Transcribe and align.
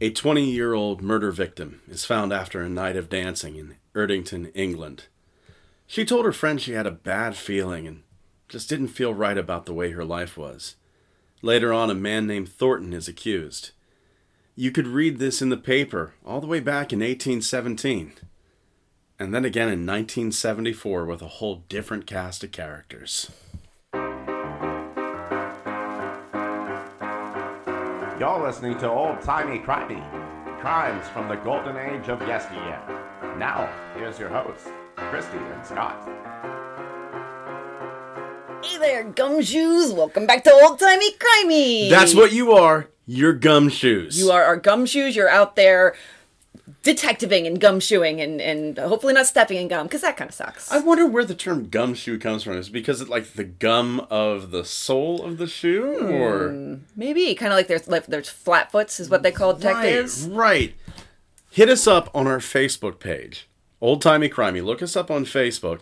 A 0.00 0.10
20 0.10 0.44
year 0.44 0.74
old 0.74 1.02
murder 1.02 1.32
victim 1.32 1.80
is 1.88 2.04
found 2.04 2.32
after 2.32 2.62
a 2.62 2.68
night 2.68 2.94
of 2.94 3.08
dancing 3.08 3.56
in 3.56 3.74
Erdington, 3.96 4.52
England. 4.54 5.06
She 5.88 6.04
told 6.04 6.24
her 6.24 6.32
friend 6.32 6.60
she 6.60 6.74
had 6.74 6.86
a 6.86 6.92
bad 6.92 7.34
feeling 7.34 7.88
and 7.88 8.02
just 8.48 8.68
didn't 8.68 8.88
feel 8.88 9.12
right 9.12 9.36
about 9.36 9.66
the 9.66 9.74
way 9.74 9.90
her 9.90 10.04
life 10.04 10.36
was. 10.36 10.76
Later 11.42 11.72
on, 11.72 11.90
a 11.90 11.94
man 11.94 12.28
named 12.28 12.48
Thornton 12.48 12.92
is 12.92 13.08
accused. 13.08 13.72
You 14.54 14.70
could 14.70 14.86
read 14.86 15.18
this 15.18 15.42
in 15.42 15.48
the 15.48 15.56
paper 15.56 16.14
all 16.24 16.40
the 16.40 16.46
way 16.46 16.60
back 16.60 16.92
in 16.92 17.00
1817. 17.00 18.12
And 19.18 19.34
then 19.34 19.44
again 19.44 19.66
in 19.66 19.84
1974 19.84 21.06
with 21.06 21.22
a 21.22 21.26
whole 21.26 21.64
different 21.68 22.06
cast 22.06 22.44
of 22.44 22.52
characters. 22.52 23.32
You're 28.18 28.44
listening 28.44 28.76
to 28.78 28.90
Old 28.90 29.20
Timey 29.20 29.60
Crimey, 29.60 30.02
crimes 30.60 31.06
from 31.10 31.28
the 31.28 31.36
golden 31.36 31.76
age 31.76 32.08
of 32.08 32.20
yesteryear. 32.22 32.82
Now, 33.38 33.72
here's 33.94 34.18
your 34.18 34.28
hosts, 34.28 34.66
Christy 34.96 35.38
and 35.38 35.64
Scott. 35.64 36.02
Hey 38.64 38.78
there, 38.78 39.04
gumshoes! 39.04 39.94
Welcome 39.94 40.26
back 40.26 40.42
to 40.42 40.50
Old 40.50 40.80
Timey 40.80 41.12
Crimey! 41.12 41.90
That's 41.90 42.12
what 42.12 42.32
you 42.32 42.54
are. 42.54 42.88
You're 43.06 43.38
gumshoes. 43.38 44.18
You 44.18 44.32
are 44.32 44.42
our 44.42 44.60
gumshoes. 44.60 45.14
You're 45.14 45.28
out 45.28 45.54
there 45.54 45.94
detectiving 46.88 47.46
and 47.46 47.60
gumshoeing 47.60 48.22
and, 48.22 48.40
and 48.40 48.78
hopefully 48.78 49.12
not 49.12 49.26
stepping 49.26 49.58
in 49.58 49.68
gum, 49.68 49.86
because 49.86 50.00
that 50.00 50.16
kind 50.16 50.30
of 50.30 50.34
sucks. 50.34 50.72
I 50.72 50.78
wonder 50.78 51.06
where 51.06 51.24
the 51.24 51.34
term 51.34 51.68
gumshoe 51.68 52.18
comes 52.18 52.42
from. 52.42 52.54
Is 52.54 52.68
it 52.68 52.72
because 52.72 53.02
it's 53.02 53.10
like 53.10 53.34
the 53.34 53.44
gum 53.44 54.06
of 54.08 54.50
the 54.52 54.64
sole 54.64 55.22
of 55.22 55.36
the 55.36 55.46
shoe, 55.46 55.98
or 56.10 56.48
hmm, 56.48 56.74
Maybe. 56.96 57.34
Kind 57.34 57.52
of 57.52 57.58
like 57.58 57.66
there's, 57.66 57.86
like 57.88 58.06
there's 58.06 58.30
flatfoots, 58.30 59.00
is 59.00 59.10
what 59.10 59.22
they 59.22 59.30
call 59.30 59.52
detectives. 59.52 60.26
Right, 60.26 60.36
right. 60.36 60.74
Hit 61.50 61.68
us 61.68 61.86
up 61.86 62.10
on 62.14 62.26
our 62.26 62.38
Facebook 62.38 63.00
page, 63.00 63.48
Old 63.82 64.00
Timey 64.00 64.30
Crimey. 64.30 64.64
Look 64.64 64.82
us 64.82 64.96
up 64.96 65.10
on 65.10 65.26
Facebook. 65.26 65.80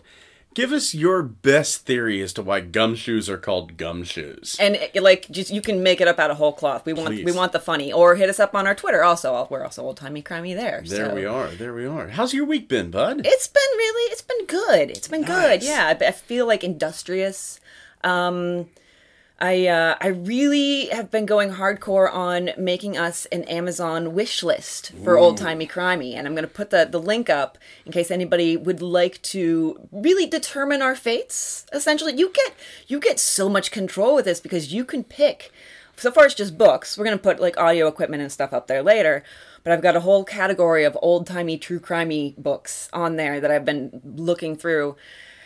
Give 0.57 0.71
us 0.71 0.95
your 0.95 1.21
best 1.21 1.85
theory 1.85 2.19
as 2.19 2.33
to 2.33 2.41
why 2.41 2.61
gumshoes 2.61 3.29
are 3.29 3.37
called 3.37 3.77
gumshoes. 3.77 4.57
And 4.59 4.89
like, 4.95 5.29
just 5.29 5.51
you 5.51 5.61
can 5.61 5.83
make 5.83 6.01
it 6.01 6.07
up 6.07 6.17
out 6.17 6.31
of 6.31 6.37
whole 6.37 6.51
cloth. 6.51 6.83
We 6.83 6.93
want 6.93 7.09
Please. 7.09 7.25
we 7.25 7.31
want 7.31 7.51
the 7.51 7.59
funny, 7.59 7.93
or 7.93 8.15
hit 8.15 8.27
us 8.27 8.39
up 8.39 8.55
on 8.55 8.65
our 8.65 8.73
Twitter. 8.73 9.03
Also, 9.03 9.47
we're 9.51 9.63
also 9.63 9.83
old 9.83 9.97
timey 9.97 10.23
crimey 10.23 10.55
there. 10.55 10.81
There 10.83 11.09
so. 11.09 11.13
we 11.13 11.25
are. 11.25 11.49
There 11.49 11.75
we 11.75 11.85
are. 11.85 12.07
How's 12.07 12.33
your 12.33 12.45
week 12.45 12.67
been, 12.67 12.89
bud? 12.89 13.21
It's 13.23 13.47
been 13.47 13.61
really, 13.77 14.11
it's 14.11 14.23
been 14.23 14.45
good. 14.47 14.89
It's 14.89 15.07
been 15.07 15.25
good. 15.25 15.61
Yeah, 15.61 15.95
I, 15.95 16.05
I 16.07 16.11
feel 16.11 16.47
like 16.47 16.63
industrious. 16.63 17.59
Um, 18.03 18.65
I 19.39 19.67
uh, 19.67 19.95
I 20.01 20.07
really 20.07 20.87
have 20.87 21.11
been 21.11 21.27
going 21.27 21.51
hardcore 21.51 22.11
on 22.11 22.49
making 22.57 22.97
us 22.97 23.27
an 23.27 23.43
Amazon 23.43 24.15
wish 24.15 24.41
list 24.41 24.93
for 25.03 25.15
old 25.15 25.37
timey 25.37 25.67
crimey, 25.67 26.15
and 26.15 26.25
I'm 26.25 26.33
going 26.33 26.47
to 26.47 26.53
put 26.53 26.71
the 26.71 26.87
the 26.89 26.99
link 26.99 27.29
up 27.29 27.59
in 27.85 27.91
case 27.91 28.09
anybody 28.09 28.57
would 28.57 28.81
like 28.81 29.21
to 29.23 29.87
really 29.91 30.25
determine 30.25 30.81
our 30.81 30.95
fates. 30.95 31.67
Essentially, 31.71 32.15
you 32.17 32.31
get 32.33 32.55
you 32.87 32.99
get 32.99 33.19
so 33.19 33.47
much 33.47 33.69
control 33.69 34.15
with 34.15 34.25
this 34.25 34.39
because 34.39 34.73
you 34.73 34.83
can 34.83 35.03
pick. 35.03 35.51
So 35.97 36.11
far, 36.11 36.25
it's 36.25 36.35
just 36.35 36.57
books. 36.57 36.97
We're 36.97 37.05
gonna 37.05 37.17
put 37.19 37.39
like 37.39 37.59
audio 37.59 37.87
equipment 37.87 38.23
and 38.23 38.31
stuff 38.31 38.53
up 38.53 38.65
there 38.65 38.81
later. 38.81 39.23
But 39.63 39.71
I've 39.73 39.83
got 39.83 39.95
a 39.95 39.99
whole 39.99 40.23
category 40.23 40.83
of 40.83 40.97
old 40.99 41.27
timey 41.27 41.59
true 41.59 41.79
crimey 41.79 42.35
books 42.37 42.89
on 42.91 43.17
there 43.17 43.39
that 43.39 43.51
I've 43.51 43.65
been 43.65 44.01
looking 44.03 44.55
through. 44.55 44.95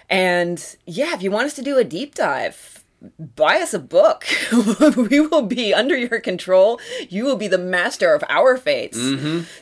And 0.10 0.76
yeah, 0.86 1.14
if 1.14 1.22
you 1.24 1.32
want 1.32 1.48
us 1.48 1.54
to 1.56 1.62
do 1.62 1.78
a 1.78 1.84
deep 1.84 2.16
dive, 2.16 2.81
buy 3.18 3.58
us 3.58 3.74
a 3.74 3.80
book. 3.80 4.26
we 4.96 5.20
will 5.20 5.42
be 5.42 5.74
under 5.74 5.98
your 5.98 6.20
control. 6.20 6.80
You 7.10 7.26
will 7.26 7.36
be 7.36 7.48
the 7.48 7.58
master 7.58 8.14
of 8.14 8.24
our 8.30 8.58
fates. 8.58 9.00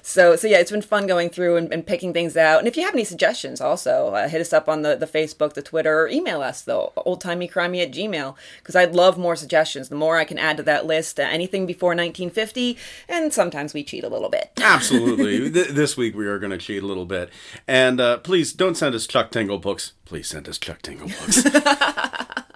So, 0.02 0.36
so 0.36 0.48
yeah, 0.48 0.58
it's 0.58 0.72
been 0.72 0.82
fun 0.82 1.08
going 1.08 1.30
through 1.30 1.56
and, 1.56 1.72
and 1.72 1.86
picking 1.86 2.14
things 2.14 2.36
out. 2.36 2.60
And 2.60 2.67
if 2.67 2.76
you 2.76 2.84
have 2.84 2.94
any 2.94 3.04
suggestions, 3.04 3.62
also 3.62 4.14
uh, 4.14 4.28
hit 4.28 4.42
us 4.42 4.52
up 4.52 4.67
on 4.67 4.82
the, 4.82 4.95
the 4.95 5.06
Facebook, 5.06 5.54
the 5.54 5.62
Twitter, 5.62 6.02
or 6.02 6.08
email 6.10 6.42
us 6.42 6.61
though, 6.61 6.92
oldtimeycrimey 6.98 7.82
at 7.82 7.92
gmail, 7.92 8.36
because 8.58 8.76
I'd 8.76 8.95
love 8.95 9.17
more 9.17 9.36
suggestions. 9.36 9.89
The 9.89 9.95
more 9.95 10.17
I 10.17 10.26
can 10.26 10.38
add 10.38 10.58
to 10.58 10.64
that 10.64 10.86
list, 10.86 11.20
uh, 11.20 11.23
anything 11.23 11.66
before 11.66 11.89
1950, 11.89 12.77
and 13.08 13.33
sometimes 13.33 13.73
we 13.73 13.83
cheat 13.83 14.04
a 14.04 14.10
little 14.10 14.30
bit. 14.30 14.52
Absolutely. 14.61 15.50
Th- 15.50 15.70
this 15.70 15.95
week 15.95 16.16
we 16.16 16.27
are 16.27 16.39
going 16.39 16.52
to 16.52 16.58
cheat 16.58 16.83
a 16.83 16.88
little 16.88 17.06
bit. 17.06 17.30
And 17.67 18.02
uh, 18.02 18.17
please 18.17 18.52
don't 18.54 18.76
send 18.76 18.95
us 18.95 19.08
Chuck 19.08 19.32
Tingle 19.32 19.60
books. 19.60 19.94
Please 20.06 20.27
send 20.27 20.50
us 20.50 20.58
Chuck 20.58 20.82
Tingle 20.82 21.08
books. 21.08 21.45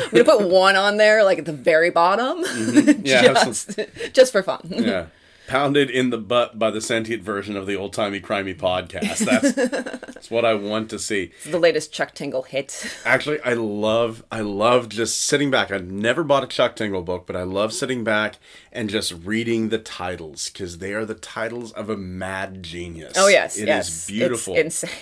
I'm 0.00 0.10
gonna 0.10 0.24
put 0.24 0.48
one 0.48 0.76
on 0.76 0.96
there, 0.96 1.24
like 1.24 1.38
at 1.38 1.44
the 1.44 1.52
very 1.52 1.90
bottom, 1.90 2.44
mm-hmm. 2.44 3.02
Yeah, 3.06 3.32
just, 3.44 3.78
just 4.12 4.32
for 4.32 4.42
fun. 4.42 4.60
yeah. 4.68 5.06
Pounded 5.48 5.90
in 5.90 6.10
the 6.10 6.18
butt 6.18 6.58
by 6.58 6.70
the 6.70 6.80
sentient 6.80 7.22
version 7.22 7.56
of 7.56 7.66
the 7.66 7.74
old 7.76 7.92
timey 7.92 8.20
crimey 8.20 8.56
podcast. 8.56 9.18
That's, 9.18 9.52
that's 10.14 10.30
what 10.30 10.44
I 10.44 10.54
want 10.54 10.88
to 10.90 10.98
see. 11.00 11.32
the 11.44 11.58
latest 11.58 11.92
Chuck 11.92 12.14
Tingle 12.14 12.42
hit. 12.44 12.86
Actually, 13.04 13.40
I 13.40 13.54
love 13.54 14.24
I 14.30 14.40
love 14.40 14.88
just 14.88 15.20
sitting 15.20 15.50
back. 15.50 15.70
I've 15.70 15.84
never 15.90 16.22
bought 16.22 16.44
a 16.44 16.46
Chuck 16.46 16.76
Tingle 16.76 17.02
book, 17.02 17.26
but 17.26 17.34
I 17.36 17.42
love 17.42 17.72
sitting 17.74 18.02
back 18.04 18.36
and 18.70 18.88
just 18.88 19.12
reading 19.24 19.68
the 19.68 19.78
titles 19.78 20.48
because 20.48 20.78
they 20.78 20.94
are 20.94 21.04
the 21.04 21.14
titles 21.14 21.72
of 21.72 21.90
a 21.90 21.96
mad 21.96 22.62
genius. 22.62 23.12
Oh 23.16 23.26
yes, 23.28 23.56
It 23.58 23.62
is 23.62 23.66
yes, 23.66 24.06
beautiful. 24.06 24.54
It's 24.54 24.84
insane. 24.84 25.00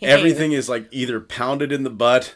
Everything 0.00 0.52
is 0.52 0.68
like 0.70 0.88
either 0.90 1.20
pounded 1.20 1.70
in 1.70 1.82
the 1.84 1.90
butt 1.90 2.34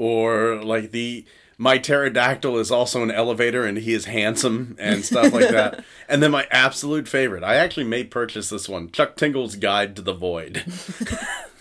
or 0.00 0.56
like 0.56 0.92
the 0.92 1.26
my 1.58 1.76
pterodactyl 1.76 2.56
is 2.56 2.70
also 2.70 3.02
an 3.02 3.10
elevator 3.10 3.66
and 3.66 3.76
he 3.76 3.92
is 3.92 4.06
handsome 4.06 4.74
and 4.78 5.04
stuff 5.04 5.30
like 5.30 5.50
that. 5.50 5.84
and 6.08 6.22
then 6.22 6.30
my 6.30 6.46
absolute 6.50 7.06
favorite, 7.06 7.44
I 7.44 7.56
actually 7.56 7.84
may 7.84 8.04
purchase 8.04 8.48
this 8.48 8.66
one, 8.66 8.90
Chuck 8.90 9.14
Tingle's 9.14 9.56
Guide 9.56 9.94
to 9.96 10.02
the 10.02 10.14
Void. 10.14 10.64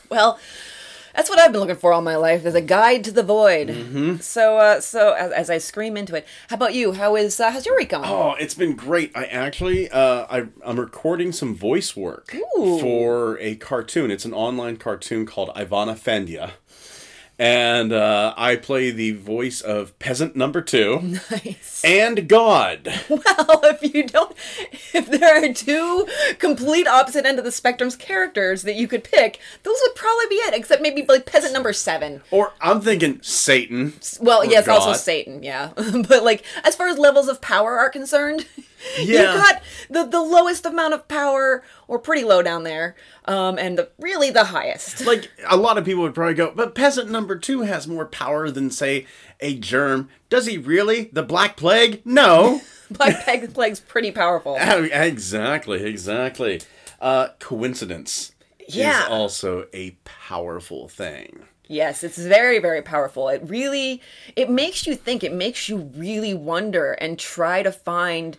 Well, 0.10 0.40
that's 1.14 1.30
what 1.30 1.38
I've 1.38 1.52
been 1.52 1.62
looking 1.62 1.76
for 1.76 1.94
all 1.94 2.02
my 2.02 2.16
life. 2.16 2.46
Is 2.46 2.56
a 2.56 2.62
guide 2.62 3.04
to 3.04 3.12
the 3.12 3.22
void. 3.22 3.68
Mm-hmm. 3.68 4.18
So, 4.18 4.58
uh, 4.58 4.82
so 4.82 5.14
as, 5.14 5.32
as 5.32 5.50
I 5.50 5.60
scream 5.60 5.96
into 5.96 6.16
it, 6.16 6.28
how 6.50 6.56
about 6.56 6.74
you? 6.74 6.94
How 6.94 7.16
is 7.16 7.40
uh, 7.40 7.52
how's 7.52 7.66
your 7.66 7.78
week 7.78 7.90
going? 7.90 8.06
Oh, 8.06 8.36
it's 8.40 8.56
been 8.56 8.76
great. 8.76 9.12
I 9.16 9.26
actually, 9.26 9.90
uh, 9.90 10.26
I, 10.30 10.48
I'm 10.66 10.80
recording 10.80 11.32
some 11.32 11.56
voice 11.56 11.96
work 11.96 12.36
Ooh. 12.58 12.80
for 12.80 13.38
a 13.40 13.56
cartoon. 13.56 14.10
It's 14.10 14.26
an 14.26 14.34
online 14.34 14.78
cartoon 14.78 15.26
called 15.26 15.50
Ivana 15.50 15.96
Fendia. 15.96 16.54
And 17.42 17.94
uh, 17.94 18.34
I 18.36 18.58
play 18.58 18.92
the 18.92 19.12
voice 19.14 19.62
of 19.62 19.98
Peasant 19.98 20.36
Number 20.36 20.62
Two 20.62 21.00
Nice. 21.32 21.82
and 21.86 22.28
God. 22.28 22.94
Well, 23.10 23.22
if 23.64 23.96
you 23.96 24.06
don't, 24.06 24.36
if 24.94 25.10
there 25.10 25.42
are 25.42 25.54
two 25.54 26.06
complete 26.38 26.86
opposite 26.86 27.26
end 27.26 27.40
of 27.40 27.46
the 27.46 27.52
spectrum's 27.54 27.96
characters 27.96 28.64
that 28.64 28.76
you 28.76 28.90
could 28.90 29.06
pick, 29.06 29.40
those 29.64 29.78
would 29.88 29.96
probably 29.96 30.26
be 30.30 30.36
it. 30.36 30.54
Except 30.54 30.82
maybe 30.82 31.06
like 31.08 31.26
peasant 31.26 31.54
number 31.54 31.72
seven. 31.72 32.22
Or 32.30 32.52
I'm 32.60 32.82
thinking 32.82 33.20
Satan. 33.22 33.94
Well, 34.20 34.44
yes, 34.44 34.68
also 34.68 34.92
Satan, 34.92 35.42
yeah. 35.42 35.72
but 35.78 36.24
like 36.26 36.44
as 36.66 36.76
far 36.76 36.90
as 36.90 36.98
levels 36.98 37.30
of 37.30 37.40
power 37.40 37.78
are 37.80 37.90
concerned, 37.90 38.48
Yeah. 38.98 39.34
you've 39.34 39.44
got 39.44 39.62
the 39.90 40.04
the 40.06 40.22
lowest 40.22 40.66
amount 40.66 40.94
of 40.94 41.08
power, 41.08 41.64
or 41.88 42.00
pretty 42.00 42.24
low 42.24 42.42
down 42.42 42.64
there, 42.64 42.96
um, 43.26 43.58
and 43.60 43.78
the, 43.78 43.90
really 44.00 44.30
the 44.30 44.46
highest. 44.46 45.06
Like 45.06 45.30
a 45.50 45.58
lot 45.58 45.78
of 45.78 45.86
people 45.86 46.04
would 46.04 46.16
probably 46.16 46.34
go, 46.36 46.52
but 46.56 46.76
Peasant 46.76 47.10
Number 47.12 47.38
Two 47.38 47.62
has 47.62 47.88
more 47.88 48.06
power 48.06 48.50
than 48.50 48.72
say 48.72 49.06
a 49.40 49.56
germ. 49.56 50.10
Does 50.30 50.46
he 50.46 50.58
really? 50.58 51.10
The 51.12 51.24
Black 51.24 51.58
Plague? 51.58 52.02
No. 52.06 52.62
Black 52.92 53.54
Plague's 53.54 53.80
pretty 53.80 54.12
powerful. 54.12 54.58
Oh, 54.62 54.84
exactly, 54.84 55.84
exactly. 55.84 56.62
Uh, 57.02 57.30
coincidence 57.40 58.32
Yeah. 58.68 59.04
is 59.04 59.10
also 59.10 59.68
a 59.74 59.92
powerful 60.06 60.88
thing. 60.88 61.44
Yes, 61.68 62.04
it's 62.04 62.18
very 62.18 62.58
very 62.58 62.82
powerful. 62.82 63.30
It 63.30 63.42
really 63.46 64.02
it 64.36 64.50
makes 64.50 64.88
you 64.88 64.96
think. 64.96 65.24
It 65.24 65.34
makes 65.34 65.70
you 65.70 65.78
really 65.96 66.34
wonder 66.34 66.94
and 66.94 67.20
try 67.20 67.62
to 67.62 67.72
find 67.72 68.38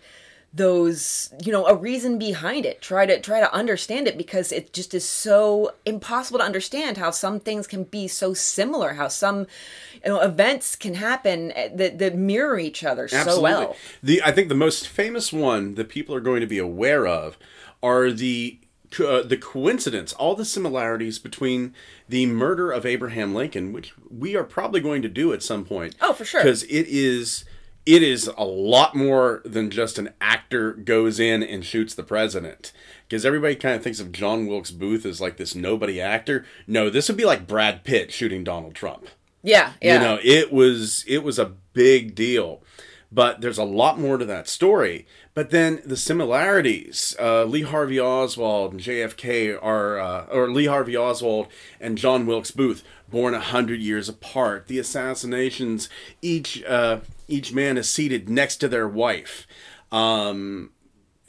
those 0.53 1.33
you 1.43 1.51
know 1.51 1.65
a 1.65 1.75
reason 1.75 2.19
behind 2.19 2.65
it 2.65 2.81
try 2.81 3.05
to 3.05 3.19
try 3.21 3.39
to 3.39 3.53
understand 3.53 4.05
it 4.05 4.17
because 4.17 4.51
it 4.51 4.73
just 4.73 4.93
is 4.93 5.07
so 5.07 5.71
impossible 5.85 6.39
to 6.39 6.45
understand 6.45 6.97
how 6.97 7.09
some 7.09 7.39
things 7.39 7.67
can 7.67 7.85
be 7.85 8.05
so 8.05 8.33
similar 8.33 8.93
how 8.93 9.07
some 9.07 9.47
you 10.03 10.09
know 10.09 10.19
events 10.19 10.75
can 10.75 10.95
happen 10.95 11.53
that, 11.73 11.99
that 11.99 12.15
mirror 12.15 12.59
each 12.59 12.83
other 12.83 13.07
so 13.07 13.39
well 13.39 13.75
The 14.03 14.21
I 14.23 14.31
think 14.31 14.49
the 14.49 14.55
most 14.55 14.89
famous 14.89 15.31
one 15.31 15.75
that 15.75 15.87
people 15.87 16.13
are 16.13 16.19
going 16.19 16.41
to 16.41 16.47
be 16.47 16.57
aware 16.57 17.07
of 17.07 17.37
are 17.81 18.11
the 18.11 18.59
uh, 18.99 19.21
the 19.21 19.37
coincidence, 19.37 20.11
all 20.11 20.35
the 20.35 20.43
similarities 20.43 21.17
between 21.17 21.73
the 22.09 22.25
murder 22.25 22.71
of 22.71 22.85
Abraham 22.85 23.33
Lincoln, 23.33 23.71
which 23.71 23.93
we 24.09 24.35
are 24.35 24.43
probably 24.43 24.81
going 24.81 25.01
to 25.01 25.07
do 25.07 25.31
at 25.31 25.41
some 25.41 25.63
point. 25.63 25.95
Oh, 26.01 26.11
for 26.11 26.25
sure. 26.25 26.41
Because 26.41 26.63
it 26.63 26.87
is 26.89 27.45
it 27.85 28.03
is 28.03 28.29
a 28.37 28.43
lot 28.43 28.95
more 28.95 29.41
than 29.43 29.69
just 29.69 29.97
an 29.97 30.13
actor 30.19 30.73
goes 30.73 31.19
in 31.19 31.43
and 31.43 31.65
shoots 31.65 31.93
the 31.93 32.03
president. 32.03 32.71
Because 33.07 33.25
everybody 33.25 33.55
kind 33.55 33.75
of 33.75 33.83
thinks 33.83 33.99
of 33.99 34.11
John 34.11 34.47
Wilkes 34.47 34.71
Booth 34.71 35.05
as 35.05 35.19
like 35.19 35.37
this 35.37 35.55
nobody 35.55 35.99
actor. 35.99 36.45
No, 36.67 36.89
this 36.89 37.07
would 37.07 37.17
be 37.17 37.25
like 37.25 37.47
Brad 37.47 37.83
Pitt 37.83 38.11
shooting 38.11 38.43
Donald 38.43 38.75
Trump 38.75 39.07
yeah 39.43 39.73
yeah 39.81 39.95
you 39.95 39.99
know 39.99 40.19
it 40.23 40.51
was 40.51 41.03
it 41.07 41.19
was 41.19 41.39
a 41.39 41.53
big 41.73 42.13
deal 42.15 42.61
But 43.11 43.41
there's 43.41 43.57
a 43.57 43.65
lot 43.65 43.99
more 43.99 44.17
to 44.17 44.25
that 44.25 44.47
story. 44.47 45.05
But 45.33 45.49
then 45.49 45.81
the 45.85 45.97
similarities, 45.97 47.15
uh, 47.19 47.43
Lee 47.43 47.63
Harvey 47.63 47.99
Oswald 47.99 48.71
and 48.71 48.81
JFK 48.81 49.57
are, 49.61 49.99
uh, 49.99 50.25
or 50.27 50.49
Lee 50.49 50.67
Harvey 50.67 50.95
Oswald 50.95 51.47
and 51.79 51.97
John 51.97 52.25
Wilkes 52.25 52.51
Booth, 52.51 52.83
born 53.09 53.33
a 53.33 53.41
hundred 53.41 53.81
years 53.81 54.07
apart. 54.07 54.67
The 54.67 54.79
assassinations, 54.79 55.89
each 56.21 56.63
uh, 56.63 56.99
each 57.27 57.53
man 57.53 57.77
is 57.77 57.89
seated 57.89 58.29
next 58.29 58.57
to 58.57 58.67
their 58.67 58.87
wife. 58.87 59.45
Um, 59.91 60.71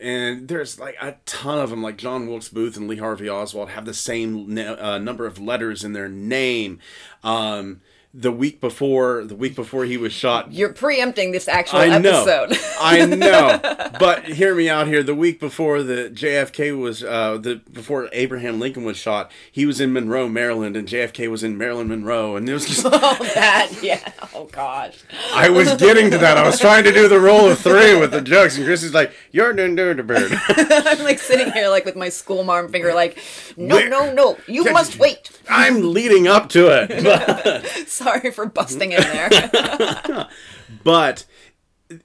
and 0.03 0.49
there's 0.49 0.79
like 0.79 0.97
a 1.01 1.17
ton 1.27 1.59
of 1.59 1.71
them 1.71 1.83
like 1.83 1.97
john 1.97 2.27
wilkes 2.27 2.49
booth 2.49 2.77
and 2.77 2.89
lee 2.89 2.97
harvey 2.97 3.29
oswald 3.29 3.71
have 3.71 3.85
the 3.85 3.95
same 3.95 4.59
uh, 4.59 4.99
number 4.99 5.27
of 5.27 5.39
letters 5.39 5.85
in 5.85 5.93
their 5.93 6.09
name 6.09 6.81
um, 7.23 7.81
the 8.15 8.31
week 8.31 8.61
before 8.61 9.25
the 9.25 9.35
week 9.35 9.55
before 9.57 9.87
he 9.87 9.97
was 9.97 10.13
shot 10.13 10.53
You're 10.53 10.73
preempting 10.75 11.33
this 11.33 11.49
actual 11.49 11.79
I 11.79 11.99
know. 11.99 12.25
episode. 12.27 12.59
I 12.81 13.07
know. 13.07 13.61
But 13.99 14.25
hear 14.25 14.55
me 14.55 14.69
out 14.69 14.87
here. 14.89 15.03
The 15.03 15.15
week 15.15 15.39
before 15.39 15.83
the 15.83 16.11
JFK 16.13 16.77
was 16.79 17.05
uh 17.05 17.39
the 17.39 17.57
before 17.73 18.09
Abraham 18.13 18.59
Lincoln 18.59 18.85
was 18.85 18.97
shot, 18.97 19.31
he 19.51 19.65
was 19.65 19.81
in 19.81 19.93
Monroe, 19.93 20.29
Maryland, 20.29 20.77
and 20.77 20.89
JFK 20.89 21.31
was 21.31 21.43
in 21.45 21.57
Maryland, 21.57 21.89
Monroe, 21.89 22.35
and 22.37 22.49
it 22.49 22.53
was 22.53 22.67
just 22.67 22.85
oh, 22.87 22.91
that, 23.35 23.71
yeah. 23.83 24.13
Oh, 24.35 24.47
gosh. 24.47 24.99
I 25.33 25.51
was 25.51 25.75
getting 25.75 26.11
to 26.11 26.19
that. 26.19 26.37
I 26.37 26.45
was 26.45 26.59
trying 26.59 26.85
to 26.85 26.93
do 26.93 27.07
the 27.07 27.21
roll 27.21 27.49
of 27.51 27.59
three 27.61 27.95
with 27.95 28.11
the 28.11 28.21
jokes, 28.21 28.57
and 28.57 28.65
Chrissy's 28.67 28.95
like, 28.95 29.13
"You're 29.31 29.53
doing 29.53 29.77
the 29.77 30.03
bird." 30.03 30.33
I'm 30.49 31.05
like 31.05 31.19
sitting 31.19 31.53
here, 31.53 31.69
like 31.69 31.85
with 31.85 31.97
my 31.97 32.09
school 32.09 32.43
marm 32.43 32.71
finger, 32.73 32.93
like, 32.95 33.19
no, 33.57 33.77
Where- 33.77 33.89
no, 33.89 34.13
no, 34.13 34.39
you 34.47 34.65
must 34.73 34.99
wait. 34.99 35.31
I'm 35.49 35.93
leading 35.93 36.27
up 36.27 36.49
to 36.51 36.69
it, 36.69 37.89
Sorry 38.03 38.31
for 38.31 38.47
busting 38.47 38.93
in 38.93 39.01
there. 39.01 40.29
but 40.85 41.25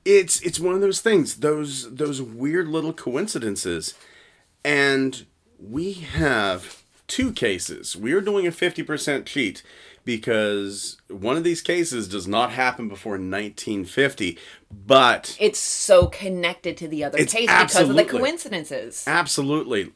it's 0.05 0.41
it's 0.41 0.59
one 0.59 0.75
of 0.75 0.81
those 0.81 1.01
things. 1.01 1.37
Those 1.37 1.93
those 1.93 2.21
weird 2.21 2.67
little 2.67 2.93
coincidences, 2.93 3.93
and 4.63 5.25
we 5.59 5.93
have 5.93 6.83
two 7.07 7.31
cases. 7.31 7.95
We 7.95 8.13
are 8.13 8.21
doing 8.21 8.47
a 8.47 8.51
fifty 8.51 8.83
percent 8.83 9.25
cheat 9.25 9.63
because 10.07 10.97
one 11.09 11.35
of 11.35 11.43
these 11.43 11.61
cases 11.61 12.07
does 12.07 12.29
not 12.29 12.51
happen 12.51 12.87
before 12.87 13.13
1950, 13.13 14.37
but 14.71 15.35
it's 15.37 15.59
so 15.59 16.07
connected 16.07 16.77
to 16.77 16.87
the 16.87 17.03
other 17.03 17.17
case 17.17 17.49
because 17.51 17.89
of 17.89 17.93
the 17.93 18.05
coincidences. 18.05 19.03
absolutely 19.05 19.91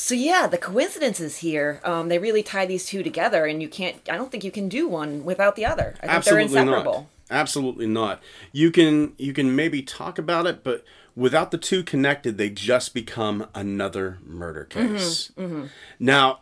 So 0.00 0.14
yeah, 0.14 0.46
the 0.46 0.58
coincidences 0.58 1.38
here, 1.38 1.80
um, 1.82 2.08
they 2.08 2.20
really 2.20 2.44
tie 2.44 2.66
these 2.66 2.86
two 2.86 3.02
together, 3.02 3.46
and 3.46 3.60
you 3.60 3.68
can't. 3.68 3.96
I 4.08 4.16
don't 4.16 4.30
think 4.30 4.44
you 4.44 4.52
can 4.52 4.68
do 4.68 4.86
one 4.86 5.24
without 5.24 5.56
the 5.56 5.66
other. 5.66 5.94
I 5.96 6.06
think 6.06 6.12
absolutely 6.12 6.54
they're 6.54 6.64
not 6.64 6.72
inseparable. 6.78 7.10
absolutely 7.30 7.86
not 7.86 8.22
you 8.52 8.70
can 8.70 9.12
you 9.18 9.32
can 9.34 9.54
maybe 9.54 9.82
talk 9.82 10.18
about 10.18 10.46
it 10.46 10.64
but 10.64 10.82
without 11.14 11.50
the 11.50 11.58
two 11.58 11.82
connected 11.82 12.38
they 12.38 12.48
just 12.48 12.94
become 12.94 13.46
another 13.54 14.18
murder 14.24 14.64
case 14.64 15.30
now 15.98 16.38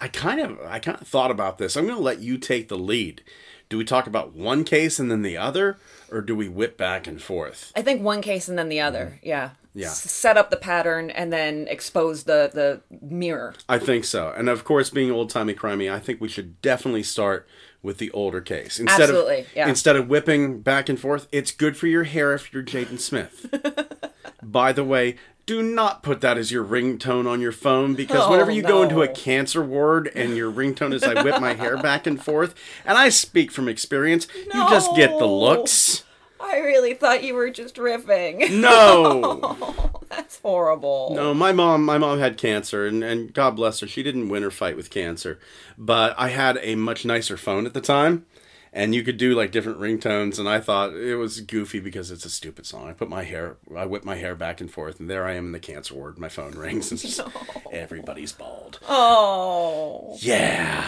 i 0.00 0.06
kind 0.06 0.40
of 0.40 0.60
i 0.68 0.78
kind 0.78 1.00
of 1.00 1.08
thought 1.08 1.32
about 1.32 1.58
this 1.58 1.76
i'm 1.76 1.86
going 1.86 1.96
to 1.96 2.02
let 2.02 2.20
you 2.20 2.38
take 2.38 2.68
the 2.68 2.78
lead 2.78 3.20
do 3.68 3.76
we 3.76 3.84
talk 3.84 4.06
about 4.06 4.32
one 4.32 4.62
case 4.62 5.00
and 5.00 5.10
then 5.10 5.22
the 5.22 5.36
other 5.36 5.76
or 6.08 6.20
do 6.20 6.36
we 6.36 6.48
whip 6.48 6.76
back 6.76 7.08
and 7.08 7.20
forth 7.20 7.72
I 7.74 7.82
think 7.82 8.00
one 8.00 8.22
case 8.22 8.48
and 8.48 8.56
then 8.56 8.68
the 8.68 8.80
other. 8.80 9.16
Mm-hmm. 9.16 9.26
Yeah. 9.28 9.50
S- 9.84 10.10
set 10.10 10.36
up 10.36 10.50
the 10.50 10.56
pattern 10.56 11.10
and 11.10 11.32
then 11.32 11.66
expose 11.68 12.24
the 12.24 12.50
the 12.52 12.80
mirror. 13.04 13.54
i 13.68 13.78
think 13.78 14.04
so 14.04 14.32
and 14.36 14.48
of 14.48 14.64
course 14.64 14.90
being 14.90 15.10
old-timey 15.10 15.54
crimey 15.54 15.92
i 15.92 15.98
think 15.98 16.20
we 16.20 16.28
should 16.28 16.60
definitely 16.62 17.02
start 17.02 17.46
with 17.82 17.98
the 17.98 18.10
older 18.12 18.40
case 18.40 18.80
instead 18.80 19.02
Absolutely, 19.02 19.40
of 19.40 19.46
yeah. 19.54 19.68
instead 19.68 19.96
of 19.96 20.08
whipping 20.08 20.60
back 20.60 20.88
and 20.88 20.98
forth 20.98 21.28
it's 21.30 21.50
good 21.52 21.76
for 21.76 21.86
your 21.86 22.04
hair 22.04 22.32
if 22.34 22.52
you're 22.52 22.62
jaden 22.62 22.98
smith 22.98 23.46
By 24.42 24.72
the 24.72 24.84
way, 24.84 25.16
do 25.46 25.60
not 25.60 26.02
put 26.04 26.20
that 26.20 26.38
as 26.38 26.52
your 26.52 26.64
ringtone 26.64 27.26
on 27.28 27.40
your 27.40 27.50
phone 27.52 27.94
because 27.94 28.22
Oh, 28.24 28.30
whenever 28.30 28.50
you 28.52 28.62
go 28.62 28.82
into 28.82 29.02
a 29.02 29.08
cancer 29.08 29.60
ward 29.62 30.08
and 30.14 30.36
your 30.36 30.52
ringtone 30.52 30.92
is 30.94 31.02
I 31.02 31.20
whip 31.22 31.40
my 31.40 31.54
hair 31.54 31.76
back 31.76 32.06
and 32.06 32.22
forth, 32.22 32.54
and 32.84 32.96
I 32.96 33.08
speak 33.08 33.50
from 33.50 33.68
experience, 33.68 34.28
you 34.36 34.52
just 34.68 34.94
get 34.94 35.18
the 35.18 35.26
looks. 35.26 36.04
I 36.46 36.58
really 36.58 36.94
thought 36.94 37.22
you 37.24 37.34
were 37.34 37.50
just 37.50 37.76
riffing. 37.76 38.60
No. 38.60 40.00
That's 40.08 40.38
horrible. 40.40 41.12
No, 41.14 41.34
my 41.34 41.52
mom 41.52 41.84
my 41.84 41.98
mom 41.98 42.18
had 42.18 42.38
cancer 42.38 42.86
and, 42.86 43.02
and 43.02 43.32
God 43.34 43.56
bless 43.56 43.80
her, 43.80 43.86
she 43.86 44.02
didn't 44.02 44.28
win 44.28 44.42
her 44.42 44.50
fight 44.50 44.76
with 44.76 44.90
cancer. 44.90 45.38
But 45.76 46.14
I 46.18 46.28
had 46.28 46.58
a 46.62 46.74
much 46.76 47.04
nicer 47.04 47.36
phone 47.36 47.66
at 47.66 47.74
the 47.74 47.80
time. 47.80 48.24
And 48.72 48.94
you 48.94 49.02
could 49.02 49.16
do 49.16 49.34
like 49.34 49.52
different 49.52 49.80
ringtones, 49.80 50.38
and 50.38 50.46
I 50.46 50.60
thought 50.60 50.92
it 50.92 51.16
was 51.16 51.40
goofy 51.40 51.80
because 51.80 52.10
it's 52.10 52.26
a 52.26 52.28
stupid 52.30 52.66
song. 52.66 52.90
I 52.90 52.92
put 52.92 53.08
my 53.08 53.22
hair, 53.22 53.56
I 53.74 53.86
whip 53.86 54.04
my 54.04 54.16
hair 54.16 54.34
back 54.34 54.60
and 54.60 54.70
forth, 54.70 55.00
and 55.00 55.08
there 55.08 55.24
I 55.24 55.32
am 55.32 55.46
in 55.46 55.52
the 55.52 55.58
cancer 55.58 55.94
ward. 55.94 56.18
My 56.18 56.28
phone 56.28 56.50
rings, 56.52 56.90
and 56.90 57.00
just, 57.00 57.20
everybody's 57.72 58.32
bald. 58.32 58.78
Oh. 58.86 60.18
Yeah, 60.20 60.84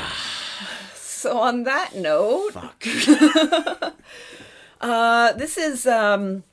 So 0.95 1.39
on 1.39 1.63
that 1.63 1.95
note, 1.97 2.51
fuck. 2.53 2.85
uh, 4.81 5.33
this 5.33 5.57
is 5.57 5.87
um, 5.87 6.45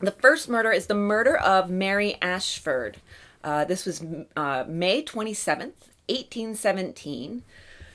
the 0.00 0.10
first 0.10 0.48
murder 0.48 0.70
is 0.72 0.86
the 0.86 0.94
murder 0.94 1.36
of 1.36 1.70
Mary 1.70 2.16
Ashford. 2.20 2.98
Uh, 3.42 3.64
this 3.64 3.84
was 3.86 4.04
uh, 4.36 4.64
May 4.66 5.02
twenty 5.02 5.34
seventh, 5.34 5.88
eighteen 6.08 6.54
seventeen. 6.54 7.42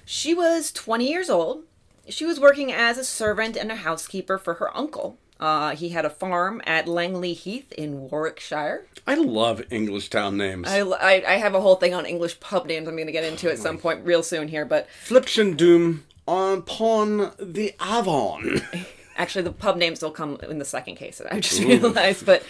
She 0.06 0.34
was 0.34 0.72
twenty 0.72 1.10
years 1.10 1.30
old. 1.30 1.64
She 2.10 2.26
was 2.26 2.40
working 2.40 2.72
as 2.72 2.98
a 2.98 3.06
servant 3.06 3.56
and 3.56 3.72
a 3.72 3.76
housekeeper 3.76 4.38
for 4.38 4.56
her 4.56 4.76
uncle. 4.76 5.18
Uh, 5.40 5.76
he 5.76 5.90
had 5.90 6.06
a 6.06 6.10
farm 6.10 6.62
at 6.66 6.88
Langley 6.88 7.34
Heath 7.34 7.72
in 7.74 8.10
Warwickshire. 8.10 8.86
I 9.06 9.16
love 9.16 9.62
English 9.72 10.10
town 10.10 10.38
names. 10.38 10.68
I, 10.70 10.80
I, 10.82 11.34
I 11.34 11.36
have 11.36 11.54
a 11.54 11.60
whole 11.60 11.76
thing 11.76 11.94
on 11.94 12.06
English 12.06 12.40
pub 12.40 12.66
names 12.66 12.88
I'm 12.88 12.96
going 12.96 13.08
to 13.08 13.12
get 13.12 13.26
into 13.26 13.52
at 13.52 13.58
some 13.60 13.78
point 13.78 14.06
real 14.06 14.24
soon 14.24 14.48
here, 14.48 14.64
but 14.64 14.88
Flipshin 15.06 15.58
Doom 15.58 16.06
upon 16.28 17.32
the 17.40 17.74
Avon. 17.82 18.62
Actually, 19.16 19.44
the 19.44 19.52
pub 19.52 19.78
names 19.78 20.02
will 20.02 20.12
come 20.12 20.38
in 20.50 20.58
the 20.58 20.66
second 20.66 20.96
case. 20.96 21.20
That 21.20 21.34
i 21.34 21.40
just 21.40 21.62
realized, 21.62 22.26
but, 22.26 22.44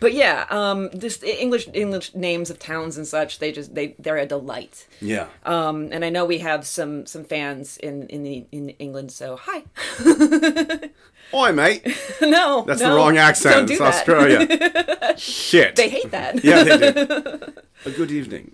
but 0.00 0.12
yeah, 0.12 0.46
um, 0.50 0.90
this 0.92 1.22
English 1.22 1.68
English 1.72 2.14
names 2.14 2.50
of 2.50 2.58
towns 2.58 2.96
and 2.96 3.06
such. 3.06 3.38
They 3.38 3.52
just 3.52 3.74
they 3.74 3.94
they're 3.98 4.18
a 4.18 4.26
delight. 4.26 4.86
yeah. 5.00 5.28
Um, 5.44 5.88
and 5.92 6.04
I 6.04 6.10
know 6.10 6.24
we 6.24 6.38
have 6.38 6.66
some 6.66 7.06
some 7.06 7.24
fans 7.24 7.76
in 7.78 8.06
in 8.08 8.22
the 8.22 8.46
in 8.52 8.70
England. 8.70 9.12
So 9.12 9.36
hi. 9.40 9.64
Oi, 11.32 11.52
mate. 11.52 11.84
no, 12.20 12.64
That's 12.66 12.80
no, 12.80 12.90
the 12.90 12.96
wrong 12.96 13.16
accent. 13.16 13.54
Don't 13.54 13.66
do 13.66 13.72
it's 13.74 13.80
that. 13.80 13.94
Australia. 13.94 15.14
Shit. 15.16 15.76
They 15.76 15.88
hate 15.88 16.10
that. 16.10 16.44
yeah, 16.44 16.64
they 16.64 16.92
do. 16.92 17.52
A 17.86 17.90
good 17.90 18.10
evening. 18.10 18.52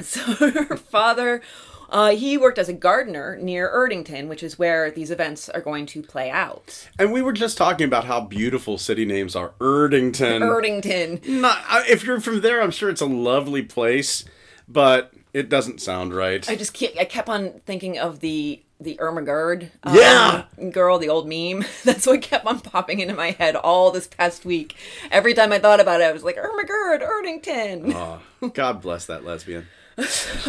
So 0.00 0.20
her 0.50 0.76
father, 0.76 1.40
uh, 1.88 2.10
he 2.10 2.36
worked 2.36 2.58
as 2.58 2.68
a 2.68 2.72
gardener 2.72 3.36
near 3.40 3.70
Erdington, 3.72 4.28
which 4.28 4.42
is 4.42 4.58
where 4.58 4.90
these 4.90 5.10
events 5.10 5.48
are 5.48 5.60
going 5.60 5.86
to 5.86 6.02
play 6.02 6.30
out. 6.30 6.88
And 6.98 7.12
we 7.12 7.22
were 7.22 7.32
just 7.32 7.56
talking 7.56 7.86
about 7.86 8.04
how 8.04 8.20
beautiful 8.20 8.78
city 8.78 9.04
names 9.04 9.36
are. 9.36 9.50
Erdington. 9.60 10.40
Erdington. 10.42 11.26
Not, 11.28 11.88
if 11.88 12.04
you're 12.04 12.20
from 12.20 12.40
there, 12.40 12.60
I'm 12.62 12.70
sure 12.70 12.90
it's 12.90 13.00
a 13.00 13.06
lovely 13.06 13.62
place, 13.62 14.24
but 14.68 15.12
it 15.32 15.48
doesn't 15.48 15.80
sound 15.80 16.14
right. 16.14 16.48
I 16.48 16.56
just 16.56 16.72
keep, 16.72 16.96
I 16.98 17.04
kept 17.04 17.28
on 17.28 17.60
thinking 17.66 17.98
of 17.98 18.20
the 18.20 18.62
the 18.78 19.00
Irma 19.00 19.22
Gerd 19.22 19.70
um, 19.84 19.96
Yeah. 19.96 20.44
girl, 20.70 20.98
the 20.98 21.08
old 21.08 21.26
meme. 21.26 21.64
That's 21.84 22.06
what 22.06 22.20
kept 22.20 22.44
on 22.46 22.60
popping 22.60 23.00
into 23.00 23.14
my 23.14 23.30
head 23.30 23.56
all 23.56 23.90
this 23.90 24.06
past 24.06 24.44
week. 24.44 24.76
Every 25.10 25.32
time 25.32 25.50
I 25.50 25.58
thought 25.58 25.80
about 25.80 26.02
it, 26.02 26.04
I 26.04 26.12
was 26.12 26.22
like 26.22 26.36
Irma 26.36 26.64
Gerd, 26.66 27.00
Erdington. 27.00 27.94
Oh, 27.94 28.48
God 28.48 28.82
bless 28.82 29.06
that 29.06 29.24
lesbian. 29.24 29.66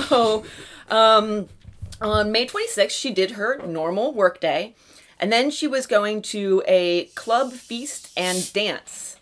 So, 0.08 0.44
um, 0.90 1.48
on 2.02 2.32
May 2.32 2.46
26th, 2.46 2.92
she 2.92 3.12
did 3.12 3.32
her 3.32 3.62
normal 3.66 4.14
workday, 4.14 4.76
and 5.20 5.32
then 5.32 5.50
she 5.50 5.68
was 5.68 5.88
going 5.88 6.22
to 6.24 6.64
a 6.68 7.06
club 7.16 7.52
feast 7.54 8.12
and 8.16 8.52
dance. 8.54 9.18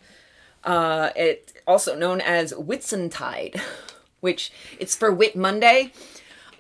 Uh, 0.64 1.12
it 1.16 1.54
also 1.68 1.96
known 1.96 2.22
as 2.22 2.54
Whitsuntide, 2.54 3.60
which 4.20 4.52
it's 4.80 4.96
for 4.96 5.12
Whit 5.12 5.36
Monday. 5.36 5.92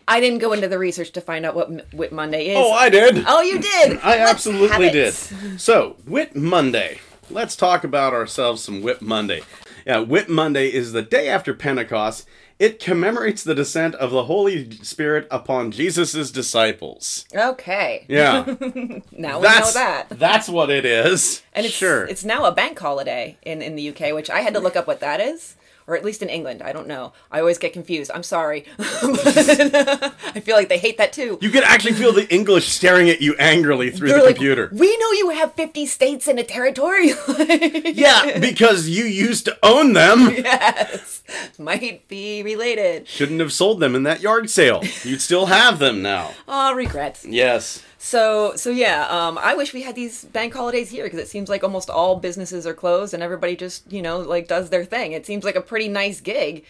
I 0.07 0.19
didn't 0.19 0.39
go 0.39 0.53
into 0.53 0.67
the 0.67 0.77
research 0.77 1.11
to 1.13 1.21
find 1.21 1.45
out 1.45 1.55
what 1.55 1.93
Whit 1.93 2.11
Monday 2.11 2.49
is. 2.49 2.57
Oh, 2.57 2.71
I 2.71 2.89
did. 2.89 3.23
Oh, 3.27 3.41
you 3.41 3.59
did. 3.59 3.99
I 4.03 4.17
Let's 4.17 4.31
absolutely 4.31 4.91
did. 4.91 5.13
So, 5.59 5.97
Whit 6.05 6.35
Monday. 6.35 6.99
Let's 7.31 7.55
talk 7.55 7.83
about 7.83 8.13
ourselves 8.13 8.61
some 8.63 8.83
Whit 8.83 9.01
Monday. 9.01 9.41
Yeah, 9.85 9.99
Whit 9.99 10.29
Monday 10.29 10.71
is 10.71 10.91
the 10.91 11.01
day 11.01 11.27
after 11.27 11.55
Pentecost. 11.55 12.27
It 12.57 12.79
commemorates 12.79 13.43
the 13.43 13.53
descent 13.53 13.95
of 13.95 14.11
the 14.11 14.25
Holy 14.25 14.71
Spirit 14.77 15.27
upon 15.29 15.71
Jesus' 15.71 16.31
disciples. 16.31 17.25
Okay. 17.35 18.05
Yeah, 18.07 18.45
Now 19.11 19.39
we 19.39 19.47
know 19.47 19.71
that. 19.73 20.05
That's 20.09 20.47
what 20.47 20.69
it 20.69 20.85
is. 20.85 21.43
And 21.51 21.65
it's 21.65 21.75
sure. 21.75 22.05
it's 22.05 22.23
now 22.23 22.45
a 22.45 22.53
bank 22.53 22.79
holiday 22.79 23.37
in, 23.41 23.61
in 23.61 23.75
the 23.75 23.89
UK, 23.89 24.13
which 24.13 24.29
I 24.29 24.39
had 24.39 24.53
to 24.53 24.61
look 24.61 24.77
up 24.77 24.87
what 24.87 25.01
that 25.01 25.19
is. 25.19 25.55
Or 25.87 25.95
at 25.95 26.03
least 26.03 26.21
in 26.21 26.29
England. 26.29 26.61
I 26.61 26.71
don't 26.73 26.87
know. 26.87 27.13
I 27.31 27.39
always 27.39 27.57
get 27.57 27.73
confused. 27.73 28.11
I'm 28.13 28.23
sorry. 28.23 28.65
I 28.79 30.41
feel 30.43 30.55
like 30.55 30.69
they 30.69 30.77
hate 30.77 30.97
that 30.97 31.13
too. 31.13 31.37
You 31.41 31.49
can 31.49 31.63
actually 31.63 31.93
feel 31.93 32.11
the 32.11 32.31
English 32.33 32.69
staring 32.69 33.09
at 33.09 33.21
you 33.21 33.35
angrily 33.37 33.91
through 33.91 34.09
They're 34.09 34.19
the 34.19 34.25
like, 34.25 34.35
computer. 34.35 34.69
We 34.73 34.97
know 34.97 35.11
you 35.11 35.29
have 35.31 35.53
50 35.53 35.85
states 35.85 36.27
and 36.27 36.39
a 36.39 36.43
territory. 36.43 37.11
Yeah, 37.95 38.39
because 38.39 38.89
you 38.89 39.05
used 39.05 39.45
to 39.45 39.57
own 39.63 39.93
them. 39.93 40.31
yes. 40.35 41.21
Might 41.57 42.07
be 42.07 42.43
related. 42.43 43.07
Shouldn't 43.07 43.39
have 43.39 43.53
sold 43.53 43.79
them 43.79 43.95
in 43.95 44.03
that 44.03 44.21
yard 44.21 44.49
sale. 44.49 44.83
You'd 45.03 45.21
still 45.21 45.45
have 45.47 45.79
them 45.79 46.01
now. 46.01 46.31
Oh, 46.47 46.73
regrets. 46.73 47.25
Yes. 47.25 47.83
So, 48.05 48.55
so 48.55 48.69
yeah, 48.69 49.07
um, 49.07 49.39
I 49.39 49.55
wish 49.55 49.73
we 49.73 49.81
had 49.81 49.95
these 49.95 50.25
bank 50.25 50.53
holidays 50.53 50.91
here 50.91 51.05
because 51.05 51.17
it 51.17 51.27
seems 51.27 51.49
like 51.49 51.63
almost 51.63 51.89
all 51.89 52.17
businesses 52.17 52.67
are 52.67 52.73
closed 52.75 53.15
and 53.15 53.23
everybody 53.23 53.55
just, 53.55 53.91
you 53.91 54.03
know, 54.03 54.19
like 54.19 54.47
does 54.47 54.69
their 54.69 54.85
thing. 54.85 55.13
It 55.13 55.25
seems 55.25 55.43
like 55.43 55.55
a 55.55 55.61
pretty 55.61 55.87
nice 55.87 56.21
gig, 56.21 56.63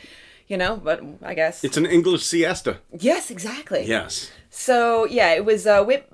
you 0.47 0.55
know, 0.55 0.77
but 0.77 1.03
I 1.21 1.33
guess. 1.33 1.61
It's 1.65 1.75
an 1.75 1.87
English 1.87 2.23
siesta. 2.23 2.77
yes, 2.97 3.29
exactly. 3.29 3.83
Yes. 3.85 4.31
So, 4.49 5.03
yeah, 5.07 5.33
it 5.33 5.43
was 5.43 5.67
uh, 5.67 5.83
Whit- 5.83 6.09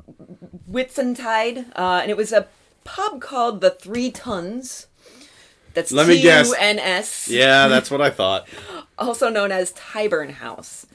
Whitsuntide, 0.67 1.67
uh, 1.75 1.99
and 2.01 2.09
it 2.09 2.17
was 2.17 2.33
a 2.33 2.47
pub 2.83 3.21
called 3.21 3.61
the 3.61 3.69
Three 3.69 4.09
Tons. 4.09 4.87
That's 5.75 5.91
Let 5.91 6.07
me 6.07 6.19
guess. 6.19 6.49
T-U-N-S. 6.49 7.27
Yeah, 7.27 7.67
that's 7.67 7.91
what 7.91 8.01
I 8.01 8.09
thought. 8.09 8.47
also 8.97 9.29
known 9.29 9.51
as 9.51 9.71
Tyburn 9.73 10.31
House. 10.31 10.87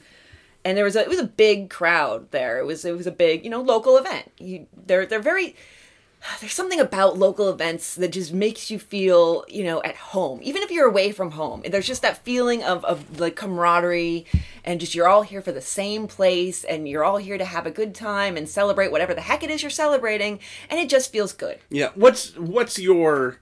And 0.67 0.77
there 0.77 0.83
was 0.83 0.97
a 0.97 0.99
it 0.99 1.07
was 1.07 1.19
a 1.19 1.23
big 1.23 1.69
crowd 1.69 2.29
there. 2.31 2.59
It 2.59 2.65
was 2.65 2.83
it 2.83 2.91
was 2.91 3.07
a 3.07 3.11
big, 3.11 3.45
you 3.45 3.49
know, 3.49 3.61
local 3.61 3.95
event. 3.95 4.33
You 4.37 4.67
they're 4.75 5.05
they're 5.05 5.21
very 5.21 5.55
there's 6.41 6.51
something 6.51 6.81
about 6.81 7.17
local 7.17 7.49
events 7.49 7.95
that 7.95 8.11
just 8.11 8.33
makes 8.33 8.69
you 8.69 8.77
feel, 8.77 9.45
you 9.47 9.63
know, 9.63 9.81
at 9.83 9.95
home. 9.95 10.41
Even 10.43 10.61
if 10.63 10.69
you're 10.69 10.89
away 10.89 11.13
from 11.13 11.31
home. 11.31 11.63
There's 11.65 11.87
just 11.87 12.01
that 12.01 12.17
feeling 12.17 12.65
of 12.65 12.83
of 12.83 13.17
like 13.17 13.37
camaraderie 13.37 14.25
and 14.65 14.81
just 14.81 14.93
you're 14.93 15.07
all 15.07 15.21
here 15.21 15.41
for 15.41 15.53
the 15.53 15.61
same 15.61 16.05
place 16.05 16.65
and 16.65 16.85
you're 16.85 17.05
all 17.05 17.15
here 17.15 17.37
to 17.37 17.45
have 17.45 17.65
a 17.65 17.71
good 17.71 17.95
time 17.95 18.35
and 18.35 18.49
celebrate 18.49 18.91
whatever 18.91 19.13
the 19.13 19.21
heck 19.21 19.43
it 19.43 19.49
is 19.49 19.63
you're 19.63 19.69
celebrating 19.69 20.37
and 20.69 20.81
it 20.81 20.89
just 20.89 21.13
feels 21.13 21.31
good. 21.31 21.59
Yeah. 21.69 21.91
What's 21.95 22.35
what's 22.35 22.77
your 22.77 23.39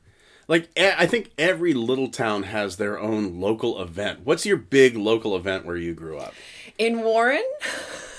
like? 0.48 0.70
I 0.78 1.08
think 1.08 1.32
every 1.40 1.74
little 1.74 2.10
town 2.10 2.44
has 2.44 2.78
their 2.78 3.00
own 3.00 3.40
local 3.40 3.82
event. 3.82 4.20
What's 4.24 4.46
your 4.46 4.58
big 4.58 4.96
local 4.96 5.36
event 5.36 5.66
where 5.66 5.76
you 5.76 5.96
grew 5.96 6.20
up? 6.20 6.36
In 6.78 7.02
Warren. 7.02 7.44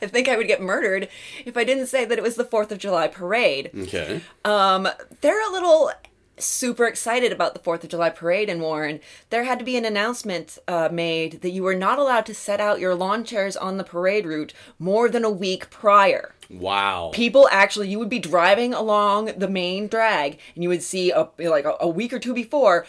I 0.01 0.07
think 0.07 0.27
I 0.27 0.37
would 0.37 0.47
get 0.47 0.61
murdered 0.61 1.09
if 1.45 1.57
I 1.57 1.63
didn't 1.63 1.87
say 1.87 2.05
that 2.05 2.17
it 2.17 2.23
was 2.23 2.35
the 2.35 2.43
4th 2.43 2.71
of 2.71 2.77
July 2.77 3.07
parade. 3.07 3.71
Okay. 3.75 4.21
Um, 4.43 4.87
they're 5.21 5.47
a 5.47 5.51
little 5.51 5.91
super 6.37 6.85
excited 6.85 7.31
about 7.31 7.53
the 7.53 7.59
4th 7.59 7.83
of 7.83 7.89
July 7.89 8.09
parade 8.09 8.49
in 8.49 8.61
Warren. 8.61 8.99
There 9.29 9.43
had 9.43 9.59
to 9.59 9.65
be 9.65 9.77
an 9.77 9.85
announcement 9.85 10.57
uh, 10.67 10.89
made 10.91 11.41
that 11.41 11.51
you 11.51 11.63
were 11.63 11.75
not 11.75 11.99
allowed 11.99 12.25
to 12.27 12.33
set 12.33 12.59
out 12.59 12.79
your 12.79 12.95
lawn 12.95 13.23
chairs 13.23 13.57
on 13.57 13.77
the 13.77 13.83
parade 13.83 14.25
route 14.25 14.53
more 14.77 15.09
than 15.09 15.23
a 15.23 15.29
week 15.29 15.69
prior. 15.69 16.33
Wow. 16.49 17.11
People 17.13 17.47
actually, 17.51 17.89
you 17.89 17.99
would 17.99 18.09
be 18.09 18.19
driving 18.19 18.73
along 18.73 19.33
the 19.37 19.49
main 19.49 19.87
drag 19.87 20.39
and 20.55 20.63
you 20.63 20.69
would 20.69 20.83
see 20.83 21.11
a, 21.11 21.29
like 21.37 21.65
a, 21.65 21.75
a 21.79 21.87
week 21.87 22.13
or 22.13 22.19
two 22.19 22.33
before 22.33 22.85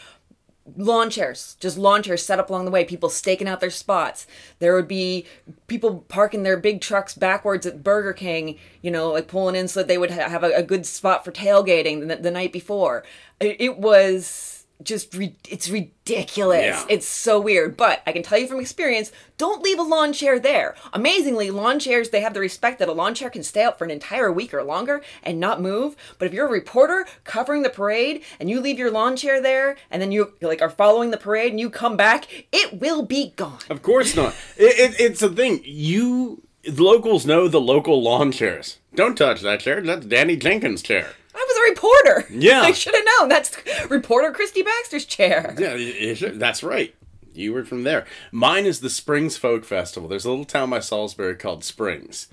lawn 0.76 1.10
chairs, 1.10 1.56
just 1.60 1.78
lawn 1.78 2.02
chairs 2.02 2.24
set 2.24 2.38
up 2.38 2.50
along 2.50 2.64
the 2.64 2.70
way, 2.70 2.84
people 2.84 3.08
staking 3.08 3.48
out 3.48 3.60
their 3.60 3.70
spots. 3.70 4.26
There 4.58 4.74
would 4.74 4.88
be 4.88 5.26
people 5.66 6.04
parking 6.08 6.42
their 6.42 6.56
big 6.56 6.80
trucks 6.80 7.14
backwards 7.14 7.66
at 7.66 7.82
Burger 7.82 8.12
King, 8.12 8.58
you 8.82 8.90
know, 8.90 9.10
like 9.10 9.28
pulling 9.28 9.56
in 9.56 9.68
so 9.68 9.80
that 9.80 9.88
they 9.88 9.98
would 9.98 10.10
ha- 10.10 10.28
have 10.28 10.44
a, 10.44 10.52
a 10.52 10.62
good 10.62 10.86
spot 10.86 11.24
for 11.24 11.32
tailgating 11.32 12.08
the, 12.08 12.16
the 12.16 12.30
night 12.30 12.52
before. 12.52 13.04
It, 13.40 13.56
it 13.60 13.78
was 13.78 14.59
just, 14.82 15.14
re- 15.14 15.36
it's 15.48 15.68
ridiculous. 15.68 16.64
Yeah. 16.64 16.84
It's 16.88 17.06
so 17.06 17.40
weird. 17.40 17.76
But 17.76 18.02
I 18.06 18.12
can 18.12 18.22
tell 18.22 18.38
you 18.38 18.46
from 18.46 18.60
experience, 18.60 19.12
don't 19.38 19.62
leave 19.62 19.78
a 19.78 19.82
lawn 19.82 20.12
chair 20.12 20.38
there. 20.38 20.74
Amazingly, 20.92 21.50
lawn 21.50 21.78
chairs, 21.78 22.10
they 22.10 22.20
have 22.20 22.34
the 22.34 22.40
respect 22.40 22.78
that 22.78 22.88
a 22.88 22.92
lawn 22.92 23.14
chair 23.14 23.30
can 23.30 23.42
stay 23.42 23.64
up 23.64 23.78
for 23.78 23.84
an 23.84 23.90
entire 23.90 24.30
week 24.32 24.52
or 24.52 24.62
longer 24.62 25.02
and 25.22 25.40
not 25.40 25.60
move. 25.60 25.96
But 26.18 26.26
if 26.26 26.34
you're 26.34 26.46
a 26.46 26.50
reporter 26.50 27.06
covering 27.24 27.62
the 27.62 27.70
parade 27.70 28.22
and 28.38 28.50
you 28.50 28.60
leave 28.60 28.78
your 28.78 28.90
lawn 28.90 29.16
chair 29.16 29.40
there 29.40 29.76
and 29.90 30.00
then 30.00 30.12
you 30.12 30.34
like 30.40 30.62
are 30.62 30.70
following 30.70 31.10
the 31.10 31.16
parade 31.16 31.52
and 31.52 31.60
you 31.60 31.70
come 31.70 31.96
back, 31.96 32.26
it 32.52 32.80
will 32.80 33.02
be 33.02 33.32
gone. 33.36 33.60
Of 33.68 33.82
course 33.82 34.14
not. 34.16 34.34
It, 34.56 34.92
it, 34.92 35.00
it's 35.00 35.22
a 35.22 35.28
thing. 35.30 35.62
You 35.64 36.42
the 36.64 36.82
locals 36.82 37.24
know 37.24 37.48
the 37.48 37.60
local 37.60 38.02
lawn 38.02 38.32
chairs. 38.32 38.78
Don't 38.94 39.16
touch 39.16 39.40
that 39.40 39.60
chair. 39.60 39.80
That's 39.80 40.04
Danny 40.04 40.36
Jenkins' 40.36 40.82
chair. 40.82 41.14
I 41.40 41.46
was 41.48 41.56
a 41.56 41.70
reporter. 41.70 42.26
Yeah. 42.30 42.60
I 42.62 42.72
should 42.72 42.94
have 42.94 43.04
known. 43.18 43.28
That's 43.28 43.56
reporter 43.90 44.30
Christy 44.32 44.62
Baxter's 44.62 45.04
chair. 45.06 45.54
Yeah, 45.58 45.74
it- 45.74 45.80
it 45.80 46.14
should- 46.18 46.38
that's 46.38 46.62
right. 46.62 46.94
You 47.32 47.52
were 47.52 47.64
from 47.64 47.84
there. 47.84 48.06
Mine 48.32 48.66
is 48.66 48.80
the 48.80 48.90
Springs 48.90 49.36
Folk 49.36 49.64
Festival. 49.64 50.08
There's 50.08 50.24
a 50.24 50.30
little 50.30 50.44
town 50.44 50.70
by 50.70 50.80
Salisbury 50.80 51.36
called 51.36 51.64
Springs. 51.64 52.26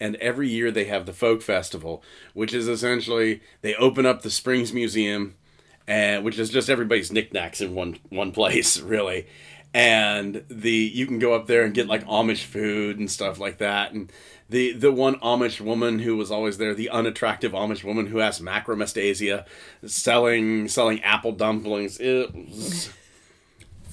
And 0.00 0.16
every 0.16 0.48
year 0.48 0.70
they 0.70 0.84
have 0.84 1.06
the 1.06 1.12
Folk 1.12 1.42
Festival, 1.42 2.02
which 2.32 2.54
is 2.54 2.66
essentially 2.68 3.40
they 3.62 3.74
open 3.74 4.06
up 4.06 4.22
the 4.22 4.30
Springs 4.30 4.72
Museum, 4.72 5.34
and 5.86 6.24
which 6.24 6.38
is 6.38 6.50
just 6.50 6.70
everybody's 6.70 7.12
knickknacks 7.12 7.60
in 7.60 7.74
one 7.74 7.98
one 8.08 8.30
place, 8.32 8.80
really. 8.80 9.26
And 9.74 10.44
the 10.48 10.70
you 10.70 11.06
can 11.06 11.18
go 11.18 11.34
up 11.34 11.46
there 11.46 11.62
and 11.64 11.74
get 11.74 11.88
like 11.88 12.06
Amish 12.06 12.44
food 12.44 12.98
and 12.98 13.10
stuff 13.10 13.38
like 13.38 13.58
that. 13.58 13.92
And 13.92 14.10
the 14.48 14.72
the 14.72 14.92
one 14.92 15.16
Amish 15.20 15.60
woman 15.60 16.00
who 16.00 16.16
was 16.16 16.30
always 16.30 16.58
there, 16.58 16.74
the 16.74 16.88
unattractive 16.90 17.52
Amish 17.52 17.84
woman 17.84 18.06
who 18.06 18.18
has 18.18 18.40
macromastasia, 18.40 19.44
selling 19.86 20.68
selling 20.68 21.02
apple 21.02 21.32
dumplings. 21.32 21.98
It 22.00 22.34
was, 22.34 22.90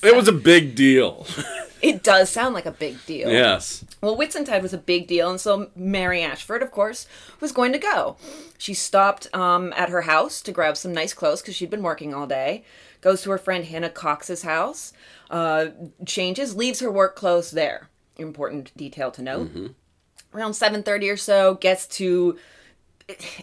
it 0.03 0.15
was 0.15 0.27
a 0.27 0.33
big 0.33 0.75
deal. 0.75 1.25
It 1.81 2.01
does 2.01 2.31
sound 2.31 2.55
like 2.55 2.65
a 2.65 2.71
big 2.71 3.05
deal. 3.05 3.29
yes. 3.29 3.85
Well, 4.01 4.17
Whitsuntide 4.17 4.63
was 4.63 4.73
a 4.73 4.77
big 4.77 5.05
deal, 5.05 5.29
and 5.29 5.39
so 5.39 5.69
Mary 5.75 6.23
Ashford, 6.23 6.63
of 6.63 6.71
course, 6.71 7.05
was 7.39 7.51
going 7.51 7.73
to 7.73 7.77
go. 7.77 8.15
She 8.57 8.73
stopped 8.73 9.27
um, 9.35 9.71
at 9.75 9.89
her 9.89 10.01
house 10.01 10.41
to 10.43 10.51
grab 10.51 10.77
some 10.77 10.93
nice 10.93 11.13
clothes 11.13 11.41
because 11.41 11.55
she'd 11.55 11.69
been 11.69 11.83
working 11.83 12.11
all 12.11 12.25
day. 12.25 12.63
Goes 13.01 13.21
to 13.23 13.29
her 13.29 13.37
friend 13.37 13.65
Hannah 13.65 13.91
Cox's 13.91 14.41
house, 14.41 14.93
uh, 15.29 15.67
changes, 16.07 16.55
leaves 16.55 16.79
her 16.79 16.89
work 16.89 17.15
clothes 17.15 17.51
there. 17.51 17.89
Important 18.17 18.75
detail 18.75 19.11
to 19.11 19.21
note. 19.21 19.51
Around 20.35 20.53
seven 20.55 20.83
thirty 20.83 21.09
or 21.09 21.17
so, 21.17 21.55
gets 21.55 21.87
to. 21.97 22.37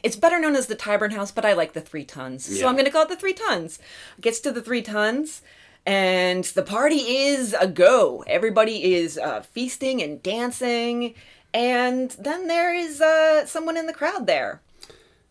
It's 0.03 0.17
better 0.17 0.39
known 0.41 0.57
as 0.57 0.67
the 0.67 0.77
Tyburn 0.77 1.13
House, 1.13 1.31
but 1.31 1.45
I 1.45 1.53
like 1.53 1.73
the 1.73 1.81
Three 1.81 2.05
Tons, 2.05 2.45
so 2.59 2.67
I'm 2.67 2.75
going 2.75 2.85
to 2.85 2.91
call 2.91 3.05
it 3.05 3.09
the 3.09 3.17
Three 3.17 3.33
Tons. 3.33 3.79
Gets 4.21 4.41
to 4.41 4.51
the 4.51 4.61
Three 4.61 4.83
Tons, 4.83 5.41
and 5.87 6.45
the 6.45 6.65
party 6.65 6.97
is 6.97 7.55
a 7.59 7.69
go. 7.69 8.25
Everybody 8.27 8.95
is 8.95 9.17
uh, 9.17 9.41
feasting 9.43 10.03
and 10.03 10.23
dancing, 10.23 11.15
and 11.55 12.11
then 12.19 12.49
there 12.49 12.75
is 12.75 13.01
uh, 13.01 13.47
someone 13.47 13.77
in 13.77 13.87
the 13.87 13.93
crowd 13.95 14.27
there. 14.27 14.61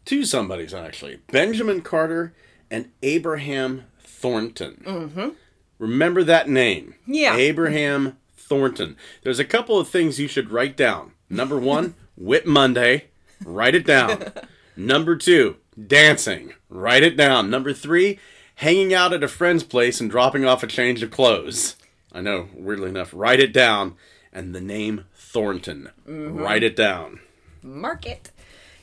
Two 0.06 0.24
somebodies 0.24 0.74
actually. 0.74 1.20
Benjamin 1.32 1.82
Carter 1.82 2.34
and 2.72 2.90
Abraham 3.04 3.84
Thornton. 4.00 4.82
Mm-hmm. 4.86 5.30
Remember 5.78 6.24
that 6.24 6.48
name. 6.48 6.96
Yeah. 7.06 7.36
Abraham 7.36 8.18
Thornton. 8.38 8.96
There's 9.24 9.40
a 9.40 9.46
couple 9.46 9.78
of 9.78 9.90
things 9.90 10.20
you 10.20 10.28
should 10.28 10.52
write 10.52 10.78
down. 10.78 11.11
Number 11.32 11.58
one, 11.58 11.96
Whit 12.18 12.46
Monday. 12.46 13.06
Write 13.44 13.74
it 13.74 13.86
down. 13.86 14.32
Number 14.76 15.16
two, 15.16 15.56
dancing. 15.88 16.54
Write 16.70 17.04
it 17.04 17.16
down. 17.18 17.50
Number 17.50 17.74
three, 17.74 18.20
hanging 18.56 18.94
out 18.94 19.14
at 19.14 19.24
a 19.24 19.28
friend's 19.28 19.64
place 19.64 20.02
and 20.02 20.12
dropping 20.12 20.46
off 20.46 20.62
a 20.62 20.68
change 20.68 21.02
of 21.02 21.10
clothes. 21.10 21.78
I 22.12 22.22
know, 22.22 22.50
weirdly 22.54 22.90
enough. 22.90 23.12
Write 23.14 23.40
it 23.40 23.54
down. 23.54 23.96
And 24.34 24.54
the 24.54 24.62
name 24.62 25.06
Thornton. 25.16 25.90
Write 26.06 26.64
it 26.64 26.76
down. 26.76 27.20
Market. 27.64 28.32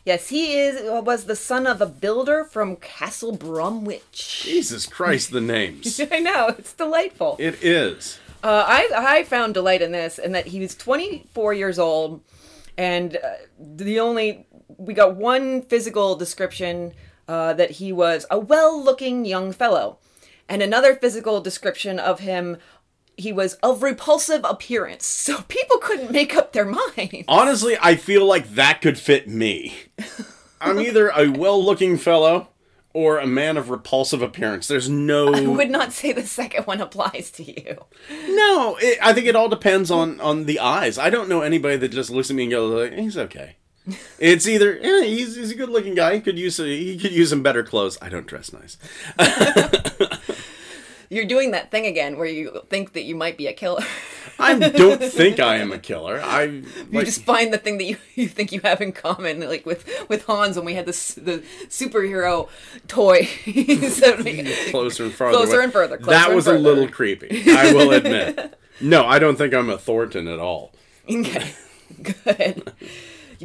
Yes, 0.05 0.28
he 0.28 0.57
is 0.59 0.81
was 1.05 1.25
the 1.25 1.37
son 1.37 1.67
of 1.67 1.83
a 1.83 1.87
builder 1.87 2.45
from 2.45 2.76
Castle 2.76 3.37
Bromwich. 3.37 4.47
Jesus 4.47 4.87
Christ, 4.87 5.33
the 5.33 5.40
names. 5.40 6.00
I 6.12 6.21
know 6.21 6.49
it's 6.49 6.73
delightful. 6.73 7.37
It 7.38 7.62
is. 7.62 8.19
Uh, 8.43 8.64
I 8.67 8.90
I 8.97 9.25
found 9.25 9.55
delight 9.55 9.83
in 9.83 9.93
this, 9.93 10.19
in 10.19 10.33
that 10.33 10.47
he 10.47 10.61
was 10.61 10.75
24 10.75 11.52
years 11.55 11.78
old, 11.78 12.23
and 12.78 13.16
uh, 13.16 13.35
the 13.58 14.00
only 14.00 14.47
we 14.78 14.94
got 14.94 15.16
one 15.16 15.62
physical 15.62 16.14
description 16.14 16.94
uh, 17.26 17.52
that 17.52 17.73
he 17.73 17.92
was 17.92 18.25
a 18.30 18.38
well-looking 18.38 19.26
young 19.26 19.52
fellow, 19.52 19.99
and 20.49 20.62
another 20.62 20.94
physical 20.94 21.42
description 21.42 21.99
of 21.99 22.20
him. 22.20 22.56
He 23.16 23.32
was 23.32 23.54
of 23.54 23.82
repulsive 23.82 24.42
appearance, 24.44 25.04
so 25.26 25.42
people 25.49 25.78
couldn't 25.78 26.12
make 26.12 26.37
up 26.37 26.52
their 26.52 26.64
mind. 26.64 27.25
Honestly, 27.26 27.76
I 27.80 27.97
feel 27.97 28.25
like 28.25 28.50
that 28.50 28.80
could 28.80 28.97
fit 28.97 29.28
me. 29.28 29.75
I'm 30.61 30.80
either 30.80 31.08
a 31.08 31.28
well 31.28 31.62
looking 31.62 31.99
fellow 31.99 32.49
or 32.92 33.18
a 33.18 33.26
man 33.26 33.57
of 33.57 33.71
repulsive 33.71 34.23
appearance. 34.23 34.66
There's 34.66 34.88
no. 34.88 35.33
I 35.35 35.47
would 35.47 35.71
not 35.71 35.92
say 35.92 36.12
the 36.12 36.26
second 36.26 36.66
one 36.66 36.80
applies 36.80 37.30
to 37.33 37.42
you. 37.42 37.85
No, 38.11 38.76
it, 38.80 38.99
I 39.02 39.12
think 39.12 39.26
it 39.26 39.37
all 39.37 39.49
depends 39.49 39.90
on, 39.90 40.21
on 40.21 40.47
the 40.47 40.59
eyes. 40.61 40.99
I 40.99 41.11
don't 41.11 41.28
know 41.28 41.42
anybody 41.42 41.76
that 41.76 41.88
just 41.90 42.11
looks 42.11 42.30
at 42.30 42.37
me 42.37 42.45
and 42.45 42.52
goes, 42.52 42.90
like, 42.90 42.99
he's 42.99 43.18
okay. 43.18 43.57
It's 44.18 44.47
either 44.47 44.78
yeah, 44.83 45.02
he's, 45.02 45.37
he's 45.37 45.50
a 45.50 45.54
good 45.54 45.71
looking 45.71 45.95
guy. 45.95 46.16
He 46.16 46.21
could 46.21 46.38
use 46.38 46.61
a, 46.61 46.66
he 46.66 46.99
could 46.99 47.12
use 47.12 47.30
some 47.30 47.42
better 47.42 47.62
clothes. 47.62 47.97
I 48.02 48.11
don't 48.11 48.26
dress 48.26 48.52
nice. 48.52 48.76
You're 51.11 51.25
doing 51.25 51.52
that 51.52 51.71
thing 51.71 51.87
again 51.87 52.18
where 52.18 52.26
you 52.26 52.61
think 52.68 52.92
that 52.92 53.04
you 53.04 53.14
might 53.14 53.38
be 53.38 53.47
a 53.47 53.54
killer. 53.54 53.85
I 54.38 54.59
don't 54.59 55.02
think 55.02 55.40
I 55.40 55.57
am 55.57 55.73
a 55.73 55.78
killer. 55.78 56.21
I 56.25 56.42
you 56.45 56.64
like, 56.92 57.07
just 57.07 57.23
find 57.25 57.52
the 57.52 57.59
thing 57.59 57.78
that 57.78 57.85
you, 57.85 57.97
you 58.14 58.28
think 58.28 58.52
you 58.52 58.61
have 58.61 58.80
in 58.80 58.92
common, 58.92 59.40
like 59.40 59.66
with 59.66 59.88
with 60.09 60.25
Hans 60.25 60.57
when 60.57 60.64
we 60.64 60.75
had 60.75 60.87
this 60.87 61.14
the 61.14 61.42
superhero 61.68 62.49
toy. 62.87 63.28
So 63.88 64.16
closer 64.71 65.04
and 65.04 65.12
farther. 65.14 65.37
Closer 65.37 65.54
away. 65.57 65.64
and 65.64 65.73
further, 65.73 65.97
closer 65.97 66.11
that 66.11 66.35
was 66.35 66.47
a 66.47 66.52
little 66.52 66.88
creepy. 66.88 67.50
I 67.50 67.73
will 67.73 67.92
admit. 67.92 68.57
No, 68.80 69.07
I 69.07 69.18
don't 69.18 69.37
think 69.37 69.54
I'm 69.54 69.71
a 69.71 69.78
Thornton 69.78 70.28
at 70.28 70.38
all. 70.38 70.73
Okay, 71.11 71.52
good. 72.02 72.73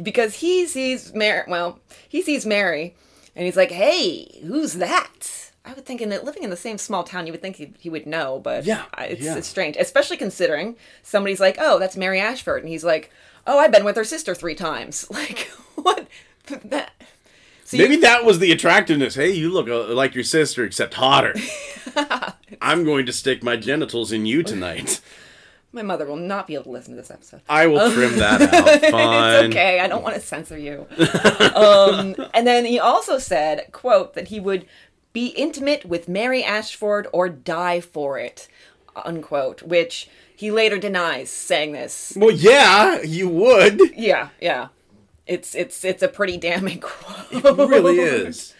Because 0.00 0.34
he 0.36 0.66
sees 0.66 1.12
Mary. 1.14 1.44
Well, 1.48 1.80
he 2.08 2.22
sees 2.22 2.46
Mary, 2.46 2.94
and 3.34 3.44
he's 3.44 3.56
like, 3.56 3.70
"Hey, 3.70 4.40
who's 4.42 4.74
that?" 4.74 5.50
I 5.66 5.72
would 5.72 5.86
think 5.86 6.00
in 6.02 6.10
living 6.10 6.42
in 6.42 6.50
the 6.50 6.56
same 6.56 6.76
small 6.78 7.04
town, 7.04 7.26
you 7.26 7.32
would 7.32 7.40
think 7.42 7.56
he, 7.56 7.72
he 7.78 7.88
would 7.88 8.06
know, 8.06 8.38
but 8.38 8.64
Yeah, 8.66 8.84
it's, 8.98 9.22
yeah. 9.22 9.36
it's 9.36 9.48
strange, 9.48 9.76
especially 9.78 10.16
considering 10.18 10.76
somebody's 11.02 11.40
like, 11.40 11.56
"Oh, 11.58 11.78
that's 11.78 11.96
Mary 11.96 12.20
Ashford," 12.20 12.60
and 12.62 12.68
he's 12.68 12.84
like, 12.84 13.10
"Oh, 13.46 13.58
I've 13.58 13.72
been 13.72 13.84
with 13.84 13.96
her 13.96 14.04
sister 14.04 14.34
three 14.34 14.54
times." 14.54 15.06
Like, 15.10 15.48
what? 15.76 16.06
That. 16.64 16.92
So 17.64 17.78
Maybe 17.78 17.94
you- 17.94 18.00
that 18.02 18.24
was 18.26 18.38
the 18.40 18.52
attractiveness. 18.52 19.14
Hey, 19.14 19.30
you 19.30 19.48
look 19.50 19.68
uh, 19.70 19.94
like 19.94 20.14
your 20.14 20.24
sister, 20.24 20.64
except 20.64 20.92
hotter. 20.94 21.34
I'm 22.60 22.84
going 22.84 23.06
to 23.06 23.12
stick 23.12 23.42
my 23.42 23.56
genitals 23.56 24.12
in 24.12 24.26
you 24.26 24.42
tonight. 24.42 25.00
my 25.72 25.80
mother 25.82 26.04
will 26.04 26.16
not 26.16 26.46
be 26.46 26.54
able 26.54 26.64
to 26.64 26.70
listen 26.70 26.94
to 26.94 27.00
this 27.00 27.10
episode. 27.10 27.40
I 27.48 27.66
will 27.66 27.90
trim 27.90 28.16
that 28.18 28.42
out. 28.52 28.90
Fine. 28.90 29.44
It's 29.46 29.54
okay. 29.54 29.80
I 29.80 29.86
don't 29.88 30.02
want 30.02 30.14
to 30.14 30.20
censor 30.20 30.58
you. 30.58 30.86
um, 31.54 32.14
and 32.34 32.46
then 32.46 32.64
he 32.66 32.78
also 32.78 33.18
said, 33.18 33.68
"quote 33.72 34.12
that 34.14 34.28
he 34.28 34.40
would 34.40 34.66
be 35.14 35.28
intimate 35.28 35.86
with 35.86 36.08
Mary 36.08 36.44
Ashford 36.44 37.06
or 37.12 37.30
die 37.30 37.80
for 37.80 38.18
it." 38.18 38.48
Unquote. 38.94 39.62
Which 39.62 40.10
he 40.36 40.50
later 40.50 40.78
denies 40.78 41.30
saying 41.30 41.72
this. 41.72 42.12
Well, 42.16 42.30
yeah, 42.30 43.00
you 43.02 43.28
would. 43.28 43.80
Yeah, 43.96 44.28
yeah. 44.40 44.68
It's 45.26 45.54
it's 45.54 45.84
it's 45.84 46.02
a 46.02 46.08
pretty 46.08 46.36
damning 46.36 46.80
quote. 46.82 47.44
It 47.44 47.68
really 47.68 47.98
is. 47.98 48.54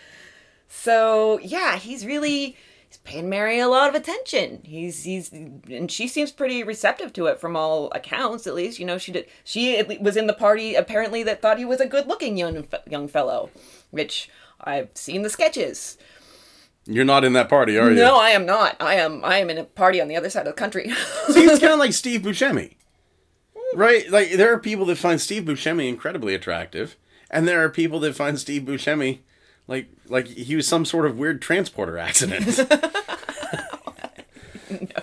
So 0.69 1.39
yeah, 1.41 1.77
he's 1.77 2.07
really 2.07 2.57
he's 2.89 2.99
paying 3.05 3.29
Mary 3.29 3.59
a 3.59 3.69
lot 3.69 3.89
of 3.89 3.95
attention. 3.95 4.61
He's 4.65 5.05
he's 5.05 5.33
and 5.33 5.91
she 5.91 6.09
seems 6.09 6.33
pretty 6.33 6.63
receptive 6.63 7.13
to 7.15 7.27
it 7.27 7.41
from 7.41 7.57
all 7.57 7.91
accounts. 7.93 8.47
At 8.47 8.55
least 8.55 8.79
you 8.79 8.87
know 8.87 8.99
she 8.99 9.13
did. 9.13 9.27
She 9.45 9.83
was 10.01 10.17
in 10.17 10.27
the 10.27 10.33
party 10.33 10.75
apparently 10.75 11.23
that 11.25 11.43
thought 11.43 11.59
he 11.59 11.65
was 11.65 11.81
a 11.81 11.87
good 11.87 12.07
looking 12.07 12.37
young 12.37 12.67
young 12.89 13.09
fellow, 13.09 13.51
which 13.91 14.31
I've 14.61 14.91
seen 14.95 15.23
the 15.23 15.31
sketches. 15.31 15.99
You're 16.87 17.05
not 17.05 17.25
in 17.25 17.33
that 17.33 17.49
party, 17.49 17.79
are 17.79 17.89
you? 17.91 17.97
No, 17.97 18.17
I 18.19 18.31
am 18.31 18.45
not. 18.45 18.77
I 18.81 18.97
am 18.97 19.25
I 19.25 19.39
am 19.39 19.49
in 19.51 19.59
a 19.59 19.65
party 19.65 20.01
on 20.01 20.09
the 20.09 20.17
other 20.17 20.29
side 20.31 20.47
of 20.47 20.55
the 20.55 20.59
country. 20.61 20.91
See, 21.31 21.45
it's 21.45 21.59
kind 21.61 21.73
of 21.73 21.79
like 21.85 21.93
Steve 21.95 22.21
Buscemi, 22.23 22.75
right? 23.75 24.11
Like 24.11 24.33
there 24.33 24.53
are 24.53 24.59
people 24.59 24.85
that 24.87 24.99
find 24.99 25.21
Steve 25.21 25.45
Buscemi 25.45 25.89
incredibly 25.89 26.35
attractive, 26.35 26.97
and 27.31 27.49
there 27.49 27.63
are 27.65 27.69
people 27.71 28.01
that 28.01 28.15
find 28.15 28.39
Steve 28.39 28.63
Buscemi 28.63 29.21
like 29.67 29.89
like 30.09 30.27
he 30.27 30.55
was 30.57 30.69
some 30.69 30.85
sort 30.85 31.07
of 31.07 31.17
weird 31.17 31.41
transporter 31.41 31.97
accident. 31.99 32.61
No. 34.71 35.03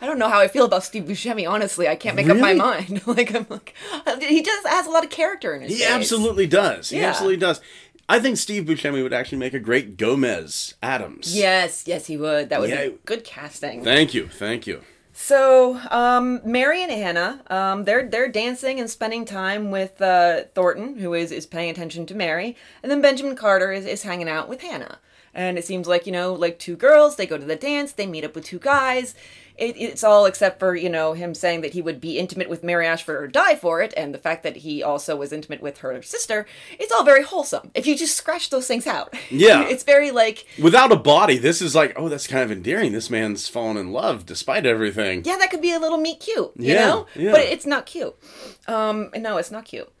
I 0.00 0.06
don't 0.06 0.18
know 0.18 0.28
how 0.28 0.38
I 0.38 0.46
feel 0.48 0.64
about 0.64 0.84
Steve 0.84 1.04
Buscemi. 1.04 1.48
Honestly, 1.50 1.88
I 1.88 1.96
can't 1.96 2.14
make 2.14 2.28
up 2.28 2.36
my 2.36 2.54
mind. 2.54 3.04
like 3.06 3.34
I'm 3.34 3.46
like 3.48 3.74
he 4.20 4.42
just 4.42 4.66
has 4.66 4.86
a 4.86 4.90
lot 4.90 5.02
of 5.02 5.10
character 5.10 5.54
in 5.54 5.62
his. 5.62 5.72
he 5.72 5.78
face. 5.78 5.88
absolutely 5.90 6.46
does. 6.46 6.90
He 6.90 6.98
Yeah. 7.00 7.08
absolutely 7.08 7.38
does. 7.38 7.60
I 8.08 8.18
think 8.20 8.38
Steve 8.38 8.64
Buscemi 8.64 9.02
would 9.02 9.12
actually 9.12 9.38
make 9.38 9.52
a 9.54 9.58
great 9.58 9.96
Gomez 9.98 10.74
Addams. 10.82 11.36
Yes, 11.36 11.84
yes, 11.86 12.06
he 12.06 12.16
would. 12.16 12.48
That 12.48 12.60
would 12.60 12.70
Yeah. 12.70 12.88
be 12.88 12.98
good 13.04 13.22
casting. 13.24 13.84
Thank 13.84 14.14
you, 14.14 14.28
thank 14.28 14.66
you. 14.66 14.80
So, 15.12 15.80
um, 15.90 16.40
Mary 16.44 16.80
and 16.82 16.92
Hannah, 16.92 17.42
um, 17.50 17.84
they're 17.84 18.08
they're 18.08 18.28
dancing 18.28 18.78
and 18.78 18.88
spending 18.88 19.24
time 19.24 19.70
with 19.72 20.00
uh, 20.00 20.44
Thornton, 20.54 20.98
who 20.98 21.12
is 21.12 21.32
is 21.32 21.44
paying 21.44 21.70
attention 21.70 22.06
to 22.06 22.14
Mary, 22.14 22.56
and 22.82 22.90
then 22.90 23.00
Benjamin 23.00 23.34
Carter 23.36 23.72
is, 23.72 23.84
is 23.84 24.04
hanging 24.04 24.28
out 24.28 24.48
with 24.48 24.60
Hannah. 24.62 24.98
And 25.34 25.58
it 25.58 25.64
seems 25.66 25.86
like 25.88 26.06
you 26.06 26.12
know, 26.12 26.32
like 26.32 26.58
two 26.58 26.76
girls, 26.76 27.16
they 27.16 27.26
go 27.26 27.36
to 27.36 27.44
the 27.44 27.56
dance, 27.56 27.92
they 27.92 28.06
meet 28.06 28.24
up 28.24 28.34
with 28.34 28.44
two 28.44 28.58
guys. 28.60 29.14
It, 29.58 29.76
it's 29.76 30.04
all 30.04 30.24
except 30.26 30.58
for 30.60 30.76
you 30.76 30.88
know 30.88 31.14
him 31.14 31.34
saying 31.34 31.62
that 31.62 31.72
he 31.72 31.82
would 31.82 32.00
be 32.00 32.18
intimate 32.18 32.48
with 32.48 32.62
Mary 32.62 32.86
Ashford 32.86 33.22
or 33.22 33.26
die 33.26 33.56
for 33.56 33.82
it, 33.82 33.92
and 33.96 34.14
the 34.14 34.18
fact 34.18 34.42
that 34.44 34.58
he 34.58 34.82
also 34.82 35.16
was 35.16 35.32
intimate 35.32 35.60
with 35.60 35.78
her 35.78 36.00
sister. 36.02 36.46
It's 36.78 36.92
all 36.92 37.04
very 37.04 37.22
wholesome. 37.24 37.70
If 37.74 37.86
you 37.86 37.96
just 37.96 38.16
scratch 38.16 38.50
those 38.50 38.66
things 38.68 38.86
out, 38.86 39.14
Yeah. 39.30 39.62
it's 39.68 39.82
very 39.82 40.10
like 40.10 40.46
Without 40.62 40.92
a 40.92 40.96
body, 40.96 41.38
this 41.38 41.60
is 41.60 41.74
like, 41.74 41.92
oh, 41.96 42.08
that's 42.08 42.26
kind 42.26 42.42
of 42.44 42.52
endearing. 42.52 42.92
This 42.92 43.10
man's 43.10 43.48
fallen 43.48 43.76
in 43.76 43.92
love 43.92 44.24
despite 44.26 44.64
everything. 44.64 45.22
yeah, 45.24 45.36
that 45.38 45.50
could 45.50 45.62
be 45.62 45.72
a 45.72 45.78
little 45.80 45.98
meet 45.98 46.20
cute, 46.20 46.52
you 46.56 46.72
Yeah, 46.74 46.86
know? 46.86 47.06
yeah. 47.16 47.32
But 47.32 47.40
it's 47.42 47.66
not 47.66 47.86
cute. 47.86 48.14
Um, 48.68 49.10
no, 49.16 49.36
it's 49.38 49.50
not 49.50 49.64
cute. 49.64 49.88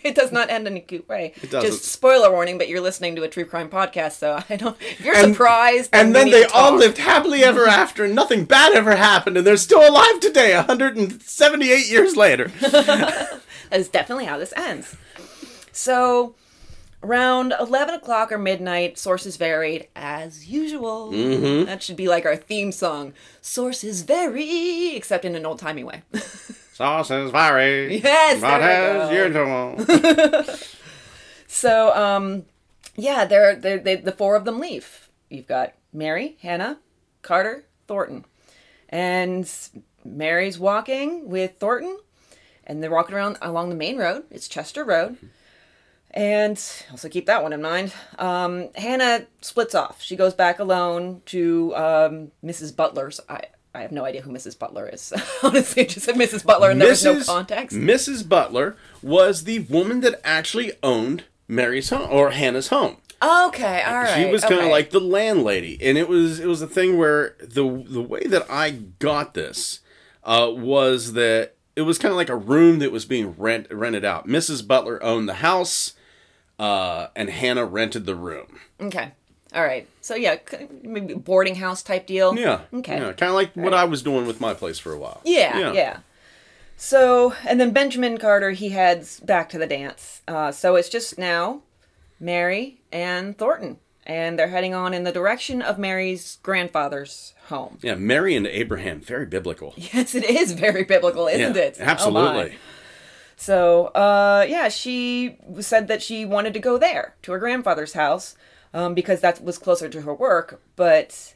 it 0.04 0.14
does 0.14 0.32
not 0.32 0.50
end 0.50 0.66
in 0.66 0.76
a 0.76 0.80
cute 0.80 1.08
way. 1.08 1.32
It 1.42 1.50
doesn't. 1.50 1.70
Just 1.70 1.84
spoiler 1.84 2.30
warning, 2.30 2.58
but 2.58 2.68
you're 2.68 2.80
listening 2.80 3.16
to 3.16 3.22
a 3.22 3.28
true 3.28 3.44
crime 3.44 3.68
podcast, 3.68 4.12
so 4.18 4.42
I 4.48 4.56
don't. 4.56 4.76
If 4.80 5.00
you're 5.04 5.14
And- 5.16 5.34
surprised, 5.34 5.90
And 5.92 6.14
then 6.14 6.30
they 6.30 6.44
all 6.44 6.70
talk. 6.70 6.80
lived 6.80 6.98
happily 6.98 7.42
ever 7.44 7.66
after, 7.68 8.04
and 8.04 8.14
nothing 8.14 8.44
bad 8.44 8.72
ever 8.74 8.96
happened, 8.96 9.36
and 9.36 9.46
they're 9.46 9.56
still 9.56 9.86
alive 9.88 10.20
today, 10.20 10.54
178 10.54 11.88
years 11.88 12.16
later. 12.16 12.50
That 13.70 13.80
is 13.80 13.88
definitely 13.90 14.24
how 14.24 14.38
this 14.38 14.54
ends. 14.56 14.96
So, 15.72 16.34
around 17.02 17.52
11 17.60 17.96
o'clock 17.96 18.32
or 18.32 18.38
midnight, 18.38 18.96
sources 18.98 19.36
varied 19.36 19.88
as 19.94 20.46
usual. 20.48 21.10
Mm-hmm. 21.12 21.66
That 21.66 21.82
should 21.82 21.96
be 21.96 22.08
like 22.08 22.24
our 22.24 22.34
theme 22.34 22.72
song. 22.72 23.12
Sources 23.42 24.00
vary, 24.02 24.96
except 24.96 25.26
in 25.26 25.34
an 25.34 25.44
old 25.44 25.58
timey 25.58 25.84
way. 25.84 26.00
Sauces 26.78 27.32
vary. 27.32 27.96
Yes, 27.98 28.40
But 28.40 28.62
as 28.62 29.10
usual. 29.12 30.56
So, 31.48 31.92
um, 31.96 32.44
yeah, 32.94 33.24
they're, 33.24 33.56
they're, 33.56 33.80
they, 33.80 33.96
the 33.96 34.12
four 34.12 34.36
of 34.36 34.44
them 34.44 34.60
leave. 34.60 35.08
You've 35.28 35.48
got 35.48 35.72
Mary, 35.92 36.36
Hannah, 36.40 36.78
Carter, 37.22 37.64
Thornton. 37.88 38.26
And 38.88 39.50
Mary's 40.04 40.56
walking 40.56 41.28
with 41.28 41.56
Thornton, 41.58 41.98
and 42.64 42.80
they're 42.80 42.92
walking 42.92 43.16
around 43.16 43.38
along 43.42 43.70
the 43.70 43.74
main 43.74 43.98
road. 43.98 44.22
It's 44.30 44.46
Chester 44.46 44.84
Road. 44.84 45.16
And 46.12 46.62
also 46.92 47.08
keep 47.08 47.26
that 47.26 47.42
one 47.42 47.52
in 47.52 47.60
mind. 47.60 47.92
Um, 48.20 48.68
Hannah 48.76 49.26
splits 49.40 49.74
off. 49.74 50.00
She 50.00 50.14
goes 50.14 50.32
back 50.32 50.60
alone 50.60 51.22
to 51.26 51.74
um, 51.74 52.30
Mrs. 52.44 52.76
Butler's. 52.76 53.20
I, 53.28 53.46
I 53.78 53.82
have 53.82 53.92
no 53.92 54.04
idea 54.04 54.22
who 54.22 54.32
Mrs. 54.32 54.58
Butler 54.58 54.88
is. 54.88 55.12
Honestly, 55.42 55.82
I 55.82 55.86
just 55.86 56.04
said 56.04 56.16
Mrs. 56.16 56.44
Butler, 56.44 56.70
and 56.70 56.80
there 56.80 56.88
was 56.88 57.04
no 57.04 57.22
context. 57.22 57.76
Mrs. 57.76 58.28
Butler 58.28 58.76
was 59.02 59.44
the 59.44 59.60
woman 59.60 60.00
that 60.00 60.20
actually 60.24 60.72
owned 60.82 61.24
Mary's 61.46 61.90
home 61.90 62.08
or 62.10 62.30
Hannah's 62.32 62.68
home. 62.68 62.96
Okay, 63.22 63.82
all 63.82 63.94
right. 63.94 64.14
She 64.16 64.30
was 64.30 64.42
kind 64.42 64.54
of 64.54 64.60
okay. 64.60 64.70
like 64.70 64.90
the 64.90 65.00
landlady, 65.00 65.78
and 65.80 65.96
it 65.96 66.08
was 66.08 66.40
it 66.40 66.46
was 66.46 66.60
a 66.60 66.66
thing 66.66 66.98
where 66.98 67.36
the 67.40 67.84
the 67.88 68.02
way 68.02 68.24
that 68.24 68.46
I 68.50 68.70
got 68.70 69.34
this 69.34 69.80
uh, 70.24 70.50
was 70.52 71.12
that 71.12 71.54
it 71.76 71.82
was 71.82 71.98
kind 71.98 72.10
of 72.10 72.16
like 72.16 72.28
a 72.28 72.36
room 72.36 72.80
that 72.80 72.90
was 72.90 73.04
being 73.04 73.36
rent 73.36 73.68
rented 73.70 74.04
out. 74.04 74.26
Mrs. 74.26 74.66
Butler 74.66 75.00
owned 75.02 75.28
the 75.28 75.34
house, 75.34 75.94
uh, 76.58 77.08
and 77.14 77.30
Hannah 77.30 77.64
rented 77.64 78.06
the 78.06 78.16
room. 78.16 78.58
Okay. 78.80 79.12
All 79.58 79.64
right. 79.64 79.88
So 80.00 80.14
yeah, 80.14 80.36
maybe 80.84 81.14
boarding 81.14 81.56
house 81.56 81.82
type 81.82 82.06
deal. 82.06 82.38
Yeah. 82.38 82.60
Okay. 82.72 82.96
Yeah, 82.96 83.12
kind 83.12 83.30
of 83.30 83.34
like 83.34 83.54
what 83.54 83.74
I 83.74 83.86
was 83.86 84.04
doing 84.04 84.24
with 84.24 84.40
my 84.40 84.54
place 84.54 84.78
for 84.78 84.92
a 84.92 84.98
while. 84.98 85.20
Yeah, 85.24 85.72
yeah. 85.72 85.98
So, 86.76 87.34
and 87.44 87.60
then 87.60 87.72
Benjamin 87.72 88.18
Carter, 88.18 88.52
he 88.52 88.68
heads 88.68 89.18
back 89.18 89.48
to 89.48 89.58
the 89.58 89.66
dance. 89.66 90.22
Uh, 90.28 90.52
so 90.52 90.76
it's 90.76 90.88
just 90.88 91.18
now 91.18 91.62
Mary 92.20 92.78
and 92.92 93.36
Thornton. 93.36 93.78
And 94.06 94.38
they're 94.38 94.48
heading 94.48 94.74
on 94.74 94.94
in 94.94 95.02
the 95.02 95.10
direction 95.10 95.60
of 95.60 95.76
Mary's 95.76 96.38
grandfather's 96.44 97.34
home. 97.48 97.78
Yeah, 97.82 97.96
Mary 97.96 98.36
and 98.36 98.46
Abraham, 98.46 99.00
very 99.00 99.26
biblical. 99.26 99.74
Yes, 99.92 100.14
it 100.14 100.24
is 100.24 100.52
very 100.52 100.84
biblical, 100.84 101.26
isn't 101.26 101.56
yeah, 101.56 101.62
it? 101.62 101.78
Oh, 101.80 101.84
absolutely. 101.84 102.56
So, 103.36 103.86
uh, 103.86 104.46
yeah, 104.48 104.68
she 104.68 105.36
said 105.58 105.88
that 105.88 106.00
she 106.00 106.24
wanted 106.24 106.54
to 106.54 106.60
go 106.60 106.78
there 106.78 107.16
to 107.22 107.32
her 107.32 107.38
grandfather's 107.38 107.94
house 107.94 108.36
um, 108.74 108.94
because 108.94 109.20
that 109.20 109.42
was 109.42 109.58
closer 109.58 109.88
to 109.88 110.02
her 110.02 110.14
work, 110.14 110.60
but 110.76 111.34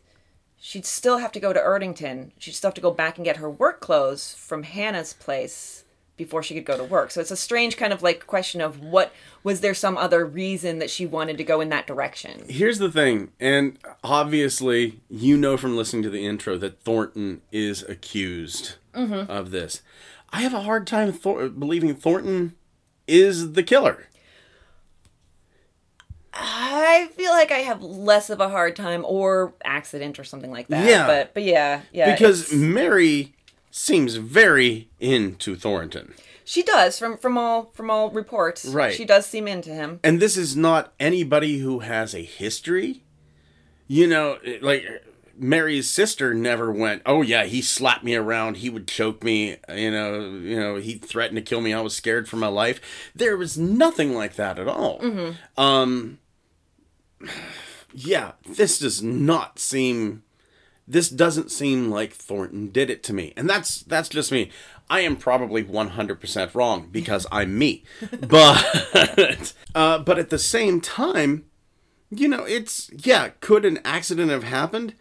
she'd 0.60 0.86
still 0.86 1.18
have 1.18 1.32
to 1.32 1.40
go 1.40 1.52
to 1.52 1.58
Erdington. 1.60 2.30
She'd 2.38 2.54
still 2.54 2.68
have 2.68 2.74
to 2.74 2.80
go 2.80 2.90
back 2.90 3.16
and 3.18 3.24
get 3.24 3.38
her 3.38 3.50
work 3.50 3.80
clothes 3.80 4.34
from 4.34 4.62
Hannah's 4.62 5.12
place 5.14 5.84
before 6.16 6.42
she 6.42 6.54
could 6.54 6.66
go 6.66 6.76
to 6.76 6.84
work. 6.84 7.10
So 7.10 7.20
it's 7.20 7.30
a 7.30 7.36
strange 7.36 7.76
kind 7.76 7.92
of 7.92 8.02
like 8.02 8.26
question 8.26 8.60
of 8.60 8.80
what 8.80 9.12
was 9.42 9.60
there 9.60 9.74
some 9.74 9.96
other 9.96 10.24
reason 10.26 10.78
that 10.78 10.90
she 10.90 11.06
wanted 11.06 11.38
to 11.38 11.44
go 11.44 11.60
in 11.60 11.70
that 11.70 11.86
direction? 11.86 12.44
Here's 12.48 12.78
the 12.78 12.92
thing, 12.92 13.32
and 13.40 13.78
obviously, 14.04 15.00
you 15.08 15.36
know 15.36 15.56
from 15.56 15.76
listening 15.76 16.02
to 16.04 16.10
the 16.10 16.24
intro 16.26 16.56
that 16.58 16.80
Thornton 16.80 17.40
is 17.50 17.82
accused 17.82 18.74
Mm-hmm. 18.94 19.30
of 19.32 19.52
this. 19.52 19.80
I 20.34 20.42
have 20.42 20.52
a 20.52 20.60
hard 20.60 20.86
time 20.86 21.12
Thor- 21.12 21.48
believing 21.48 21.94
Thornton 21.94 22.54
is 23.06 23.52
the 23.54 23.62
killer. 23.62 24.06
I 26.92 27.06
feel 27.08 27.30
like 27.30 27.50
I 27.50 27.58
have 27.58 27.82
less 27.82 28.30
of 28.30 28.40
a 28.40 28.48
hard 28.48 28.76
time 28.76 29.04
or 29.06 29.54
accident 29.64 30.18
or 30.18 30.24
something 30.24 30.50
like 30.50 30.68
that. 30.68 30.88
Yeah. 30.88 31.06
But 31.06 31.34
but 31.34 31.42
yeah, 31.42 31.82
yeah. 31.92 32.12
because 32.14 32.42
it's- 32.46 32.58
Mary 32.58 33.34
seems 33.70 34.16
very 34.16 34.88
into 35.00 35.56
Thornton. 35.56 36.14
she 36.44 36.62
does 36.62 36.98
from 36.98 37.16
from 37.16 37.38
all 37.38 37.70
from 37.74 37.90
all 37.90 38.10
reports. 38.10 38.64
Right. 38.66 38.94
She 38.94 39.04
does 39.04 39.26
seem 39.26 39.48
into 39.48 39.70
him. 39.70 40.00
And 40.04 40.20
this 40.20 40.36
is 40.36 40.54
not 40.56 40.92
anybody 41.00 41.58
who 41.58 41.80
has 41.80 42.14
a 42.14 42.22
history. 42.22 43.02
You 43.88 44.06
know, 44.06 44.38
like 44.60 44.84
Mary's 45.36 45.88
sister 45.88 46.34
never 46.34 46.70
went, 46.70 47.02
"Oh 47.06 47.22
yeah, 47.22 47.44
he 47.44 47.60
slapped 47.62 48.04
me 48.04 48.14
around, 48.14 48.58
he 48.58 48.70
would 48.70 48.86
choke 48.86 49.22
me, 49.24 49.56
you 49.74 49.90
know, 49.90 50.20
you 50.20 50.58
know, 50.58 50.76
he 50.76 50.94
threatened 50.98 51.36
to 51.36 51.42
kill 51.42 51.60
me. 51.60 51.72
I 51.74 51.80
was 51.80 51.94
scared 51.96 52.28
for 52.28 52.36
my 52.36 52.48
life." 52.48 52.80
There 53.14 53.36
was 53.36 53.56
nothing 53.58 54.14
like 54.14 54.36
that 54.36 54.58
at 54.58 54.68
all. 54.68 55.00
Um 55.56 56.18
yeah, 57.92 58.32
this 58.46 58.78
does 58.78 59.02
not 59.02 59.58
seem 59.58 60.22
this 60.86 61.08
doesn't 61.08 61.50
seem 61.50 61.90
like 61.90 62.12
Thornton 62.12 62.70
did 62.70 62.90
it 62.90 63.02
to 63.04 63.12
me. 63.12 63.32
And 63.36 63.48
that's 63.48 63.82
that's 63.82 64.08
just 64.08 64.32
me. 64.32 64.50
I 64.90 65.00
am 65.00 65.16
probably 65.16 65.64
100% 65.64 66.54
wrong 66.54 66.88
because 66.90 67.26
I'm 67.32 67.58
me. 67.58 67.84
But 68.20 69.54
uh, 69.74 69.98
but 69.98 70.18
at 70.18 70.30
the 70.30 70.38
same 70.38 70.80
time, 70.80 71.46
you 72.10 72.28
know, 72.28 72.44
it's 72.44 72.90
yeah, 72.92 73.30
could 73.40 73.64
an 73.64 73.78
accident 73.84 74.30
have 74.30 74.44
happened? 74.44 74.94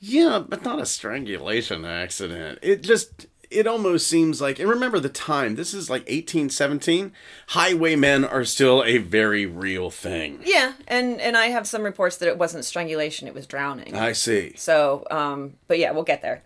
Yeah, 0.00 0.42
but 0.46 0.64
not 0.64 0.80
a 0.80 0.86
strangulation 0.86 1.84
accident. 1.84 2.60
It 2.62 2.82
just 2.82 3.26
it 3.50 3.66
almost 3.66 4.06
seems 4.08 4.40
like 4.40 4.58
and 4.58 4.68
remember 4.68 4.98
the 5.00 5.08
time. 5.08 5.54
This 5.56 5.72
is 5.74 5.88
like 5.88 6.02
1817. 6.02 7.12
Highwaymen 7.48 8.24
are 8.24 8.44
still 8.44 8.84
a 8.84 8.98
very 8.98 9.46
real 9.46 9.90
thing. 9.90 10.40
Yeah, 10.44 10.74
and 10.86 11.20
and 11.20 11.36
I 11.36 11.46
have 11.46 11.66
some 11.66 11.82
reports 11.82 12.16
that 12.18 12.28
it 12.28 12.38
wasn't 12.38 12.64
strangulation; 12.64 13.26
it 13.28 13.34
was 13.34 13.46
drowning. 13.46 13.94
I 13.94 14.12
see. 14.12 14.54
so, 14.56 15.04
um, 15.10 15.54
but 15.66 15.78
yeah, 15.78 15.90
we'll 15.92 16.04
get 16.04 16.22
there. 16.22 16.42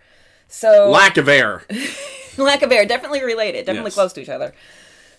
So 0.49 0.91
Lack 0.91 1.17
of 1.17 1.29
air. 1.29 1.65
lack 2.39 2.63
of 2.63 2.73
air 2.73 2.87
definitely 2.87 3.23
related 3.23 3.67
definitely 3.67 3.89
Yes. 3.89 3.95
close 3.95 4.13
to 4.15 4.21
each 4.23 4.31
other 4.31 4.55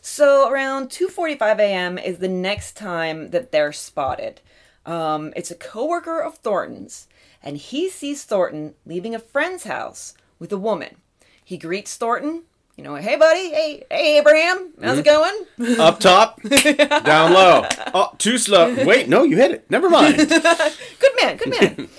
so 0.02 0.50
around 0.50 0.90
2.45 0.90 1.60
a.m 1.60 1.98
is 2.00 2.18
the 2.18 2.28
next 2.28 2.76
time 2.76 3.30
that 3.30 3.52
they're 3.52 3.72
spotted 3.72 4.42
um, 4.88 5.32
it's 5.36 5.52
a 5.52 5.56
coworker 5.56 6.20
of 6.20 6.38
thornton's 6.40 7.08
and 7.44 7.58
he 7.58 7.88
sees 7.88 8.24
thornton 8.24 8.74
leaving 8.86 9.14
a 9.14 9.20
friend's 9.20 9.66
house 9.66 10.16
with 10.40 10.52
a 10.52 10.58
woman 10.58 10.96
he 11.44 11.58
greets 11.58 11.96
thornton 11.98 12.44
you 12.76 12.84
know 12.84 12.96
hey 12.96 13.16
buddy 13.16 13.50
hey 13.52 13.84
hey 13.90 14.18
abraham 14.18 14.72
how's 14.82 14.98
it 14.98 15.06
going 15.06 15.46
Up 15.80 16.00
top, 16.00 16.42
down 17.04 17.34
low. 17.34 17.66
Oh, 17.94 18.12
too 18.18 18.38
slow. 18.38 18.74
Wait, 18.86 19.08
no, 19.08 19.24
you 19.24 19.38
hit 19.38 19.52
it. 19.52 19.70
Never 19.70 19.90
mind. 19.90 20.18
good 20.18 21.12
man 21.22 21.38
good 21.38 21.50
man 21.62 21.90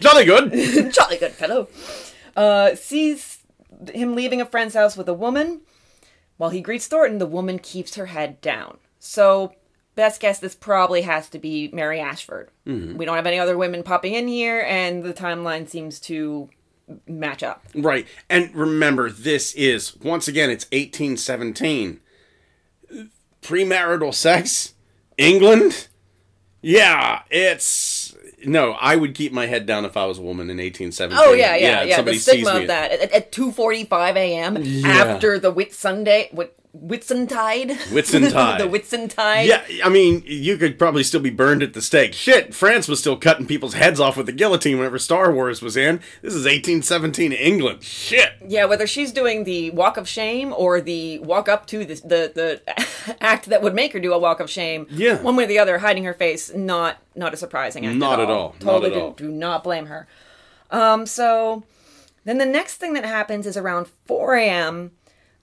Jolly 0.00 0.24
good. 0.24 0.92
jolly 0.92 1.16
good 1.16 1.32
fellow 1.32 1.68
uh, 2.36 2.74
sees 2.74 3.38
him 3.94 4.14
leaving 4.14 4.40
a 4.40 4.46
friend's 4.46 4.74
house 4.74 4.96
with 4.96 5.08
a 5.08 5.14
woman. 5.14 5.60
While 6.36 6.50
he 6.50 6.60
greets 6.60 6.86
Thornton, 6.88 7.18
the 7.18 7.26
woman 7.26 7.58
keeps 7.60 7.94
her 7.94 8.06
head 8.06 8.40
down. 8.40 8.78
So, 8.98 9.54
best 9.94 10.20
guess 10.20 10.40
this 10.40 10.54
probably 10.56 11.02
has 11.02 11.28
to 11.30 11.38
be 11.38 11.68
Mary 11.72 12.00
Ashford. 12.00 12.50
We 12.66 13.04
don't 13.04 13.16
have 13.16 13.26
any 13.26 13.38
other 13.38 13.56
women 13.56 13.84
popping 13.84 14.14
in 14.14 14.26
here, 14.26 14.64
and 14.66 15.04
the 15.04 15.14
timeline 15.14 15.68
seems 15.68 16.00
to 16.00 16.48
match 17.06 17.42
up. 17.42 17.64
Right. 17.74 18.06
And 18.28 18.54
remember, 18.54 19.10
this 19.10 19.54
is, 19.54 19.96
once 19.96 20.28
again, 20.28 20.50
it's 20.50 20.64
1817. 20.66 22.00
Premarital 23.42 24.14
sex? 24.14 24.74
England? 25.18 25.88
Yeah, 26.62 27.22
it's. 27.30 28.16
No, 28.46 28.72
I 28.72 28.96
would 28.96 29.14
keep 29.14 29.32
my 29.32 29.46
head 29.46 29.66
down 29.66 29.84
if 29.84 29.96
I 29.96 30.06
was 30.06 30.18
a 30.18 30.22
woman 30.22 30.48
in 30.50 30.56
1817. 30.56 31.18
Oh 31.18 31.32
yeah, 31.32 31.56
yeah, 31.56 31.82
yeah. 31.82 31.84
the 31.84 31.92
somebody 31.92 32.18
stigma 32.18 32.60
of 32.60 32.66
that 32.68 32.90
at, 32.90 33.12
at 33.12 33.32
two 33.32 33.52
forty-five 33.52 34.16
a.m. 34.16 34.56
after 34.86 35.38
the 35.38 35.50
Whit 35.50 35.74
Sunday, 35.74 36.30
Whit, 36.32 36.56
Whitsuntide, 36.74 37.70
Whitsuntide. 37.92 38.58
the 38.58 38.68
Whitsuntide. 38.68 39.46
Yeah, 39.46 39.62
I 39.84 39.88
mean, 39.88 40.22
you 40.26 40.56
could 40.56 40.78
probably 40.78 41.02
still 41.04 41.20
be 41.20 41.30
burned 41.30 41.62
at 41.62 41.72
the 41.72 41.80
stake. 41.80 42.14
Shit, 42.14 42.54
France 42.54 42.88
was 42.88 42.98
still 42.98 43.16
cutting 43.16 43.46
people's 43.46 43.74
heads 43.74 44.00
off 44.00 44.16
with 44.16 44.26
the 44.26 44.32
guillotine 44.32 44.78
whenever 44.78 44.98
Star 44.98 45.32
Wars 45.32 45.62
was 45.62 45.76
in. 45.76 45.98
This 46.22 46.34
is 46.34 46.44
1817 46.44 47.32
England. 47.32 47.82
Shit. 47.84 48.32
Yeah, 48.46 48.64
whether 48.64 48.86
she's 48.86 49.12
doing 49.12 49.44
the 49.44 49.70
walk 49.70 49.96
of 49.96 50.08
shame 50.08 50.52
or 50.56 50.80
the 50.80 51.18
walk 51.20 51.48
up 51.48 51.66
to 51.68 51.84
the 51.84 51.94
the, 51.94 52.32
the 52.66 53.16
act 53.20 53.46
that 53.46 53.62
would 53.62 53.74
make 53.74 53.92
her 53.92 54.00
do 54.00 54.12
a 54.12 54.18
walk 54.18 54.40
of 54.40 54.50
shame, 54.50 54.86
Yeah. 54.90 55.20
one 55.22 55.36
way 55.36 55.44
or 55.44 55.46
the 55.48 55.58
other, 55.58 55.78
hiding 55.78 56.04
her 56.04 56.14
face, 56.14 56.52
not 56.54 56.98
not 57.14 57.32
a 57.32 57.36
surprising 57.36 57.86
act. 57.86 57.96
Not 57.96 58.18
at 58.18 58.24
at 58.24 58.30
all. 58.30 58.36
all, 58.38 58.48
not 58.52 58.60
Totally 58.60 58.94
at 59.00 59.16
do, 59.16 59.26
do 59.26 59.30
not 59.30 59.62
blame 59.62 59.86
her. 59.86 60.08
Um, 60.70 61.06
so 61.06 61.62
then 62.24 62.38
the 62.38 62.46
next 62.46 62.76
thing 62.76 62.94
that 62.94 63.04
happens 63.04 63.46
is 63.46 63.56
around 63.56 63.86
4 64.06 64.34
a.m. 64.36 64.90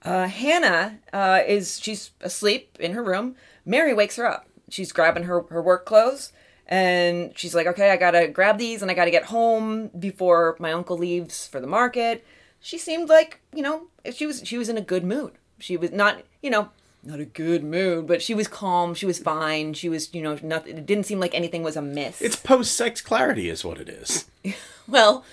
Uh, 0.04 0.28
Hannah 0.28 1.00
uh, 1.14 1.42
is 1.48 1.80
she's 1.80 2.12
asleep 2.22 2.78
in 2.80 2.94
her 2.94 3.04
room. 3.04 3.36
Mary 3.66 3.94
wakes 3.94 4.16
her 4.16 4.26
up. 4.26 4.48
She's 4.70 4.92
grabbing 4.92 5.24
her 5.24 5.44
her 5.50 5.62
work 5.62 5.86
clothes. 5.86 6.32
And 6.68 7.38
she's 7.38 7.54
like, 7.54 7.68
okay, 7.68 7.92
I 7.92 7.98
gotta 7.98 8.30
grab 8.30 8.58
these 8.58 8.82
and 8.82 8.90
I 8.90 8.94
gotta 8.94 9.12
get 9.12 9.26
home 9.26 9.90
before 10.00 10.56
my 10.60 10.72
uncle 10.72 10.98
leaves 10.98 11.46
for 11.46 11.60
the 11.60 11.68
market. 11.68 12.26
She 12.62 12.78
seemed 12.78 13.10
like, 13.10 13.42
you 13.54 13.62
know, 13.62 13.88
she 14.14 14.26
was 14.26 14.42
she 14.46 14.58
was 14.58 14.70
in 14.70 14.78
a 14.78 14.82
good 14.82 15.04
mood. 15.04 15.34
She 15.60 15.78
was 15.78 15.92
not, 15.92 16.24
you 16.42 16.50
know, 16.50 16.70
not 17.04 17.20
a 17.20 17.26
good 17.26 17.64
mood, 17.64 18.08
but 18.08 18.22
she 18.22 18.34
was 18.34 18.48
calm. 18.48 18.94
She 18.94 19.06
was 19.06 19.20
fine. 19.20 19.74
She 19.74 19.90
was, 19.90 20.14
you 20.14 20.22
know, 20.22 20.38
nothing. 20.42 20.78
It 20.78 20.86
didn't 20.86 21.06
seem 21.06 21.20
like 21.20 21.36
anything 21.36 21.64
was 21.64 21.76
amiss. 21.76 22.22
It's 22.22 22.36
post 22.36 22.76
sex 22.76 23.02
clarity, 23.02 23.50
is 23.50 23.66
what 23.66 23.80
it 23.80 23.90
is. 23.90 24.26
well, 24.88 25.26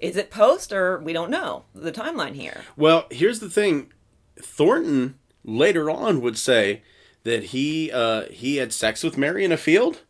is 0.00 0.16
it 0.16 0.30
post 0.30 0.72
or 0.72 0.98
we 0.98 1.12
don't 1.12 1.30
know 1.30 1.64
the 1.74 1.92
timeline 1.92 2.34
here? 2.34 2.62
Well, 2.76 3.06
here's 3.10 3.40
the 3.40 3.50
thing 3.50 3.92
Thornton 4.40 5.18
later 5.44 5.90
on 5.90 6.20
would 6.20 6.38
say 6.38 6.82
that 7.24 7.44
he 7.44 7.90
uh, 7.92 8.26
he 8.30 8.56
had 8.56 8.72
sex 8.72 9.02
with 9.02 9.18
Mary 9.18 9.44
in 9.44 9.52
a 9.52 9.56
field 9.56 10.02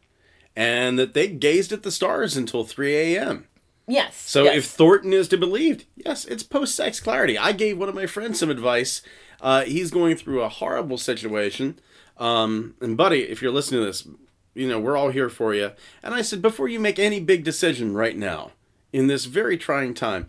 and 0.57 0.99
that 0.99 1.14
they 1.14 1.29
gazed 1.29 1.73
at 1.73 1.85
the 1.85 1.91
stars 1.91 2.37
until 2.37 2.64
3 2.64 2.95
a.m. 2.97 3.47
Yes. 3.87 4.17
So 4.17 4.45
yes. 4.45 4.57
if 4.57 4.64
Thornton 4.67 5.12
is 5.12 5.29
to 5.29 5.37
be 5.37 5.47
believed, 5.47 5.87
yes, 5.97 6.25
it's 6.27 6.43
post 6.43 6.75
sex 6.75 7.01
clarity. 7.01 7.38
I 7.38 7.53
gave 7.53 7.79
one 7.79 7.88
of 7.88 7.95
my 7.95 8.07
friends 8.07 8.38
some 8.38 8.51
advice. 8.51 9.01
Uh, 9.41 9.62
he's 9.62 9.91
going 9.91 10.17
through 10.17 10.43
a 10.43 10.49
horrible 10.49 10.99
situation. 10.99 11.79
Um, 12.19 12.75
and, 12.81 12.97
buddy, 12.97 13.23
if 13.23 13.41
you're 13.41 13.53
listening 13.53 13.81
to 13.81 13.87
this, 13.87 14.07
you 14.55 14.69
know, 14.69 14.81
we're 14.81 14.97
all 14.97 15.11
here 15.11 15.31
for 15.31 15.55
you. 15.55 15.71
And 16.03 16.12
I 16.12 16.23
said, 16.23 16.43
before 16.43 16.69
you 16.69 16.81
make 16.81 16.99
any 16.99 17.21
big 17.21 17.45
decision 17.45 17.95
right 17.95 18.17
now, 18.17 18.51
in 18.93 19.07
this 19.07 19.27
very 19.27 19.57
trying 19.57 19.95
time, 19.95 20.29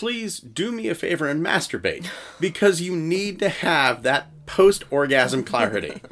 please 0.00 0.40
do 0.40 0.72
me 0.72 0.88
a 0.88 0.94
favor 0.94 1.28
and 1.28 1.44
masturbate 1.44 2.06
because 2.40 2.80
you 2.80 2.96
need 2.96 3.38
to 3.38 3.50
have 3.50 4.02
that 4.02 4.28
post 4.46 4.82
orgasm 4.90 5.44
clarity. 5.44 6.00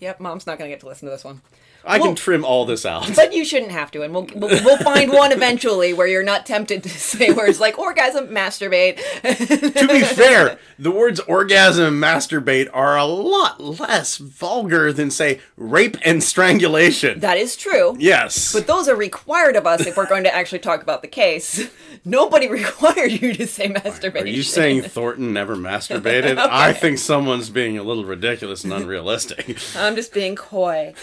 Yep, 0.00 0.20
mom's 0.20 0.46
not 0.46 0.60
going 0.60 0.70
to 0.70 0.72
get 0.72 0.78
to 0.82 0.86
listen 0.86 1.06
to 1.06 1.10
this 1.10 1.24
one. 1.24 1.42
I 1.84 1.98
Well- 1.98 2.08
can 2.08 2.14
trim 2.16 2.44
all 2.44 2.66
this 2.66 2.84
out. 2.84 3.10
But 3.16 3.32
you 3.32 3.44
shouldn't 3.44 3.72
have 3.72 3.90
to, 3.92 4.02
and 4.02 4.12
we'll, 4.14 4.28
we'll 4.34 4.62
we'll 4.64 4.78
find 4.78 5.12
one 5.12 5.32
eventually 5.32 5.92
where 5.92 6.06
you're 6.06 6.22
not 6.22 6.44
tempted 6.46 6.82
to 6.82 6.88
say 6.90 7.30
words 7.32 7.60
like 7.60 7.78
orgasm, 7.78 8.28
masturbate. 8.28 8.96
to 9.22 9.88
be 9.88 10.00
fair, 10.04 10.58
the 10.78 10.90
words 10.90 11.18
orgasm 11.20 11.84
and 11.86 12.02
masturbate 12.02 12.68
are 12.72 12.96
a 12.96 13.04
lot 13.04 13.60
less 13.60 14.16
vulgar 14.18 14.92
than, 14.92 15.10
say, 15.10 15.40
rape 15.56 15.96
and 16.04 16.22
strangulation. 16.22 17.20
that 17.20 17.36
is 17.38 17.56
true. 17.56 17.96
yes. 17.98 18.52
But 18.52 18.66
those 18.66 18.88
are 18.88 18.96
required 18.96 19.56
of 19.56 19.66
us 19.66 19.86
if 19.86 19.96
we're 19.96 20.06
going 20.08 20.24
to 20.24 20.34
actually 20.34 20.58
talk 20.60 20.82
about 20.82 21.02
the 21.02 21.08
case. 21.08 21.68
Nobody 22.04 22.48
required 22.48 23.10
you 23.12 23.32
to 23.34 23.46
say 23.46 23.66
are 23.66 23.70
masturbation. 23.70 24.28
you 24.28 24.42
saying 24.42 24.82
Thornton 24.82 25.32
never 25.32 25.56
masturbated? 25.56 26.36
I 26.38 26.72
think 26.72 26.98
someone's 26.98 27.50
being 27.50 27.78
a 27.78 27.82
little 27.82 28.04
ridiculous 28.04 28.64
and 28.64 28.72
unrealistic. 28.72 29.58
I'm 29.76 29.96
just 29.96 30.12
being 30.12 30.36
coy. 30.36 30.94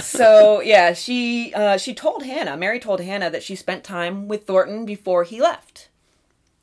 So 0.00 0.60
yeah, 0.60 0.92
she 0.92 1.52
uh, 1.54 1.76
she 1.76 1.94
told 1.94 2.24
Hannah, 2.24 2.56
Mary 2.56 2.80
told 2.80 3.00
Hannah 3.00 3.30
that 3.30 3.42
she 3.42 3.56
spent 3.56 3.84
time 3.84 4.28
with 4.28 4.46
Thornton 4.46 4.84
before 4.84 5.24
he 5.24 5.40
left, 5.40 5.88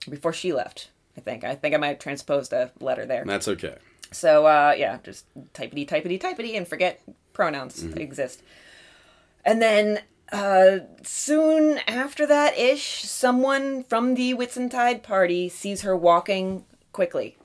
before 0.10 0.34
she 0.34 0.54
left. 0.54 0.90
I 1.18 1.22
think 1.22 1.44
I 1.44 1.56
think 1.56 1.76
I 1.76 1.78
might 1.78 1.88
have 1.88 2.00
transposed 2.00 2.54
a 2.54 2.72
letter 2.80 3.06
there. 3.06 3.26
That's 3.26 3.48
okay. 3.48 3.76
So 4.12 4.46
uh, 4.46 4.74
yeah, 4.78 5.00
just 5.04 5.26
typity 5.54 5.88
typity 5.88 6.20
typity 6.20 6.56
and 6.56 6.68
forget 6.68 7.02
pronouns 7.34 7.84
exist. 7.96 8.42
And 9.46 9.62
then 9.62 10.02
uh, 10.32 10.80
soon 11.04 11.80
after 11.88 12.26
that 12.28 12.58
ish, 12.58 13.04
someone 13.04 13.84
from 13.84 14.16
the 14.16 14.34
Whitsuntide 14.34 15.04
party 15.04 15.50
sees 15.50 15.82
her 15.82 15.96
walking 15.96 16.66
quickly. 16.92 17.38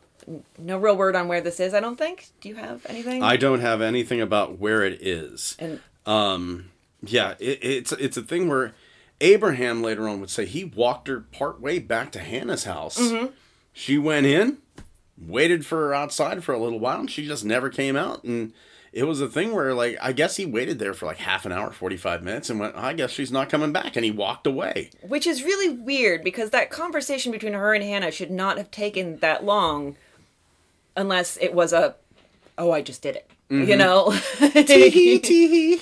No 0.59 0.79
real 0.79 0.97
word 0.97 1.17
on 1.17 1.29
where 1.29 1.41
this 1.41 1.61
is, 1.61 1.75
I 1.75 1.81
don't 1.81 1.97
think. 1.97 2.29
Do 2.41 2.49
you 2.49 2.55
have 2.57 2.85
anything? 2.89 3.23
I 3.23 3.37
don't 3.37 3.61
have 3.61 3.81
anything 3.81 4.21
about 4.21 4.59
where 4.59 4.83
it 4.83 5.01
is. 5.03 5.57
and 5.59 5.81
Um, 6.07 6.71
yeah, 7.03 7.35
it, 7.39 7.59
it's 7.63 7.93
it's 7.93 8.17
a 8.17 8.23
thing 8.23 8.49
where 8.49 8.73
Abraham 9.21 9.83
later 9.83 10.09
on 10.09 10.21
would 10.21 10.31
say 10.31 10.45
he 10.47 10.65
walked 10.65 11.09
her 11.09 11.21
part 11.21 11.61
way 11.61 11.79
back 11.79 12.13
to 12.13 12.19
Hannah's 12.19 12.65
house. 12.65 13.01
She 13.73 13.99
went 13.99 14.27
in, 14.27 14.59
waited 15.19 15.65
for 15.67 15.79
her 15.89 15.95
outside 15.95 16.45
for 16.45 16.53
a 16.53 16.59
little 16.59 16.79
while, 16.81 17.01
and 17.01 17.11
she 17.11 17.27
just 17.27 17.45
never 17.45 17.69
came 17.71 17.97
out. 17.97 18.25
And 18.25 18.53
it 18.93 19.05
was 19.05 19.21
a 19.21 19.29
thing 19.29 19.53
where 19.53 19.75
like 19.75 19.97
I 20.01 20.13
guess 20.13 20.37
he 20.37 20.47
waited 20.47 20.79
there 20.79 20.95
for 20.95 21.07
like 21.07 21.19
half 21.19 21.45
an 21.47 21.53
hour, 21.53 21.71
forty 21.73 21.97
five 21.97 22.23
minutes, 22.23 22.49
and 22.51 22.61
went. 22.61 22.77
I 22.77 22.93
guess 22.93 23.11
she's 23.11 23.33
not 23.33 23.49
coming 23.49 23.73
back, 23.73 23.97
and 23.97 24.05
he 24.05 24.11
walked 24.11 24.47
away. 24.47 24.91
Which 25.03 25.27
is 25.27 25.43
really 25.43 25.69
weird 25.69 26.23
because 26.23 26.51
that 26.51 26.71
conversation 26.71 27.33
between 27.33 27.55
her 27.55 27.75
and 27.75 27.83
Hannah 27.83 28.11
should 28.13 28.31
not 28.31 28.57
have 28.59 28.71
taken 28.71 29.19
that 29.19 29.45
long 29.45 29.97
unless 30.97 31.37
it 31.39 31.55
was 31.55 31.73
a, 31.73 31.95
oh, 32.59 32.71
I 32.73 32.83
just 32.83 33.03
did 33.03 33.17
it. 33.17 33.31
Mm-hmm. 33.51 33.71
You 33.71 33.77
know? 33.77 34.13
Tee 34.65 35.19
tee. 35.19 35.81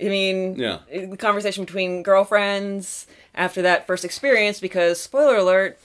I 0.00 0.04
mean, 0.04 0.54
Yeah. 0.56 0.78
the 0.90 1.16
conversation 1.16 1.64
between 1.64 2.02
girlfriends 2.02 3.06
after 3.34 3.62
that 3.62 3.86
first 3.86 4.04
experience, 4.04 4.60
because 4.60 5.00
spoiler 5.00 5.36
alert, 5.36 5.78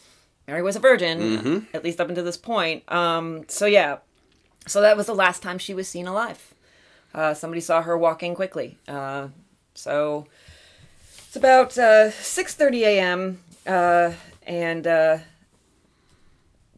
Mary 0.48 0.62
was 0.62 0.76
a 0.76 0.80
virgin, 0.80 1.20
Mm-hmm. 1.20 1.60
at 1.76 1.84
least 1.84 2.00
up 2.00 2.10
until 2.10 2.24
this 2.24 2.38
point. 2.38 2.84
Um, 2.92 3.46
so 3.48 3.66
yeah, 3.66 3.98
so 4.68 4.82
that 4.82 4.96
was 4.98 5.08
the 5.08 5.16
last 5.16 5.42
time 5.42 5.58
she 5.58 5.74
was 5.74 5.88
seen 5.88 6.06
alive. 6.08 6.54
Uh, 7.14 7.34
somebody 7.34 7.62
saw 7.62 7.82
her 7.82 7.98
walking 7.98 8.36
quickly. 8.36 8.78
Uh, 8.88 9.28
so 9.74 10.28
it's 11.28 11.36
about 11.36 11.78
uh, 11.78 12.10
6:30 12.12 12.82
a.m. 12.82 13.40
Uh, 13.66 14.14
and 14.46 14.86
uh, 14.86 15.18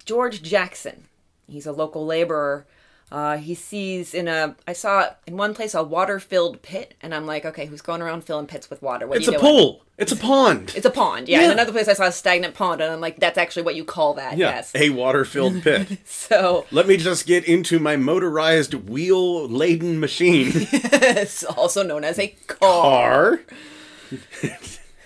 George 0.05 0.41
Jackson, 0.43 1.05
he's 1.47 1.65
a 1.65 1.71
local 1.71 2.05
laborer. 2.05 2.65
Uh, 3.11 3.37
he 3.37 3.53
sees 3.53 4.15
in 4.15 4.27
a 4.27 4.55
I 4.67 4.73
saw 4.73 5.09
in 5.27 5.37
one 5.37 5.53
place 5.53 5.75
a 5.75 5.83
water 5.83 6.19
filled 6.19 6.63
pit, 6.63 6.95
and 7.01 7.13
I'm 7.13 7.27
like, 7.27 7.45
okay, 7.45 7.67
who's 7.67 7.81
going 7.81 8.01
around 8.01 8.23
filling 8.23 8.47
pits 8.47 8.67
with 8.69 8.81
water? 8.81 9.05
What 9.07 9.19
It's 9.19 9.27
are 9.27 9.31
a 9.31 9.37
doing? 9.37 9.41
pool. 9.53 9.81
It's 9.99 10.11
a 10.11 10.15
pond. 10.17 10.73
It's 10.75 10.85
a 10.87 10.89
pond, 10.89 11.29
yeah. 11.29 11.37
Yeah. 11.37 11.43
And 11.45 11.53
another 11.53 11.71
place 11.71 11.87
I 11.87 11.93
saw 11.93 12.05
a 12.07 12.11
stagnant 12.11 12.55
pond, 12.55 12.81
and 12.81 12.91
I'm 12.91 12.99
like, 12.99 13.17
that's 13.19 13.37
actually 13.37 13.61
what 13.61 13.75
you 13.75 13.85
call 13.85 14.15
that. 14.15 14.37
yeah, 14.37 14.55
Yes. 14.55 14.71
a 14.75 14.89
water 14.89 15.23
filled 15.23 15.61
pit. 15.61 15.99
So 16.05 16.65
Let 16.71 16.87
me 16.87 16.97
just 16.97 17.27
get 17.27 17.45
into 17.45 17.79
my 17.79 17.95
motorized 17.95 18.73
wheel 18.73 19.47
laden 19.47 19.99
machine 19.99 20.47
it's 20.53 21.43
also 21.45 21.83
known 21.83 22.03
as 22.03 22.17
a 22.19 22.29
car. 22.47 23.37
car. 23.37 23.39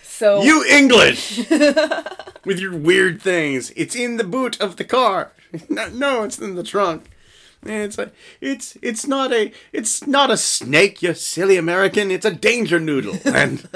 So 0.04 0.42
You 0.42 0.64
English 0.66 1.38
with 2.46 2.60
your 2.60 2.76
weird 2.76 3.22
things. 3.22 3.72
It's 3.76 3.96
in 3.96 4.18
the 4.18 4.24
boot 4.24 4.60
of 4.60 4.78
the 4.78 4.84
car. 4.86 5.32
No, 5.70 5.90
no, 5.90 6.24
it's 6.24 6.38
in 6.40 6.56
the 6.56 6.64
trunk. 6.64 7.10
It's 7.66 7.98
a, 7.98 8.12
it's 8.40 8.78
it's 8.82 9.06
not 9.06 9.34
a 9.34 9.52
it's 9.74 10.08
not 10.08 10.32
a 10.32 10.38
snake, 10.38 11.02
you 11.02 11.14
silly 11.14 11.58
American. 11.58 12.10
It's 12.12 12.26
a 12.26 12.32
danger 12.32 12.80
noodle. 12.80 13.18
And 13.26 13.68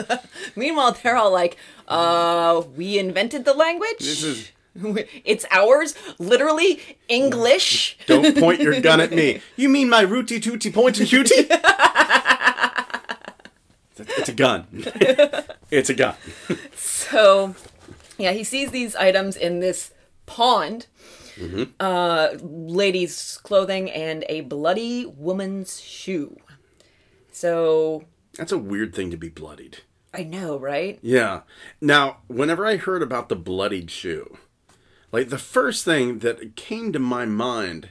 meanwhile, 0.56 0.94
they're 0.94 1.18
all 1.18 1.32
like, 1.32 1.58
uh, 1.88 2.64
we 2.78 2.98
invented 2.98 3.44
the 3.44 3.54
language. 3.54 4.00
this 4.00 4.24
is 4.24 4.52
it's 5.26 5.46
ours, 5.52 5.96
literally 6.18 6.80
English. 7.08 7.98
don't 8.08 8.38
point 8.38 8.62
your 8.62 8.80
gun 8.80 9.02
at 9.02 9.12
me. 9.12 9.42
You 9.58 9.70
mean 9.70 9.90
my 9.90 10.02
rooty 10.02 10.40
tooty 10.40 10.72
point 10.72 11.00
and 11.00 11.08
shooty? 11.08 11.48
It's 14.18 14.30
a 14.30 14.34
gun. 14.34 14.68
It's 15.70 15.90
a 15.90 15.94
gun. 15.94 16.16
So, 16.76 17.56
yeah, 18.18 18.32
he 18.32 18.44
sees 18.44 18.72
these 18.72 18.96
items 18.96 19.36
in 19.36 19.60
this 19.60 19.92
pond. 20.26 20.88
Uh, 21.80 22.30
ladies' 22.42 23.40
clothing 23.44 23.90
and 23.92 24.26
a 24.30 24.42
bloody 24.42 25.06
woman's 25.06 25.80
shoe. 25.82 26.38
So, 27.32 28.06
That's 28.38 28.52
a 28.52 28.58
weird 28.58 28.94
thing 28.94 29.12
to 29.12 29.18
be 29.18 29.30
bloodied. 29.30 29.80
I 30.14 30.24
know, 30.24 30.58
right? 30.58 31.00
Yeah. 31.02 31.42
Now, 31.82 32.18
whenever 32.28 32.66
I 32.66 32.78
heard 32.78 33.02
about 33.02 33.30
the 33.30 33.36
bloodied 33.36 33.90
shoe, 33.90 34.38
like 35.12 35.30
the 35.30 35.40
first 35.40 35.84
thing 35.84 36.20
that 36.20 36.56
came 36.56 36.94
to 36.94 37.00
my 37.00 37.26
mind 37.26 37.90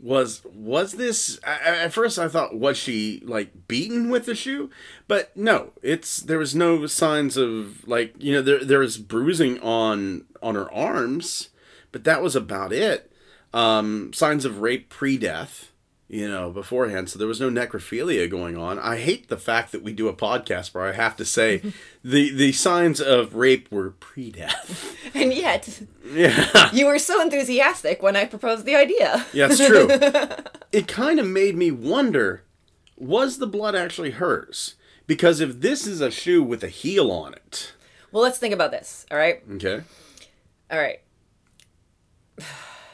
was 0.00 0.42
was 0.54 0.92
this 0.92 1.40
at 1.46 1.92
first 1.92 2.18
I 2.18 2.28
thought 2.28 2.58
was 2.58 2.76
she 2.76 3.22
like 3.24 3.68
beaten 3.68 4.10
with 4.10 4.26
the 4.26 4.34
shoe? 4.34 4.70
But 5.08 5.34
no, 5.36 5.72
it's 5.82 6.18
there 6.20 6.38
was 6.38 6.54
no 6.54 6.86
signs 6.86 7.36
of 7.36 7.86
like, 7.88 8.14
you 8.18 8.32
know, 8.32 8.42
there 8.42 8.64
there 8.64 8.80
was 8.80 8.98
bruising 8.98 9.58
on 9.60 10.24
on 10.42 10.54
her 10.54 10.72
arms, 10.72 11.48
but 11.94 12.02
that 12.04 12.20
was 12.20 12.34
about 12.36 12.72
it. 12.74 13.10
Um 13.54 14.12
signs 14.12 14.44
of 14.44 14.58
rape 14.60 14.90
pre-death 14.90 15.70
you 16.06 16.28
know, 16.28 16.50
beforehand. 16.50 17.08
So 17.08 17.18
there 17.18 17.26
was 17.26 17.40
no 17.40 17.48
necrophilia 17.48 18.28
going 18.30 18.58
on. 18.58 18.78
I 18.78 18.98
hate 18.98 19.28
the 19.28 19.38
fact 19.38 19.72
that 19.72 19.82
we 19.82 19.92
do 19.94 20.06
a 20.06 20.12
podcast 20.14 20.74
where 20.74 20.84
I 20.86 20.92
have 20.92 21.16
to 21.16 21.24
say 21.24 21.62
the 22.04 22.30
the 22.30 22.52
signs 22.52 23.00
of 23.00 23.34
rape 23.34 23.70
were 23.72 23.90
pre-death. 23.90 24.94
And 25.14 25.32
yet, 25.32 25.80
Yeah, 26.12 26.70
you 26.72 26.86
were 26.86 26.98
so 26.98 27.22
enthusiastic 27.22 28.02
when 28.02 28.16
I 28.16 28.24
proposed 28.24 28.64
the 28.64 28.74
idea. 28.74 29.24
yeah, 29.32 29.46
it's 29.48 29.64
true. 29.64 29.86
it 30.72 30.88
kind 30.88 31.20
of 31.20 31.26
made 31.26 31.54
me 31.56 31.70
wonder: 31.70 32.42
was 32.96 33.38
the 33.38 33.46
blood 33.46 33.76
actually 33.76 34.10
hers? 34.10 34.74
Because 35.06 35.38
if 35.40 35.60
this 35.60 35.86
is 35.86 36.00
a 36.00 36.10
shoe 36.10 36.42
with 36.42 36.64
a 36.64 36.68
heel 36.68 37.12
on 37.12 37.32
it, 37.34 37.72
Well, 38.10 38.24
let's 38.24 38.38
think 38.38 38.52
about 38.54 38.72
this, 38.72 39.06
all 39.10 39.16
right? 39.18 39.40
okay. 39.52 39.82
All 40.70 40.78
right. 40.78 41.00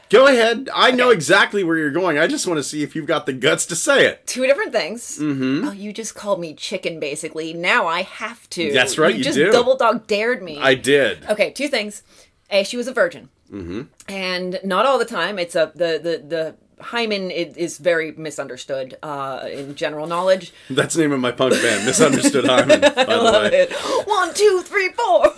Go 0.09 0.27
ahead. 0.27 0.69
I 0.75 0.91
know 0.91 1.09
exactly 1.09 1.63
where 1.63 1.77
you're 1.77 1.89
going. 1.89 2.17
I 2.17 2.27
just 2.27 2.45
want 2.45 2.57
to 2.57 2.63
see 2.63 2.83
if 2.83 2.97
you've 2.97 3.05
got 3.05 3.25
the 3.25 3.31
guts 3.31 3.65
to 3.67 3.77
say 3.77 4.05
it. 4.05 4.27
Two 4.27 4.45
different 4.45 4.73
things. 4.73 5.17
Mm-hmm. 5.17 5.69
Oh, 5.69 5.71
you 5.71 5.93
just 5.93 6.15
called 6.15 6.41
me 6.41 6.53
chicken, 6.53 6.99
basically. 6.99 7.53
Now 7.53 7.87
I 7.87 8.01
have 8.01 8.49
to. 8.49 8.73
That's 8.73 8.97
right, 8.97 9.15
you 9.15 9.23
just 9.23 9.37
do. 9.37 9.53
double 9.53 9.77
dog 9.77 10.07
dared 10.07 10.43
me. 10.43 10.59
I 10.59 10.75
did. 10.75 11.23
Okay, 11.29 11.51
two 11.51 11.69
things. 11.69 12.03
A, 12.49 12.65
she 12.65 12.75
was 12.75 12.89
a 12.89 12.93
virgin, 12.93 13.29
mm-hmm. 13.49 13.83
and 14.09 14.59
not 14.65 14.85
all 14.85 14.99
the 14.99 15.05
time. 15.05 15.39
It's 15.39 15.55
a 15.55 15.71
the 15.73 15.97
the 16.03 16.23
the 16.27 16.55
hymen 16.81 17.31
is, 17.31 17.55
is 17.55 17.77
very 17.77 18.11
misunderstood 18.11 18.97
uh, 19.01 19.47
in 19.49 19.75
general 19.75 20.07
knowledge. 20.07 20.51
That's 20.69 20.95
the 20.95 21.01
name 21.01 21.11
of 21.13 21.19
my 21.19 21.31
punk 21.31 21.53
band, 21.53 21.85
Misunderstood 21.85 22.45
Hymen. 22.49 22.81
by 22.81 23.03
the 23.05 23.49
way. 23.51 23.67
One, 24.05 24.33
two, 24.33 24.61
three, 24.65 24.89
four. 24.89 25.33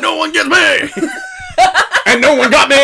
No 0.00 0.16
one 0.16 0.32
gets 0.32 0.48
me! 0.48 1.06
and 2.06 2.20
no 2.20 2.34
one 2.34 2.50
got 2.50 2.68
me! 2.68 2.76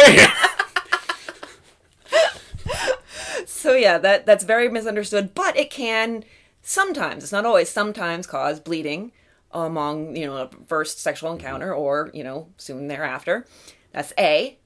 So 3.56 3.72
yeah, 3.74 3.98
that 3.98 4.26
that's 4.26 4.44
very 4.44 4.68
misunderstood, 4.68 5.34
but 5.34 5.56
it 5.56 5.70
can 5.70 6.24
sometimes. 6.62 7.22
It's 7.22 7.32
not 7.32 7.46
always. 7.46 7.68
Sometimes 7.68 8.26
cause 8.26 8.60
bleeding 8.60 9.12
among 9.50 10.16
you 10.16 10.26
know 10.26 10.36
a 10.36 10.50
first 10.66 11.00
sexual 11.00 11.30
mm-hmm. 11.30 11.40
encounter 11.40 11.74
or 11.74 12.10
you 12.12 12.22
know 12.22 12.48
soon 12.56 12.88
thereafter. 12.88 13.46
That's 13.92 14.12
A. 14.18 14.58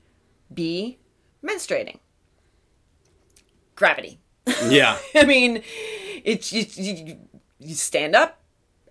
B. 0.52 0.98
Menstruating. 1.42 2.00
Gravity. 3.76 4.18
yeah. 4.66 4.98
I 5.14 5.24
mean, 5.24 5.62
it's 6.24 6.52
you, 6.52 6.66
you, 6.74 7.16
you 7.58 7.74
stand 7.74 8.16
up, 8.16 8.40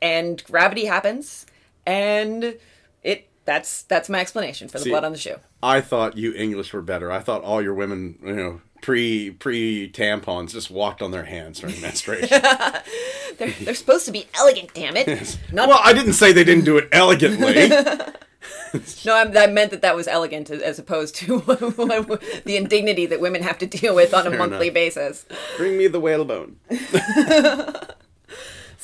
and 0.02 0.42
gravity 0.46 0.86
happens, 0.86 1.46
and 1.86 2.58
it 3.04 3.30
that's 3.44 3.84
that's 3.84 4.08
my 4.08 4.22
explanation 4.22 4.70
for 4.70 4.78
the 4.78 4.86
See- 4.86 4.90
blood 4.90 5.04
on 5.04 5.12
the 5.12 5.18
shoe. 5.18 5.36
I 5.62 5.82
thought 5.82 6.18
you 6.18 6.34
English 6.34 6.72
were 6.72 6.82
better. 6.82 7.12
I 7.12 7.20
thought 7.20 7.44
all 7.44 7.62
your 7.62 7.74
women, 7.74 8.18
you 8.24 8.34
know, 8.34 8.62
pre 8.82 9.32
pre 9.32 9.92
tampons 9.92 10.52
just 10.52 10.70
walked 10.72 11.02
on 11.02 11.12
their 11.12 11.26
hands 11.26 11.60
during 11.60 11.80
menstruation. 11.82 12.42
They're 13.38 13.52
they're 13.52 13.76
supposed 13.76 14.06
to 14.06 14.12
be 14.12 14.28
elegant, 14.36 14.74
damn 14.74 14.98
it. 14.98 15.38
Not 15.54 15.70
well, 15.70 15.80
I 15.84 15.94
didn't 15.94 16.14
say 16.14 16.34
they 16.34 16.44
didn't 16.44 16.66
do 16.66 16.78
it 16.78 16.90
elegantly. 16.92 17.70
no, 19.06 19.16
I, 19.16 19.32
I 19.36 19.48
meant 19.48 19.72
that 19.72 19.82
that 19.82 19.96
was 19.96 20.08
elegant 20.08 20.50
as, 20.50 20.62
as 20.62 20.80
opposed 20.80 21.16
to 21.18 21.40
the 21.40 22.58
indignity 22.58 23.06
that 23.06 23.22
women 23.22 23.42
have 23.44 23.58
to 23.60 23.66
deal 23.66 23.96
with 23.96 24.14
on 24.14 24.28
a 24.28 24.30
Fair 24.32 24.40
monthly 24.40 24.68
enough. 24.68 24.74
basis. 24.74 25.26
Bring 25.58 25.78
me 25.78 25.88
the 25.88 26.00
whalebone. 26.02 26.58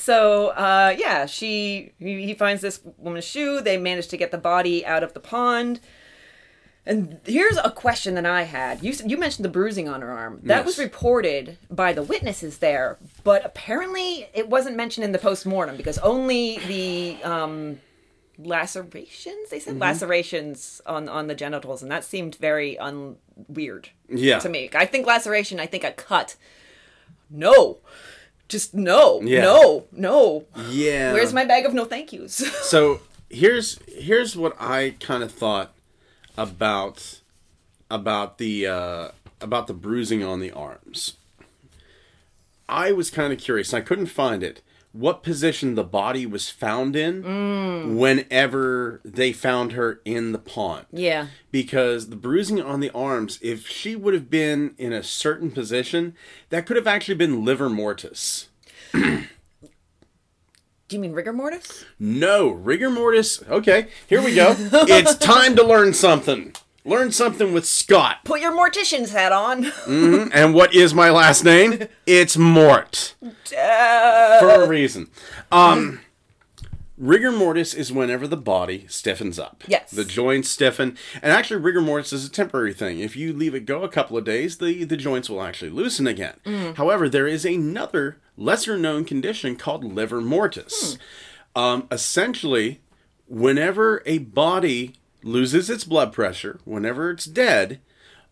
So, 0.05 0.49
uh, 0.49 0.95
yeah, 0.99 1.25
she 1.25 1.93
he 1.97 2.27
he 2.27 2.36
finds 2.36 2.62
this 2.62 2.79
woman's 2.97 3.25
shoe. 3.25 3.60
They 3.60 3.75
manage 3.77 4.08
to 4.10 4.17
get 4.17 4.29
the 4.29 4.38
body 4.38 4.86
out 4.86 5.01
of 5.01 5.13
the 5.13 5.19
pond. 5.19 5.79
And 6.88 7.19
here's 7.26 7.58
a 7.58 7.71
question 7.71 8.13
that 8.15 8.26
I 8.28 8.43
had. 8.43 8.84
You 8.84 8.93
you 9.06 9.17
mentioned 9.17 9.43
the 9.45 9.50
bruising 9.50 9.89
on 9.89 10.02
her 10.02 10.12
arm. 10.12 10.39
That 10.43 10.65
was 10.65 10.78
reported 10.78 11.58
by 11.71 11.93
the 11.93 12.04
witnesses 12.04 12.60
there, 12.60 12.98
but 13.24 13.43
apparently 13.45 14.28
it 14.34 14.50
wasn't 14.50 14.76
mentioned 14.76 15.04
in 15.04 15.12
the 15.12 15.17
post-mortem 15.17 15.78
because 15.78 15.98
only 16.00 16.60
the 16.67 17.17
um, 17.24 17.80
lacerations, 18.38 19.50
they 19.50 19.60
said 19.60 19.74
Mm-hmm. 19.74 19.82
lacerations 19.82 20.82
on 20.86 21.10
on 21.10 21.28
the 21.28 21.36
genitals 21.36 21.82
and 21.82 21.91
that 21.91 22.04
seemed 22.04 22.36
very 22.36 22.78
un 22.78 23.17
weird 23.48 23.89
Yeah. 24.08 24.39
to 24.39 24.50
me. 24.50 24.69
I 24.74 24.86
think 24.86 25.06
laceration, 25.08 25.60
I 25.60 25.65
think 25.65 25.84
a 25.84 25.91
cut. 25.91 26.36
No. 27.30 27.80
Just 28.48 28.74
no. 28.76 29.21
Yeah. 29.21 29.41
No. 29.41 29.86
No. 29.91 30.45
Yeah. 30.69 31.13
Where's 31.13 31.34
my 31.34 31.45
bag 31.45 31.65
of 31.65 31.74
no 31.74 31.86
thank 31.86 32.13
yous? 32.13 32.36
So 32.63 33.00
here's 33.30 33.80
here's 33.88 34.38
what 34.38 34.56
I 34.60 34.95
kind 35.00 35.24
of 35.24 35.32
thought 35.32 35.71
about 36.38 37.19
about 37.89 38.38
the 38.38 38.67
uh, 38.67 39.08
about 39.41 39.67
the 39.67 39.74
bruising 39.74 40.24
on 40.24 40.39
the 40.39 40.52
arms. 40.52 41.13
I 42.67 42.91
was 42.91 43.10
kind 43.12 43.32
of 43.32 43.39
curious. 43.39 43.74
I 43.74 43.82
couldn't 43.82 44.08
find 44.08 44.41
it. 44.43 44.62
what 44.91 45.24
position 45.24 45.76
the 45.76 45.84
body 45.84 46.26
was 46.26 46.50
found 46.50 46.95
in 46.95 47.98
whenever 47.98 49.02
they 49.04 49.34
found 49.34 49.74
her 49.74 50.00
in 50.06 50.32
the 50.32 50.39
pond. 50.39 50.86
Yeah. 50.91 51.28
Because 51.52 52.10
the 52.10 52.15
bruising 52.15 52.62
on 52.62 52.80
the 52.80 52.89
arms, 52.91 53.38
if 53.41 53.67
she 53.67 53.95
would 53.95 54.13
have 54.13 54.30
been 54.30 54.74
in 54.78 54.93
a 54.93 55.04
certain 55.04 55.52
position, 55.52 56.15
that 56.50 56.65
could 56.65 56.78
have 56.78 56.88
actually 56.88 57.15
been 57.15 57.43
livor 57.43 57.69
mortis. 57.69 58.48
Do 60.88 60.95
you 60.95 61.02
mean 61.02 61.13
rigor 61.13 61.34
mortis? 61.34 61.84
No, 61.98 62.50
rigor 62.50 62.91
mortis. 62.91 63.41
Okay, 63.50 63.88
here 64.06 64.21
we 64.21 64.36
go. 64.36 64.56
it's 64.60 65.15
time 65.15 65.56
to 65.56 65.63
learn 65.63 65.93
something. 65.95 66.54
Learn 66.84 67.12
something 67.12 67.54
with 67.54 67.65
Scott. 67.65 68.17
Put 68.24 68.41
your 68.41 68.52
mortician's 68.52 69.12
hat 69.12 69.32
on. 69.32 69.71
And 69.88 70.54
what 70.54 70.76
is 70.76 70.93
my 70.93 71.10
last 71.10 71.43
name? 71.43 71.88
It's 72.06 72.38
Mort. 72.38 73.15
For 73.19 74.62
a 74.62 74.67
reason. 74.67 75.10
Um, 75.52 76.02
rigor 77.00 77.32
mortis 77.32 77.74
is 77.74 77.91
whenever 77.91 78.28
the 78.28 78.38
body 78.38 78.86
stiffens 78.88 79.39
up. 79.39 79.63
Yes. 79.67 79.89
The 79.89 80.06
joints 80.06 80.50
stiffen. 80.50 80.95
And 81.24 81.32
actually, 81.32 81.62
rigor 81.62 81.82
mortis 81.82 82.13
is 82.13 82.28
a 82.28 82.30
temporary 82.30 82.76
thing. 82.76 83.00
If 83.00 83.15
you 83.15 83.34
leave 83.34 83.56
it 83.56 83.65
go 83.65 83.82
a 83.82 83.89
couple 83.89 84.19
of 84.19 84.24
days, 84.24 84.60
the, 84.60 84.84
the 84.84 84.98
joints 84.98 85.32
will 85.32 85.41
actually 85.41 85.71
loosen 85.71 86.06
again. 86.06 86.36
However, 86.78 87.10
there 87.10 87.28
is 87.28 87.43
another 87.43 88.17
lesser 88.38 88.78
known 88.78 89.06
condition 89.06 89.56
called 89.56 89.84
livor 89.84 90.21
mortis. 90.21 90.98
Um, 91.56 91.88
essentially, 91.91 92.82
whenever 93.28 94.04
a 94.06 94.19
body 94.19 94.95
loses 95.24 95.69
its 95.69 95.84
blood 95.84 96.13
pressure, 96.13 96.60
whenever 96.65 97.12
it's 97.12 97.26
dead, 97.26 97.80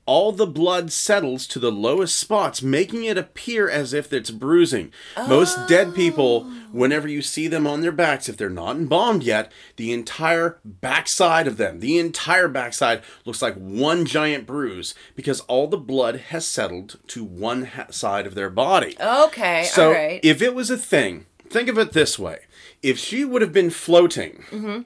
all 0.05 0.31
the 0.31 0.47
blood 0.47 0.91
settles 0.91 1.47
to 1.47 1.59
the 1.59 1.71
lowest 1.71 2.15
spots, 2.17 2.61
making 2.61 3.05
it 3.05 3.17
appear 3.17 3.69
as 3.69 3.93
if 3.93 4.11
it's 4.11 4.31
bruising. 4.31 4.91
Most 5.27 5.67
dead 5.67 5.95
people, 5.95 6.43
oh. 6.45 6.67
whenever 6.71 7.07
you 7.07 7.21
see 7.21 7.47
them 7.47 7.65
on 7.65 7.81
their 7.81 7.91
backs, 7.91 8.27
if 8.27 8.35
they're 8.35 8.49
not 8.49 8.75
embalmed 8.75 9.23
yet, 9.23 9.51
the 9.77 9.93
entire 9.93 10.59
backside 10.65 11.47
of 11.47 11.57
them, 11.57 11.79
the 11.79 11.97
entire 11.99 12.47
backside 12.47 13.01
looks 13.25 13.41
like 13.41 13.55
one 13.55 14.05
giant 14.05 14.45
bruise 14.45 14.93
because 15.15 15.39
all 15.41 15.67
the 15.67 15.77
blood 15.77 16.17
has 16.17 16.45
settled 16.45 16.99
to 17.07 17.23
one 17.23 17.65
ha- 17.65 17.87
side 17.89 18.27
of 18.27 18.35
their 18.35 18.49
body. 18.49 18.95
Okay, 18.99 19.63
So 19.65 19.87
all 19.87 19.93
right. 19.93 20.19
if 20.23 20.41
it 20.41 20.53
was 20.53 20.69
a 20.69 20.77
thing, 20.77 21.25
think 21.47 21.69
of 21.69 21.77
it 21.77 21.93
this 21.93 22.19
way: 22.19 22.39
if 22.81 22.97
she 22.97 23.23
would 23.23 23.41
have 23.41 23.53
been 23.53 23.69
floating 23.69 24.43
mm-hmm. 24.51 24.81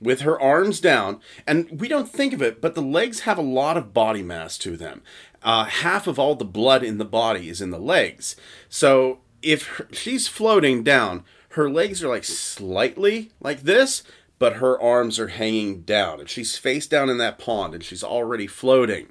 With 0.00 0.20
her 0.20 0.40
arms 0.40 0.80
down, 0.80 1.20
and 1.46 1.80
we 1.80 1.88
don't 1.88 2.08
think 2.08 2.32
of 2.32 2.40
it, 2.40 2.60
but 2.60 2.74
the 2.74 2.82
legs 2.82 3.20
have 3.20 3.38
a 3.38 3.42
lot 3.42 3.76
of 3.76 3.92
body 3.92 4.22
mass 4.22 4.56
to 4.58 4.76
them. 4.76 5.02
Uh, 5.42 5.64
half 5.64 6.06
of 6.06 6.18
all 6.18 6.34
the 6.34 6.44
blood 6.44 6.84
in 6.84 6.98
the 6.98 7.04
body 7.04 7.48
is 7.48 7.60
in 7.60 7.70
the 7.70 7.78
legs. 7.78 8.36
So 8.68 9.18
if 9.42 9.66
her, 9.66 9.88
she's 9.90 10.28
floating 10.28 10.82
down, 10.84 11.24
her 11.50 11.68
legs 11.68 12.02
are 12.04 12.08
like 12.08 12.24
slightly 12.24 13.32
like 13.40 13.62
this. 13.62 14.02
But 14.38 14.58
her 14.58 14.80
arms 14.80 15.18
are 15.18 15.28
hanging 15.28 15.80
down. 15.80 16.20
If 16.20 16.28
she's 16.28 16.56
face 16.56 16.86
down 16.86 17.10
in 17.10 17.18
that 17.18 17.40
pond 17.40 17.74
and 17.74 17.82
she's 17.82 18.04
already 18.04 18.46
floating, 18.46 19.08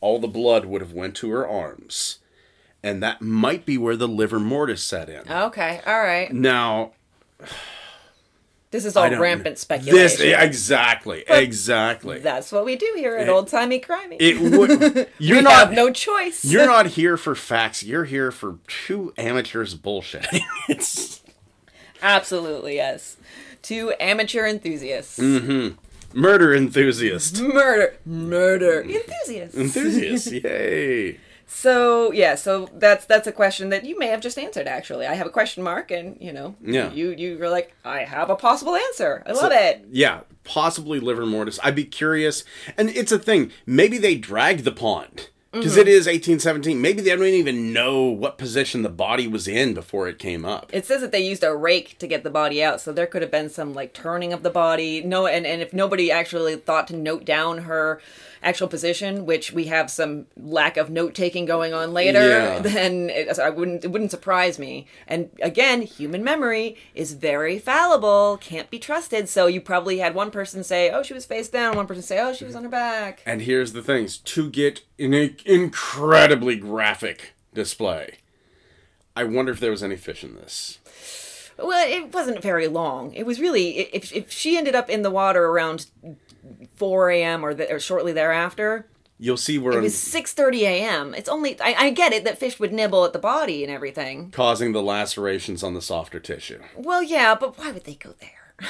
all 0.00 0.18
the 0.18 0.26
blood 0.26 0.64
would 0.64 0.80
have 0.80 0.94
went 0.94 1.14
to 1.16 1.30
her 1.30 1.46
arms 1.46 2.20
and 2.82 3.02
that 3.02 3.22
might 3.22 3.64
be 3.64 3.78
where 3.78 3.96
the 3.96 4.08
livor 4.08 4.40
mortis 4.40 4.82
set 4.82 5.08
in. 5.08 5.30
okay, 5.30 5.80
all 5.86 6.00
right. 6.00 6.32
Now, 6.32 6.92
This 8.72 8.86
is 8.86 8.96
all 8.96 9.10
rampant 9.10 9.58
speculation. 9.58 9.98
This 9.98 10.18
exactly, 10.18 11.24
exactly. 11.28 12.20
That's 12.20 12.50
what 12.50 12.64
we 12.64 12.74
do 12.74 12.90
here 12.96 13.18
at 13.18 13.28
Old 13.28 13.48
Timey 13.48 13.78
Crimey. 13.78 14.16
it 14.18 14.40
would. 14.40 15.08
You're 15.18 15.42
not. 15.42 15.52
have 15.52 15.72
no 15.72 15.92
choice. 15.92 16.42
You're 16.42 16.64
not 16.74 16.86
here 16.86 17.18
for 17.18 17.34
facts. 17.34 17.82
You're 17.82 18.06
here 18.06 18.30
for 18.30 18.56
two 18.66 19.12
amateurs 19.18 19.74
bullshit. 19.74 20.26
it's 20.70 21.20
Absolutely, 22.02 22.76
yes. 22.76 23.18
Two 23.60 23.92
amateur 24.00 24.46
enthusiasts. 24.46 25.18
Mm. 25.18 25.44
Hmm. 25.74 26.18
Murder 26.18 26.54
enthusiast. 26.54 27.42
Murder. 27.42 27.96
Murder. 28.06 28.80
Enthusiasts. 28.82 29.54
Enthusiast. 29.54 30.32
Yay. 30.32 31.20
So 31.46 32.12
yeah, 32.12 32.34
so 32.34 32.68
that's 32.74 33.04
that's 33.06 33.26
a 33.26 33.32
question 33.32 33.68
that 33.70 33.84
you 33.84 33.98
may 33.98 34.06
have 34.08 34.20
just 34.20 34.38
answered. 34.38 34.66
Actually, 34.66 35.06
I 35.06 35.14
have 35.14 35.26
a 35.26 35.30
question 35.30 35.62
mark, 35.62 35.90
and 35.90 36.16
you 36.20 36.32
know, 36.32 36.54
Yeah. 36.62 36.92
you 36.92 37.10
you 37.10 37.38
were 37.38 37.48
like, 37.48 37.74
I 37.84 38.00
have 38.04 38.30
a 38.30 38.36
possible 38.36 38.74
answer. 38.74 39.22
I 39.26 39.32
love 39.32 39.52
it. 39.52 39.84
Yeah, 39.90 40.20
possibly 40.44 40.98
livor 41.00 41.26
mortis. 41.26 41.58
I'd 41.62 41.74
be 41.76 41.84
curious. 41.84 42.44
And 42.76 42.88
it's 42.90 43.12
a 43.12 43.18
thing. 43.18 43.50
Maybe 43.66 43.98
they 43.98 44.14
dragged 44.16 44.64
the 44.64 44.72
pond. 44.72 45.28
Because 45.52 45.72
Mm-hmm. 45.76 45.86
is 45.88 46.06
1817. 46.06 46.80
Maybe 46.80 47.02
they 47.02 47.10
don't 47.14 47.26
even 47.26 47.74
know 47.74 48.04
what 48.04 48.38
position 48.38 48.80
the 48.80 48.88
body 48.88 49.26
was 49.28 49.46
in 49.46 49.74
before 49.74 50.08
it 50.08 50.18
came 50.18 50.46
up. 50.46 50.70
It 50.72 50.86
says 50.86 51.02
that 51.02 51.12
they 51.12 51.20
used 51.20 51.44
a 51.44 51.54
rake 51.54 51.98
to 51.98 52.06
get 52.06 52.24
the 52.24 52.30
body 52.30 52.64
out, 52.64 52.80
so 52.80 52.90
there 52.90 53.06
could 53.06 53.20
have 53.20 53.30
been 53.30 53.50
some 53.50 53.74
like 53.74 53.92
turning 53.92 54.32
of 54.32 54.42
the 54.42 54.48
body. 54.48 55.02
No, 55.02 55.26
and 55.26 55.44
and 55.46 55.60
if 55.60 55.74
nobody 55.74 56.10
actually 56.10 56.56
thought 56.56 56.88
to 56.88 56.96
note 56.96 57.26
down 57.26 57.58
her 57.64 58.00
actual 58.42 58.68
position, 58.68 59.24
which 59.24 59.52
we 59.52 59.66
have 59.66 59.90
some 59.90 60.26
lack 60.36 60.76
of 60.76 60.90
note 60.90 61.14
taking 61.14 61.44
going 61.46 61.72
on 61.72 61.92
later, 61.92 62.28
Yeah. 62.28 62.58
then 62.62 63.08
it, 63.10 63.38
I 63.38 63.50
wouldn't 63.50 63.84
it 63.84 63.92
wouldn't 63.92 64.10
surprise 64.10 64.58
me. 64.58 64.86
And 65.06 65.30
again, 65.40 65.82
human 65.82 66.24
memory 66.24 66.76
is 66.94 67.12
very 67.12 67.58
fallible, 67.58 68.38
can't 68.40 68.70
be 68.70 68.78
trusted. 68.78 69.28
So 69.28 69.46
you 69.46 69.60
probably 69.60 69.98
had 69.98 70.14
one 70.14 70.30
person 70.30 70.64
say, 70.64 70.90
"Oh, 70.90 71.02
she 71.02 71.14
was 71.14 71.24
face 71.24 71.48
down," 71.48 71.76
one 71.76 71.86
person 71.86 72.02
say, 72.02 72.18
"Oh, 72.20 72.32
she 72.32 72.44
was 72.44 72.56
on 72.56 72.64
her 72.64 72.68
back." 72.68 73.22
And 73.24 73.42
here's 73.42 73.72
the 73.72 73.82
things 73.82 74.16
to 74.18 74.50
get 74.50 74.82
an 74.98 75.14
incredibly 75.44 76.56
graphic 76.56 77.34
display. 77.54 78.18
I 79.14 79.24
wonder 79.24 79.52
if 79.52 79.60
there 79.60 79.70
was 79.70 79.82
any 79.82 79.96
fish 79.96 80.24
in 80.24 80.34
this. 80.36 80.78
Well, 81.58 81.86
it 81.86 82.12
wasn't 82.14 82.40
very 82.42 82.66
long. 82.66 83.12
It 83.14 83.26
was 83.26 83.38
really 83.38 83.78
if 83.92 84.12
if 84.12 84.32
she 84.32 84.56
ended 84.56 84.74
up 84.74 84.88
in 84.88 85.02
the 85.02 85.10
water 85.10 85.44
around 85.44 85.86
4 86.76 87.10
a.m. 87.10 87.44
or, 87.44 87.54
the, 87.54 87.72
or 87.72 87.80
shortly 87.80 88.12
thereafter, 88.12 88.86
You'll 89.18 89.36
see 89.36 89.56
where 89.56 89.74
it 89.74 89.76
I'm 89.76 89.82
was 89.84 89.94
6:30 89.94 90.62
a.m. 90.62 91.14
It's 91.14 91.28
only 91.28 91.60
I, 91.60 91.74
I 91.78 91.90
get 91.90 92.12
it 92.12 92.24
that 92.24 92.38
fish 92.38 92.58
would 92.58 92.72
nibble 92.72 93.04
at 93.04 93.12
the 93.12 93.20
body 93.20 93.62
and 93.62 93.72
everything. 93.72 94.32
causing 94.32 94.72
the 94.72 94.82
lacerations 94.82 95.62
on 95.62 95.74
the 95.74 95.80
softer 95.80 96.18
tissue. 96.18 96.60
Well, 96.76 97.04
yeah, 97.04 97.36
but 97.36 97.56
why 97.56 97.70
would 97.70 97.84
they 97.84 97.94
go 97.94 98.14
there? 98.20 98.54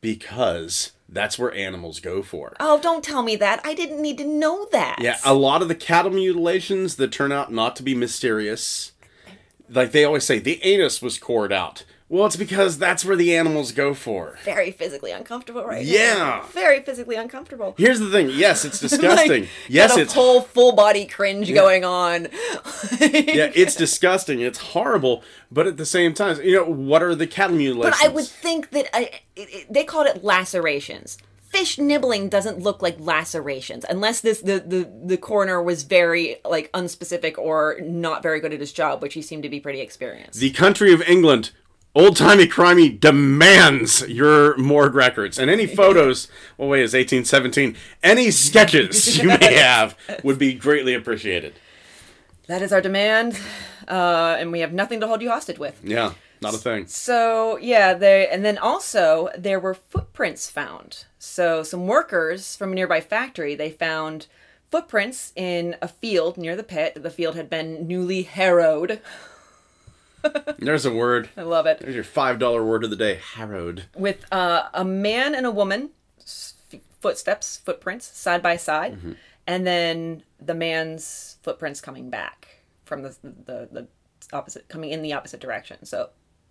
Because 0.00 0.92
that's 1.08 1.40
where 1.40 1.52
animals 1.52 1.98
go 1.98 2.22
for. 2.22 2.54
Oh, 2.60 2.78
don't 2.80 3.02
tell 3.02 3.22
me 3.24 3.34
that. 3.36 3.60
I 3.64 3.74
didn't 3.74 4.00
need 4.00 4.18
to 4.18 4.24
know 4.24 4.68
that. 4.70 4.98
Yeah, 5.00 5.18
a 5.24 5.34
lot 5.34 5.60
of 5.60 5.66
the 5.66 5.74
cattle 5.74 6.12
mutilations 6.12 6.96
that 6.96 7.10
turn 7.10 7.32
out 7.32 7.52
not 7.52 7.74
to 7.76 7.82
be 7.82 7.96
mysterious, 7.96 8.92
like 9.68 9.90
they 9.90 10.04
always 10.04 10.22
say, 10.22 10.38
the 10.38 10.62
anus 10.62 11.02
was 11.02 11.18
cored 11.18 11.52
out. 11.52 11.84
Well, 12.10 12.24
it's 12.24 12.36
because 12.36 12.78
that's 12.78 13.04
where 13.04 13.16
the 13.16 13.36
animals 13.36 13.72
go 13.72 13.92
for. 13.92 14.38
Very 14.42 14.70
physically 14.70 15.10
uncomfortable 15.10 15.64
right 15.64 15.84
now. 15.84 15.92
Yeah. 15.92 16.46
Very 16.52 16.80
physically 16.80 17.16
uncomfortable. 17.16 17.74
Here's 17.76 18.00
the 18.00 18.10
thing. 18.10 18.30
Yes, 18.32 18.64
it's 18.64 18.80
disgusting. 18.88 19.42
Like, 19.42 19.50
yes, 19.68 19.96
it's 19.98 20.14
whole 20.14 20.40
full 20.40 20.72
body 20.74 21.04
cringe 21.04 21.52
going 21.52 21.84
on. 21.84 22.22
yeah, 23.00 23.50
it's 23.54 23.74
disgusting. 23.84 24.40
It's 24.40 24.58
horrible. 24.58 25.22
But 25.52 25.66
at 25.66 25.76
the 25.76 25.84
same 25.84 26.14
time, 26.14 26.40
you 26.42 26.54
know, 26.56 26.64
what 26.64 27.02
are 27.02 27.14
the 27.14 27.26
cattle 27.26 27.56
mutilations? 27.56 27.98
But 28.00 28.08
I 28.08 28.12
would 28.12 28.26
think 28.26 28.70
that 28.70 28.88
I, 28.96 29.10
it, 29.36 29.48
it, 29.52 29.72
they 29.72 29.84
called 29.84 30.06
it 30.06 30.24
lacerations. 30.24 31.18
Fish 31.50 31.78
nibbling 31.78 32.28
doesn't 32.28 32.58
look 32.58 32.82
like 32.82 33.00
lacerations 33.00 33.84
unless 33.88 34.20
this 34.20 34.42
the, 34.42 34.60
the 34.60 34.90
the 35.02 35.16
coroner 35.16 35.62
was 35.62 35.82
very 35.82 36.36
like 36.44 36.70
unspecific 36.72 37.38
or 37.38 37.78
not 37.82 38.22
very 38.22 38.38
good 38.38 38.52
at 38.52 38.60
his 38.60 38.70
job, 38.70 39.00
which 39.00 39.14
he 39.14 39.22
seemed 39.22 39.42
to 39.44 39.48
be 39.48 39.58
pretty 39.58 39.80
experienced. 39.80 40.40
the 40.40 40.50
country 40.50 40.92
of 40.92 41.00
England, 41.08 41.52
old 41.98 42.16
timey 42.16 42.46
crimey, 42.46 42.98
demands 42.98 44.06
your 44.08 44.56
morgue 44.56 44.94
records 44.94 45.36
and 45.36 45.50
any 45.50 45.66
photos. 45.66 46.28
well, 46.56 46.68
wait, 46.68 46.84
it's 46.84 46.94
1817. 46.94 47.76
Any 48.04 48.30
sketches 48.30 49.18
you 49.22 49.26
may 49.28 49.54
have 49.54 49.96
would 50.22 50.38
be 50.38 50.54
greatly 50.54 50.94
appreciated. 50.94 51.54
that 52.46 52.62
is 52.62 52.72
our 52.72 52.80
demand, 52.80 53.38
uh, 53.88 54.36
and 54.38 54.52
we 54.52 54.60
have 54.60 54.72
nothing 54.72 55.00
to 55.00 55.08
hold 55.08 55.20
you 55.20 55.30
hostage 55.30 55.58
with. 55.58 55.80
Yeah, 55.82 56.12
not 56.40 56.54
a 56.54 56.58
thing. 56.58 56.86
So 56.86 57.58
yeah, 57.58 57.94
they 57.94 58.28
and 58.28 58.44
then 58.44 58.58
also 58.58 59.28
there 59.36 59.58
were 59.58 59.74
footprints 59.74 60.48
found. 60.48 61.04
So 61.18 61.64
some 61.64 61.88
workers 61.88 62.54
from 62.54 62.70
a 62.70 62.74
nearby 62.76 63.00
factory 63.00 63.56
they 63.56 63.70
found 63.70 64.28
footprints 64.70 65.32
in 65.34 65.76
a 65.82 65.88
field 65.88 66.36
near 66.36 66.54
the 66.54 66.62
pit. 66.62 67.02
The 67.02 67.10
field 67.10 67.34
had 67.34 67.50
been 67.50 67.88
newly 67.88 68.22
harrowed. 68.22 69.00
There's 70.58 70.84
a 70.86 70.92
word. 70.92 71.28
I 71.36 71.42
love 71.42 71.66
it. 71.66 71.78
There's 71.80 71.94
your 71.94 72.04
five 72.04 72.38
dollar 72.38 72.64
word 72.64 72.84
of 72.84 72.90
the 72.90 72.96
day. 72.96 73.20
Harrowed. 73.34 73.84
With 73.96 74.24
uh, 74.32 74.68
a 74.74 74.84
man 74.84 75.34
and 75.34 75.46
a 75.46 75.50
woman, 75.50 75.90
footsteps, 77.00 77.58
footprints 77.58 78.06
side 78.06 78.42
by 78.42 78.56
side, 78.56 78.94
Mm-hmm. 78.94 79.12
and 79.46 79.66
then 79.66 80.22
the 80.40 80.54
man's 80.54 81.36
footprints 81.42 81.80
coming 81.80 82.10
back 82.10 82.48
from 82.84 83.02
the, 83.02 83.16
the 83.22 83.68
the 83.70 83.86
opposite, 84.32 84.68
coming 84.68 84.90
in 84.90 85.02
the 85.02 85.12
opposite 85.12 85.40
direction. 85.40 85.84
So, 85.84 86.10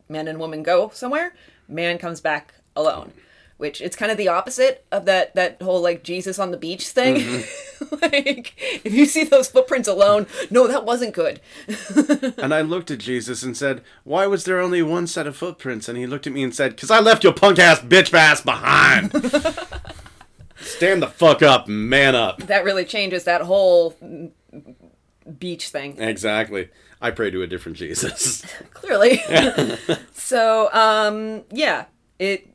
man 0.09 0.27
and 0.27 0.39
woman 0.39 0.63
go 0.63 0.89
somewhere. 0.93 1.33
Man 1.67 1.97
comes 1.97 2.21
back 2.21 2.53
alone. 2.75 3.11
Which 3.57 3.81
it's 3.81 3.95
kind 3.95 4.11
of 4.11 4.17
the 4.17 4.27
opposite 4.27 4.85
of 4.91 5.05
that 5.05 5.33
that 5.35 5.61
whole 5.61 5.81
like 5.81 6.03
Jesus 6.03 6.39
on 6.39 6.51
the 6.51 6.57
beach 6.57 6.87
thing. 6.87 7.15
like 8.01 8.53
if 8.85 8.93
you 8.93 9.05
see 9.05 9.23
those 9.23 9.49
footprints 9.49 9.87
alone, 9.87 10.27
no, 10.49 10.67
that 10.67 10.85
wasn't 10.85 11.13
good. 11.13 11.41
And 12.37 12.53
I 12.53 12.61
looked 12.61 12.91
at 12.91 12.99
Jesus 12.99 13.43
and 13.43 13.57
said, 13.57 13.81
Why 14.03 14.27
was 14.27 14.45
there 14.45 14.59
only 14.59 14.81
one 14.81 15.07
set 15.07 15.27
of 15.27 15.35
footprints? 15.35 15.89
And 15.89 15.97
he 15.97 16.05
looked 16.05 16.27
at 16.27 16.33
me 16.33 16.43
and 16.43 16.53
said, 16.53 16.75
Because 16.75 16.91
I 16.91 16.99
left 16.99 17.23
your 17.23 17.33
punk 17.33 17.59
ass 17.59 17.79
bitch 17.79 18.13
ass 18.13 18.41
behind. 18.41 19.11
Stand 20.57 21.01
the 21.01 21.07
fuck 21.07 21.41
up, 21.41 21.67
man 21.67 22.15
up. 22.15 22.39
that 22.43 22.63
really 22.63 22.85
changes 22.85 23.23
that 23.25 23.41
whole 23.41 23.95
beach 25.39 25.69
thing. 25.69 25.99
Exactly. 25.99 26.69
I 27.01 27.11
pray 27.11 27.31
to 27.31 27.41
a 27.41 27.47
different 27.47 27.77
Jesus. 27.77 28.45
clearly. 28.71 29.21
so, 30.13 30.71
um, 30.73 31.43
yeah, 31.51 31.85
it 32.19 32.47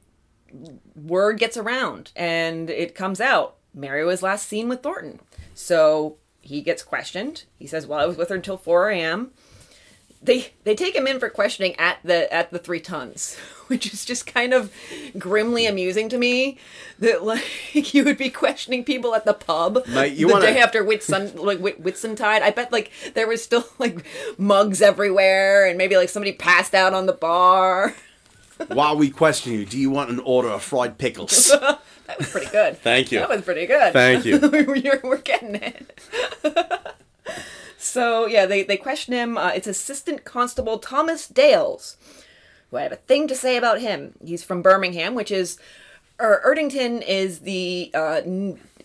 word 0.94 1.38
gets 1.38 1.56
around 1.56 2.12
and 2.16 2.68
it 2.70 2.94
comes 2.94 3.20
out. 3.20 3.56
Mary 3.74 4.04
was 4.04 4.22
last 4.22 4.46
seen 4.48 4.68
with 4.68 4.82
Thornton. 4.82 5.20
So 5.54 6.16
he 6.40 6.60
gets 6.60 6.82
questioned. 6.82 7.44
He 7.58 7.66
says, 7.66 7.86
"Well, 7.86 7.98
I 8.00 8.06
was 8.06 8.16
with 8.16 8.28
her 8.30 8.34
until 8.34 8.56
4 8.56 8.90
a.m." 8.90 9.30
They 10.24 10.52
they 10.62 10.76
take 10.76 10.94
him 10.94 11.06
in 11.08 11.18
for 11.18 11.28
questioning 11.28 11.74
at 11.80 11.98
the 12.04 12.32
at 12.32 12.50
the 12.52 12.58
Three 12.60 12.78
Tuns, 12.80 13.36
which 13.66 13.92
is 13.92 14.04
just 14.04 14.24
kind 14.26 14.52
of 14.54 14.72
grimly 15.18 15.66
amusing 15.66 16.08
to 16.10 16.18
me. 16.18 16.58
That 17.00 17.24
like 17.24 17.44
you 17.94 18.04
would 18.04 18.18
be 18.18 18.30
questioning 18.30 18.84
people 18.84 19.14
at 19.16 19.24
the 19.24 19.34
pub 19.34 19.84
Mate, 19.88 20.16
the 20.16 20.26
wanna- 20.26 20.46
day 20.46 20.60
after 20.60 20.84
Whitsun 20.84 21.36
like 21.42 21.58
Whitsuntide. 21.58 22.42
I 22.42 22.50
bet 22.50 22.70
like 22.70 22.92
there 23.14 23.26
was 23.26 23.42
still 23.42 23.64
like 23.78 24.04
mugs 24.38 24.80
everywhere, 24.80 25.66
and 25.66 25.76
maybe 25.76 25.96
like 25.96 26.08
somebody 26.08 26.32
passed 26.32 26.74
out 26.74 26.94
on 26.94 27.06
the 27.06 27.12
bar. 27.12 27.94
While 28.68 28.96
we 28.96 29.10
question 29.10 29.52
you, 29.52 29.64
do 29.64 29.78
you 29.78 29.90
want 29.90 30.10
an 30.10 30.18
order 30.20 30.48
of 30.48 30.62
fried 30.62 30.98
pickles? 30.98 31.52
That 32.06 32.18
was 32.18 32.30
pretty 32.30 32.50
good. 32.50 32.78
Thank 32.78 33.12
you. 33.12 33.20
That 33.20 33.28
was 33.28 33.42
pretty 33.42 33.64
good. 33.64 33.92
Thank 33.92 34.24
you. 34.24 34.38
we're, 34.42 35.00
we're 35.02 35.16
getting 35.18 35.54
it. 35.54 36.00
so 37.78 38.26
yeah, 38.26 38.44
they 38.44 38.64
they 38.64 38.76
question 38.76 39.14
him. 39.14 39.38
Uh, 39.38 39.52
it's 39.54 39.66
Assistant 39.66 40.24
Constable 40.24 40.78
Thomas 40.78 41.26
Dales, 41.26 41.96
who 42.70 42.76
I 42.76 42.82
have 42.82 42.92
a 42.92 42.96
thing 42.96 43.28
to 43.28 43.34
say 43.34 43.56
about 43.56 43.80
him. 43.80 44.14
He's 44.22 44.42
from 44.42 44.62
Birmingham, 44.62 45.14
which 45.14 45.30
is, 45.30 45.58
or 46.18 46.42
Erdington 46.44 47.02
is 47.06 47.40
the 47.40 47.90
uh, 47.94 48.20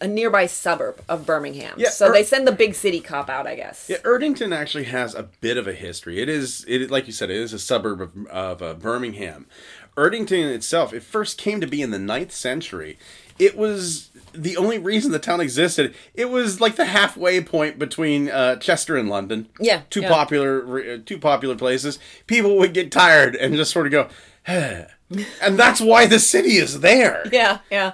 a 0.02 0.08
nearby 0.08 0.46
suburb 0.46 1.02
of 1.08 1.26
Birmingham. 1.26 1.76
Yeah, 1.78 1.90
so 1.90 2.10
Er- 2.10 2.14
they 2.14 2.24
send 2.24 2.48
the 2.48 2.52
big 2.52 2.76
city 2.76 3.00
cop 3.00 3.30
out, 3.30 3.48
I 3.48 3.56
guess. 3.56 3.88
Yeah, 3.90 3.98
Erdington 3.98 4.56
actually 4.56 4.86
has 4.86 5.16
a 5.16 5.24
bit 5.42 5.58
of 5.58 5.68
a 5.68 5.74
history. 5.74 6.22
It 6.22 6.30
is, 6.30 6.66
it 6.68 6.90
like 6.92 7.08
you 7.08 7.14
said, 7.14 7.30
it 7.30 7.38
is 7.38 7.54
a 7.54 7.60
suburb 7.60 8.02
of, 8.02 8.28
of 8.28 8.62
uh, 8.62 8.74
Birmingham. 8.76 9.48
Erdington 9.96 10.54
itself, 10.54 10.94
it 10.94 11.02
first 11.02 11.38
came 11.38 11.60
to 11.60 11.68
be 11.68 11.82
in 11.82 11.90
the 11.92 11.98
9th 11.98 12.32
century. 12.32 13.00
It 13.40 13.58
was 13.58 14.10
the 14.34 14.58
only 14.58 14.78
reason 14.78 15.12
the 15.12 15.20
town 15.20 15.42
existed. 15.42 15.96
It 16.14 16.30
was 16.30 16.62
like 16.62 16.76
the 16.76 16.86
halfway 16.86 17.42
point 17.42 17.80
between 17.80 18.30
uh, 18.30 18.58
Chester 18.58 18.96
and 18.96 19.10
London. 19.10 19.48
Yeah, 19.60 19.82
two 19.90 20.02
yeah. 20.02 20.10
popular, 20.10 20.94
uh, 20.94 20.98
two 21.06 21.18
popular 21.18 21.56
places. 21.56 22.00
People 22.26 22.58
would 22.58 22.74
get 22.74 22.92
tired 22.92 23.36
and 23.36 23.56
just 23.56 23.72
sort 23.72 23.88
of 23.88 23.92
go, 23.92 24.10
and 24.48 25.58
that's 25.58 25.82
why 25.82 26.06
the 26.06 26.20
city 26.20 26.58
is 26.58 26.80
there. 26.80 27.26
Yeah, 27.32 27.60
yeah. 27.70 27.94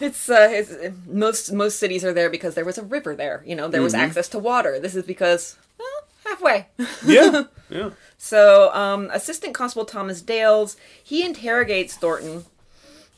It's, 0.00 0.30
uh, 0.30 0.48
it's 0.50 0.72
most 1.06 1.52
most 1.52 1.78
cities 1.78 2.04
are 2.04 2.12
there 2.12 2.30
because 2.30 2.54
there 2.54 2.64
was 2.64 2.78
a 2.78 2.82
river 2.82 3.14
there. 3.14 3.42
You 3.46 3.54
know, 3.54 3.68
there 3.68 3.82
was 3.82 3.94
access 3.94 4.28
to 4.30 4.38
water. 4.38 4.78
This 4.80 4.94
is 4.96 5.04
because 5.04 5.58
well, 5.78 5.88
halfway. 6.24 6.66
Yeah, 7.04 7.44
yeah. 7.68 7.90
So, 8.22 8.70
um, 8.74 9.08
Assistant 9.14 9.54
Constable 9.54 9.86
Thomas 9.86 10.20
Dales 10.20 10.76
he 11.02 11.24
interrogates 11.24 11.96
Thornton 11.96 12.44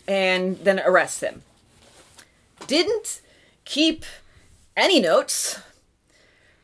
and 0.06 0.58
then 0.58 0.78
arrests 0.78 1.20
him. 1.20 1.42
Didn't 2.68 3.20
keep 3.64 4.04
any 4.76 5.00
notes. 5.00 5.58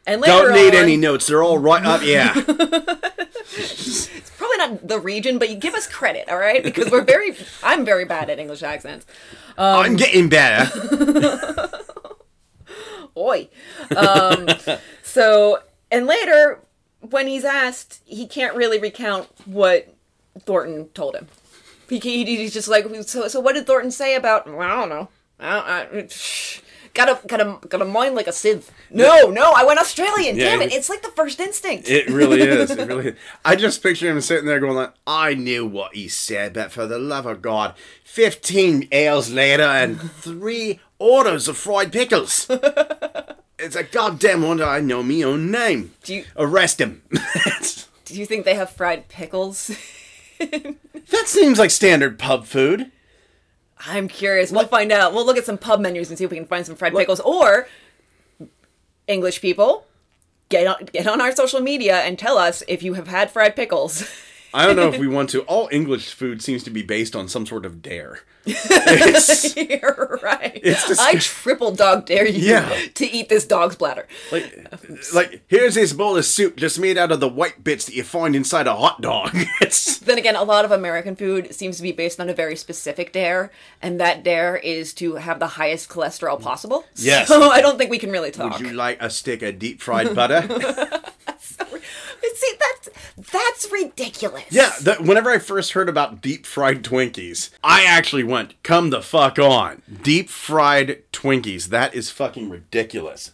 And 0.07 0.21
later 0.21 0.33
Don't 0.33 0.55
need 0.55 0.75
on- 0.77 0.85
any 0.85 0.97
notes. 0.97 1.27
They're 1.27 1.43
all 1.43 1.59
right 1.59 1.85
up. 1.85 2.03
Yeah. 2.03 2.33
Not 4.71 4.87
the 4.89 4.99
region, 5.01 5.39
but 5.39 5.49
you 5.51 5.57
give 5.57 5.75
us 5.75 5.87
credit, 5.87 6.29
all 6.29 6.39
right? 6.39 6.63
Because 6.63 6.91
we're 6.91 7.05
very, 7.05 7.37
I'm 7.63 7.85
very 7.85 8.05
bad 8.05 8.31
at 8.31 8.39
English 8.39 8.63
accents. 8.63 9.07
I'm 9.57 9.97
getting 9.97 10.29
better. 10.29 10.71
Oi. 13.17 13.49
Um, 13.97 14.47
so, 15.03 15.61
and 15.91 16.07
later, 16.07 16.61
when 17.01 17.27
he's 17.27 17.45
asked, 17.45 18.01
he 18.05 18.27
can't 18.27 18.55
really 18.55 18.79
recount 18.79 19.29
what 19.47 19.95
Thornton 20.41 20.89
told 20.91 21.17
him. 21.17 21.27
He, 21.89 21.99
he- 21.99 22.25
he's 22.25 22.53
just 22.53 22.69
like, 22.69 22.87
so, 23.07 23.29
so 23.29 23.41
what 23.41 23.55
did 23.55 23.67
Thornton 23.67 23.91
say 23.91 24.15
about, 24.15 24.47
well, 24.47 24.61
I 24.61 24.77
don't 24.77 24.89
know. 24.89 25.09
I 25.41 25.85
don't, 25.91 25.97
I, 25.97 26.09
shh. 26.99 27.07
Got 27.07 27.25
a, 27.25 27.27
got 27.27 27.41
a, 27.41 27.67
got 27.69 27.83
a 27.83 27.85
mind 27.85 28.15
like 28.15 28.27
a 28.27 28.33
sieve. 28.33 28.71
No, 28.91 29.31
no, 29.31 29.53
I 29.57 29.65
went 29.65 29.79
Australian. 29.81 30.37
Yeah, 30.37 30.45
Damn 30.51 30.59
he 30.61 30.65
it. 30.65 30.69
was- 30.69 30.75
It's 30.77 30.89
like 30.89 31.03
the 31.03 31.11
first 31.11 31.41
instinct. 31.41 31.89
It 31.89 32.09
really 32.09 32.41
is. 32.43 32.71
It 32.71 32.79
really 32.89 33.09
is. 33.09 33.15
I 33.45 33.57
just 33.57 33.83
picture 33.83 34.11
him 34.11 34.21
sitting 34.21 34.47
there 34.47 34.61
going 34.61 34.75
like, 34.77 34.93
I 35.07 35.35
knew 35.35 35.67
what 35.67 35.95
he 35.95 36.09
said, 36.09 36.53
but 36.55 36.73
for 36.73 36.87
the 36.87 36.99
love 36.99 37.27
of 37.27 37.41
God, 37.43 37.75
15 38.05 38.89
ales 38.93 39.31
later 39.31 39.63
and 39.63 40.01
three 40.13 40.81
orders 40.99 41.49
of 41.49 41.57
fried 41.57 41.93
pickles. 41.93 42.49
It's 43.61 43.75
a 43.75 43.83
goddamn 43.83 44.43
wonder 44.43 44.65
I 44.65 44.79
know 44.81 45.03
me 45.03 45.25
own 45.25 45.51
name. 45.51 45.93
Do 46.05 46.15
you- 46.15 46.25
Arrest 46.37 46.81
him. 46.81 47.03
Do 48.05 48.15
you 48.15 48.25
think 48.25 48.45
they 48.45 48.55
have 48.55 48.71
fried 48.71 49.09
pickles? 49.09 49.77
that 50.39 51.25
seems 51.27 51.59
like 51.59 51.71
standard 51.73 52.21
pub 52.21 52.47
food. 52.47 52.93
I'm 53.87 54.09
curious. 54.09 54.51
We'll 54.51 54.67
find 54.67 54.91
out. 54.91 55.13
We'll 55.13 55.27
look 55.27 55.37
at 55.37 55.47
some 55.47 55.59
pub 55.59 55.81
menus 55.81 56.09
and 56.09 56.19
see 56.19 56.25
if 56.25 56.31
we 56.31 56.37
can 56.37 56.47
find 56.47 56.67
some 56.67 56.77
fried 56.77 56.95
pickles. 56.95 57.21
Or 57.21 57.69
English 59.07 59.41
people, 59.41 59.87
get 60.49 60.67
on 60.67 60.87
get 60.93 61.07
on 61.07 61.21
our 61.21 61.35
social 61.35 61.61
media 61.61 61.99
and 61.99 62.19
tell 62.19 62.39
us 62.39 62.63
if 62.69 62.83
you 62.83 62.95
have 62.95 63.09
had 63.09 63.31
fried 63.31 63.57
pickles. 63.57 64.11
I 64.55 64.67
don't 64.67 64.77
know 64.77 64.89
if 64.89 64.99
we 64.99 65.07
want 65.17 65.31
to. 65.31 65.43
All 65.43 65.69
English 65.71 66.13
food 66.15 66.43
seems 66.43 66.63
to 66.65 66.71
be 66.71 66.83
based 66.83 67.15
on 67.15 67.29
some 67.29 67.47
sort 67.47 67.65
of 67.67 67.83
dare. 67.83 68.21
It's, 68.51 69.55
You're 69.57 70.19
right. 70.23 70.59
It's 70.65 70.99
I 70.99 71.15
triple 71.17 71.71
dog 71.73 72.07
dare 72.07 72.27
you 72.27 72.41
Yeah. 72.49 72.75
to 72.95 73.07
eat 73.07 73.29
this 73.29 73.45
dog's 73.45 73.77
bladder. 73.77 74.07
like, 74.33 74.67
like, 75.13 75.43
here's 75.49 75.75
this 75.75 75.93
bowl 75.93 76.17
of 76.17 76.25
soup 76.25 76.57
just 76.57 76.79
made 76.79 76.97
out 76.97 77.13
of 77.13 77.21
the 77.21 77.29
white 77.29 77.63
bits 77.63 77.85
that 77.85 77.95
you 77.95 78.03
find 78.03 78.35
inside 78.35 78.67
a 78.67 78.75
hot 78.75 79.03
dog. 79.03 79.37
It's 79.61 79.99
Then 79.99 80.17
again, 80.17 80.35
a 80.35 80.45
lot 80.45 80.65
of 80.65 80.71
American 80.73 81.15
food 81.15 81.55
seems 81.55 81.77
to 81.77 81.83
be 81.83 81.93
based 81.93 82.21
on 82.21 82.31
a 82.31 82.35
very 82.35 82.57
specific 82.57 83.13
dare, 83.13 83.51
and 83.83 84.01
that 84.01 84.23
dare 84.25 84.57
is 84.57 84.95
to 84.95 85.17
have 85.17 85.41
the 85.41 85.47
highest 85.49 85.91
cholesterol 85.91 86.41
possible. 86.41 86.85
Yes. 86.97 87.29
So 87.29 87.51
I 87.51 87.61
don't 87.61 87.77
think 87.77 87.91
we 87.91 87.99
can 87.99 88.11
really 88.11 88.31
talk. 88.31 88.53
Would 88.59 88.67
you 88.67 88.73
like 88.75 88.97
a 89.03 89.11
stick 89.11 89.43
of 89.43 89.59
deep 89.59 89.83
fried 89.83 90.15
butter? 90.15 90.43
See, 92.35 92.53
that's 92.85 93.33
that's 93.33 93.73
ridiculous. 93.73 94.45
yeah, 94.51 94.73
the, 94.81 94.95
whenever 94.97 95.31
I 95.31 95.39
first 95.39 95.73
heard 95.73 95.89
about 95.89 96.21
deep 96.21 96.47
fried 96.47 96.83
Twinkies, 96.83 97.51
I 97.63 97.85
actually 97.85 98.25
went, 98.25 98.61
come 98.63 98.91
the 98.91 99.03
fuck 99.03 99.39
on. 99.39 99.83
Deep 100.03 100.29
fried 100.29 101.03
Twinkies. 101.13 101.69
That 101.69 101.95
is 101.95 102.11
fucking 102.11 102.49
ridiculous. 102.51 103.33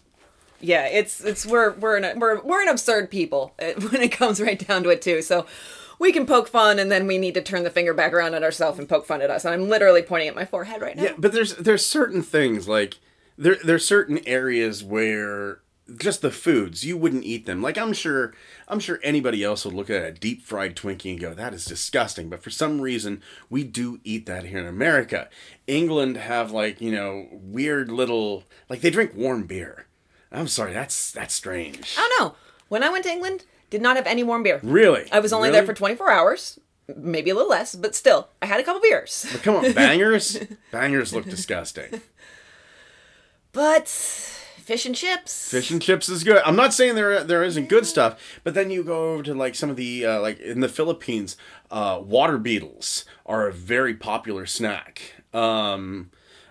yeah 0.60 0.86
it's 0.86 1.20
it's 1.22 1.44
we're 1.44 1.72
we're 1.72 1.96
an, 1.96 2.18
we're 2.18 2.40
we're 2.42 2.62
an 2.62 2.68
absurd 2.68 3.10
people 3.10 3.54
when 3.58 4.00
it 4.00 4.12
comes 4.12 4.40
right 4.40 4.66
down 4.66 4.82
to 4.82 4.88
it 4.88 5.02
too 5.02 5.20
so 5.20 5.46
we 5.98 6.10
can 6.10 6.24
poke 6.26 6.48
fun 6.48 6.78
and 6.78 6.90
then 6.90 7.06
we 7.06 7.18
need 7.18 7.34
to 7.34 7.42
turn 7.42 7.64
the 7.64 7.70
finger 7.70 7.92
back 7.92 8.12
around 8.14 8.34
at 8.34 8.42
ourselves 8.42 8.78
and 8.78 8.88
poke 8.88 9.04
fun 9.06 9.20
at 9.20 9.30
us 9.30 9.44
and 9.44 9.52
i'm 9.52 9.68
literally 9.68 10.00
pointing 10.00 10.28
at 10.28 10.34
my 10.34 10.44
forehead 10.46 10.80
right 10.80 10.96
now 10.96 11.02
Yeah, 11.02 11.12
but 11.18 11.32
there's 11.32 11.54
there's 11.56 11.84
certain 11.84 12.22
things 12.22 12.66
like 12.66 12.98
there 13.36 13.56
there's 13.62 13.84
certain 13.84 14.20
areas 14.26 14.82
where 14.82 15.58
just 15.98 16.22
the 16.22 16.30
foods 16.30 16.84
you 16.84 16.96
wouldn't 16.96 17.24
eat 17.24 17.44
them. 17.46 17.60
Like 17.60 17.76
I'm 17.76 17.92
sure 17.92 18.32
I'm 18.68 18.80
sure 18.80 18.98
anybody 19.02 19.44
else 19.44 19.64
would 19.64 19.74
look 19.74 19.90
at 19.90 20.02
a 20.02 20.12
deep 20.12 20.42
fried 20.42 20.76
Twinkie 20.76 21.10
and 21.10 21.20
go 21.20 21.34
that 21.34 21.52
is 21.54 21.64
disgusting, 21.64 22.28
but 22.30 22.42
for 22.42 22.50
some 22.50 22.80
reason 22.80 23.22
we 23.50 23.64
do 23.64 24.00
eat 24.04 24.26
that 24.26 24.44
here 24.46 24.58
in 24.58 24.66
America. 24.66 25.28
England 25.66 26.16
have 26.16 26.50
like, 26.52 26.80
you 26.80 26.90
know, 26.92 27.28
weird 27.32 27.90
little 27.90 28.44
like 28.68 28.80
they 28.80 28.90
drink 28.90 29.12
warm 29.14 29.44
beer. 29.46 29.86
I'm 30.32 30.48
sorry, 30.48 30.72
that's 30.72 31.12
that's 31.12 31.34
strange. 31.34 31.94
i 31.98 32.00
don't 32.18 32.20
know 32.30 32.36
when 32.68 32.82
i 32.82 32.88
went 32.88 33.04
to 33.04 33.10
england 33.10 33.44
did 33.70 33.80
not 33.82 33.94
have 33.96 34.06
any 34.06 34.24
warm 34.24 34.42
beer 34.42 34.58
Really? 34.64 35.06
i 35.12 35.20
was 35.20 35.32
only 35.32 35.48
Really? 35.50 35.60
there 35.60 35.66
for 35.66 35.74
24 35.74 36.10
hours 36.10 36.58
maybe 36.96 37.30
a 37.30 37.34
little 37.34 37.48
less 37.50 37.74
but 37.76 37.94
still 37.94 38.28
i 38.42 38.46
had 38.46 38.58
a 38.58 38.64
couple 38.64 38.80
beers 38.80 39.26
Come 39.42 39.56
on, 39.56 39.72
bangers? 39.74 40.38
bangers 40.72 41.12
look 41.14 41.24
disgusting. 41.26 42.00
but 43.52 43.86
fish 44.64 44.86
and 44.86 44.94
chips 44.94 45.50
Fish 45.50 45.70
and 45.70 45.80
chips 45.80 46.08
is 46.08 46.24
good. 46.24 46.42
I'm 46.44 46.56
not 46.56 46.72
saying 46.72 46.94
there 46.94 47.22
there 47.22 47.44
isn't 47.44 47.68
good 47.68 47.86
stuff, 47.86 48.18
but 48.42 48.54
then 48.54 48.70
you 48.70 48.82
go 48.82 49.12
over 49.12 49.22
to 49.24 49.34
like 49.34 49.54
some 49.54 49.70
of 49.70 49.76
the 49.76 50.04
uh, 50.06 50.20
like 50.20 50.40
in 50.40 50.60
the 50.60 50.68
Philippines, 50.68 51.36
uh, 51.70 52.00
water 52.02 52.38
beetles 52.38 53.04
are 53.26 53.46
a 53.46 53.52
very 53.52 53.94
popular 53.94 54.46
snack. 54.46 55.14
Um, 55.32 56.10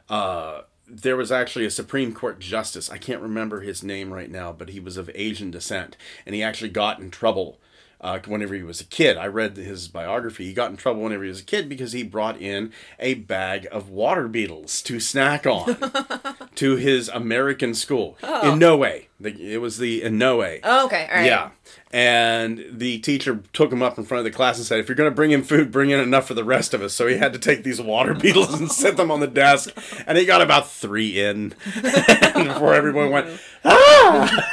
uh, 0.09 0.61
there 0.88 1.18
was 1.18 1.32
actually 1.32 1.66
a 1.66 1.72
Supreme 1.72 2.14
Court 2.14 2.39
justice. 2.39 2.89
I 2.89 2.97
can't 2.97 3.22
remember 3.22 3.61
his 3.61 3.84
name 3.84 4.14
right 4.14 4.30
now, 4.30 4.51
but 4.51 4.70
he 4.70 4.80
was 4.80 4.97
of 4.97 5.09
Asian 5.16 5.49
descent, 5.51 5.97
and 6.26 6.36
he 6.36 6.43
actually 6.43 6.70
got 6.70 6.99
in 6.99 7.09
trouble 7.09 7.59
uh, 8.03 8.20
whenever 8.28 8.53
he 8.53 8.64
was 8.64 8.82
a 8.82 8.86
kid. 8.86 9.18
I 9.18 9.28
read 9.28 9.55
his 9.55 9.88
biography. 9.88 10.45
He 10.45 10.53
got 10.53 10.70
in 10.70 10.78
trouble 10.78 11.01
whenever 11.01 11.24
he 11.24 11.30
was 11.30 11.39
a 11.39 11.45
kid 11.45 11.70
because 11.70 11.93
he 11.93 12.03
brought 12.03 12.39
in 12.39 12.74
a 12.99 13.14
bag 13.16 13.66
of 13.72 13.89
water 13.89 14.28
beetles 14.28 14.82
to 14.84 14.99
snack 14.99 15.47
on 15.47 15.78
to 16.56 16.76
his 16.76 17.10
American 17.10 17.74
school. 17.74 18.18
In 18.43 18.60
no 18.60 18.76
way. 18.78 19.08
It 19.24 19.62
was 19.62 19.78
the 19.78 20.04
in 20.04 20.18
no 20.18 20.38
way. 20.38 20.60
Oh, 20.64 20.86
okay, 20.86 21.08
all 21.10 21.16
right. 21.18 21.26
Yeah. 21.26 21.49
And 21.91 22.66
the 22.72 22.97
teacher 22.99 23.39
took 23.54 23.72
him 23.72 23.84
up 23.84 23.97
in 23.99 24.04
front 24.04 24.20
of 24.20 24.26
the 24.26 24.36
class 24.36 24.58
and 24.58 24.66
said, 24.66 24.80
If 24.80 24.89
you're 24.89 24.95
going 24.95 25.10
to 25.10 25.16
bring 25.16 25.30
in 25.32 25.43
food, 25.43 25.72
bring 25.72 25.91
in 25.91 25.99
enough 25.99 26.28
for 26.28 26.34
the 26.34 26.43
rest 26.43 26.74
of 26.74 26.82
us. 26.82 26.93
So 26.93 27.06
he 27.08 27.18
had 27.18 27.34
to 27.34 27.39
take 27.39 27.64
these 27.64 27.80
water 27.80 28.14
beetles 28.20 28.60
and 28.60 28.72
set 28.72 28.97
them 28.97 29.12
on 29.12 29.20
the 29.20 29.28
desk. 29.28 29.70
And 30.08 30.18
he 30.18 30.26
got 30.26 30.41
about 30.41 30.70
three 30.70 31.22
in 31.22 31.49
before 31.76 32.74
everyone 32.74 33.12
went, 33.12 33.39
Ah! 33.64 34.49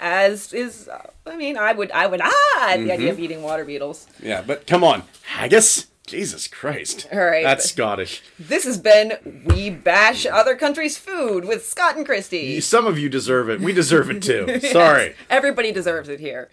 As 0.00 0.52
is, 0.52 0.88
I 1.26 1.36
mean, 1.36 1.56
I 1.56 1.72
would, 1.72 1.90
I 1.90 2.06
would, 2.06 2.20
ah, 2.22 2.74
the 2.76 2.92
idea 2.92 2.96
Mm-hmm. 2.96 3.08
of 3.08 3.18
eating 3.20 3.42
water 3.42 3.64
beetles. 3.64 4.06
Yeah, 4.22 4.42
but 4.46 4.64
come 4.68 4.84
on. 4.84 5.02
Haggis? 5.24 5.87
Jesus 6.08 6.48
Christ. 6.48 7.06
All 7.12 7.20
right, 7.20 7.44
That's 7.44 7.68
Scottish. 7.68 8.22
This 8.38 8.64
has 8.64 8.78
been 8.78 9.44
We 9.44 9.68
Bash 9.70 10.26
Other 10.26 10.56
Countries' 10.56 10.96
Food 10.96 11.44
with 11.44 11.66
Scott 11.66 11.96
and 11.96 12.06
Christy. 12.06 12.60
Some 12.60 12.86
of 12.86 12.98
you 12.98 13.08
deserve 13.08 13.50
it. 13.50 13.60
We 13.60 13.72
deserve 13.72 14.10
it 14.10 14.22
too. 14.22 14.58
Sorry. 14.72 15.14
Everybody 15.28 15.70
deserves 15.70 16.08
it 16.08 16.18
here. 16.18 16.48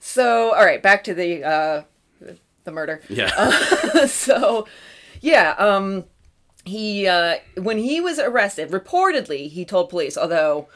So, 0.00 0.54
all 0.54 0.64
right, 0.64 0.82
back 0.82 1.04
to 1.04 1.14
the 1.14 1.44
uh, 1.44 1.82
the 2.64 2.72
murder. 2.72 3.02
Yeah. 3.08 4.06
so, 4.06 4.66
yeah, 5.20 5.54
um, 5.58 6.04
he 6.64 7.06
uh, 7.06 7.36
when 7.56 7.78
he 7.78 8.00
was 8.00 8.18
arrested, 8.18 8.70
reportedly 8.70 9.50
he 9.50 9.64
told 9.64 9.90
police, 9.90 10.16
although 10.16 10.68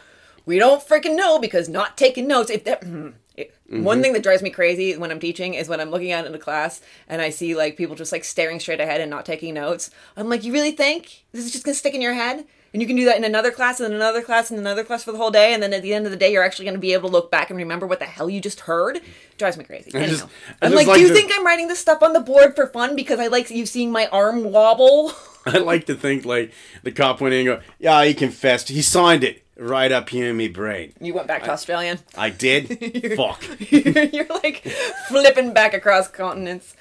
we 0.44 0.58
don't 0.58 0.86
freaking 0.86 1.16
know 1.16 1.38
because 1.38 1.68
not 1.68 1.96
taking 1.96 2.26
notes. 2.26 2.50
If 2.50 2.64
that. 2.64 2.84
It- 3.42 3.54
One 3.82 3.96
mm-hmm. 3.96 4.02
thing 4.02 4.12
that 4.14 4.22
drives 4.22 4.42
me 4.42 4.50
crazy 4.50 4.96
when 4.96 5.10
I'm 5.10 5.20
teaching 5.20 5.54
is 5.54 5.68
when 5.68 5.80
I'm 5.80 5.90
looking 5.90 6.12
out 6.12 6.26
in 6.26 6.34
a 6.34 6.38
class 6.38 6.80
and 7.08 7.22
I 7.22 7.30
see 7.30 7.54
like 7.54 7.76
people 7.76 7.96
just 7.96 8.12
like 8.12 8.24
staring 8.24 8.60
straight 8.60 8.80
ahead 8.80 9.00
and 9.00 9.10
not 9.10 9.24
taking 9.26 9.54
notes. 9.54 9.90
I'm 10.16 10.28
like, 10.28 10.44
you 10.44 10.52
really 10.52 10.72
think 10.72 11.24
this 11.32 11.44
is 11.44 11.52
just 11.52 11.64
gonna 11.64 11.74
stick 11.74 11.94
in 11.94 12.02
your 12.02 12.14
head? 12.14 12.46
And 12.72 12.80
you 12.80 12.88
can 12.88 12.96
do 12.96 13.04
that 13.04 13.18
in 13.18 13.24
another 13.24 13.50
class 13.50 13.80
and 13.80 13.92
another 13.92 14.22
class 14.22 14.50
and 14.50 14.58
another 14.58 14.82
class 14.82 15.04
for 15.04 15.12
the 15.12 15.18
whole 15.18 15.30
day, 15.30 15.52
and 15.52 15.62
then 15.62 15.74
at 15.74 15.82
the 15.82 15.92
end 15.92 16.06
of 16.06 16.10
the 16.10 16.16
day, 16.16 16.32
you're 16.32 16.42
actually 16.42 16.64
going 16.64 16.74
to 16.74 16.80
be 16.80 16.94
able 16.94 17.10
to 17.10 17.12
look 17.12 17.30
back 17.30 17.50
and 17.50 17.58
remember 17.58 17.86
what 17.86 17.98
the 17.98 18.06
hell 18.06 18.30
you 18.30 18.40
just 18.40 18.60
heard. 18.60 18.96
It 18.96 19.02
drives 19.36 19.58
me 19.58 19.64
crazy. 19.64 19.90
Anyhow. 19.94 20.10
just- 20.10 20.26
I 20.62 20.66
I'm 20.66 20.74
like, 20.74 20.86
like 20.86 20.96
do 20.96 21.02
you 21.02 21.12
think 21.12 21.30
I'm 21.34 21.44
writing 21.44 21.68
this 21.68 21.80
stuff 21.80 22.02
on 22.02 22.14
the 22.14 22.20
board 22.20 22.56
for 22.56 22.66
fun 22.66 22.96
because 22.96 23.18
I 23.20 23.26
like 23.26 23.50
you 23.50 23.66
seeing 23.66 23.92
my 23.92 24.06
arm 24.06 24.44
wobble? 24.44 25.12
I 25.46 25.58
like 25.58 25.84
to 25.86 25.94
think 25.94 26.24
like 26.24 26.52
the 26.82 26.92
cop 26.92 27.20
went 27.20 27.34
in 27.34 27.46
and 27.46 27.58
go, 27.58 27.66
Yeah, 27.78 28.04
he 28.04 28.14
confessed. 28.14 28.68
He 28.68 28.80
signed 28.80 29.24
it 29.24 29.42
right 29.62 29.92
up 29.92 30.08
here 30.08 30.30
in 30.30 30.36
me 30.36 30.48
brain. 30.48 30.92
You 31.00 31.14
went 31.14 31.26
back 31.26 31.44
to 31.44 31.50
Australian. 31.50 31.98
I 32.16 32.30
did? 32.30 33.14
Fuck. 33.16 33.44
You're 33.70 34.26
like 34.26 34.66
flipping 35.08 35.52
back 35.52 35.74
across 35.74 36.08
continents. 36.08 36.74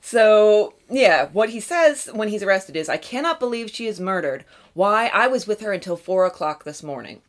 So, 0.00 0.74
yeah, 0.88 1.28
what 1.32 1.50
he 1.50 1.60
says 1.60 2.08
when 2.12 2.28
he's 2.28 2.42
arrested 2.42 2.76
is, 2.76 2.88
I 2.88 2.96
cannot 2.96 3.40
believe 3.40 3.70
she 3.70 3.86
is 3.86 4.00
murdered. 4.00 4.44
Why? 4.74 5.10
I 5.12 5.26
was 5.26 5.46
with 5.46 5.60
her 5.60 5.72
until 5.72 5.96
four 5.96 6.24
o'clock 6.24 6.64
this 6.64 6.82
morning. 6.82 7.20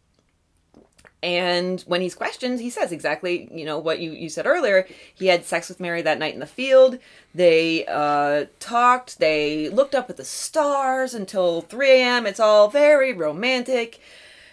And 1.22 1.82
when 1.82 2.00
he's 2.00 2.16
questioned, 2.16 2.62
he 2.62 2.70
says 2.70 2.94
exactly, 2.94 3.50
you 3.52 3.66
know, 3.66 3.78
what 3.78 4.00
you, 4.00 4.12
you 4.12 4.30
said 4.30 4.46
earlier. 4.46 4.88
He 5.14 5.28
had 5.28 5.44
sex 5.46 5.68
with 5.68 5.82
Mary 5.82 6.02
that 6.02 6.20
night 6.20 6.34
in 6.34 6.40
the 6.40 6.46
field. 6.46 6.98
They 7.36 7.86
uh, 7.88 8.46
talked. 8.60 9.20
They 9.20 9.68
looked 9.68 9.96
up 9.96 10.10
at 10.10 10.16
the 10.16 10.24
stars 10.24 11.14
until 11.14 11.62
3 11.62 11.92
a.m. 11.92 12.26
It's 12.26 12.40
all 12.40 12.70
very 12.70 13.12
romantic. 13.12 14.00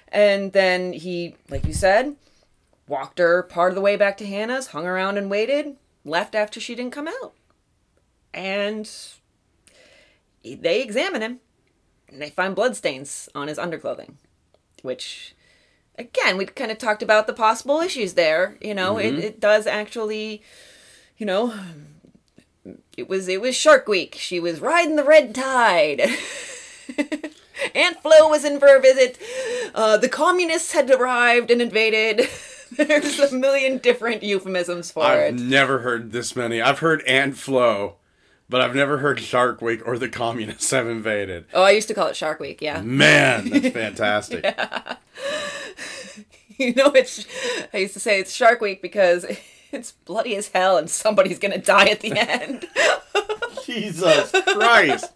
And 0.08 0.52
then 0.52 0.92
he, 0.92 1.36
like 1.48 1.66
you 1.66 1.72
said, 1.72 2.16
walked 2.88 3.18
her 3.18 3.42
part 3.42 3.70
of 3.70 3.74
the 3.74 3.80
way 3.80 3.96
back 3.96 4.16
to 4.18 4.26
Hannah's, 4.26 4.68
hung 4.68 4.86
around 4.86 5.18
and 5.18 5.30
waited, 5.30 5.76
left 6.04 6.34
after 6.34 6.60
she 6.60 6.74
didn't 6.74 6.92
come 6.92 7.08
out. 7.08 7.34
And 8.32 8.88
they 10.44 10.82
examine 10.82 11.22
him 11.22 11.40
and 12.08 12.22
they 12.22 12.30
find 12.30 12.54
bloodstains 12.54 13.28
on 13.34 13.48
his 13.48 13.58
underclothing, 13.58 14.14
which, 14.82 15.34
again, 15.98 16.36
we 16.36 16.46
kind 16.46 16.70
of 16.70 16.78
talked 16.78 17.02
about 17.02 17.26
the 17.26 17.32
possible 17.32 17.80
issues 17.80 18.14
there. 18.14 18.56
You 18.60 18.74
know, 18.74 18.98
it, 18.98 19.12
mm-hmm. 19.12 19.22
it 19.22 19.40
does 19.40 19.66
actually, 19.66 20.42
you 21.16 21.26
know, 21.26 21.54
it 22.96 23.08
was 23.08 23.28
it 23.28 23.40
was 23.40 23.56
Shark 23.56 23.88
Week. 23.88 24.16
She 24.18 24.38
was 24.38 24.60
riding 24.60 24.96
the 24.96 25.04
red 25.04 25.34
tide. 25.34 26.02
Aunt 27.74 28.00
Flo 28.02 28.28
was 28.28 28.44
in 28.44 28.58
for 28.60 28.74
a 28.74 28.80
visit. 28.80 29.18
Uh, 29.74 29.96
the 29.96 30.08
communists 30.08 30.72
had 30.72 30.90
arrived 30.90 31.50
and 31.50 31.60
invaded. 31.62 32.28
There's 32.76 33.18
a 33.20 33.34
million 33.34 33.78
different 33.78 34.22
euphemisms 34.22 34.90
for 34.90 35.04
it. 35.14 35.28
I've 35.34 35.40
never 35.40 35.78
heard 35.80 36.12
this 36.12 36.34
many. 36.34 36.60
I've 36.60 36.80
heard 36.80 37.02
Aunt 37.06 37.36
Flo, 37.36 37.94
but 38.48 38.60
I've 38.60 38.74
never 38.74 38.98
heard 38.98 39.20
Shark 39.20 39.62
Week 39.62 39.86
or 39.86 39.96
the 39.98 40.08
communists 40.08 40.70
have 40.72 40.88
invaded. 40.88 41.46
Oh, 41.54 41.62
I 41.62 41.70
used 41.70 41.88
to 41.88 41.94
call 41.94 42.08
it 42.08 42.16
Shark 42.16 42.40
Week. 42.40 42.60
Yeah, 42.60 42.80
Man, 42.82 43.48
that's 43.50 43.68
fantastic. 43.72 44.44
you 46.58 46.74
know 46.74 46.90
it's. 46.92 47.24
I 47.72 47.78
used 47.78 47.94
to 47.94 48.00
say 48.00 48.18
it's 48.20 48.32
Shark 48.32 48.60
Week 48.60 48.82
because 48.82 49.24
it's 49.72 49.92
bloody 49.92 50.34
as 50.36 50.48
hell 50.48 50.76
and 50.76 50.90
somebody's 50.90 51.38
gonna 51.38 51.58
die 51.58 51.86
at 51.88 52.00
the 52.00 52.12
end. 52.18 52.66
Jesus 53.64 54.32
Christ. 54.32 55.12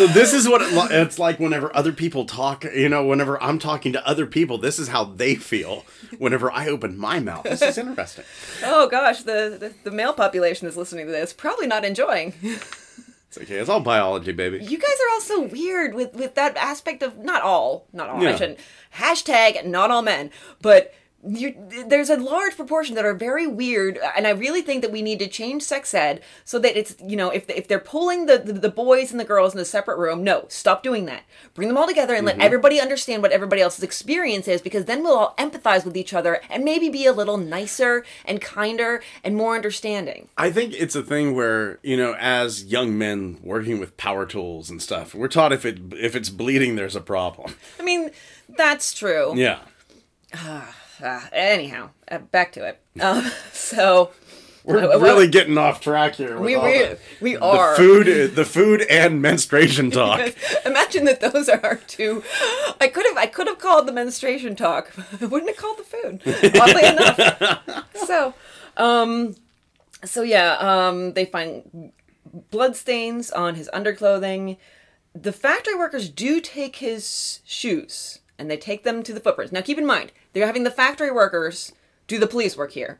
So 0.00 0.06
this 0.06 0.32
is 0.32 0.48
what 0.48 0.62
it's 0.90 1.18
like 1.18 1.38
whenever 1.38 1.76
other 1.76 1.92
people 1.92 2.24
talk, 2.24 2.64
you 2.64 2.88
know, 2.88 3.04
whenever 3.04 3.40
I'm 3.42 3.58
talking 3.58 3.92
to 3.92 4.08
other 4.08 4.24
people, 4.24 4.56
this 4.56 4.78
is 4.78 4.88
how 4.88 5.04
they 5.04 5.34
feel 5.34 5.84
whenever 6.16 6.50
I 6.50 6.68
open 6.68 6.96
my 6.96 7.20
mouth. 7.20 7.42
This 7.42 7.60
is 7.60 7.76
interesting. 7.76 8.24
oh 8.64 8.88
gosh, 8.88 9.24
the, 9.24 9.58
the 9.60 9.74
the 9.84 9.94
male 9.94 10.14
population 10.14 10.64
that's 10.66 10.78
listening 10.78 11.04
to 11.04 11.12
this 11.12 11.34
probably 11.34 11.66
not 11.66 11.84
enjoying. 11.84 12.32
It's 12.42 13.36
okay. 13.36 13.56
It's 13.56 13.68
all 13.68 13.80
biology, 13.80 14.32
baby. 14.32 14.64
You 14.64 14.78
guys 14.78 14.88
are 14.90 15.12
all 15.12 15.20
so 15.20 15.42
weird 15.42 15.94
with 15.94 16.14
with 16.14 16.34
that 16.34 16.56
aspect 16.56 17.02
of 17.02 17.18
not 17.18 17.42
all, 17.42 17.86
not 17.92 18.08
all. 18.08 18.20
I 18.20 18.30
Yeah. 18.30 18.36
shouldn't 18.36 18.58
hashtag 18.96 19.66
not 19.66 19.90
all 19.90 20.00
men, 20.00 20.30
but 20.62 20.94
you, 21.26 21.54
there's 21.86 22.08
a 22.08 22.16
large 22.16 22.56
proportion 22.56 22.94
that 22.94 23.04
are 23.04 23.14
very 23.14 23.46
weird, 23.46 23.98
and 24.16 24.26
I 24.26 24.30
really 24.30 24.62
think 24.62 24.80
that 24.80 24.90
we 24.90 25.02
need 25.02 25.18
to 25.18 25.28
change 25.28 25.62
sex 25.62 25.92
ed 25.92 26.22
so 26.44 26.58
that 26.58 26.78
it's 26.78 26.96
you 27.04 27.16
know 27.16 27.28
if 27.28 27.48
if 27.50 27.68
they're 27.68 27.78
pulling 27.78 28.24
the 28.24 28.38
the, 28.38 28.54
the 28.54 28.70
boys 28.70 29.10
and 29.10 29.20
the 29.20 29.24
girls 29.24 29.54
in 29.54 29.60
a 29.60 29.64
separate 29.66 29.98
room, 29.98 30.24
no, 30.24 30.46
stop 30.48 30.82
doing 30.82 31.04
that. 31.06 31.24
Bring 31.52 31.68
them 31.68 31.76
all 31.76 31.86
together 31.86 32.14
and 32.14 32.24
let 32.24 32.36
mm-hmm. 32.36 32.42
everybody 32.42 32.80
understand 32.80 33.22
what 33.22 33.32
everybody 33.32 33.60
else's 33.60 33.84
experience 33.84 34.48
is, 34.48 34.62
because 34.62 34.86
then 34.86 35.02
we'll 35.02 35.16
all 35.16 35.34
empathize 35.36 35.84
with 35.84 35.96
each 35.96 36.14
other 36.14 36.40
and 36.48 36.64
maybe 36.64 36.88
be 36.88 37.04
a 37.04 37.12
little 37.12 37.36
nicer 37.36 38.04
and 38.24 38.40
kinder 38.40 39.02
and 39.22 39.36
more 39.36 39.54
understanding. 39.54 40.28
I 40.38 40.50
think 40.50 40.72
it's 40.72 40.94
a 40.94 41.02
thing 41.02 41.34
where, 41.34 41.78
you 41.82 41.98
know, 41.98 42.16
as 42.18 42.64
young 42.64 42.96
men 42.96 43.38
working 43.42 43.78
with 43.78 43.96
power 43.98 44.24
tools 44.24 44.70
and 44.70 44.80
stuff, 44.80 45.14
we're 45.14 45.28
taught 45.28 45.52
if 45.52 45.66
it 45.66 45.80
if 45.98 46.16
it's 46.16 46.30
bleeding 46.30 46.76
there's 46.76 46.96
a 46.96 47.00
problem. 47.02 47.56
I 47.78 47.82
mean, 47.82 48.10
that's 48.48 48.94
true. 48.94 49.34
Yeah. 49.36 49.58
Ah. 50.32 50.76
Uh, 51.02 51.20
anyhow, 51.32 51.90
uh, 52.10 52.18
back 52.18 52.52
to 52.52 52.64
it. 52.66 52.80
Um, 53.00 53.30
so 53.52 54.10
We're 54.64 54.78
Uh, 54.84 54.88
well, 54.88 55.00
really 55.00 55.28
getting 55.28 55.56
off 55.58 55.80
track 55.80 56.14
here. 56.16 56.34
With 56.34 56.44
we 56.44 56.54
all 56.54 56.64
we, 56.64 56.78
the, 56.78 56.98
we 57.20 57.34
the 57.34 57.42
are. 57.42 57.76
food 57.76 58.34
the 58.34 58.44
food 58.44 58.82
and 58.82 59.22
menstruation 59.22 59.90
talk. 59.90 60.20
Imagine 60.66 61.04
that 61.06 61.20
those 61.20 61.48
are 61.48 61.60
our 61.64 61.76
two. 61.76 62.22
I 62.80 62.88
could 62.88 63.06
have 63.06 63.16
I 63.16 63.26
could 63.26 63.46
have 63.46 63.58
called 63.58 63.86
the 63.88 63.92
menstruation 63.92 64.56
talk. 64.56 64.92
I 65.20 65.24
wouldn't 65.26 65.50
have 65.50 65.56
called 65.58 65.78
the 65.78 65.84
food. 65.84 66.22
Oddly 66.60 66.86
enough. 66.86 67.86
So, 68.06 68.34
um, 68.76 69.36
so 70.04 70.22
yeah, 70.22 70.56
um, 70.58 71.14
they 71.14 71.24
find 71.24 71.92
blood 72.50 72.76
stains 72.76 73.30
on 73.30 73.54
his 73.54 73.68
underclothing. 73.72 74.56
The 75.14 75.32
factory 75.32 75.74
workers 75.74 76.08
do 76.08 76.40
take 76.40 76.76
his 76.76 77.40
shoes 77.44 78.19
and 78.40 78.50
they 78.50 78.56
take 78.56 78.82
them 78.82 79.02
to 79.02 79.12
the 79.12 79.20
footprints. 79.20 79.52
Now, 79.52 79.60
keep 79.60 79.78
in 79.78 79.86
mind, 79.86 80.12
they're 80.32 80.46
having 80.46 80.64
the 80.64 80.70
factory 80.70 81.10
workers 81.10 81.72
do 82.08 82.18
the 82.18 82.26
police 82.26 82.56
work 82.56 82.72
here. 82.72 82.98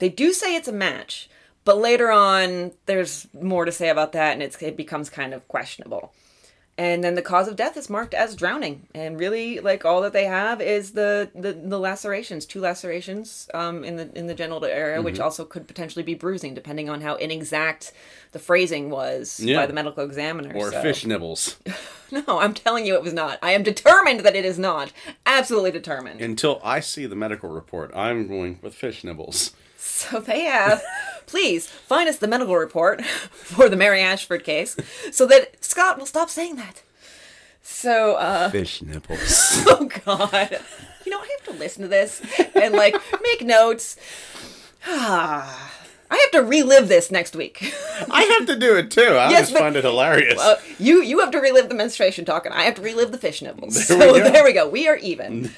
They 0.00 0.08
do 0.08 0.32
say 0.32 0.54
it's 0.54 0.68
a 0.68 0.72
match, 0.72 1.30
but 1.64 1.78
later 1.78 2.10
on, 2.10 2.72
there's 2.86 3.28
more 3.32 3.64
to 3.64 3.72
say 3.72 3.88
about 3.88 4.12
that, 4.12 4.32
and 4.32 4.42
it 4.42 4.76
becomes 4.76 5.08
kind 5.08 5.32
of 5.32 5.46
questionable. 5.46 6.12
And 6.78 7.02
then 7.02 7.16
the 7.16 7.22
cause 7.22 7.48
of 7.48 7.56
death 7.56 7.76
is 7.76 7.90
marked 7.90 8.14
as 8.14 8.36
drowning, 8.36 8.86
and 8.94 9.18
really, 9.18 9.58
like 9.58 9.84
all 9.84 10.00
that 10.02 10.12
they 10.12 10.26
have 10.26 10.60
is 10.60 10.92
the 10.92 11.28
the, 11.34 11.52
the 11.52 11.76
lacerations, 11.78 12.46
two 12.46 12.60
lacerations 12.60 13.48
um, 13.52 13.82
in 13.82 13.96
the 13.96 14.16
in 14.16 14.28
the 14.28 14.34
genital 14.34 14.64
area, 14.64 15.02
which 15.02 15.18
also 15.18 15.44
could 15.44 15.66
potentially 15.66 16.04
be 16.04 16.14
bruising, 16.14 16.54
depending 16.54 16.88
on 16.88 17.00
how 17.00 17.16
inexact 17.16 17.92
the 18.30 18.38
phrasing 18.38 18.90
was 18.90 19.40
Yeah. 19.40 19.56
by 19.56 19.66
the 19.66 19.72
medical 19.72 20.04
examiner. 20.04 20.54
Or 20.54 20.70
so- 20.70 20.80
fish 20.80 21.04
nibbles. 21.04 21.56
No, 22.10 22.38
I'm 22.40 22.54
telling 22.54 22.86
you, 22.86 22.94
it 22.94 23.02
was 23.02 23.12
not. 23.12 23.38
I 23.42 23.52
am 23.52 23.62
determined 23.62 24.20
that 24.20 24.34
it 24.34 24.46
is 24.46 24.58
not. 24.58 24.92
Absolutely 25.26 25.72
determined. 25.72 26.22
Until 26.22 26.58
I 26.64 26.80
see 26.80 27.04
the 27.04 27.14
medical 27.14 27.50
report, 27.50 27.90
I'm 27.94 28.26
going 28.26 28.60
with 28.62 28.74
fish 28.74 29.04
nibbles. 29.04 29.52
So 29.76 30.18
they 30.18 30.44
have. 30.44 30.82
Please 31.28 31.66
find 31.68 32.08
us 32.08 32.18
the 32.18 32.26
medical 32.26 32.56
report 32.56 33.04
for 33.30 33.68
the 33.68 33.76
Mary 33.76 34.00
Ashford 34.00 34.42
case 34.44 34.76
so 35.12 35.26
that 35.26 35.62
Scott 35.64 35.98
will 35.98 36.06
stop 36.06 36.30
saying 36.30 36.56
that. 36.56 36.82
So, 37.62 38.14
uh, 38.14 38.48
Fish 38.50 38.80
nipples. 38.82 39.62
oh 39.68 39.88
God. 40.04 40.58
You 41.04 41.12
know, 41.12 41.20
I 41.20 41.36
have 41.38 41.54
to 41.54 41.58
listen 41.60 41.82
to 41.82 41.88
this 41.88 42.22
and 42.54 42.74
like 42.74 42.96
make 43.22 43.44
notes. 43.44 43.96
Ah. 44.86 45.74
I 46.10 46.16
have 46.16 46.42
to 46.42 46.48
relive 46.48 46.88
this 46.88 47.10
next 47.10 47.36
week. 47.36 47.74
I 48.10 48.22
have 48.38 48.46
to 48.46 48.56
do 48.58 48.76
it 48.78 48.90
too. 48.90 49.02
I 49.02 49.28
Yes, 49.28 49.50
just 49.50 49.58
find 49.60 49.76
it 49.76 49.84
hilarious. 49.84 50.40
Uh, 50.40 50.58
you 50.78 51.02
you 51.02 51.20
have 51.20 51.30
to 51.32 51.38
relive 51.38 51.68
the 51.68 51.74
menstruation 51.74 52.24
talk, 52.24 52.46
and 52.46 52.54
I 52.54 52.62
have 52.62 52.76
to 52.76 52.80
relive 52.82 53.12
the 53.12 53.18
fish 53.18 53.42
nipples. 53.42 53.74
There 53.86 54.00
so 54.00 54.14
we 54.14 54.20
there 54.20 54.42
we 54.42 54.54
go. 54.54 54.66
We 54.66 54.88
are 54.88 54.96
even. 54.96 55.50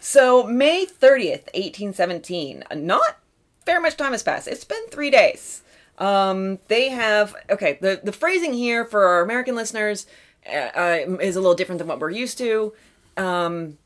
so 0.00 0.42
May 0.42 0.84
thirtieth, 0.84 1.48
eighteen 1.54 1.92
seventeen. 1.92 2.64
Not 2.74 3.18
very 3.66 3.80
much 3.80 3.96
time 3.96 4.12
has 4.12 4.22
passed. 4.22 4.48
It's 4.48 4.64
been 4.64 4.86
three 4.90 5.10
days. 5.10 5.62
Um, 5.98 6.58
they 6.68 6.88
have 6.90 7.34
okay. 7.50 7.78
The 7.80 8.00
the 8.02 8.12
phrasing 8.12 8.52
here 8.52 8.84
for 8.84 9.04
our 9.04 9.22
American 9.22 9.54
listeners 9.54 10.06
uh, 10.50 10.56
uh, 10.74 11.16
is 11.20 11.36
a 11.36 11.40
little 11.40 11.54
different 11.54 11.78
than 11.78 11.88
what 11.88 12.00
we're 12.00 12.10
used 12.10 12.38
to. 12.38 12.72
Um, 13.16 13.78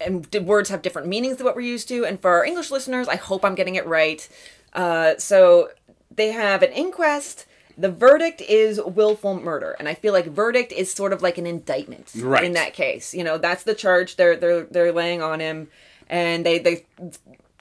and 0.00 0.26
words 0.46 0.70
have 0.70 0.80
different 0.80 1.08
meanings 1.08 1.36
than 1.36 1.44
what 1.44 1.54
we're 1.54 1.60
used 1.60 1.88
to. 1.88 2.06
And 2.06 2.18
for 2.20 2.30
our 2.30 2.44
English 2.44 2.70
listeners, 2.70 3.06
I 3.08 3.16
hope 3.16 3.44
I'm 3.44 3.54
getting 3.54 3.74
it 3.74 3.86
right. 3.86 4.26
Uh, 4.72 5.14
so 5.18 5.68
they 6.10 6.32
have 6.32 6.62
an 6.62 6.72
inquest. 6.72 7.44
The 7.76 7.90
verdict 7.90 8.40
is 8.42 8.80
willful 8.82 9.38
murder, 9.40 9.76
and 9.78 9.88
I 9.88 9.94
feel 9.94 10.12
like 10.12 10.26
verdict 10.26 10.72
is 10.72 10.92
sort 10.92 11.12
of 11.12 11.22
like 11.22 11.38
an 11.38 11.46
indictment 11.46 12.12
Right. 12.16 12.44
in 12.44 12.52
that 12.52 12.72
case. 12.74 13.14
You 13.14 13.24
know, 13.24 13.36
that's 13.38 13.64
the 13.64 13.74
charge 13.74 14.16
they're 14.16 14.36
they're 14.36 14.64
they're 14.64 14.92
laying 14.92 15.22
on 15.22 15.40
him, 15.40 15.68
and 16.08 16.44
they 16.44 16.58
they 16.58 16.84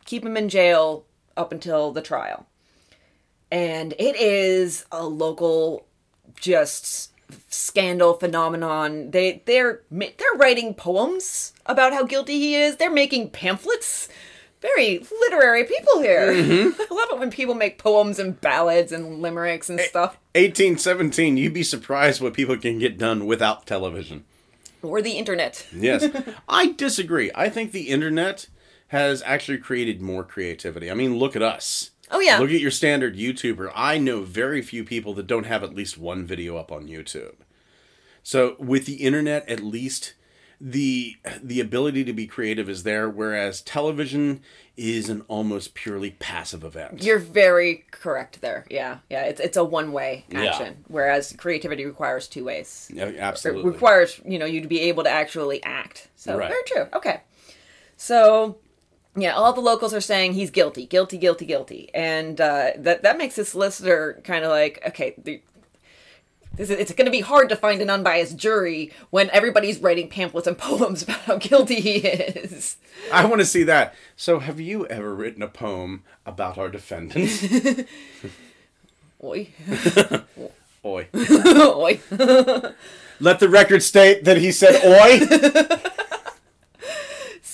keep 0.06 0.26
him 0.26 0.36
in 0.38 0.50
jail 0.50 1.04
up 1.40 1.52
until 1.52 1.92
the 1.92 2.02
trial. 2.02 2.46
And 3.50 3.94
it 3.98 4.16
is 4.16 4.86
a 4.92 5.06
local 5.06 5.88
just 6.36 7.12
scandal 7.50 8.14
phenomenon. 8.14 9.12
They 9.12 9.42
they're 9.46 9.82
they're 9.90 10.36
writing 10.36 10.74
poems 10.74 11.54
about 11.66 11.94
how 11.94 12.04
guilty 12.04 12.38
he 12.38 12.56
is. 12.56 12.76
They're 12.76 12.92
making 12.92 13.32
pamphlets. 13.32 14.10
Very 14.62 15.00
literary 15.22 15.64
people 15.64 16.02
here. 16.02 16.34
Mm-hmm. 16.34 16.82
I 16.92 16.94
love 16.94 17.10
it 17.12 17.20
when 17.20 17.32
people 17.32 17.56
make 17.56 17.78
poems 17.78 18.20
and 18.20 18.40
ballads 18.42 18.92
and 18.92 19.22
limericks 19.22 19.70
and 19.70 19.80
stuff. 19.80 20.18
1817, 20.36 21.38
you'd 21.38 21.54
be 21.54 21.64
surprised 21.64 22.20
what 22.20 22.34
people 22.34 22.58
can 22.58 22.78
get 22.78 22.98
done 22.98 23.26
without 23.26 23.66
television. 23.66 24.26
Or 24.82 25.02
the 25.02 25.14
internet. 25.14 25.66
Yes. 25.74 26.10
I 26.50 26.74
disagree. 26.74 27.32
I 27.34 27.48
think 27.48 27.72
the 27.72 27.88
internet 27.88 28.48
has 28.90 29.24
actually 29.26 29.58
created 29.58 30.02
more 30.02 30.24
creativity. 30.24 30.90
I 30.92 30.94
mean, 30.94 31.18
look 31.18 31.36
at 31.36 31.42
us. 31.42 31.92
Oh 32.12 32.20
yeah. 32.20 32.40
Look 32.40 32.50
at 32.50 32.60
your 32.60 32.72
standard 32.72 33.16
YouTuber. 33.16 33.72
I 33.76 33.98
know 33.98 34.22
very 34.22 34.62
few 34.62 34.84
people 34.84 35.14
that 35.16 35.28
don't 35.28 35.46
have 35.46 35.64
at 35.64 35.76
least 35.76 35.98
one 35.98 36.26
video 36.26 36.58
up 36.58 36.72
on 36.72 36.88
YouTube. 36.88 37.36
So 38.24 38.56
with 38.60 38.86
the 38.86 38.96
internet, 38.96 39.48
at 39.48 39.62
least 39.62 40.14
the 40.62 41.16
the 41.42 41.62
ability 41.62 42.04
to 42.04 42.12
be 42.14 42.26
creative 42.28 42.68
is 42.68 42.84
there, 42.84 43.08
whereas 43.10 43.62
television 43.62 44.42
is 44.76 45.08
an 45.08 45.22
almost 45.28 45.74
purely 45.76 46.12
passive 46.12 46.64
event. 46.64 47.02
You're 47.04 47.20
very 47.20 47.86
correct 47.92 48.42
there. 48.42 48.66
Yeah. 48.72 48.98
Yeah, 49.10 49.24
it's 49.24 49.40
it's 49.40 49.56
a 49.56 49.64
one-way 49.64 50.26
Yeah. 50.30 50.46
action 50.46 50.84
whereas 50.88 51.34
creativity 51.38 51.86
requires 51.86 52.28
two 52.28 52.44
ways. 52.44 52.90
Yeah, 52.94 53.06
It 53.06 53.18
absolutely. 53.20 53.70
requires 53.72 54.20
you 54.26 54.40
know 54.40 54.46
you 54.48 54.62
to 54.62 54.68
be 54.68 54.82
able 54.82 55.04
to 55.04 55.10
actually 55.12 55.62
act. 55.64 56.08
So 56.16 56.36
Right. 56.36 56.50
very 56.50 56.64
true. 56.66 56.88
Okay, 56.94 57.22
so 57.98 58.58
yeah, 59.22 59.34
all 59.34 59.54
the 59.54 59.62
locals 59.62 59.94
are 59.94 60.02
saying 60.02 60.34
he's 60.34 60.50
guilty, 60.52 60.86
guilty, 60.86 61.18
guilty, 61.18 61.46
guilty, 61.46 61.90
and 61.94 62.40
uh, 62.40 62.72
that 62.78 63.04
that 63.04 63.18
makes 63.18 63.36
this 63.36 63.50
solicitor 63.50 64.22
kind 64.24 64.44
of 64.44 64.52
like 64.52 64.82
okay. 64.88 65.16
The, 65.18 65.42
this 66.52 66.70
is, 66.72 66.80
it's 66.80 66.94
going 66.94 67.06
to 67.06 67.12
be 67.12 67.22
hard 67.22 67.48
to 67.50 67.56
find 67.56 67.82
an 67.82 67.90
unbiased 67.90 68.36
jury 68.36 68.92
when 69.12 69.30
everybody's 69.30 69.80
writing 69.80 70.10
pamphlets 70.10 70.48
and 70.48 70.58
poems 70.58 71.04
about 71.04 71.20
how 71.22 71.38
guilty 71.38 71.80
he 71.80 71.98
is. 71.98 72.76
I 73.14 73.26
want 73.26 73.40
to 73.40 73.46
see 73.46 73.64
that. 73.64 73.96
So, 74.18 74.40
have 74.40 74.60
you 74.60 74.86
ever 74.88 75.16
written 75.16 75.42
a 75.42 75.48
poem 75.48 76.04
about 76.26 76.58
our 76.58 76.68
defendants? 76.70 77.44
Oi, 79.24 79.50
Oi. 80.86 81.08
oi. 81.14 82.00
Let 83.20 83.40
the 83.40 83.50
record 83.50 83.84
state 83.84 84.24
that 84.24 84.38
he 84.38 84.52
said 84.52 84.82
oi. 84.84 85.90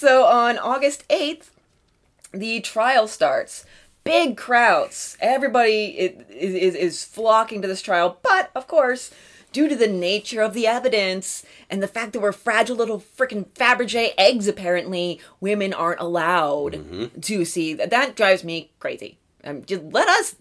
So 0.05 0.25
on 0.25 0.59
August 0.59 1.07
8th, 1.07 1.45
the 2.35 2.59
trial 2.61 3.07
starts. 3.07 3.65
Big 4.03 4.37
crowds. 4.37 5.17
Everybody 5.19 5.85
is, 5.87 6.13
is, 6.29 6.75
is 6.75 7.03
flocking 7.03 7.61
to 7.61 7.67
this 7.67 7.81
trial. 7.81 8.19
But, 8.21 8.51
of 8.55 8.67
course, 8.67 9.11
due 9.51 9.67
to 9.67 9.75
the 9.75 9.87
nature 9.87 10.41
of 10.41 10.53
the 10.53 10.67
evidence 10.67 11.43
and 11.69 11.81
the 11.81 11.87
fact 11.87 12.13
that 12.13 12.19
we're 12.19 12.31
fragile 12.31 12.75
little 12.75 12.99
freaking 12.99 13.47
Fabergé 13.49 14.11
eggs, 14.17 14.47
apparently, 14.47 15.19
women 15.39 15.73
aren't 15.73 16.01
allowed 16.01 17.21
to 17.21 17.45
see. 17.45 17.73
That 17.73 17.89
That 17.89 18.15
drives 18.15 18.43
me 18.43 18.71
crazy. 18.79 19.17
Um, 19.43 19.63
just 19.65 19.83
let 19.83 20.07
us 20.07 20.35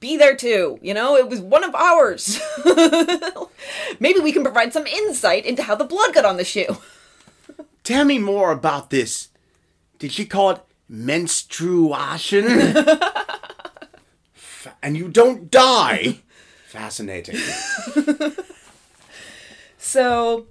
be 0.00 0.16
there 0.16 0.34
too. 0.34 0.78
You 0.82 0.94
know, 0.94 1.16
it 1.16 1.28
was 1.28 1.40
one 1.40 1.62
of 1.62 1.74
ours. 1.74 2.40
Maybe 4.00 4.18
we 4.20 4.32
can 4.32 4.42
provide 4.42 4.72
some 4.72 4.86
insight 4.86 5.46
into 5.46 5.62
how 5.62 5.74
the 5.74 5.84
blood 5.84 6.14
got 6.14 6.24
on 6.24 6.36
the 6.36 6.44
shoe. 6.44 6.78
Tell 7.84 8.04
me 8.04 8.18
more 8.18 8.50
about 8.50 8.90
this. 8.90 9.28
Did 9.98 10.12
she 10.12 10.24
call 10.24 10.50
it 10.50 10.60
menstruation? 10.90 12.74
And 14.82 14.96
you 14.96 15.08
don't 15.08 15.50
die. 15.50 16.18
Fascinating. 16.66 17.36
So, 19.78 20.46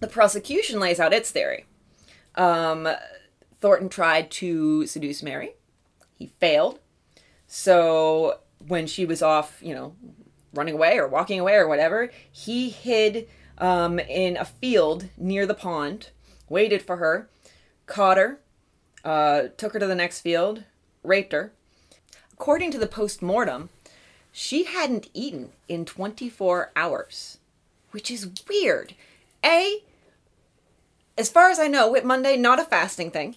the 0.00 0.08
prosecution 0.08 0.80
lays 0.80 0.98
out 0.98 1.12
its 1.12 1.30
theory. 1.30 1.64
Um, 2.34 2.88
Thornton 3.60 3.88
tried 3.88 4.30
to 4.32 4.86
seduce 4.86 5.22
Mary. 5.22 5.52
He 6.16 6.26
failed. 6.40 6.80
So, 7.46 8.40
when 8.66 8.88
she 8.88 9.06
was 9.06 9.22
off, 9.22 9.60
you 9.62 9.74
know, 9.74 9.94
running 10.52 10.74
away 10.74 10.98
or 10.98 11.06
walking 11.06 11.38
away 11.38 11.54
or 11.54 11.68
whatever, 11.68 12.10
he 12.30 12.70
hid 12.70 13.28
um, 13.58 14.00
in 14.00 14.36
a 14.36 14.44
field 14.44 15.08
near 15.16 15.46
the 15.46 15.54
pond, 15.54 16.10
waited 16.48 16.82
for 16.82 16.96
her, 16.96 17.30
caught 17.86 18.16
her, 18.18 18.40
uh, 19.04 19.42
took 19.56 19.72
her 19.72 19.78
to 19.78 19.86
the 19.86 19.94
next 19.94 20.20
field, 20.20 20.64
raped 21.02 21.32
her. 21.32 21.52
According 22.32 22.70
to 22.72 22.78
the 22.78 22.86
post 22.86 23.22
mortem, 23.22 23.68
she 24.32 24.64
hadn't 24.64 25.08
eaten 25.12 25.50
in 25.68 25.84
24 25.84 26.70
hours, 26.76 27.38
which 27.90 28.10
is 28.10 28.30
weird. 28.48 28.94
A, 29.44 29.82
as 31.18 31.28
far 31.28 31.50
as 31.50 31.58
I 31.58 31.66
know, 31.66 31.90
Whit 31.90 32.04
Monday, 32.04 32.36
not 32.36 32.58
a 32.60 32.64
fasting 32.64 33.10
thing. 33.10 33.36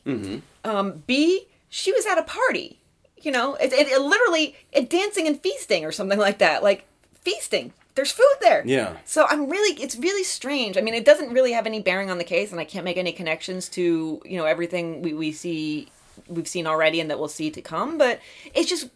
Um, 0.63 1.03
B, 1.07 1.47
she 1.69 1.91
was 1.91 2.05
at 2.05 2.17
a 2.17 2.23
party. 2.23 2.79
You 3.17 3.31
know, 3.31 3.55
it, 3.55 3.71
it, 3.73 3.87
it 3.87 4.01
literally 4.01 4.55
it 4.71 4.89
dancing 4.89 5.27
and 5.27 5.39
feasting 5.39 5.85
or 5.85 5.91
something 5.91 6.19
like 6.19 6.39
that. 6.39 6.61
Like 6.61 6.85
feasting. 7.21 7.73
There's 7.95 8.11
food 8.11 8.35
there. 8.41 8.63
Yeah. 8.65 8.97
So 9.05 9.25
I'm 9.29 9.49
really, 9.49 9.81
it's 9.81 9.95
really 9.95 10.23
strange. 10.23 10.77
I 10.77 10.81
mean, 10.81 10.93
it 10.93 11.05
doesn't 11.05 11.31
really 11.31 11.51
have 11.51 11.67
any 11.67 11.79
bearing 11.79 12.09
on 12.09 12.17
the 12.17 12.23
case, 12.23 12.51
and 12.51 12.59
I 12.59 12.65
can't 12.65 12.85
make 12.85 12.97
any 12.97 13.11
connections 13.11 13.69
to 13.69 14.21
you 14.25 14.37
know 14.37 14.45
everything 14.45 15.01
we, 15.01 15.13
we 15.13 15.31
see, 15.31 15.89
we've 16.27 16.47
seen 16.47 16.65
already, 16.65 16.99
and 16.99 17.09
that 17.09 17.19
we'll 17.19 17.27
see 17.27 17.51
to 17.51 17.61
come. 17.61 17.97
But 17.97 18.19
it's 18.53 18.69
just 18.69 18.89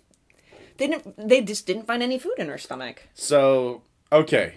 they 0.78 0.88
didn't, 0.88 1.28
they 1.28 1.42
just 1.42 1.66
didn't 1.66 1.86
find 1.86 2.02
any 2.02 2.18
food 2.18 2.36
in 2.38 2.48
her 2.48 2.58
stomach. 2.58 3.04
So, 3.14 3.82
okay. 4.12 4.56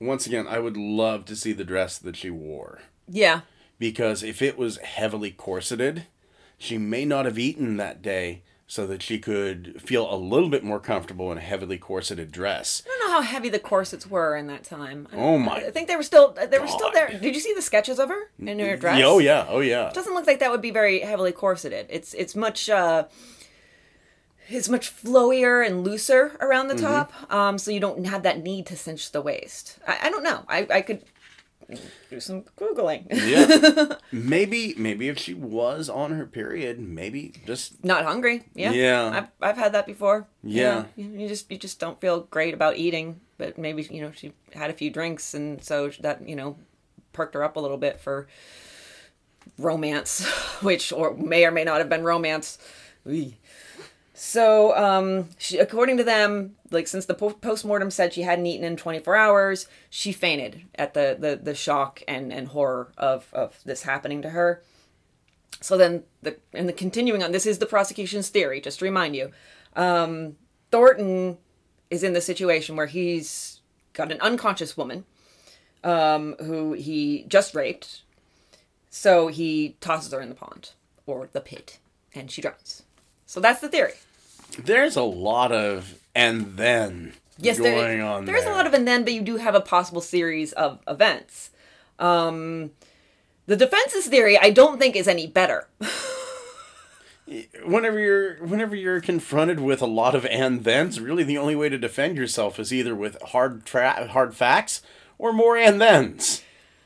Once 0.00 0.26
again, 0.26 0.46
I 0.46 0.58
would 0.58 0.76
love 0.76 1.24
to 1.26 1.36
see 1.36 1.52
the 1.52 1.64
dress 1.64 1.98
that 1.98 2.16
she 2.16 2.30
wore. 2.30 2.80
Yeah. 3.08 3.42
Because 3.78 4.22
if 4.22 4.42
it 4.42 4.58
was 4.58 4.78
heavily 4.78 5.30
corseted, 5.30 6.06
she 6.58 6.78
may 6.78 7.04
not 7.04 7.26
have 7.26 7.38
eaten 7.38 7.76
that 7.76 8.02
day 8.02 8.42
so 8.74 8.88
that 8.88 9.00
she 9.00 9.20
could 9.20 9.80
feel 9.80 10.12
a 10.12 10.16
little 10.16 10.48
bit 10.48 10.64
more 10.64 10.80
comfortable 10.80 11.30
in 11.30 11.38
a 11.38 11.40
heavily 11.40 11.78
corseted 11.78 12.32
dress. 12.32 12.82
I 12.84 12.88
don't 12.88 13.08
know 13.08 13.14
how 13.14 13.22
heavy 13.22 13.48
the 13.48 13.60
corsets 13.60 14.04
were 14.04 14.34
in 14.34 14.48
that 14.48 14.64
time. 14.64 15.06
Oh 15.12 15.38
my 15.38 15.58
I 15.58 15.70
think 15.70 15.86
they 15.86 15.94
were 15.94 16.02
still 16.02 16.32
they 16.32 16.58
were 16.58 16.66
still 16.66 16.90
there. 16.90 17.08
Did 17.08 17.36
you 17.36 17.40
see 17.40 17.54
the 17.54 17.62
sketches 17.62 18.00
of 18.00 18.08
her 18.08 18.30
in 18.40 18.58
her 18.58 18.76
dress? 18.76 19.00
Oh 19.04 19.20
yeah, 19.20 19.46
oh 19.48 19.60
yeah. 19.60 19.92
doesn't 19.94 20.12
look 20.12 20.26
like 20.26 20.40
that 20.40 20.50
would 20.50 20.60
be 20.60 20.72
very 20.72 20.98
heavily 20.98 21.30
corseted. 21.30 21.86
It's 21.88 22.14
it's 22.14 22.34
much 22.34 22.68
uh 22.68 23.04
it's 24.48 24.68
much 24.68 24.90
flowier 24.90 25.64
and 25.64 25.84
looser 25.84 26.36
around 26.40 26.66
the 26.66 26.74
top, 26.74 27.12
um, 27.32 27.56
so 27.58 27.70
you 27.70 27.80
don't 27.80 28.04
have 28.06 28.24
that 28.24 28.42
need 28.42 28.66
to 28.66 28.76
cinch 28.76 29.12
the 29.12 29.22
waist. 29.22 29.78
I, 29.86 29.98
I 30.02 30.10
don't 30.10 30.22
know. 30.24 30.44
I, 30.48 30.66
I 30.68 30.80
could 30.82 31.02
do 32.10 32.20
some 32.20 32.42
googling. 32.58 33.06
Yeah. 33.10 33.96
maybe 34.12 34.74
maybe 34.76 35.08
if 35.08 35.18
she 35.18 35.34
was 35.34 35.88
on 35.88 36.12
her 36.12 36.26
period, 36.26 36.78
maybe 36.80 37.32
just 37.46 37.84
Not 37.84 38.04
hungry. 38.04 38.44
Yeah. 38.54 38.72
Yeah. 38.72 39.28
I've, 39.40 39.48
I've 39.50 39.56
had 39.56 39.72
that 39.72 39.86
before. 39.86 40.26
Yeah. 40.42 40.84
You, 40.96 41.08
know, 41.08 41.20
you 41.20 41.28
just 41.28 41.50
you 41.50 41.58
just 41.58 41.80
don't 41.80 42.00
feel 42.00 42.20
great 42.20 42.54
about 42.54 42.76
eating, 42.76 43.20
but 43.38 43.58
maybe 43.58 43.82
you 43.82 44.02
know 44.02 44.12
she 44.12 44.32
had 44.52 44.70
a 44.70 44.74
few 44.74 44.90
drinks 44.90 45.34
and 45.34 45.62
so 45.62 45.90
that 46.00 46.28
you 46.28 46.36
know 46.36 46.56
perked 47.12 47.34
her 47.34 47.44
up 47.44 47.56
a 47.56 47.60
little 47.60 47.78
bit 47.78 48.00
for 48.00 48.28
romance, 49.58 50.24
which 50.62 50.92
or 50.92 51.14
may 51.14 51.44
or 51.44 51.50
may 51.50 51.64
not 51.64 51.78
have 51.78 51.88
been 51.88 52.04
romance. 52.04 52.58
So, 54.16 54.76
um, 54.76 55.30
she, 55.38 55.58
according 55.58 55.96
to 55.96 56.04
them, 56.04 56.54
like 56.70 56.86
since 56.86 57.04
the 57.04 57.14
po- 57.14 57.30
postmortem 57.30 57.90
said 57.90 58.12
she 58.12 58.22
hadn't 58.22 58.46
eaten 58.46 58.64
in 58.64 58.76
24 58.76 59.16
hours, 59.16 59.66
she 59.90 60.12
fainted 60.12 60.62
at 60.76 60.94
the 60.94 61.16
the, 61.18 61.34
the 61.34 61.54
shock 61.54 62.00
and, 62.06 62.32
and 62.32 62.48
horror 62.48 62.92
of, 62.96 63.28
of 63.32 63.58
this 63.64 63.82
happening 63.82 64.22
to 64.22 64.30
her. 64.30 64.62
So 65.60 65.76
then 65.76 66.04
the 66.22 66.36
and 66.52 66.68
the 66.68 66.72
continuing 66.72 67.24
on 67.24 67.32
this 67.32 67.44
is 67.44 67.58
the 67.58 67.66
prosecution's 67.66 68.28
theory, 68.28 68.60
just 68.60 68.78
to 68.78 68.84
remind 68.84 69.16
you. 69.16 69.32
Um, 69.74 70.36
Thornton 70.70 71.38
is 71.90 72.04
in 72.04 72.12
the 72.12 72.20
situation 72.20 72.76
where 72.76 72.86
he's 72.86 73.62
got 73.94 74.12
an 74.12 74.20
unconscious 74.20 74.76
woman 74.76 75.04
um, 75.82 76.36
who 76.38 76.74
he 76.74 77.24
just 77.26 77.52
raped. 77.52 78.02
So 78.90 79.26
he 79.26 79.76
tosses 79.80 80.12
her 80.12 80.20
in 80.20 80.28
the 80.28 80.36
pond 80.36 80.70
or 81.04 81.28
the 81.32 81.40
pit 81.40 81.78
and 82.14 82.30
she 82.30 82.40
drowns. 82.40 82.83
So 83.26 83.40
that's 83.40 83.60
the 83.60 83.68
theory. 83.68 83.94
There's 84.58 84.96
a 84.96 85.02
lot 85.02 85.50
of 85.52 85.98
and 86.14 86.56
then 86.56 87.14
Yes, 87.38 87.58
going 87.58 87.98
there, 87.98 88.04
on. 88.06 88.24
there's 88.26 88.44
there. 88.44 88.52
a 88.52 88.56
lot 88.56 88.66
of 88.66 88.74
and 88.74 88.86
then, 88.86 89.02
but 89.04 89.12
you 89.12 89.22
do 89.22 89.36
have 89.38 89.54
a 89.54 89.60
possible 89.60 90.00
series 90.00 90.52
of 90.52 90.78
events. 90.86 91.50
Um, 91.98 92.70
the 93.46 93.56
defense's 93.56 94.06
theory, 94.06 94.38
I 94.38 94.50
don't 94.50 94.78
think, 94.78 94.94
is 94.96 95.08
any 95.08 95.26
better. 95.26 95.66
whenever 97.64 97.98
you're 97.98 98.34
whenever 98.44 98.76
you're 98.76 99.00
confronted 99.00 99.58
with 99.60 99.80
a 99.82 99.86
lot 99.86 100.14
of 100.14 100.26
and 100.26 100.62
thens, 100.62 101.00
really 101.00 101.24
the 101.24 101.38
only 101.38 101.56
way 101.56 101.68
to 101.68 101.78
defend 101.78 102.16
yourself 102.16 102.58
is 102.60 102.72
either 102.72 102.94
with 102.94 103.20
hard 103.22 103.64
tra- 103.64 104.08
hard 104.08 104.34
facts 104.34 104.82
or 105.18 105.32
more 105.32 105.56
and 105.56 105.80
thens. 105.80 106.42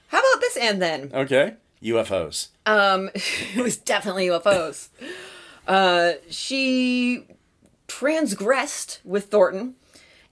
How 0.09 0.19
about 0.19 0.41
this 0.41 0.57
and 0.57 0.81
then? 0.81 1.11
Okay, 1.13 1.55
UFOs. 1.83 2.49
Um, 2.67 3.11
it 3.15 3.63
was 3.63 3.77
definitely 3.77 4.29
UFOs. 4.29 4.89
Uh, 5.69 6.15
she 6.31 7.27
transgressed 7.87 9.01
with 9.05 9.27
Thornton 9.27 9.75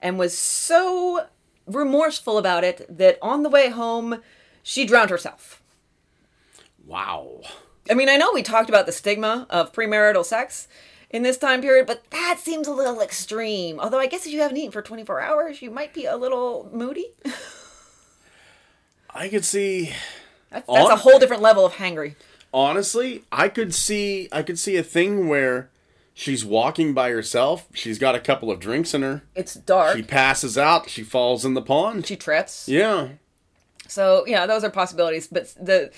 and 0.01 0.19
was 0.19 0.37
so 0.37 1.27
remorseful 1.67 2.37
about 2.37 2.63
it 2.63 2.85
that 2.89 3.17
on 3.21 3.43
the 3.43 3.49
way 3.49 3.69
home, 3.69 4.21
she 4.63 4.85
drowned 4.85 5.11
herself. 5.11 5.61
Wow. 6.85 7.41
I 7.89 7.93
mean, 7.93 8.09
I 8.09 8.17
know 8.17 8.31
we 8.33 8.43
talked 8.43 8.69
about 8.69 8.85
the 8.85 8.91
stigma 8.91 9.45
of 9.49 9.73
premarital 9.73 10.25
sex 10.25 10.67
in 11.09 11.23
this 11.23 11.37
time 11.37 11.61
period, 11.61 11.85
but 11.85 12.09
that 12.11 12.39
seems 12.39 12.67
a 12.67 12.73
little 12.73 12.99
extreme. 12.99 13.79
Although 13.79 13.99
I 13.99 14.07
guess 14.07 14.25
if 14.25 14.33
you 14.33 14.41
haven't 14.41 14.57
eaten 14.57 14.71
for 14.71 14.81
24 14.81 15.21
hours, 15.21 15.61
you 15.61 15.69
might 15.69 15.93
be 15.93 16.05
a 16.05 16.17
little 16.17 16.69
moody. 16.73 17.13
I 19.13 19.29
could 19.29 19.45
see 19.45 19.93
That's, 20.49 20.67
that's 20.67 20.89
a 20.89 20.95
whole 20.97 21.19
different 21.19 21.41
level 21.41 21.65
of 21.65 21.73
hangry. 21.73 22.15
Honestly, 22.53 23.23
I 23.31 23.49
could 23.49 23.73
see 23.73 24.27
I 24.31 24.43
could 24.43 24.59
see 24.59 24.75
a 24.77 24.83
thing 24.83 25.27
where 25.27 25.69
she's 26.13 26.43
walking 26.43 26.93
by 26.93 27.09
herself, 27.11 27.67
she's 27.73 27.99
got 27.99 28.15
a 28.15 28.19
couple 28.19 28.49
of 28.51 28.59
drinks 28.59 28.93
in 28.93 29.01
her, 29.03 29.23
It's 29.35 29.53
dark. 29.53 29.95
she 29.97 30.03
passes 30.03 30.57
out, 30.57 30.89
she 30.89 31.03
falls 31.03 31.45
in 31.45 31.53
the 31.53 31.61
pond. 31.61 32.05
She 32.07 32.15
trips. 32.15 32.67
Yeah. 32.67 33.09
So 33.87 34.25
yeah, 34.27 34.45
those 34.45 34.63
are 34.63 34.69
possibilities. 34.69 35.27
But 35.27 35.53
the 35.61 35.91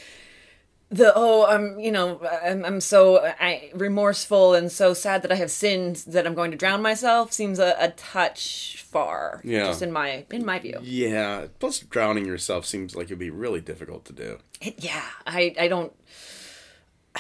the 0.92 1.14
oh, 1.16 1.46
I'm 1.46 1.80
you 1.80 1.92
know 1.92 2.20
I'm 2.44 2.66
I'm 2.66 2.82
so 2.82 3.20
I, 3.40 3.72
remorseful 3.74 4.54
and 4.56 4.72
so 4.72 4.94
sad 4.94 5.22
that 5.22 5.32
I 5.32 5.36
have 5.36 5.52
sinned 5.52 5.98
that 6.08 6.26
I'm 6.28 6.34
going 6.34 6.52
to 6.52 6.58
drown 6.58 6.82
myself 6.82 7.32
seems 7.32 7.60
a, 7.60 7.76
a 7.80 7.90
touch 7.92 8.84
far. 8.90 9.40
Yeah. 9.44 9.66
Just 9.66 9.82
in 9.84 9.92
my 9.92 10.26
in 10.32 10.46
my 10.46 10.60
view. 10.60 10.80
Yeah. 10.82 11.46
Plus 11.60 11.80
drowning 11.80 12.26
yourself 12.26 12.66
seems 12.66 12.96
like 12.96 13.06
it'd 13.06 13.20
be 13.20 13.30
really 13.30 13.62
difficult 13.62 14.06
to 14.06 14.14
do. 14.14 14.40
It, 14.62 14.84
yeah, 14.84 15.06
I 15.26 15.56
I 15.60 15.68
don't. 15.68 15.94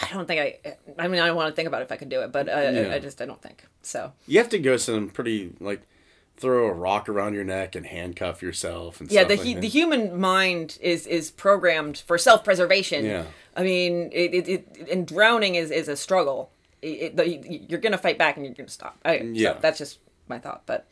I 0.02 0.14
don't 0.14 0.28
think 0.28 0.39
I. 0.66 0.76
I 0.97 1.08
mean, 1.08 1.22
I 1.22 1.28
don't 1.28 1.36
want 1.36 1.52
to 1.52 1.56
think 1.56 1.68
about 1.68 1.82
if 1.82 1.91
I 1.91 1.95
could 1.97 2.10
do 2.10 2.22
it, 2.22 2.32
but 2.32 2.47
uh, 2.50 2.52
I, 2.52 2.70
Yeah. 2.70 2.82
I, 2.89 2.93
I 2.95 3.00
just 3.00 3.22
I 3.22 3.26
don't 3.26 3.41
think 3.41 3.66
so. 3.82 4.14
You 4.28 4.38
have 4.39 4.50
to 4.50 4.60
go 4.60 4.78
some 4.78 5.10
pretty 5.10 5.54
like 5.60 5.82
throw 6.38 6.68
a 6.68 6.72
rock 6.74 7.10
around 7.10 7.34
your 7.34 7.43
neck 7.43 7.76
and 7.76 7.86
handcuff 7.86 8.41
yourself 8.41 9.02
and 9.02 9.12
Yeah, 9.12 9.22
stuff 9.26 9.30
the 9.39 9.43
like 9.45 9.56
that. 9.56 9.62
the 9.62 9.68
human 9.68 10.20
mind 10.20 10.78
is 10.82 11.06
is 11.08 11.32
programmed 11.32 11.97
for 11.97 12.18
self 12.18 12.43
preservation. 12.43 13.06
Yeah. 13.06 13.26
I 13.58 13.64
mean, 13.64 14.10
it, 14.14 14.34
it, 14.34 14.47
it 14.47 14.89
and 14.91 15.06
drowning 15.08 15.56
is 15.56 15.70
is 15.72 15.88
a 15.88 15.95
struggle. 15.97 16.52
It, 16.82 17.18
the, 17.18 17.28
you're 17.68 17.80
gonna 17.82 17.97
fight 17.97 18.18
back 18.18 18.38
and 18.38 18.45
you're 18.45 18.56
gonna 18.56 18.70
stop. 18.70 18.97
I, 19.04 19.18
Yeah. 19.34 19.54
so 19.56 19.60
that's 19.62 19.78
just 19.80 20.00
my 20.30 20.39
thought. 20.39 20.64
But 20.66 20.88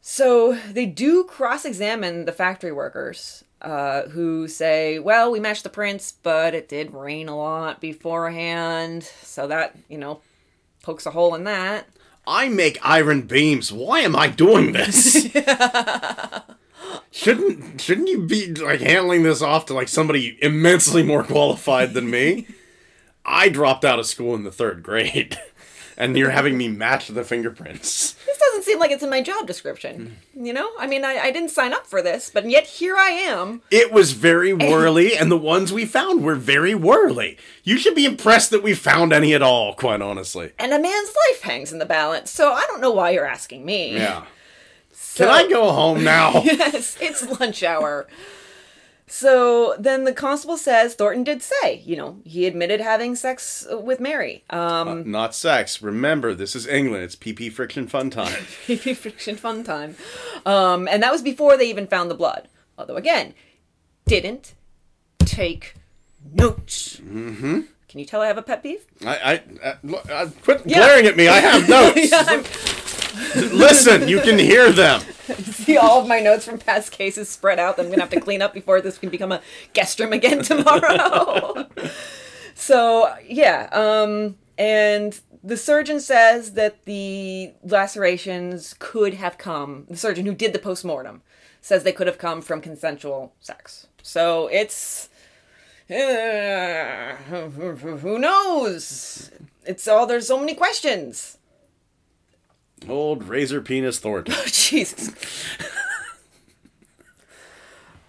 so 0.00 0.58
they 0.70 0.86
do 0.86 1.24
cross 1.24 1.64
examine 1.64 2.24
the 2.24 2.32
factory 2.32 2.72
workers. 2.72 3.44
Uh, 3.62 4.08
who 4.08 4.48
say, 4.48 4.98
well, 4.98 5.30
we 5.30 5.38
matched 5.38 5.62
the 5.62 5.68
prints, 5.70 6.10
but 6.10 6.52
it 6.52 6.68
did 6.68 6.92
rain 6.92 7.28
a 7.28 7.36
lot 7.36 7.80
beforehand, 7.80 9.04
so 9.22 9.46
that 9.46 9.76
you 9.88 9.96
know 9.96 10.20
pokes 10.82 11.06
a 11.06 11.12
hole 11.12 11.34
in 11.36 11.44
that. 11.44 11.86
I 12.26 12.48
make 12.48 12.78
iron 12.82 13.22
beams. 13.22 13.72
Why 13.72 14.00
am 14.00 14.14
I 14.16 14.28
doing 14.28 14.72
this? 14.72 15.28
shouldn't 17.10 17.80
shouldn't 17.80 18.08
you 18.08 18.26
be 18.26 18.54
like 18.54 18.80
handling 18.80 19.22
this 19.22 19.42
off 19.42 19.66
to 19.66 19.74
like 19.74 19.88
somebody 19.88 20.38
immensely 20.42 21.02
more 21.02 21.24
qualified 21.24 21.94
than 21.94 22.10
me? 22.10 22.46
I 23.24 23.48
dropped 23.48 23.84
out 23.84 23.98
of 23.98 24.06
school 24.06 24.34
in 24.34 24.44
the 24.44 24.52
third 24.52 24.82
grade, 24.82 25.38
and 25.96 26.16
you're 26.16 26.30
having 26.30 26.56
me 26.56 26.68
match 26.68 27.08
the 27.08 27.24
fingerprints. 27.24 28.16
Seem 28.72 28.80
like 28.80 28.90
it's 28.90 29.02
in 29.02 29.10
my 29.10 29.20
job 29.20 29.46
description. 29.46 30.16
Hmm. 30.34 30.46
You 30.46 30.52
know, 30.54 30.70
I 30.78 30.86
mean, 30.86 31.04
I, 31.04 31.18
I 31.18 31.30
didn't 31.30 31.50
sign 31.50 31.72
up 31.74 31.86
for 31.86 32.00
this, 32.00 32.30
but 32.32 32.48
yet 32.48 32.64
here 32.66 32.96
I 32.96 33.10
am. 33.10 33.60
It 33.70 33.92
was 33.92 34.12
very 34.12 34.52
whirly, 34.54 35.14
and 35.16 35.30
the 35.30 35.36
ones 35.36 35.72
we 35.72 35.84
found 35.84 36.24
were 36.24 36.34
very 36.36 36.74
whirly. 36.74 37.36
You 37.64 37.76
should 37.76 37.94
be 37.94 38.06
impressed 38.06 38.50
that 38.50 38.62
we 38.62 38.72
found 38.74 39.12
any 39.12 39.34
at 39.34 39.42
all, 39.42 39.74
quite 39.74 40.00
honestly. 40.00 40.52
and 40.58 40.72
a 40.72 40.78
man's 40.80 41.10
life 41.28 41.42
hangs 41.42 41.72
in 41.72 41.78
the 41.80 41.86
balance. 41.86 42.30
So 42.30 42.52
I 42.52 42.64
don't 42.66 42.80
know 42.80 42.90
why 42.92 43.10
you're 43.10 43.26
asking 43.26 43.64
me. 43.64 43.94
Yeah. 43.96 44.24
So- 44.92 45.24
Can 45.26 45.28
I 45.34 45.48
go 45.48 45.70
home 45.70 46.02
now? 46.02 46.42
yes, 46.44 46.96
it's 47.00 47.22
lunch 47.40 47.62
hour. 47.62 48.06
So 49.14 49.74
then 49.78 50.04
the 50.04 50.14
constable 50.14 50.56
says 50.56 50.94
Thornton 50.94 51.22
did 51.22 51.42
say, 51.42 51.82
you 51.84 51.96
know, 51.96 52.22
he 52.24 52.46
admitted 52.46 52.80
having 52.80 53.14
sex 53.14 53.66
with 53.70 54.00
Mary. 54.00 54.42
Um, 54.48 55.10
Not 55.10 55.34
sex. 55.34 55.82
Remember, 55.82 56.32
this 56.32 56.56
is 56.56 56.66
England. 56.66 57.04
It's 57.04 57.14
PP 57.14 57.52
friction 57.52 57.86
fun 57.88 58.08
time. 58.08 58.32
PP 58.66 58.96
friction 58.96 59.36
fun 59.36 59.64
time. 59.64 59.96
Um, 60.46 60.88
and 60.88 61.02
that 61.02 61.12
was 61.12 61.20
before 61.20 61.58
they 61.58 61.68
even 61.68 61.86
found 61.86 62.10
the 62.10 62.14
blood. 62.14 62.48
Although 62.78 62.96
again, 62.96 63.34
didn't 64.06 64.54
take 65.18 65.74
notes. 66.32 66.96
Mm-hmm. 66.96 67.60
Can 67.88 68.00
you 68.00 68.06
tell 68.06 68.22
I 68.22 68.28
have 68.28 68.38
a 68.38 68.42
pet 68.42 68.62
peeve? 68.62 68.86
I, 69.04 69.42
I, 69.62 69.66
uh, 69.68 69.74
look, 69.82 70.10
uh, 70.10 70.28
quit 70.42 70.62
Yeah. 70.64 70.78
glaring 70.78 71.04
at 71.04 71.18
me. 71.18 71.28
I 71.28 71.38
have 71.40 71.68
notes. 71.68 72.10
Yeah, 72.10 72.42
Listen, 73.34 74.08
you 74.08 74.20
can 74.20 74.38
hear 74.38 74.72
them. 74.72 75.00
see 75.42 75.76
all 75.76 76.00
of 76.00 76.08
my 76.08 76.20
notes 76.20 76.44
from 76.44 76.58
past 76.58 76.92
cases 76.92 77.28
spread 77.28 77.58
out 77.58 77.76
that 77.76 77.84
I'm 77.84 77.90
gonna 77.90 78.02
have 78.02 78.10
to 78.10 78.20
clean 78.20 78.42
up 78.42 78.52
before 78.52 78.80
this 78.80 78.98
can 78.98 79.08
become 79.08 79.32
a 79.32 79.40
guest 79.72 79.98
room 80.00 80.12
again 80.12 80.42
tomorrow. 80.42 81.68
so 82.54 83.14
yeah, 83.26 83.68
um, 83.72 84.36
and 84.58 85.20
the 85.42 85.56
surgeon 85.56 86.00
says 86.00 86.52
that 86.52 86.84
the 86.84 87.52
lacerations 87.62 88.74
could 88.78 89.14
have 89.14 89.38
come. 89.38 89.86
The 89.88 89.96
surgeon 89.96 90.26
who 90.26 90.34
did 90.34 90.52
the 90.52 90.58
postmortem 90.58 91.22
says 91.60 91.84
they 91.84 91.92
could 91.92 92.06
have 92.06 92.18
come 92.18 92.42
from 92.42 92.60
consensual 92.60 93.34
sex. 93.40 93.86
So 94.02 94.48
it's 94.48 95.08
uh, 95.90 97.14
who 97.16 98.18
knows? 98.18 99.30
It's 99.64 99.86
all 99.86 100.06
there's 100.06 100.26
so 100.26 100.38
many 100.38 100.54
questions. 100.54 101.38
Old 102.88 103.24
razor 103.28 103.60
penis 103.60 103.98
Thornton. 103.98 104.34
Oh, 104.38 104.44
Jesus. 104.46 105.10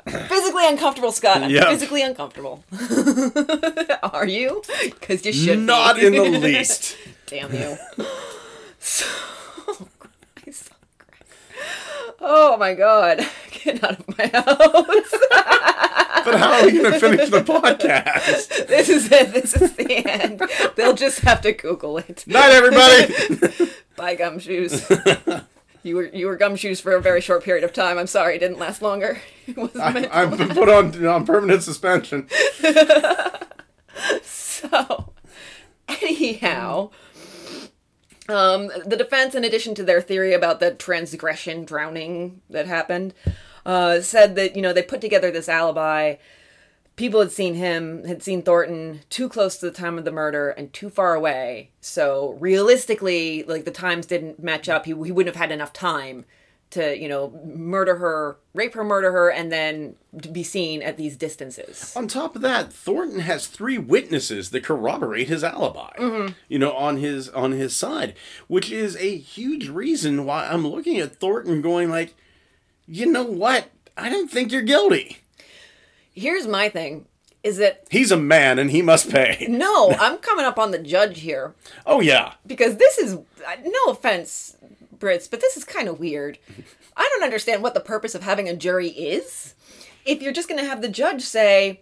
physically 0.07 0.67
uncomfortable, 0.67 1.11
Scott. 1.11 1.43
I'm 1.43 1.49
Yeah. 1.49 1.69
physically 1.69 2.01
uncomfortable. 2.01 2.63
Are 4.03 4.27
you? 4.27 4.61
Because 4.83 5.25
you 5.25 5.31
should. 5.33 5.59
be. 5.59 5.63
Not 5.65 5.97
in 5.99 6.11
the 6.13 6.39
least. 6.39 6.97
Damn 7.27 7.53
you. 7.53 7.77
So, 8.79 9.05
oh, 9.67 9.87
Christ. 10.35 10.69
Oh 12.19 12.57
my 12.57 12.73
god. 12.73 13.25
Get 13.51 13.81
out 13.83 13.99
of 13.99 14.17
my 14.17 14.25
house. 14.27 15.13
But 16.25 16.35
how 16.39 16.51
are 16.59 16.65
we 16.65 16.71
going 16.79 16.93
to 16.93 16.99
finish 16.99 17.29
the 17.29 17.41
podcast? 17.41 18.67
this 18.67 18.87
is 18.89 19.11
it. 19.11 19.33
This 19.33 19.55
is 19.55 19.73
the 19.73 20.05
end. 20.05 20.41
They'll 20.75 20.93
just 20.95 21.19
have 21.21 21.41
to 21.41 21.51
Google 21.53 21.97
it. 21.97 22.25
Night, 22.27 22.51
everybody. 22.51 23.71
Bye, 23.95 24.15
gumshoes. 24.15 25.45
You 25.83 25.97
were 25.97 26.05
you 26.05 26.27
were 26.27 26.37
gumshoes 26.37 26.81
for 26.81 26.95
a 26.95 27.01
very 27.01 27.19
short 27.19 27.43
period 27.43 27.65
of 27.65 27.73
time. 27.73 27.97
I'm 27.97 28.07
sorry, 28.07 28.37
it 28.37 28.39
didn't 28.39 28.57
last 28.57 28.81
longer. 28.81 29.21
It 29.47 29.75
I've 29.77 30.37
been 30.37 30.49
put 30.49 30.69
on 30.69 31.05
on 31.05 31.25
permanent 31.25 31.61
suspension. 31.63 32.27
So, 34.23 35.11
anyhow, 35.87 36.89
um, 38.29 38.71
the 38.85 38.95
defense, 38.95 39.35
in 39.35 39.43
addition 39.43 39.75
to 39.75 39.83
their 39.83 40.01
theory 40.01 40.33
about 40.33 40.61
the 40.61 40.73
transgression 40.73 41.65
drowning 41.65 42.41
that 42.49 42.65
happened, 42.65 43.13
uh, 43.65 43.99
said 44.01 44.35
that 44.35 44.55
you 44.55 44.61
know 44.61 44.71
they 44.71 44.81
put 44.81 45.01
together 45.01 45.31
this 45.31 45.49
alibi. 45.49 46.15
People 46.95 47.19
had 47.21 47.31
seen 47.31 47.55
him, 47.55 48.03
had 48.05 48.21
seen 48.21 48.43
Thornton 48.43 49.01
too 49.09 49.27
close 49.27 49.57
to 49.57 49.65
the 49.65 49.71
time 49.71 49.97
of 49.97 50.05
the 50.05 50.11
murder 50.11 50.49
and 50.49 50.71
too 50.71 50.89
far 50.89 51.15
away. 51.15 51.71
So 51.81 52.37
realistically, 52.39 53.43
like 53.43 53.65
the 53.65 53.71
times 53.71 54.05
didn't 54.05 54.43
match 54.43 54.69
up. 54.69 54.85
He, 54.85 54.91
he 54.91 55.11
wouldn't 55.11 55.35
have 55.35 55.41
had 55.41 55.51
enough 55.51 55.73
time 55.73 56.25
to 56.73 56.99
you 56.99 57.07
know 57.07 57.29
murder 57.45 57.95
her, 57.95 58.37
rape 58.53 58.73
her, 58.73 58.83
murder 58.83 59.11
her, 59.11 59.29
and 59.29 59.51
then 59.51 59.95
be 60.31 60.43
seen 60.43 60.81
at 60.81 60.97
these 60.97 61.15
distances. 61.15 61.93
On 61.95 62.07
top 62.07 62.35
of 62.35 62.41
that, 62.41 62.73
Thornton 62.73 63.19
has 63.19 63.47
three 63.47 63.77
witnesses 63.77 64.49
that 64.49 64.63
corroborate 64.63 65.27
his 65.27 65.43
alibi. 65.43 65.93
Mm-hmm. 65.97 66.33
You 66.49 66.59
know, 66.59 66.73
on 66.73 66.97
his 66.97 67.29
on 67.29 67.51
his 67.51 67.75
side, 67.75 68.15
which 68.47 68.71
is 68.71 68.95
a 68.97 69.17
huge 69.17 69.69
reason 69.69 70.25
why 70.25 70.47
I'm 70.47 70.67
looking 70.67 70.97
at 70.97 71.15
Thornton 71.15 71.61
going 71.61 71.89
like, 71.89 72.15
you 72.87 73.05
know 73.05 73.23
what? 73.23 73.69
I 73.95 74.09
don't 74.09 74.29
think 74.29 74.51
you're 74.51 74.63
guilty. 74.63 75.19
Here's 76.13 76.47
my 76.47 76.69
thing: 76.69 77.05
is 77.43 77.57
that 77.57 77.85
He's 77.89 78.11
a 78.11 78.17
man 78.17 78.59
and 78.59 78.71
he 78.71 78.81
must 78.81 79.09
pay. 79.11 79.45
no, 79.49 79.91
I'm 79.99 80.17
coming 80.19 80.45
up 80.45 80.57
on 80.59 80.71
the 80.71 80.79
judge 80.79 81.19
here 81.19 81.53
Oh 81.85 81.99
yeah. 81.99 82.33
because 82.45 82.77
this 82.77 82.97
is 82.97 83.15
no 83.47 83.83
offense, 83.91 84.55
Brits, 84.97 85.29
but 85.29 85.41
this 85.41 85.57
is 85.57 85.63
kind 85.63 85.87
of 85.87 85.99
weird. 85.99 86.37
I 86.95 87.09
don't 87.13 87.23
understand 87.23 87.63
what 87.63 87.73
the 87.73 87.79
purpose 87.79 88.13
of 88.15 88.21
having 88.23 88.47
a 88.47 88.55
jury 88.55 88.89
is. 88.89 89.55
If 90.05 90.21
you're 90.21 90.33
just 90.33 90.47
going 90.47 90.59
to 90.61 90.67
have 90.67 90.81
the 90.81 90.89
judge 90.89 91.21
say 91.23 91.81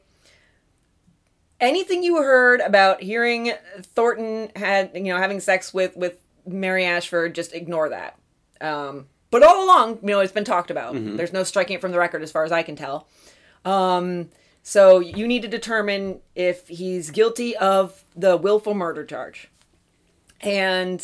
anything 1.59 2.03
you 2.03 2.17
heard 2.17 2.59
about 2.61 3.01
hearing 3.03 3.53
Thornton 3.81 4.51
had, 4.55 4.91
you 4.95 5.03
know, 5.03 5.17
having 5.17 5.39
sex 5.39 5.73
with 5.73 5.95
with 5.95 6.19
Mary 6.45 6.85
Ashford, 6.85 7.35
just 7.35 7.53
ignore 7.53 7.89
that. 7.89 8.17
Um, 8.61 9.07
but 9.29 9.43
all 9.43 9.63
along, 9.63 9.99
you 10.01 10.07
know, 10.09 10.19
it's 10.19 10.31
been 10.31 10.43
talked 10.43 10.71
about. 10.71 10.93
There's 10.95 11.31
no 11.33 11.43
striking 11.43 11.75
it 11.75 11.81
from 11.81 11.91
the 11.91 11.99
record, 11.99 12.21
as 12.23 12.31
far 12.31 12.43
as 12.43 12.51
I 12.51 12.63
can 12.63 12.75
tell. 12.75 13.07
Um, 13.65 14.29
so 14.63 14.99
you 14.99 15.27
need 15.27 15.41
to 15.41 15.47
determine 15.47 16.21
if 16.35 16.67
he's 16.67 17.11
guilty 17.11 17.55
of 17.57 18.03
the 18.15 18.37
willful 18.37 18.73
murder 18.73 19.05
charge. 19.05 19.49
And 20.39 21.03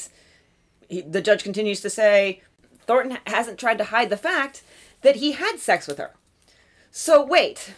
he, 0.87 1.01
the 1.01 1.21
judge 1.21 1.43
continues 1.43 1.81
to 1.81 1.89
say 1.89 2.41
Thornton 2.85 3.17
hasn't 3.27 3.59
tried 3.59 3.77
to 3.79 3.85
hide 3.85 4.09
the 4.09 4.17
fact 4.17 4.63
that 5.01 5.17
he 5.17 5.33
had 5.33 5.59
sex 5.59 5.87
with 5.87 5.97
her. 5.97 6.11
So 6.91 7.23
wait, 7.23 7.73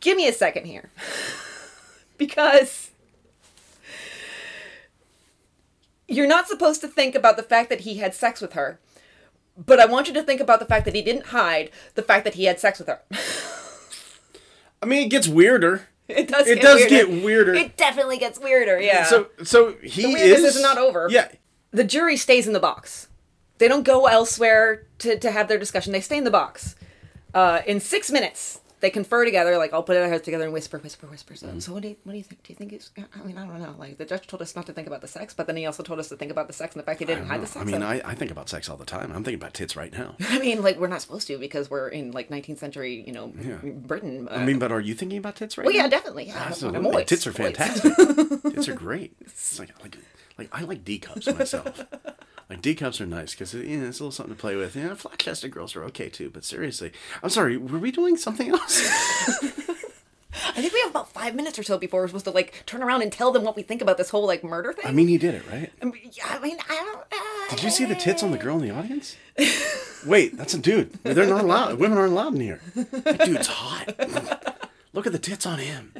give 0.00 0.16
me 0.16 0.26
a 0.26 0.32
second 0.32 0.66
here. 0.66 0.90
because 2.18 2.90
you're 6.08 6.26
not 6.26 6.48
supposed 6.48 6.80
to 6.82 6.88
think 6.88 7.14
about 7.14 7.36
the 7.36 7.42
fact 7.42 7.70
that 7.70 7.80
he 7.80 7.96
had 7.96 8.14
sex 8.14 8.40
with 8.40 8.52
her. 8.52 8.78
But 9.56 9.80
I 9.80 9.86
want 9.86 10.08
you 10.08 10.14
to 10.14 10.22
think 10.22 10.40
about 10.40 10.58
the 10.58 10.66
fact 10.66 10.84
that 10.84 10.94
he 10.94 11.02
didn't 11.02 11.26
hide 11.26 11.70
the 11.94 12.02
fact 12.02 12.24
that 12.24 12.34
he 12.34 12.44
had 12.44 12.58
sex 12.58 12.78
with 12.78 12.88
her. 12.88 13.00
I 14.84 14.86
mean, 14.86 15.02
it 15.06 15.10
gets 15.10 15.28
weirder. 15.28 15.88
It 16.06 16.28
does. 16.28 16.46
It 16.46 16.56
get 16.56 16.62
does 16.62 16.80
weirder. 16.80 17.12
get 17.12 17.24
weirder. 17.24 17.54
It 17.54 17.78
definitely 17.78 18.18
gets 18.18 18.38
weirder. 18.38 18.78
Yeah. 18.78 19.04
So 19.04 19.28
so 19.42 19.72
he 19.82 20.02
the 20.02 20.20
is 20.20 20.44
is 20.56 20.60
not 20.60 20.76
over. 20.76 21.08
Yeah. 21.10 21.28
the 21.70 21.82
jury 21.82 22.18
stays 22.18 22.46
in 22.46 22.52
the 22.52 22.60
box. 22.60 23.08
They 23.56 23.68
don't 23.68 23.84
go 23.84 24.04
elsewhere 24.04 24.86
to, 24.98 25.18
to 25.18 25.30
have 25.30 25.48
their 25.48 25.56
discussion. 25.56 25.92
They 25.92 26.02
stay 26.02 26.18
in 26.18 26.24
the 26.24 26.30
box. 26.30 26.76
Uh, 27.32 27.62
in 27.66 27.80
six 27.80 28.10
minutes, 28.10 28.60
they 28.84 28.90
confer 28.90 29.24
together. 29.24 29.56
Like, 29.56 29.72
all 29.72 29.82
put 29.82 29.94
their 29.94 30.08
heads 30.08 30.24
together 30.24 30.44
and 30.44 30.52
whisper, 30.52 30.76
whisper, 30.78 31.06
whisper. 31.06 31.34
So, 31.34 31.58
so 31.58 31.72
what 31.72 31.82
do 31.82 31.88
you, 31.88 31.96
what 32.04 32.12
do 32.12 32.18
you 32.18 32.24
think? 32.24 32.42
Do 32.42 32.52
you 32.52 32.56
think 32.56 32.72
it's? 32.74 32.90
I 32.98 33.24
mean, 33.24 33.38
I 33.38 33.46
don't 33.46 33.58
know. 33.58 33.74
Like, 33.78 33.96
the 33.96 34.04
judge 34.04 34.26
told 34.26 34.42
us 34.42 34.54
not 34.54 34.66
to 34.66 34.74
think 34.74 34.86
about 34.86 35.00
the 35.00 35.08
sex, 35.08 35.32
but 35.32 35.46
then 35.46 35.56
he 35.56 35.64
also 35.64 35.82
told 35.82 35.98
us 35.98 36.10
to 36.10 36.16
think 36.16 36.30
about 36.30 36.48
the 36.48 36.52
sex 36.52 36.74
and 36.74 36.80
the 36.82 36.84
fact 36.84 37.00
he 37.00 37.06
didn't 37.06 37.26
hide 37.26 37.40
the 37.40 37.46
sex. 37.46 37.62
I 37.62 37.64
mean, 37.64 37.82
I, 37.82 38.02
I 38.04 38.14
think 38.14 38.30
about 38.30 38.50
sex 38.50 38.68
all 38.68 38.76
the 38.76 38.84
time. 38.84 39.10
I'm 39.10 39.24
thinking 39.24 39.40
about 39.40 39.54
tits 39.54 39.74
right 39.74 39.90
now. 39.90 40.16
I 40.28 40.38
mean, 40.38 40.62
like, 40.62 40.78
we're 40.78 40.88
not 40.88 41.00
supposed 41.00 41.26
to 41.28 41.38
because 41.38 41.70
we're 41.70 41.88
in 41.88 42.12
like 42.12 42.28
19th 42.28 42.58
century, 42.58 43.02
you 43.06 43.12
know, 43.14 43.32
Britain. 43.62 44.28
Uh, 44.30 44.34
I 44.34 44.44
mean, 44.44 44.58
but 44.58 44.70
are 44.70 44.80
you 44.80 44.94
thinking 44.94 45.16
about 45.16 45.36
tits 45.36 45.56
right 45.56 45.64
well, 45.64 45.74
now? 45.74 45.84
yeah, 45.84 45.88
definitely. 45.88 46.26
Yeah, 46.26 46.44
Absolutely. 46.46 46.84
always- 46.84 47.06
Tits 47.06 47.26
are 47.26 47.32
fantastic. 47.32 47.96
Tits 48.42 48.68
are 48.68 48.74
great. 48.74 49.14
It's 49.20 49.58
like, 49.58 49.70
like, 49.82 49.96
like 50.38 50.48
I 50.52 50.62
like 50.62 50.84
D 50.84 50.98
cups 50.98 51.26
myself. 51.26 51.84
like 52.50 52.62
D 52.62 52.74
cups 52.74 53.00
are 53.00 53.06
nice 53.06 53.32
because 53.32 53.54
you 53.54 53.76
know, 53.78 53.88
it's 53.88 54.00
a 54.00 54.02
little 54.02 54.12
something 54.12 54.34
to 54.34 54.40
play 54.40 54.56
with. 54.56 54.76
Know, 54.76 54.94
flat 54.94 55.18
chested 55.18 55.50
girls 55.50 55.76
are 55.76 55.84
okay 55.84 56.08
too. 56.08 56.30
But 56.30 56.44
seriously, 56.44 56.92
I'm 57.22 57.30
sorry. 57.30 57.56
Were 57.56 57.78
we 57.78 57.90
doing 57.90 58.16
something 58.16 58.50
else? 58.50 58.82
I 60.56 60.60
think 60.60 60.72
we 60.72 60.80
have 60.80 60.90
about 60.90 61.12
five 61.12 61.34
minutes 61.34 61.58
or 61.58 61.62
so 61.62 61.78
before 61.78 62.00
we're 62.00 62.08
supposed 62.08 62.24
to 62.26 62.30
like 62.30 62.64
turn 62.66 62.82
around 62.82 63.02
and 63.02 63.12
tell 63.12 63.30
them 63.30 63.44
what 63.44 63.56
we 63.56 63.62
think 63.62 63.80
about 63.80 63.98
this 63.98 64.10
whole 64.10 64.26
like 64.26 64.42
murder 64.42 64.72
thing. 64.72 64.86
I 64.86 64.92
mean, 64.92 65.08
he 65.08 65.18
did 65.18 65.34
it, 65.34 65.42
right? 65.50 65.72
I 65.80 65.84
mean, 65.84 66.10
yeah, 66.12 66.26
I 66.28 66.38
mean, 66.40 66.58
I 66.68 66.74
don't. 66.74 66.98
Uh, 66.98 67.54
Did 67.54 67.64
you 67.64 67.70
see 67.70 67.84
the 67.84 67.94
tits 67.94 68.22
on 68.22 68.30
the 68.30 68.38
girl 68.38 68.56
in 68.60 68.68
the 68.68 68.74
audience? 68.74 69.16
Wait, 70.06 70.36
that's 70.36 70.54
a 70.54 70.58
dude. 70.58 70.92
They're 71.02 71.26
not 71.26 71.44
allowed. 71.44 71.78
Women 71.78 71.98
aren't 71.98 72.12
allowed 72.12 72.34
in 72.34 72.40
here. 72.40 72.60
That 72.74 73.24
dude's 73.24 73.46
hot. 73.46 73.94
Look 74.92 75.06
at 75.06 75.12
the 75.12 75.18
tits 75.18 75.46
on 75.46 75.58
him. 75.58 75.92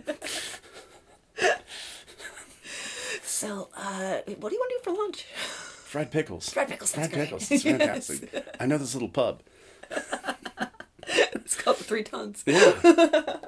So, 3.35 3.69
uh, 3.77 4.19
what 4.39 4.51
do 4.51 4.55
you 4.55 4.61
want 4.61 4.71
to 4.71 4.79
do 4.79 4.81
for 4.85 4.93
lunch? 4.93 5.25
Fried 5.35 6.13
pickles. 6.13 6.51
Fried 6.51 6.69
pickles, 6.69 6.93
Fried 6.93 7.11
great. 7.11 7.25
pickles. 7.25 7.51
It's 7.51 7.65
fantastic. 7.65 8.47
I 8.61 8.67
know 8.67 8.79
this 8.79 8.95
little 8.95 9.09
pub. 9.09 9.43
It's 11.09 11.57
called 11.61 11.79
the 11.79 11.83
Three 11.85 12.05
Tuns. 12.05 12.45
Yeah. 12.47 13.39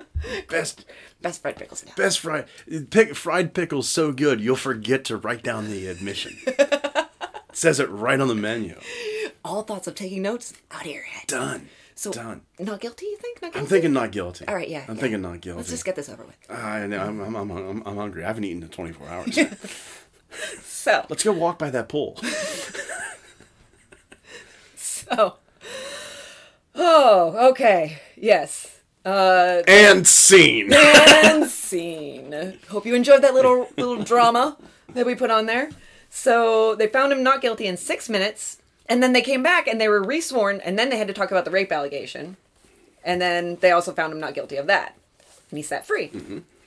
Best 0.49 0.87
Best 1.22 1.41
fried 1.41 1.55
pickles 1.57 1.84
now. 1.87 1.93
best 1.97 2.18
fried 2.18 2.47
pick, 2.91 3.14
fried 3.14 3.55
pickles 3.55 3.89
so 3.89 4.11
good 4.11 4.41
you'll 4.41 4.57
forget 4.57 5.05
to 5.05 5.16
write 5.16 5.45
down 5.45 5.70
the 5.70 5.87
admission. 5.87 6.37
it 6.47 7.09
says 7.53 7.78
it 7.78 7.89
right 7.89 8.18
on 8.18 8.26
the 8.26 8.34
menu. 8.34 8.76
All 9.45 9.62
thoughts 9.62 9.87
of 9.87 9.95
taking 9.95 10.22
notes 10.22 10.53
out 10.72 10.84
of 10.84 10.91
your 10.91 11.05
head. 11.05 11.28
Done. 11.28 11.68
So, 11.99 12.12
Done. 12.12 12.42
not 12.59 12.80
guilty, 12.80 13.07
you 13.07 13.16
think? 13.16 13.40
Not 13.40 13.55
guilty? 13.55 13.64
I'm 13.64 13.66
thinking 13.66 13.92
not 13.94 14.12
guilty. 14.12 14.47
All 14.47 14.55
right, 14.55 14.68
yeah. 14.68 14.84
I'm 14.86 14.97
yeah. 14.97 15.01
thinking 15.01 15.22
not 15.22 15.40
guilty. 15.40 15.57
Let's 15.57 15.70
just 15.70 15.84
get 15.84 15.97
this 15.97 16.11
over 16.11 16.24
with. 16.24 16.36
I 16.51 16.86
know. 16.86 17.01
I'm, 17.01 17.18
I'm, 17.20 17.34
I'm, 17.34 17.51
I'm, 17.51 17.82
I'm 17.86 17.97
hungry. 17.97 18.22
I 18.22 18.26
haven't 18.26 18.44
eaten 18.44 18.62
in 18.62 18.68
24 18.68 19.09
hours. 19.09 19.38
So, 20.62 21.05
Let's 21.09 21.24
go 21.24 21.32
walk 21.32 21.59
by 21.59 21.70
that 21.70 21.88
pool. 21.88 22.16
so. 24.76 25.34
Oh, 26.74 27.51
okay. 27.51 27.99
Yes. 28.16 28.80
Uh, 29.05 29.62
and 29.66 30.07
scene. 30.07 30.72
and 30.72 31.47
scene. 31.51 32.59
Hope 32.68 32.86
you 32.86 32.94
enjoyed 32.94 33.22
that 33.22 33.34
little 33.34 33.68
little 33.76 34.03
drama 34.05 34.57
that 34.94 35.07
we 35.07 35.14
put 35.14 35.30
on 35.30 35.47
there. 35.47 35.70
So 36.11 36.74
they 36.74 36.86
found 36.86 37.12
him 37.12 37.22
not 37.22 37.40
guilty 37.40 37.66
in 37.66 37.76
six 37.76 38.09
minutes, 38.09 38.59
and 38.89 39.03
then 39.03 39.12
they 39.12 39.22
came 39.22 39.43
back 39.43 39.66
and 39.66 39.80
they 39.80 39.89
were 39.89 40.03
resworn, 40.05 40.61
and 40.64 40.78
then 40.78 40.91
they 40.91 40.97
had 40.99 41.09
to 41.09 41.14
talk 41.14 41.30
about 41.30 41.45
the 41.45 41.51
rape 41.51 41.72
allegation, 41.72 42.37
and 43.05 43.20
then 43.20 43.57
they 43.61 43.70
also 43.70 43.93
found 43.93 44.12
him 44.12 44.20
not 44.20 44.34
guilty 44.34 44.57
of 44.57 44.66
that, 44.66 44.97
and 45.51 45.59
he's 45.59 45.68
set 45.68 45.87
free. 45.87 46.11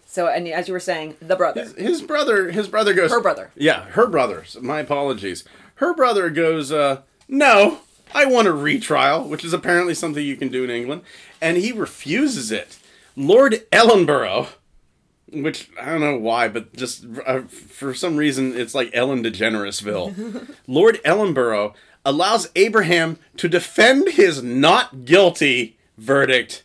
So, 0.05 0.28
and 0.28 0.47
as 0.47 0.67
you 0.67 0.74
were 0.74 0.80
saying, 0.80 1.17
the 1.22 1.36
brother. 1.36 1.65
his 1.78 2.01
brother 2.01 2.49
his 2.51 2.67
brother 2.67 2.93
goes 2.93 3.11
Her 3.11 3.22
brother. 3.22 3.51
yeah 3.55 3.84
her 3.91 4.07
brother. 4.07 4.43
My 4.59 4.80
apologies. 4.80 5.43
Her 5.76 5.93
brother 5.93 6.30
goes 6.30 6.72
uh 6.72 7.01
no 7.28 7.80
i 8.13 8.26
want 8.26 8.47
a 8.47 8.51
retrial 8.51 9.24
which 9.30 9.45
is 9.45 9.53
apparently 9.53 9.93
something 9.93 10.26
you 10.26 10.36
can 10.36 10.49
do 10.49 10.63
in 10.63 10.70
england. 10.72 11.03
And 11.39 11.57
he 11.57 11.72
refuses 11.72 12.51
it. 12.51 12.80
Lord 13.15 13.63
ellenborough 13.72 14.47
which 15.32 15.70
i 15.80 15.86
don't 15.86 16.01
know 16.01 16.17
why 16.17 16.47
but 16.47 16.76
just 16.76 17.05
uh, 17.28 17.41
for 17.43 17.93
some 17.93 18.17
reason 18.17 18.57
it's 18.59 18.74
like 18.74 18.89
ellen 18.93 19.24
degeneresville. 19.24 20.55
Lord 20.67 20.99
ellenborough 21.05 21.76
allows 22.10 22.49
abraham 22.55 23.18
to 23.38 23.47
defend 23.47 24.10
his 24.10 24.43
not 24.43 25.05
guilty 25.05 25.78
verdict 25.97 26.64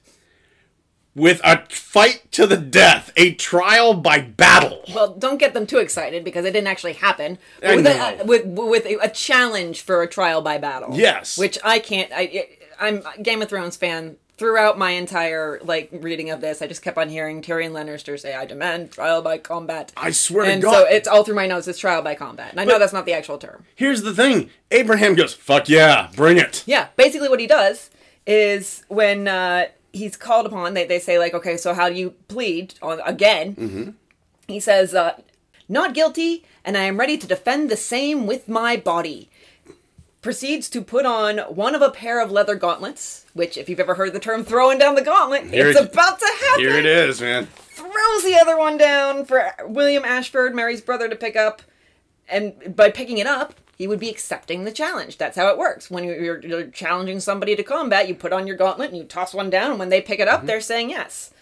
with 1.14 1.40
a 1.44 1.64
fight 1.68 2.30
to 2.32 2.46
the 2.46 2.56
death, 2.56 3.12
a 3.16 3.34
trial 3.34 3.94
by 3.94 4.20
battle. 4.20 4.82
Well, 4.94 5.14
don't 5.14 5.38
get 5.38 5.54
them 5.54 5.66
too 5.66 5.78
excited 5.78 6.24
because 6.24 6.44
it 6.44 6.52
didn't 6.52 6.66
actually 6.66 6.94
happen. 6.94 7.38
With. 7.62 7.86
A, 7.86 8.20
uh, 8.20 8.24
with 8.24 8.46
with 8.46 8.86
a, 8.86 9.08
challenge 9.08 9.82
for 9.82 10.02
a 10.02 10.08
trial 10.08 10.42
by 10.42 10.58
battle. 10.58 10.90
Yes. 10.92 11.38
which 11.38 11.58
I 11.64 11.78
can't. 11.78 12.10
I 12.12 12.48
I'm 12.80 13.02
a 13.06 13.22
Game 13.22 13.42
of 13.42 13.48
Thrones 13.48 13.76
fan. 13.76 14.16
Throughout 14.36 14.76
my 14.76 14.90
entire 14.90 15.60
like 15.62 15.90
reading 15.92 16.30
of 16.30 16.40
this, 16.40 16.60
I 16.60 16.66
just 16.66 16.82
kept 16.82 16.98
on 16.98 17.08
hearing 17.08 17.40
Tyrion 17.40 17.70
Lannister 17.70 18.18
say, 18.18 18.34
"I 18.34 18.46
demand 18.46 18.90
trial 18.90 19.22
by 19.22 19.38
combat." 19.38 19.92
I 19.96 20.10
swear 20.10 20.44
to 20.46 20.50
and 20.50 20.62
God. 20.62 20.72
so 20.72 20.84
it's 20.86 21.06
all 21.06 21.22
through 21.22 21.36
my 21.36 21.46
notes. 21.46 21.68
It's 21.68 21.78
trial 21.78 22.02
by 22.02 22.16
combat, 22.16 22.50
and 22.50 22.60
I 22.60 22.64
know 22.64 22.78
that's 22.78 22.92
not 22.92 23.06
the 23.06 23.12
actual 23.12 23.38
term. 23.38 23.64
Here's 23.76 24.02
the 24.02 24.12
thing 24.12 24.50
Abraham 24.72 25.14
goes, 25.14 25.34
fuck 25.34 25.68
yeah, 25.68 26.10
bring 26.16 26.36
it. 26.36 26.64
Yeah, 26.66 26.88
basically 26.96 27.28
what 27.28 27.38
he 27.38 27.46
does 27.46 27.90
is 28.26 28.84
when 28.88 29.28
uh, 29.28 29.66
he's 29.92 30.16
called 30.16 30.46
upon, 30.46 30.74
they, 30.74 30.84
they 30.84 30.98
say 30.98 31.18
like, 31.18 31.34
okay, 31.34 31.56
so 31.56 31.72
how 31.74 31.88
do 31.88 31.94
you 31.94 32.10
plead 32.28 32.74
on 32.82 33.00
again? 33.04 33.96
He 34.48 34.58
says, 34.60 34.94
uh, 34.94 35.20
not 35.68 35.94
guilty, 35.94 36.44
and 36.64 36.76
I 36.76 36.82
am 36.84 36.98
ready 36.98 37.16
to 37.18 37.26
defend 37.26 37.70
the 37.70 37.76
same 37.76 38.26
with 38.26 38.48
my 38.48 38.76
body. 38.76 39.30
Proceeds 40.24 40.70
to 40.70 40.80
put 40.80 41.04
on 41.04 41.36
one 41.54 41.74
of 41.74 41.82
a 41.82 41.90
pair 41.90 42.18
of 42.18 42.32
leather 42.32 42.54
gauntlets, 42.54 43.26
which, 43.34 43.58
if 43.58 43.68
you've 43.68 43.78
ever 43.78 43.94
heard 43.94 44.14
the 44.14 44.18
term 44.18 44.42
throwing 44.42 44.78
down 44.78 44.94
the 44.94 45.02
gauntlet, 45.02 45.48
Here 45.48 45.68
it's 45.68 45.78
it- 45.78 45.92
about 45.92 46.18
to 46.18 46.32
happen. 46.40 46.64
Here 46.64 46.78
it 46.78 46.86
is, 46.86 47.20
man. 47.20 47.44
Throws 47.44 48.22
the 48.24 48.38
other 48.40 48.56
one 48.56 48.78
down 48.78 49.26
for 49.26 49.52
William 49.66 50.02
Ashford, 50.02 50.54
Mary's 50.54 50.80
brother, 50.80 51.10
to 51.10 51.14
pick 51.14 51.36
up. 51.36 51.60
And 52.26 52.74
by 52.74 52.88
picking 52.88 53.18
it 53.18 53.26
up, 53.26 53.52
he 53.76 53.86
would 53.86 54.00
be 54.00 54.08
accepting 54.08 54.64
the 54.64 54.72
challenge. 54.72 55.18
That's 55.18 55.36
how 55.36 55.48
it 55.48 55.58
works. 55.58 55.90
When 55.90 56.04
you're, 56.04 56.40
you're 56.40 56.68
challenging 56.68 57.20
somebody 57.20 57.54
to 57.54 57.62
combat, 57.62 58.08
you 58.08 58.14
put 58.14 58.32
on 58.32 58.46
your 58.46 58.56
gauntlet 58.56 58.88
and 58.88 58.96
you 58.96 59.04
toss 59.04 59.34
one 59.34 59.50
down, 59.50 59.72
and 59.72 59.78
when 59.78 59.90
they 59.90 60.00
pick 60.00 60.20
it 60.20 60.28
up, 60.28 60.38
mm-hmm. 60.38 60.46
they're 60.46 60.60
saying 60.62 60.88
yes. 60.88 61.34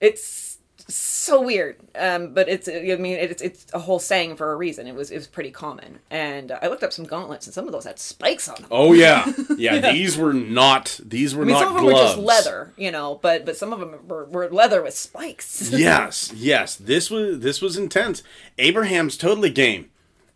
It's 0.00 0.47
so 0.88 1.42
weird. 1.42 1.76
Um, 1.94 2.32
but 2.32 2.48
it's 2.48 2.68
I 2.68 2.96
mean 2.96 3.16
it's 3.18 3.42
it's 3.42 3.66
a 3.74 3.78
whole 3.78 3.98
saying 3.98 4.36
for 4.36 4.52
a 4.52 4.56
reason. 4.56 4.86
It 4.86 4.94
was 4.94 5.10
it 5.10 5.16
was 5.16 5.26
pretty 5.26 5.50
common. 5.50 5.98
And 6.10 6.50
uh, 6.50 6.58
I 6.62 6.68
looked 6.68 6.82
up 6.82 6.92
some 6.92 7.04
gauntlets 7.04 7.46
and 7.46 7.54
some 7.54 7.66
of 7.66 7.72
those 7.72 7.84
had 7.84 7.98
spikes 7.98 8.48
on 8.48 8.56
them. 8.56 8.66
Oh 8.70 8.92
yeah, 8.92 9.30
yeah. 9.56 9.92
These 9.92 10.16
were 10.16 10.32
not. 10.32 10.98
These 11.04 11.34
were 11.34 11.42
I 11.42 11.46
mean, 11.46 11.54
not 11.54 11.60
some 11.60 11.68
of 11.68 11.76
them 11.76 11.84
were 11.84 11.92
just 11.92 12.18
leather, 12.18 12.72
you 12.76 12.90
know, 12.90 13.18
but 13.22 13.44
but 13.44 13.56
some 13.56 13.72
of 13.72 13.80
them 13.80 13.96
were, 14.08 14.24
were 14.24 14.48
leather 14.48 14.82
with 14.82 14.94
spikes. 14.94 15.70
yes, 15.72 16.32
yes. 16.34 16.74
This 16.76 17.10
was 17.10 17.40
this 17.40 17.60
was 17.60 17.76
intense. 17.76 18.22
Abraham's 18.58 19.16
totally 19.16 19.50
game. 19.50 19.90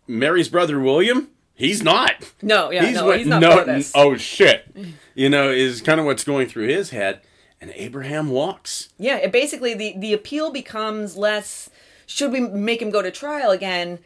Mary's 0.06 0.48
brother 0.48 0.78
William, 0.80 1.28
he's 1.54 1.82
not. 1.82 2.32
No, 2.42 2.70
yeah, 2.70 2.90
no, 2.90 3.06
what- 3.06 3.18
he's 3.18 3.26
not 3.26 3.40
no. 3.40 3.80
Oh 3.94 4.16
shit. 4.16 4.66
You 5.14 5.28
know, 5.28 5.50
is 5.50 5.80
kind 5.80 6.00
of 6.00 6.06
what's 6.06 6.24
going 6.24 6.48
through 6.48 6.68
his 6.68 6.90
head. 6.90 7.20
And 7.62 7.70
Abraham 7.76 8.28
walks. 8.30 8.88
Yeah, 8.98 9.16
it 9.18 9.30
basically 9.30 9.72
the 9.72 9.94
the 9.96 10.12
appeal 10.12 10.50
becomes 10.50 11.16
less. 11.16 11.70
Should 12.06 12.32
we 12.32 12.40
make 12.40 12.82
him 12.82 12.90
go 12.90 13.00
to 13.02 13.10
trial 13.12 13.52
again? 13.52 14.00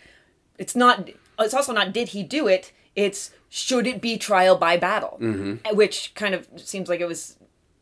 It's 0.58 0.76
not. 0.76 1.08
It's 1.38 1.54
also 1.54 1.72
not. 1.72 1.92
Did 1.94 2.08
he 2.08 2.22
do 2.22 2.46
it? 2.48 2.70
It's 2.94 3.30
should 3.48 3.86
it 3.86 4.02
be 4.02 4.18
trial 4.18 4.56
by 4.56 4.76
battle, 4.76 5.16
Mm-hmm. 5.20 5.74
which 5.74 6.12
kind 6.14 6.34
of 6.34 6.46
seems 6.56 6.88
like 6.90 7.00
it 7.00 7.06
was. 7.08 7.36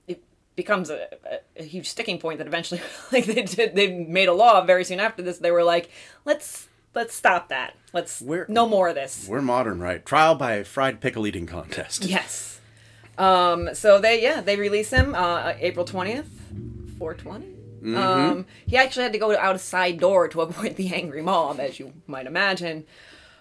It 0.06 0.22
becomes 0.54 0.90
a, 0.90 1.08
a, 1.28 1.62
a 1.62 1.64
huge 1.64 1.88
sticking 1.88 2.18
point 2.20 2.38
that 2.38 2.46
eventually, 2.46 2.80
like 3.12 3.24
they 3.26 3.42
did, 3.42 3.74
they 3.74 3.88
made 3.92 4.28
a 4.28 4.32
law 4.32 4.64
very 4.64 4.84
soon 4.84 5.00
after 5.00 5.22
this. 5.22 5.38
They 5.38 5.50
were 5.50 5.64
like, 5.64 5.90
let's 6.24 6.68
let's 6.94 7.14
stop 7.16 7.48
that. 7.48 7.74
Let's 7.92 8.20
We're- 8.20 8.46
no 8.48 8.68
more 8.68 8.88
of 8.90 8.94
this. 8.94 9.26
We're 9.28 9.42
modern, 9.42 9.80
right? 9.80 10.06
Trial 10.06 10.36
by 10.36 10.62
fried 10.62 11.00
pickle 11.00 11.26
eating 11.26 11.46
contest. 11.46 12.04
Yes. 12.04 12.53
Um, 13.18 13.74
so 13.74 14.00
they 14.00 14.22
yeah 14.22 14.40
they 14.40 14.56
release 14.56 14.90
him 14.90 15.14
uh, 15.14 15.54
April 15.58 15.84
twentieth, 15.84 16.28
four 16.98 17.14
Um, 17.84 18.46
he 18.66 18.76
actually 18.76 19.02
had 19.02 19.12
to 19.12 19.18
go 19.18 19.36
out 19.36 19.56
a 19.56 19.58
side 19.58 20.00
door 20.00 20.26
to 20.28 20.40
avoid 20.46 20.76
the 20.76 20.94
angry 20.94 21.22
mob, 21.22 21.60
as 21.60 21.78
you 21.78 21.92
might 22.06 22.26
imagine. 22.26 22.84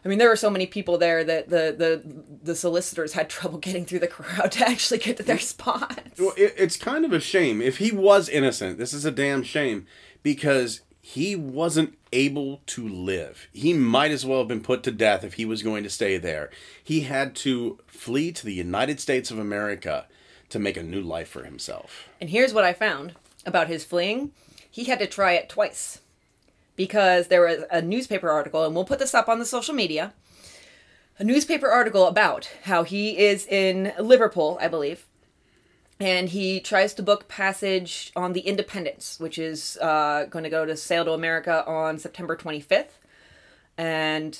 I 0.05 0.09
mean, 0.09 0.19
there 0.19 0.27
were 0.27 0.35
so 0.35 0.49
many 0.49 0.65
people 0.65 0.97
there 0.97 1.23
that 1.23 1.49
the 1.49 1.73
the 1.77 2.23
the 2.43 2.55
solicitors 2.55 3.13
had 3.13 3.29
trouble 3.37 3.57
getting 3.57 3.85
through 3.85 3.99
the 3.99 4.07
crowd 4.07 4.51
to 4.53 4.67
actually 4.67 4.99
get 4.99 5.17
to 5.17 5.23
their 5.23 5.39
spots. 5.39 6.19
Well, 6.19 6.33
it, 6.37 6.53
it's 6.57 6.77
kind 6.77 7.05
of 7.05 7.13
a 7.13 7.19
shame. 7.19 7.61
If 7.61 7.77
he 7.77 7.91
was 7.91 8.29
innocent, 8.29 8.77
this 8.77 8.93
is 8.93 9.05
a 9.05 9.11
damn 9.11 9.43
shame 9.43 9.85
because 10.21 10.81
he 11.05 11.35
wasn't 11.35 11.97
able 12.13 12.61
to 12.65 12.87
live. 12.87 13.47
He 13.51 13.73
might 13.73 14.11
as 14.11 14.25
well 14.25 14.39
have 14.39 14.47
been 14.47 14.63
put 14.63 14.83
to 14.83 14.91
death 14.91 15.25
if 15.25 15.33
he 15.33 15.43
was 15.43 15.61
going 15.61 15.83
to 15.83 15.89
stay 15.89 16.17
there. 16.17 16.49
He 16.81 17.01
had 17.01 17.35
to 17.35 17.77
flee 17.85 18.31
to 18.31 18.45
the 18.45 18.53
United 18.53 19.01
States 19.01 19.29
of 19.29 19.37
America 19.37 20.05
to 20.47 20.59
make 20.59 20.77
a 20.77 20.81
new 20.81 21.01
life 21.01 21.27
for 21.27 21.43
himself. 21.43 22.07
And 22.21 22.29
here's 22.29 22.53
what 22.53 22.63
I 22.63 22.71
found 22.71 23.15
about 23.45 23.67
his 23.67 23.83
fleeing: 23.83 24.31
he 24.71 24.85
had 24.85 24.99
to 24.99 25.05
try 25.05 25.33
it 25.33 25.49
twice 25.49 25.99
because 26.77 27.27
there 27.27 27.41
was 27.41 27.65
a 27.69 27.81
newspaper 27.81 28.29
article, 28.29 28.63
and 28.63 28.73
we'll 28.73 28.85
put 28.85 28.99
this 28.99 29.13
up 29.13 29.27
on 29.27 29.39
the 29.39 29.45
social 29.45 29.75
media. 29.75 30.13
A 31.19 31.25
newspaper 31.25 31.69
article 31.69 32.07
about 32.07 32.49
how 32.63 32.83
he 32.83 33.17
is 33.17 33.45
in 33.45 33.91
Liverpool, 33.99 34.57
I 34.61 34.69
believe, 34.69 35.05
and 35.99 36.29
he 36.29 36.59
tries 36.59 36.93
to 36.95 37.03
book 37.03 37.27
passage 37.27 38.11
on 38.15 38.33
the 38.33 38.41
Independence, 38.41 39.19
which 39.19 39.37
is 39.37 39.77
uh, 39.81 40.25
going 40.29 40.43
to 40.43 40.49
go 40.49 40.65
to 40.65 40.75
sail 40.75 41.05
to 41.05 41.11
America 41.11 41.65
on 41.65 41.99
September 41.99 42.35
25th. 42.35 42.97
And 43.77 44.37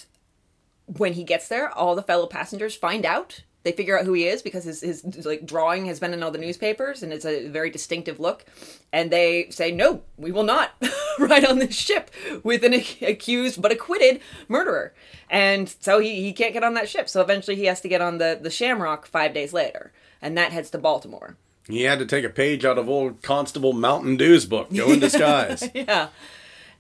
when 0.86 1.14
he 1.14 1.24
gets 1.24 1.48
there, 1.48 1.70
all 1.70 1.96
the 1.96 2.04
fellow 2.04 2.28
passengers 2.28 2.76
find 2.76 3.06
out. 3.06 3.44
They 3.64 3.72
figure 3.72 3.98
out 3.98 4.06
who 4.06 4.12
he 4.12 4.28
is 4.28 4.42
because 4.42 4.66
his, 4.66 4.82
his 4.82 5.26
like 5.26 5.46
drawing 5.46 5.86
has 5.86 5.98
been 6.00 6.14
in 6.14 6.22
all 6.22 6.32
the 6.32 6.38
newspapers 6.38 7.02
and 7.02 7.14
it's 7.14 7.24
a 7.24 7.48
very 7.48 7.70
distinctive 7.70 8.20
look. 8.20 8.46
And 8.92 9.10
they 9.10 9.48
say, 9.52 9.72
"No, 9.72 10.02
we 10.18 10.34
will 10.34 10.44
not 10.44 10.72
ride 11.20 11.46
on 11.46 11.60
this 11.60 11.74
ship 11.74 12.12
with 12.44 12.66
an 12.66 12.74
accused 12.74 13.62
but 13.62 13.72
acquitted 13.72 14.20
murderer." 14.50 14.94
And 15.30 15.74
so 15.80 16.00
he, 16.00 16.22
he 16.24 16.34
can't 16.34 16.52
get 16.52 16.66
on 16.66 16.74
that 16.74 16.90
ship. 16.90 17.08
So 17.08 17.22
eventually 17.22 17.56
he 17.56 17.66
has 17.66 17.80
to 17.82 17.88
get 17.88 18.02
on 18.02 18.18
the 18.18 18.38
the 18.40 18.50
Shamrock 18.50 19.06
five 19.06 19.34
days 19.34 19.54
later, 19.54 19.94
and 20.24 20.38
that 20.38 20.52
heads 20.52 20.72
to 20.72 20.80
Baltimore. 20.80 21.38
He 21.68 21.84
had 21.84 22.00
to 22.00 22.06
take 22.06 22.26
a 22.26 22.30
page 22.30 22.66
out 22.66 22.78
of 22.78 22.90
old 22.90 23.22
Constable 23.22 23.74
Mountain 23.74 24.18
Dew's 24.18 24.46
book, 24.46 24.74
Go 24.74 24.92
in 24.92 25.00
Disguise. 25.02 25.70
yeah. 25.76 26.08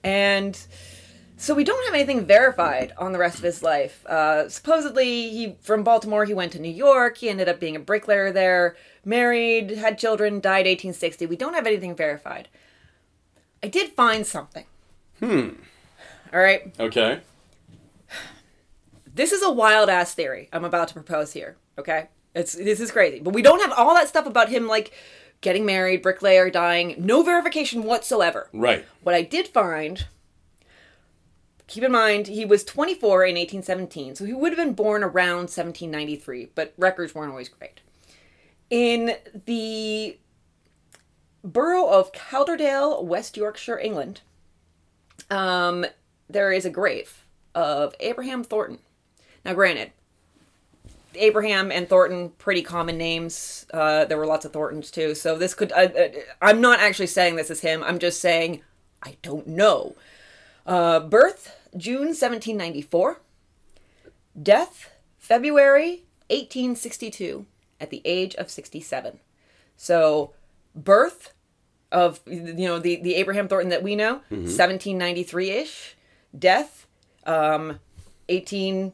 And 0.04 0.60
so 1.38 1.54
we 1.54 1.64
don't 1.64 1.86
have 1.86 1.94
anything 1.94 2.26
verified 2.26 2.94
on 2.98 3.12
the 3.12 3.20
rest 3.20 3.38
of 3.38 3.44
his 3.44 3.62
life. 3.62 4.06
Uh, 4.06 4.50
supposedly, 4.50 5.30
he 5.30 5.56
from 5.62 5.84
Baltimore, 5.84 6.26
he 6.26 6.34
went 6.34 6.52
to 6.54 6.60
New 6.60 6.72
York. 6.72 7.18
He 7.18 7.30
ended 7.30 7.48
up 7.48 7.60
being 7.60 7.76
a 7.76 7.80
bricklayer 7.80 8.32
there, 8.32 8.76
married, 9.06 9.72
had 9.72 9.98
children, 9.98 10.40
died 10.40 10.66
1860. 10.66 11.26
We 11.28 11.36
don't 11.36 11.54
have 11.54 11.68
anything 11.68 11.96
verified. 11.96 12.48
I 13.62 13.68
did 13.68 13.92
find 13.92 14.26
something. 14.26 14.66
Hmm. 15.20 15.50
All 16.34 16.40
right. 16.40 16.74
okay. 16.80 17.20
This 19.16 19.32
is 19.32 19.44
a 19.44 19.52
wild 19.52 19.90
ass 19.90 20.14
theory 20.16 20.50
I'm 20.52 20.66
about 20.66 20.88
to 20.88 20.94
propose 20.96 21.34
here. 21.34 21.56
Okay, 21.78 22.08
it's 22.36 22.54
this 22.54 22.80
is 22.80 22.92
crazy, 22.92 23.20
but 23.20 23.34
we 23.34 23.42
don't 23.42 23.62
have 23.62 23.74
all 23.78 23.94
that 23.96 24.08
stuff 24.08 24.26
about 24.26 24.50
him 24.50 24.68
like 24.68 24.92
getting 25.42 25.66
married, 25.66 26.02
bricklayer, 26.02 26.50
dying. 26.50 26.96
No 26.98 27.22
verification 27.22 27.84
whatsoever. 27.84 28.50
Right. 28.54 28.86
What 29.04 29.14
I 29.14 29.22
did 29.22 29.48
find, 29.48 30.08
keep 31.68 31.84
in 31.84 31.92
mind, 31.92 32.28
he 32.28 32.46
was 32.46 32.64
24 32.64 33.26
in 33.26 33.36
1817, 33.36 34.16
so 34.16 34.26
he 34.26 34.34
would 34.34 34.52
have 34.52 34.58
been 34.58 34.74
born 34.74 35.04
around 35.04 35.50
1793, 35.52 36.50
but 36.56 36.74
records 36.78 37.14
weren't 37.14 37.32
always 37.32 37.50
great. 37.50 37.82
In 38.70 39.16
the 39.46 40.18
borough 41.44 41.88
of 41.88 42.14
Calderdale, 42.14 43.04
West 43.04 43.38
Yorkshire, 43.38 43.78
England, 43.78 44.22
um, 45.30 45.86
there 46.30 46.52
is 46.52 46.66
a 46.66 46.70
grave 46.70 47.26
of 47.54 47.94
Abraham 48.00 48.44
Thornton. 48.44 48.80
Now, 49.46 49.54
granted, 49.54 49.92
Abraham 51.16 51.72
and 51.72 51.88
Thornton, 51.88 52.30
pretty 52.38 52.62
common 52.62 52.98
names. 52.98 53.66
Uh, 53.74 54.06
there 54.06 54.18
were 54.18 54.26
lots 54.26 54.46
of 54.46 54.54
Thorntons 54.54 54.92
too. 54.92 55.16
So 55.16 55.38
this 55.38 55.54
could. 55.54 55.72
Uh, 55.72 55.90
I'm 56.42 56.62
not 56.62 56.80
actually 56.80 57.08
saying 57.08 57.36
this 57.36 57.50
is 57.50 57.62
him. 57.62 57.84
I'm 57.84 58.00
just 58.00 58.20
saying 58.20 58.62
I 59.02 59.18
don't 59.22 59.48
know. 59.48 59.96
Uh, 60.66 61.00
birth 61.00 61.56
June 61.76 62.08
1794. 62.08 63.20
Death 64.42 64.90
February 65.20 66.04
1862 66.30 67.46
at 67.80 67.90
the 67.90 68.02
age 68.06 68.34
of 68.36 68.50
67. 68.50 69.20
So 69.78 70.34
birth 70.76 71.34
of 71.92 72.22
you 72.26 72.54
know 72.54 72.80
the 72.80 72.96
the 73.02 73.16
Abraham 73.16 73.48
Thornton 73.48 73.70
that 73.70 73.84
we 73.84 73.96
know 73.96 74.22
1793 74.30 75.52
ish. 75.52 75.96
Death 76.38 76.88
um 77.26 77.80
18 78.30 78.94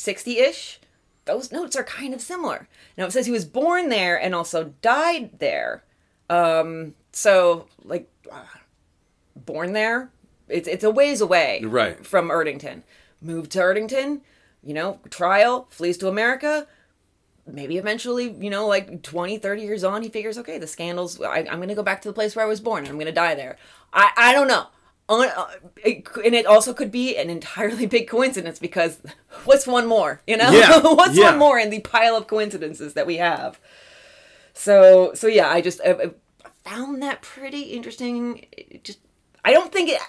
60 0.00 0.38
ish, 0.38 0.80
those 1.26 1.52
notes 1.52 1.76
are 1.76 1.84
kind 1.84 2.14
of 2.14 2.20
similar. 2.20 2.68
Now 2.96 3.06
it 3.06 3.12
says 3.12 3.26
he 3.26 3.32
was 3.32 3.44
born 3.44 3.88
there 3.88 4.20
and 4.20 4.34
also 4.34 4.72
died 4.82 5.38
there. 5.38 5.84
Um, 6.28 6.94
so, 7.12 7.66
like, 7.84 8.08
uh, 8.30 8.42
born 9.36 9.72
there, 9.72 10.10
it's, 10.48 10.68
it's 10.68 10.84
a 10.84 10.90
ways 10.90 11.20
away 11.20 11.60
Right. 11.64 12.04
from 12.04 12.28
Erdington. 12.28 12.82
Moved 13.20 13.50
to 13.52 13.58
Erdington, 13.58 14.20
you 14.62 14.72
know, 14.74 15.00
trial, 15.10 15.66
flees 15.70 15.98
to 15.98 16.08
America. 16.08 16.66
Maybe 17.46 17.78
eventually, 17.78 18.30
you 18.38 18.48
know, 18.48 18.66
like 18.66 19.02
20, 19.02 19.38
30 19.38 19.62
years 19.62 19.82
on, 19.84 20.02
he 20.02 20.08
figures, 20.08 20.38
okay, 20.38 20.56
the 20.58 20.66
scandals, 20.66 21.20
I, 21.20 21.38
I'm 21.38 21.56
going 21.56 21.68
to 21.68 21.74
go 21.74 21.82
back 21.82 22.00
to 22.02 22.08
the 22.08 22.14
place 22.14 22.36
where 22.36 22.44
I 22.44 22.48
was 22.48 22.60
born 22.60 22.80
and 22.80 22.88
I'm 22.88 22.94
going 22.96 23.06
to 23.06 23.12
die 23.12 23.34
there. 23.34 23.56
I, 23.92 24.10
I 24.16 24.32
don't 24.32 24.48
know. 24.48 24.66
On, 25.10 25.26
uh, 25.28 25.46
it, 25.84 26.06
and 26.24 26.34
it 26.36 26.46
also 26.46 26.72
could 26.72 26.90
be 26.92 27.16
an 27.16 27.28
entirely 27.28 27.84
big 27.96 28.08
coincidence 28.08 28.58
because 28.60 29.00
what's 29.44 29.66
one 29.66 29.86
more, 29.86 30.22
you 30.26 30.36
know? 30.36 30.50
Yeah, 30.50 30.78
what's 30.82 31.16
yeah. 31.18 31.30
one 31.30 31.38
more 31.38 31.58
in 31.58 31.70
the 31.70 31.80
pile 31.80 32.14
of 32.16 32.28
coincidences 32.28 32.94
that 32.94 33.06
we 33.06 33.16
have? 33.16 33.58
So, 34.54 35.12
so 35.14 35.26
yeah, 35.26 35.48
I 35.48 35.60
just 35.60 35.80
I, 35.84 35.90
I 35.90 36.10
found 36.64 37.02
that 37.02 37.22
pretty 37.22 37.62
interesting. 37.62 38.46
It 38.52 38.84
just, 38.84 39.00
I 39.44 39.52
don't 39.52 39.72
think 39.72 39.90
it. 39.90 40.00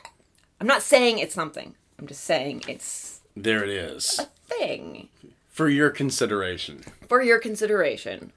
I'm 0.60 0.68
not 0.68 0.84
saying 0.84 1.18
it's 1.18 1.34
something. 1.34 1.76
I'm 1.97 2.06
just 2.08 2.24
saying 2.24 2.64
it's 2.68 3.22
There 3.36 3.64
it 3.64 3.70
is. 3.70 4.20
a 4.20 4.26
thing 4.54 5.10
For 5.49 5.68
your 5.68 5.89
consideration. 5.89 6.84
for 7.08 7.22
your 7.24 7.39
consideration. 7.39 8.32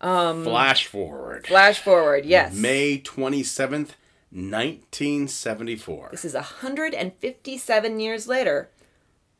Um, 0.00 0.44
Flash 0.44 0.86
forward. 0.86 1.46
Flash 1.46 1.80
forward, 1.80 2.24
yes. 2.24 2.54
May 2.54 2.98
27th, 3.00 3.90
1974. 4.30 6.08
This 6.10 6.24
is 6.24 6.34
157 6.34 8.00
years 8.00 8.28
later. 8.28 8.70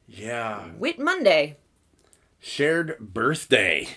Yeah. 0.07 0.65
Whit 0.79 0.99
Monday, 0.99 1.57
Shared 2.41 2.99
birthday. 3.01 3.89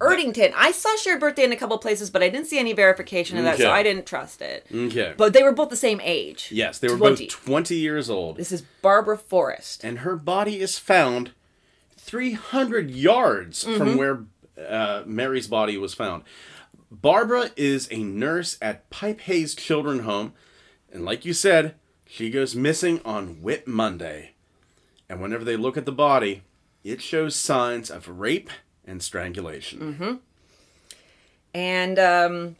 Erdington. 0.00 0.52
I 0.54 0.70
saw 0.72 0.94
shared 0.96 1.18
birthday 1.20 1.42
in 1.44 1.52
a 1.52 1.56
couple 1.56 1.76
places, 1.78 2.10
but 2.10 2.22
I 2.22 2.28
didn't 2.28 2.46
see 2.46 2.58
any 2.58 2.72
verification 2.74 3.36
of 3.38 3.44
that, 3.44 3.56
so 3.58 3.70
I 3.72 3.82
didn't 3.82 4.06
trust 4.06 4.40
it. 4.42 4.66
Okay. 4.72 5.14
But 5.16 5.32
they 5.32 5.42
were 5.42 5.52
both 5.52 5.70
the 5.70 5.76
same 5.76 6.00
age. 6.04 6.50
yes, 6.52 6.78
they 6.78 6.86
were 6.88 6.98
20. 6.98 7.24
both 7.26 7.32
20 7.32 7.74
years 7.74 8.08
old. 8.10 8.36
This 8.36 8.52
is 8.52 8.62
Barbara 8.82 9.16
Forrest. 9.18 9.82
And 9.82 10.00
her 10.00 10.14
body 10.16 10.60
is 10.60 10.78
found 10.78 11.32
300 11.96 12.90
yards 12.90 13.64
Mm-hmm. 13.64 13.76
from 13.78 13.96
where 13.96 14.20
uh, 14.68 15.02
Mary's 15.06 15.48
body 15.48 15.76
was 15.78 15.94
found. 15.94 16.22
Barbara 16.90 17.50
is 17.56 17.88
a 17.90 18.02
nurse 18.02 18.56
at 18.62 18.88
Pype 18.90 19.20
Hayes 19.22 19.54
Children 19.54 20.00
Home, 20.00 20.32
and 20.90 21.04
like 21.04 21.24
you 21.24 21.34
said, 21.34 21.74
she 22.06 22.30
goes 22.30 22.54
missing 22.54 23.00
on 23.04 23.42
Whit 23.42 23.66
Monday. 23.68 24.32
And 25.08 25.20
whenever 25.20 25.44
they 25.44 25.56
look 25.56 25.76
at 25.76 25.84
the 25.84 25.92
body, 25.92 26.42
it 26.82 27.02
shows 27.02 27.36
signs 27.36 27.90
of 27.90 28.08
rape 28.08 28.50
and 28.86 29.02
strangulation. 29.02 29.80
Mm-hmm. 29.80 30.14
And 31.54 31.98
um, 31.98 32.56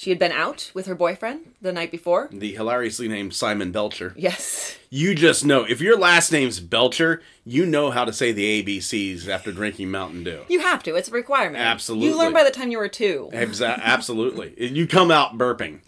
she 0.00 0.08
had 0.08 0.18
been 0.18 0.32
out 0.32 0.70
with 0.72 0.86
her 0.86 0.94
boyfriend 0.94 1.52
the 1.60 1.72
night 1.74 1.90
before. 1.90 2.30
The 2.32 2.54
hilariously 2.54 3.06
named 3.06 3.34
Simon 3.34 3.70
Belcher. 3.70 4.14
Yes. 4.16 4.78
You 4.88 5.14
just 5.14 5.44
know 5.44 5.64
if 5.64 5.82
your 5.82 5.98
last 5.98 6.32
name's 6.32 6.58
Belcher, 6.58 7.20
you 7.44 7.66
know 7.66 7.90
how 7.90 8.06
to 8.06 8.12
say 8.14 8.32
the 8.32 8.62
ABCs 8.62 9.28
after 9.28 9.52
drinking 9.52 9.90
Mountain 9.90 10.24
Dew. 10.24 10.44
You 10.48 10.60
have 10.60 10.82
to. 10.84 10.94
It's 10.94 11.10
a 11.10 11.12
requirement. 11.12 11.62
Absolutely. 11.62 12.08
You 12.08 12.16
learned 12.16 12.32
by 12.32 12.44
the 12.44 12.50
time 12.50 12.70
you 12.70 12.78
were 12.78 12.88
two. 12.88 13.28
Exa- 13.34 13.78
absolutely. 13.82 14.54
You 14.70 14.86
come 14.86 15.10
out 15.10 15.36
burping. 15.36 15.80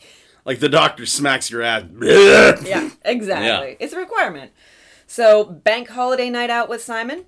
Like 0.44 0.60
the 0.60 0.68
doctor 0.68 1.06
smacks 1.06 1.50
your 1.50 1.62
ass. 1.62 1.84
Yeah, 1.98 2.90
exactly. 3.06 3.46
Yeah. 3.46 3.76
It's 3.80 3.94
a 3.94 3.98
requirement. 3.98 4.52
So, 5.06 5.42
bank 5.42 5.88
holiday 5.88 6.28
night 6.28 6.50
out 6.50 6.68
with 6.68 6.82
Simon. 6.82 7.24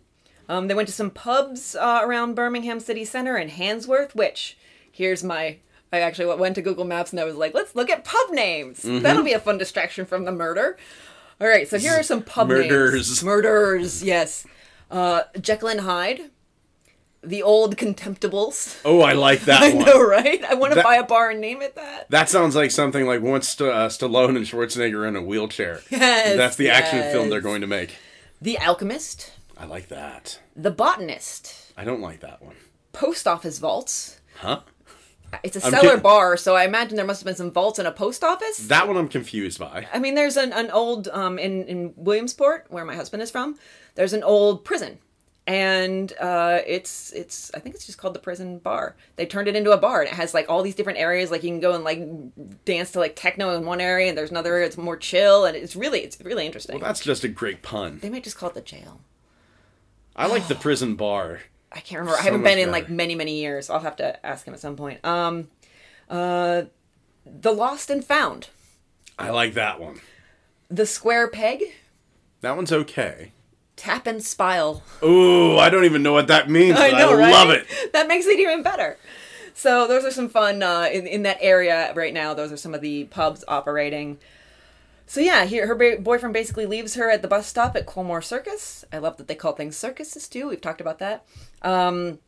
Um, 0.51 0.69
they 0.69 0.75
went 0.75 0.89
to 0.89 0.95
some 0.95 1.11
pubs 1.11 1.75
uh, 1.75 2.01
around 2.03 2.35
Birmingham 2.35 2.79
City 2.79 3.07
Center 3.07 3.37
and 3.37 3.51
Handsworth, 3.51 4.15
which, 4.15 4.59
here's 4.93 5.25
my. 5.25 5.61
I 5.95 6.01
actually 6.01 6.35
went 6.37 6.55
to 6.57 6.63
Google 6.63 6.85
Maps 6.85 7.13
and 7.13 7.21
I 7.21 7.25
was 7.25 7.37
like, 7.37 7.55
let's 7.55 7.75
look 7.75 7.89
at 7.91 8.05
pub 8.05 8.31
names. 8.33 8.81
Mm-hmm. 8.83 9.03
That'll 9.03 9.23
be 9.23 9.33
a 9.33 9.39
fun 9.41 9.59
distraction 9.59 10.05
from 10.07 10.25
the 10.25 10.33
murder. 10.33 10.77
All 11.41 11.49
right, 11.49 11.69
so 11.69 11.79
here 11.79 11.93
are 11.93 12.03
some 12.03 12.23
pub 12.23 12.49
Murders. 12.49 12.95
names. 13.09 13.25
Murders, 13.25 14.03
yes. 14.03 14.47
Uh, 14.91 15.23
Jekyll 15.41 15.69
and 15.69 15.81
Hyde. 15.81 16.31
The 17.23 17.43
Old 17.43 17.77
Contemptibles. 17.79 18.81
Oh, 18.85 19.01
I 19.01 19.15
like 19.15 19.41
that 19.43 19.63
I 19.73 19.73
one. 19.75 19.87
know, 19.87 20.03
right? 20.03 20.45
I 20.45 20.55
want 20.55 20.75
to 20.75 20.83
buy 20.83 20.97
a 20.97 21.03
bar 21.05 21.31
and 21.31 21.41
name 21.41 21.63
it 21.63 21.75
that. 21.75 22.11
That 22.11 22.29
sounds 22.29 22.55
like 22.55 22.71
something 22.71 23.07
like 23.07 23.23
once 23.23 23.49
St- 23.49 23.71
uh, 23.73 23.89
Stallone 23.89 24.37
and 24.37 24.45
Schwarzenegger 24.45 24.95
are 24.97 25.07
in 25.07 25.17
a 25.17 25.23
wheelchair. 25.23 25.81
Yes, 25.91 26.37
That's 26.37 26.57
the 26.57 26.69
action 26.71 27.01
film 27.13 27.31
they're 27.31 27.41
going 27.41 27.63
to 27.63 27.67
make. 27.67 27.97
The 28.43 28.59
Alchemist. 28.59 29.33
I 29.57 29.65
like 29.65 29.89
that. 29.89 30.39
The 30.55 30.71
Botanist. 30.71 31.73
I 31.79 31.85
don't 31.85 32.01
like 32.03 32.21
that 32.21 32.43
one. 32.43 32.57
Post 32.93 33.27
office 33.27 33.59
vaults. 33.59 34.21
Huh? 34.37 34.61
It's 35.43 35.57
a 35.57 35.65
I'm 35.65 35.73
cellar 35.73 35.97
bar, 35.99 36.37
so 36.37 36.55
I 36.57 36.65
imagine 36.65 36.97
there 36.97 37.07
must 37.07 37.21
have 37.21 37.27
been 37.27 37.37
some 37.37 37.51
vaults 37.51 37.79
in 37.79 37.87
a 37.87 37.93
post 37.93 38.23
office. 38.25 38.59
That 38.69 38.87
one 38.89 38.97
I'm 38.97 39.09
confused 39.09 39.59
by. 39.59 39.87
I 39.93 39.99
mean, 39.99 40.15
there's 40.15 40.37
an, 40.37 40.53
an 40.53 40.71
old 40.71 41.09
um, 41.09 41.39
in 41.39 41.65
in 41.65 41.95
Williamsport, 41.97 42.67
where 42.69 42.85
my 42.85 42.95
husband 42.95 43.23
is 43.23 43.31
from. 43.31 43.59
There's 43.95 44.13
an 44.13 44.23
old 44.23 44.65
prison, 44.65 44.99
and 45.47 46.13
uh, 46.21 46.61
it's 46.67 47.13
it's 47.13 47.51
I 47.55 47.61
think 47.61 47.75
it's 47.75 47.87
just 47.87 47.99
called 47.99 48.15
the 48.15 48.21
prison 48.21 48.59
bar. 48.59 48.97
They 49.17 49.27
turned 49.27 49.49
it 49.49 49.57
into 49.57 49.73
a 49.73 49.77
bar, 49.79 50.01
and 50.01 50.09
it 50.09 50.15
has 50.15 50.33
like 50.35 50.47
all 50.49 50.63
these 50.63 50.75
different 50.75 50.99
areas. 50.99 51.31
Like 51.31 51.43
you 51.43 51.51
can 51.51 51.61
go 51.61 51.75
and 51.75 51.85
like 51.85 52.01
dance 52.65 52.93
to 52.93 52.99
like 52.99 53.15
techno 53.17 53.57
in 53.57 53.67
one 53.67 53.81
area, 53.81 54.09
and 54.09 54.17
there's 54.17 54.31
another 54.31 54.55
area 54.55 54.67
it's 54.67 54.79
more 54.79 54.97
chill, 54.97 55.45
and 55.45 55.57
it's 55.57 55.77
really 55.77 56.01
it's 56.01 56.21
really 56.21 56.47
interesting. 56.47 56.81
That's 56.81 57.01
just 57.01 57.25
a 57.25 57.29
great 57.29 57.63
pun. 57.63 57.99
they 58.01 58.11
might 58.11 58.25
just 58.25 58.39
call 58.39 58.49
it 58.51 58.55
the 58.55 58.61
jail. 58.61 59.01
I 60.17 60.27
like 60.27 60.49
the 60.49 60.55
prison 60.67 60.95
bar. 60.95 61.41
I 61.75 61.81
can't 61.81 62.01
remember. 62.01 62.19
I 62.19 62.23
haven't 62.23 62.43
been 62.43 62.59
in 62.59 62.71
like 62.71 62.89
many 62.89 63.15
many 63.15 63.41
years. 63.41 63.69
I'll 63.69 63.81
have 63.81 63.97
to 63.97 64.25
ask 64.25 64.47
him 64.47 64.55
at 64.55 64.61
some 64.61 64.77
point. 64.77 65.05
Um, 65.05 65.49
uh, 66.09 66.63
the 67.27 67.53
lost 67.53 67.91
and 67.91 68.05
found. 68.05 68.49
I 69.19 69.31
like 69.31 69.55
that 69.55 69.81
one. 69.81 70.01
The 70.69 70.87
square 70.87 71.29
peg. 71.29 71.65
That 72.41 72.57
one's 72.57 72.73
okay. 72.73 73.33
Tap 73.77 74.07
and 74.07 74.23
spile. 74.23 74.83
Ooh, 75.03 75.57
I 75.59 75.69
don't 75.71 75.85
even 75.85 76.03
know 76.03 76.13
what 76.13 76.29
that 76.29 76.49
means, 76.49 76.77
I 76.79 76.91
know, 76.91 77.11
I 77.11 77.15
right? 77.15 77.33
love 77.33 77.51
it. 77.51 77.67
That 77.93 78.07
makes 78.07 78.27
it 78.27 78.39
even 78.39 78.63
better. 78.63 78.99
So 79.55 79.87
those 79.87 80.05
are 80.05 80.11
some 80.11 80.29
fun 80.29 80.63
uh, 80.63 80.89
in 80.93 81.07
in 81.07 81.23
that 81.23 81.39
area 81.41 81.93
right 81.95 82.13
now. 82.13 82.35
Those 82.35 82.53
are 82.53 82.57
some 82.57 82.75
of 82.75 82.81
the 82.81 83.05
pubs 83.05 83.45
operating. 83.49 84.19
So 85.07 85.21
yeah, 85.21 85.45
here 85.45 85.67
her 85.67 85.75
ba- 85.75 85.99
boyfriend 86.01 86.33
basically 86.33 86.67
leaves 86.67 86.95
her 86.95 87.11
at 87.11 87.23
the 87.23 87.29
bus 87.29 87.47
stop 87.47 87.77
at 87.77 87.87
Colmore 87.87 88.25
Circus. 88.25 88.85
I 88.93 88.99
love 88.99 89.17
that 89.19 89.29
they 89.29 89.35
call 89.35 89.53
things 89.53 89.77
circuses 89.77 90.29
too. 90.29 90.49
We've 90.49 90.61
talked 90.61 90.81
about 90.81 90.99
that. 90.99 91.25
Um, 91.63 92.19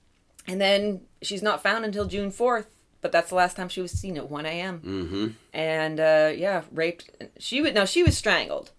and 0.46 0.60
then 0.60 1.00
she's 1.22 1.42
not 1.42 1.62
found 1.62 1.84
until 1.84 2.04
June 2.06 2.30
fourth. 2.30 2.66
But 3.02 3.12
that's 3.12 3.28
the 3.28 3.36
last 3.36 3.56
time 3.56 3.68
she 3.68 3.80
was 3.82 3.92
seen 3.92 4.16
at 4.16 4.30
one 4.30 4.46
a.m. 4.46 4.80
Mm-hmm. 4.80 5.26
And 5.52 6.00
uh, 6.00 6.32
yeah, 6.34 6.62
raped. 6.72 7.10
She 7.38 7.60
would 7.62 7.74
now 7.74 7.84
she 7.84 8.02
was 8.02 8.16
strangled. 8.16 8.72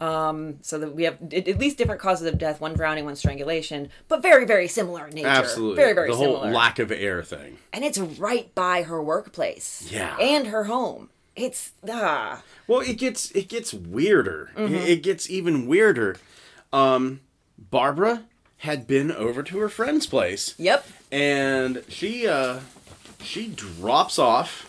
Um, 0.00 0.56
so 0.62 0.78
that 0.78 0.94
we 0.96 1.02
have 1.04 1.18
at 1.32 1.46
at 1.46 1.58
least 1.58 1.76
different 1.76 2.00
causes 2.00 2.26
of 2.26 2.38
death: 2.38 2.60
one 2.60 2.72
drowning, 2.74 3.04
one 3.04 3.16
strangulation, 3.16 3.90
but 4.08 4.22
very, 4.22 4.46
very 4.46 4.66
similar 4.66 5.06
in 5.06 5.14
nature. 5.14 5.28
Absolutely. 5.28 5.76
very, 5.76 5.92
very 5.92 6.08
the 6.10 6.16
similar. 6.16 6.38
whole 6.38 6.50
lack 6.50 6.78
of 6.78 6.90
air 6.90 7.22
thing. 7.22 7.58
and 7.72 7.84
it's 7.84 7.98
right 7.98 8.52
by 8.54 8.82
her 8.82 9.00
workplace. 9.02 9.86
Yeah. 9.90 10.16
and 10.18 10.46
her 10.48 10.64
home. 10.64 11.10
It's 11.36 11.72
ah, 11.88 12.42
Well, 12.66 12.80
it 12.80 12.98
gets 12.98 13.30
it 13.32 13.48
gets 13.48 13.72
weirder. 13.72 14.50
Mm-hmm. 14.56 14.74
It, 14.74 14.88
it 14.88 15.02
gets 15.02 15.30
even 15.30 15.66
weirder. 15.66 16.16
Um, 16.72 17.20
Barbara 17.58 18.24
had 18.58 18.86
been 18.86 19.10
over 19.10 19.42
to 19.42 19.58
her 19.58 19.68
friend's 19.68 20.06
place, 20.06 20.54
yep. 20.58 20.86
and 21.10 21.82
she 21.88 22.26
uh, 22.26 22.60
she 23.22 23.48
drops 23.48 24.18
off 24.18 24.66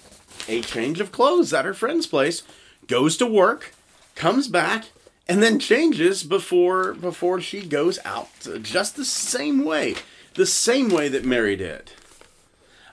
a 0.47 0.61
change 0.61 0.99
of 0.99 1.11
clothes 1.11 1.53
at 1.53 1.65
her 1.65 1.73
friend's 1.73 2.07
place, 2.07 2.43
goes 2.87 3.17
to 3.17 3.25
work, 3.25 3.73
comes 4.15 4.47
back, 4.47 4.85
and 5.27 5.41
then 5.41 5.59
changes 5.59 6.23
before 6.23 6.93
before 6.93 7.41
she 7.41 7.65
goes 7.65 7.99
out. 8.05 8.29
Just 8.61 8.95
the 8.95 9.05
same 9.05 9.65
way, 9.65 9.95
the 10.35 10.45
same 10.45 10.89
way 10.89 11.09
that 11.09 11.25
Mary 11.25 11.55
did. 11.55 11.91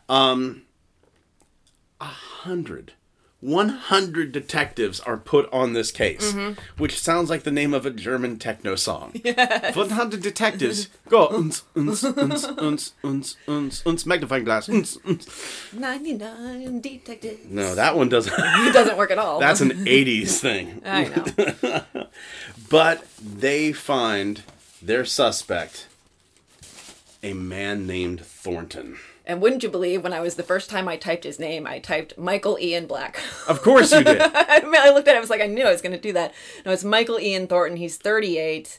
Um, 0.09 0.63
a 2.01 2.07
hundred. 2.07 2.93
100 3.41 4.33
detectives 4.33 4.99
are 5.01 5.17
put 5.17 5.49
on 5.53 5.73
this 5.73 5.91
case, 5.93 6.33
Mm-hmm. 6.33 6.61
which 6.77 6.99
sounds 7.01 7.31
like 7.31 7.45
the 7.45 7.51
name 7.53 7.73
of 7.73 7.87
a 7.87 7.91
German 7.91 8.39
techno 8.39 8.75
song. 8.75 9.13
100 9.25 10.21
detectives 10.23 10.89
go 11.09 11.29
uns, 11.29 11.63
uns, 11.77 12.03
uns, 12.05 12.45
uns, 12.45 12.93
uns, 13.05 13.37
uns, 13.47 13.83
uns, 13.87 14.07
magnifying 14.07 14.45
glass. 14.45 14.69
Uns, 14.69 14.97
uns. 15.05 15.27
Ninety 15.73 16.15
nine 16.15 16.81
detectives. 16.81 17.49
No, 17.49 17.75
that 17.75 17.97
one 17.97 18.09
doesn't. 18.09 18.33
it 18.37 18.73
doesn't 18.73 18.97
work 18.97 19.11
at 19.11 19.19
all. 19.19 19.39
That's 19.41 19.61
an 19.61 19.71
80s 19.87 20.39
thing. 20.41 20.83
I 20.85 21.05
know. 21.63 21.85
But 22.69 23.05
they 23.21 23.73
find 23.73 24.43
their 24.83 25.05
suspect, 25.05 25.88
a 27.23 27.33
man 27.33 27.87
named 27.87 28.21
Thornton. 28.21 28.99
And 29.27 29.43
wouldn't 29.43 29.63
you 29.63 29.69
believe 29.69 30.03
when 30.03 30.15
I 30.15 30.21
was 30.21 30.37
the 30.37 30.43
first 30.43 30.71
time 30.71 30.89
I 30.89 30.97
typed 30.97 31.25
his 31.25 31.39
name, 31.39 31.67
I 31.67 31.81
typed 31.81 32.17
Michael 32.17 32.59
Ian 32.59 32.87
Black. 32.87 33.21
Of 33.47 33.61
course 33.61 33.93
you 33.93 34.03
did. 34.03 34.23
I, 34.23 34.61
mean, 34.65 34.81
I 34.81 34.91
looked 34.91 35.07
at 35.07 35.15
it, 35.15 35.19
I 35.19 35.21
was 35.21 35.29
like, 35.29 35.43
I 35.43 35.47
knew 35.47 35.65
I 35.65 35.73
was 35.73 35.83
going 35.83 35.93
to 35.93 36.01
do 36.01 36.15
that. 36.15 36.33
No, 36.65 36.73
it's 36.73 36.85
Michael 36.85 37.21
Ian 37.21 37.47
Thornton. 37.47 37.77
He's 37.77 37.99
38. 37.99 38.79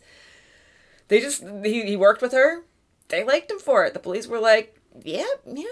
They 1.07 1.19
just, 1.21 1.43
he, 1.63 1.85
he 1.85 1.95
worked 1.95 2.21
with 2.21 2.31
her. 2.31 2.63
They 3.09 3.23
liked 3.23 3.51
him 3.51 3.59
for 3.59 3.85
it. 3.85 3.93
The 3.93 3.99
police 3.99 4.27
were 4.27 4.39
like, 4.39 4.79
yeah, 5.03 5.25
yeah. 5.45 5.65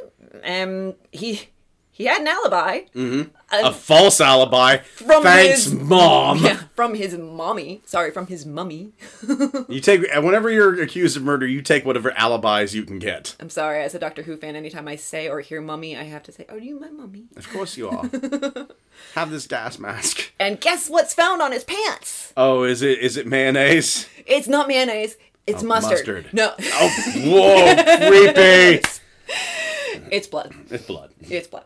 And 0.43 0.91
um, 0.91 0.95
he, 1.11 1.49
he 1.97 2.05
had 2.05 2.21
an 2.21 2.27
alibi. 2.27 2.81
Mm-hmm. 2.95 3.29
a 3.51 3.73
false 3.73 4.21
alibi. 4.21 4.77
From 4.77 5.23
Thanks, 5.23 5.63
his- 5.65 5.73
mom. 5.73 6.37
Yeah, 6.45 6.61
from 6.75 6.93
his 6.93 7.17
mommy. 7.17 7.81
Sorry, 7.85 8.11
from 8.11 8.27
his 8.27 8.45
mummy. 8.45 8.91
You 9.67 9.81
take 9.81 10.01
whenever 10.15 10.49
you're 10.49 10.79
accused 10.81 11.17
of 11.17 11.23
murder, 11.23 11.45
you 11.47 11.61
take 11.61 11.85
whatever 11.85 12.11
alibis 12.11 12.73
you 12.73 12.83
can 12.83 12.99
get. 12.99 13.35
I'm 13.39 13.49
sorry, 13.49 13.81
as 13.83 13.93
a 13.95 13.99
Doctor 13.99 14.21
Who 14.23 14.37
fan, 14.37 14.55
anytime 14.55 14.87
I 14.87 14.95
say 14.95 15.27
or 15.27 15.39
hear 15.41 15.59
mummy, 15.61 15.97
I 15.97 16.03
have 16.03 16.23
to 16.23 16.31
say, 16.31 16.45
Are 16.49 16.57
you 16.59 16.79
my 16.79 16.89
mummy? 16.89 17.25
Of 17.35 17.49
course 17.49 17.75
you 17.77 17.89
are. 17.89 18.03
Have 19.15 19.29
this 19.31 19.45
gas 19.47 19.77
mask. 19.79 20.31
And 20.39 20.59
guess 20.61 20.89
what's 20.89 21.13
found 21.13 21.41
on 21.41 21.51
his 21.51 21.63
pants? 21.63 22.31
Oh, 22.37 22.63
is 22.63 22.81
it 22.81 22.99
is 22.99 23.17
it 23.17 23.27
mayonnaise? 23.27 24.07
It's 24.25 24.47
not 24.47 24.67
mayonnaise, 24.67 25.17
it's 25.45 25.63
Oh, 25.63 25.67
mustard. 25.67 26.25
mustard. 26.25 26.33
No, 26.33 26.53
Oh, 26.59 26.89
whoa, 27.25 27.75
creepy! 28.09 28.81
it's 30.11 30.27
blood. 30.27 30.53
It's 30.69 30.85
blood. 30.85 31.11
It's 31.21 31.47
blood. 31.47 31.63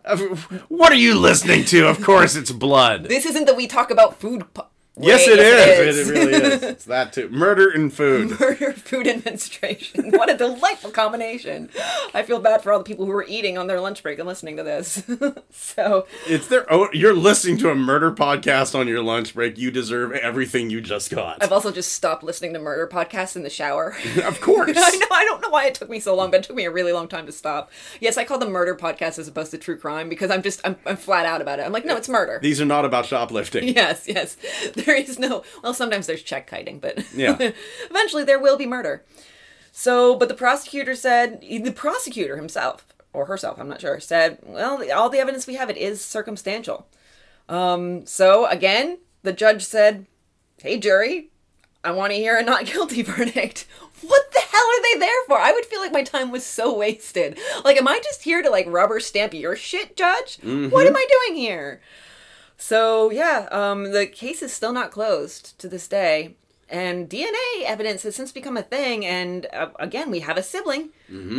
What 0.69 0.91
are 0.91 0.95
you 0.95 1.15
listening 1.15 1.65
to? 1.65 1.87
Of 1.87 2.01
course, 2.03 2.35
it's 2.35 2.51
blood. 2.51 3.05
This 3.05 3.25
isn't 3.25 3.45
that 3.45 3.55
we 3.55 3.67
talk 3.67 3.91
about 3.91 4.19
food. 4.19 4.45
Po- 4.53 4.67
Yes, 4.99 5.25
it 5.25 5.39
is. 5.39 5.79
It 5.79 5.87
is. 5.87 6.09
It 6.09 6.11
really 6.11 6.33
is. 6.33 6.61
It's 6.71 6.85
that 6.85 7.13
too. 7.13 7.29
Murder 7.29 7.69
and 7.69 7.93
food. 7.93 8.31
Murder, 8.39 8.67
and 8.67 8.81
food, 8.81 9.07
and 9.07 9.23
menstruation. 9.23 10.11
What 10.11 10.29
a 10.29 10.37
delightful 10.37 10.91
combination. 10.91 11.69
I 12.13 12.23
feel 12.23 12.39
bad 12.39 12.61
for 12.61 12.71
all 12.73 12.79
the 12.79 12.83
people 12.83 13.05
who 13.05 13.11
are 13.11 13.25
eating 13.27 13.57
on 13.57 13.67
their 13.67 13.79
lunch 13.79 14.03
break 14.03 14.19
and 14.19 14.27
listening 14.27 14.57
to 14.57 14.63
this. 14.63 15.03
so, 15.51 16.07
It's 16.27 16.47
their 16.47 16.71
own. 16.71 16.89
You're 16.93 17.13
listening 17.13 17.57
to 17.59 17.69
a 17.69 17.75
murder 17.75 18.11
podcast 18.11 18.77
on 18.77 18.87
your 18.87 19.01
lunch 19.03 19.33
break. 19.33 19.57
You 19.57 19.71
deserve 19.71 20.11
everything 20.13 20.69
you 20.69 20.81
just 20.81 21.09
got. 21.09 21.41
I've 21.41 21.51
also 21.51 21.71
just 21.71 21.93
stopped 21.93 22.23
listening 22.23 22.53
to 22.53 22.59
murder 22.59 22.87
podcasts 22.87 23.35
in 23.35 23.43
the 23.43 23.49
shower. 23.49 23.95
Of 24.23 24.41
course. 24.41 24.77
I 24.77 24.95
know. 24.97 25.07
I 25.11 25.23
don't 25.25 25.41
know 25.41 25.49
why 25.49 25.67
it 25.67 25.75
took 25.75 25.89
me 25.89 25.99
so 25.99 26.15
long, 26.15 26.31
but 26.31 26.41
it 26.41 26.43
took 26.43 26.55
me 26.55 26.65
a 26.65 26.71
really 26.71 26.91
long 26.91 27.07
time 27.07 27.25
to 27.27 27.31
stop. 27.31 27.71
Yes, 27.99 28.17
I 28.17 28.23
call 28.23 28.39
them 28.39 28.51
murder 28.51 28.75
podcasts 28.75 29.19
as 29.19 29.27
opposed 29.27 29.51
to 29.51 29.57
true 29.57 29.77
crime 29.77 30.09
because 30.09 30.31
I'm 30.31 30.41
just 30.41 30.61
I'm, 30.65 30.75
I'm 30.85 30.97
flat 30.97 31.25
out 31.25 31.41
about 31.41 31.59
it. 31.59 31.65
I'm 31.65 31.71
like, 31.71 31.85
no, 31.85 31.95
it's 31.95 32.09
murder. 32.09 32.39
These 32.41 32.59
are 32.59 32.65
not 32.65 32.85
about 32.85 33.05
shoplifting. 33.05 33.67
Yes, 33.69 34.07
yes. 34.07 34.37
There 34.85 34.95
is 34.95 35.19
no. 35.19 35.43
Well, 35.63 35.73
sometimes 35.73 36.07
there's 36.07 36.23
check 36.23 36.49
kiting, 36.49 36.79
but 36.79 37.03
Yeah. 37.13 37.37
eventually 37.89 38.23
there 38.23 38.39
will 38.39 38.57
be 38.57 38.65
murder. 38.67 39.03
So, 39.71 40.15
but 40.15 40.27
the 40.27 40.33
prosecutor 40.35 40.95
said 40.95 41.41
the 41.41 41.71
prosecutor 41.71 42.35
himself 42.35 42.85
or 43.13 43.25
herself, 43.25 43.59
I'm 43.59 43.69
not 43.69 43.81
sure, 43.81 43.99
said, 43.99 44.39
well, 44.43 44.81
all 44.91 45.09
the 45.09 45.19
evidence 45.19 45.47
we 45.47 45.55
have, 45.55 45.69
it 45.69 45.77
is 45.77 46.03
circumstantial. 46.03 46.87
Um, 47.49 48.05
so 48.05 48.45
again, 48.47 48.99
the 49.23 49.33
judge 49.33 49.63
said, 49.63 50.05
hey, 50.61 50.77
jury, 50.77 51.29
I 51.83 51.91
want 51.91 52.11
to 52.11 52.17
hear 52.17 52.37
a 52.37 52.43
not 52.43 52.65
guilty 52.71 53.01
verdict. 53.01 53.65
What 54.01 54.31
the 54.31 54.39
hell 54.39 54.61
are 54.61 54.81
they 54.93 54.99
there 54.99 55.23
for? 55.27 55.37
I 55.39 55.51
would 55.51 55.65
feel 55.65 55.79
like 55.79 55.91
my 55.91 56.03
time 56.03 56.31
was 56.31 56.45
so 56.45 56.75
wasted. 56.75 57.37
Like, 57.63 57.77
am 57.77 57.87
I 57.87 57.99
just 58.03 58.23
here 58.23 58.41
to 58.41 58.49
like 58.49 58.65
rubber 58.67 58.99
stamp 58.99 59.33
your 59.33 59.55
shit, 59.55 59.95
judge? 59.95 60.37
What 60.41 60.87
am 60.87 60.95
I 60.95 61.07
doing 61.27 61.37
here? 61.39 61.81
So 62.61 63.09
yeah, 63.09 63.47
um, 63.51 63.91
the 63.91 64.05
case 64.05 64.43
is 64.43 64.53
still 64.53 64.71
not 64.71 64.91
closed 64.91 65.57
to 65.59 65.67
this 65.67 65.87
day, 65.87 66.35
and 66.69 67.09
DNA 67.09 67.63
evidence 67.65 68.03
has 68.03 68.15
since 68.15 68.31
become 68.31 68.55
a 68.55 68.61
thing. 68.61 69.03
And 69.03 69.47
uh, 69.51 69.69
again, 69.79 70.11
we 70.11 70.19
have 70.19 70.37
a 70.37 70.43
sibling, 70.43 70.89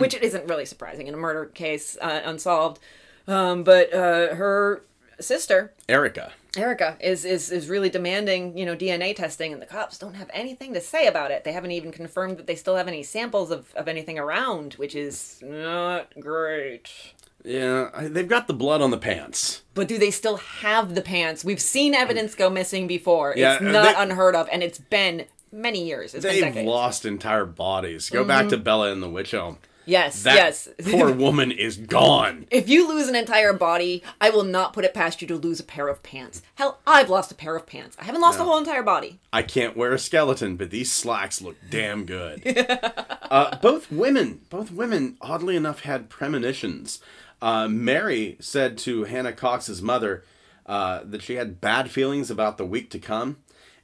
which 0.00 0.14
isn't 0.14 0.48
really 0.48 0.64
surprising 0.64 1.06
in 1.06 1.14
a 1.14 1.16
murder 1.16 1.46
case 1.46 1.96
uh, 2.00 2.22
unsolved. 2.24 2.80
Um, 3.28 3.62
but 3.62 3.94
uh, 3.94 4.34
her 4.34 4.82
sister 5.20 5.72
Erica. 5.88 6.32
Erica 6.56 6.96
is, 7.00 7.24
is 7.24 7.52
is 7.52 7.68
really 7.68 7.88
demanding, 7.88 8.58
you 8.58 8.66
know, 8.66 8.74
DNA 8.74 9.14
testing, 9.14 9.52
and 9.52 9.62
the 9.62 9.66
cops 9.66 9.98
don't 9.98 10.14
have 10.14 10.30
anything 10.34 10.74
to 10.74 10.80
say 10.80 11.06
about 11.06 11.30
it. 11.30 11.44
They 11.44 11.52
haven't 11.52 11.70
even 11.70 11.92
confirmed 11.92 12.36
that 12.36 12.48
they 12.48 12.56
still 12.56 12.74
have 12.74 12.88
any 12.88 13.04
samples 13.04 13.52
of, 13.52 13.72
of 13.76 13.86
anything 13.86 14.18
around, 14.18 14.74
which 14.74 14.96
is 14.96 15.40
not 15.40 16.12
great. 16.18 16.90
Yeah, 17.44 17.90
they've 18.02 18.28
got 18.28 18.46
the 18.46 18.54
blood 18.54 18.80
on 18.82 18.90
the 18.90 18.98
pants. 18.98 19.62
But 19.74 19.88
do 19.88 19.98
they 19.98 20.10
still 20.10 20.36
have 20.36 20.94
the 20.94 21.02
pants? 21.02 21.44
We've 21.44 21.60
seen 21.60 21.94
evidence 21.94 22.34
go 22.34 22.48
missing 22.50 22.86
before. 22.86 23.34
Yeah, 23.36 23.54
it's 23.54 23.62
not 23.62 23.96
they- 23.96 24.02
unheard 24.02 24.36
of, 24.36 24.48
and 24.52 24.62
it's 24.62 24.78
been 24.78 25.26
many 25.50 25.84
years. 25.84 26.14
It's 26.14 26.24
They've 26.24 26.42
decades. 26.42 26.66
lost 26.66 27.04
entire 27.04 27.44
bodies. 27.44 28.10
Go 28.10 28.24
back 28.24 28.48
to 28.48 28.56
mm-hmm. 28.56 28.64
Bella 28.64 28.92
in 28.92 29.00
the 29.00 29.08
Witch 29.08 29.34
Elm. 29.34 29.58
Yes, 29.86 30.22
That 30.22 30.34
yes. 30.36 30.68
poor 30.90 31.10
woman 31.26 31.50
is 31.50 31.76
gone. 31.76 32.46
if 32.50 32.68
you 32.68 32.88
lose 32.88 33.08
an 33.08 33.14
entire 33.16 33.52
body, 33.52 34.02
I 34.20 34.30
will 34.30 34.44
not 34.44 34.72
put 34.72 34.84
it 34.84 34.94
past 34.94 35.20
you 35.22 35.28
to 35.28 35.36
lose 35.36 35.60
a 35.60 35.64
pair 35.64 35.88
of 35.88 36.02
pants. 36.02 36.42
Hell, 36.54 36.78
I've 36.86 37.10
lost 37.10 37.32
a 37.32 37.34
pair 37.34 37.56
of 37.56 37.66
pants. 37.66 37.96
I 38.00 38.04
haven't 38.04 38.20
lost 38.20 38.38
a 38.40 38.44
whole 38.44 38.58
entire 38.58 38.82
body. 38.82 39.18
I 39.32 39.42
can't 39.42 39.76
wear 39.76 39.92
a 39.92 39.98
skeleton, 39.98 40.56
but 40.56 40.70
these 40.70 40.90
slacks 40.92 41.40
look 41.42 41.56
damn 41.70 42.04
good. 42.04 42.42
uh, 43.22 43.56
both 43.58 43.90
women, 43.90 44.40
both 44.50 44.70
women, 44.70 45.16
oddly 45.20 45.56
enough, 45.56 45.80
had 45.80 46.08
premonitions. 46.10 47.00
Uh, 47.40 47.66
Mary 47.68 48.36
said 48.40 48.78
to 48.78 49.04
Hannah 49.04 49.32
Cox's 49.32 49.82
mother 49.82 50.24
uh, 50.66 51.00
that 51.04 51.22
she 51.22 51.34
had 51.34 51.60
bad 51.60 51.90
feelings 51.90 52.30
about 52.30 52.56
the 52.56 52.64
week 52.64 52.88
to 52.90 52.98
come. 53.00 53.38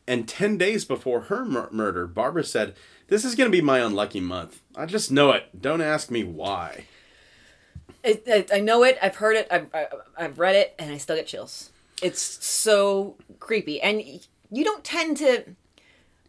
And 0.08 0.26
10 0.26 0.56
days 0.56 0.86
before 0.86 1.20
her 1.24 1.44
mur- 1.44 1.68
murder, 1.70 2.06
Barbara 2.06 2.42
said, 2.42 2.74
This 3.08 3.26
is 3.26 3.34
going 3.34 3.50
to 3.50 3.56
be 3.56 3.60
my 3.60 3.80
unlucky 3.80 4.20
month. 4.20 4.62
I 4.74 4.86
just 4.86 5.12
know 5.12 5.32
it. 5.32 5.60
Don't 5.60 5.82
ask 5.82 6.10
me 6.10 6.24
why. 6.24 6.86
I, 8.02 8.18
I, 8.26 8.46
I 8.54 8.60
know 8.60 8.84
it. 8.84 8.96
I've 9.02 9.16
heard 9.16 9.36
it. 9.36 9.46
I've, 9.50 9.68
I, 9.74 9.86
I've 10.16 10.38
read 10.38 10.56
it, 10.56 10.74
and 10.78 10.90
I 10.90 10.96
still 10.96 11.16
get 11.16 11.26
chills. 11.26 11.72
It's 12.00 12.22
so 12.42 13.16
creepy, 13.38 13.82
and 13.82 14.00
you 14.50 14.64
don't 14.64 14.82
tend 14.82 15.18
to. 15.18 15.44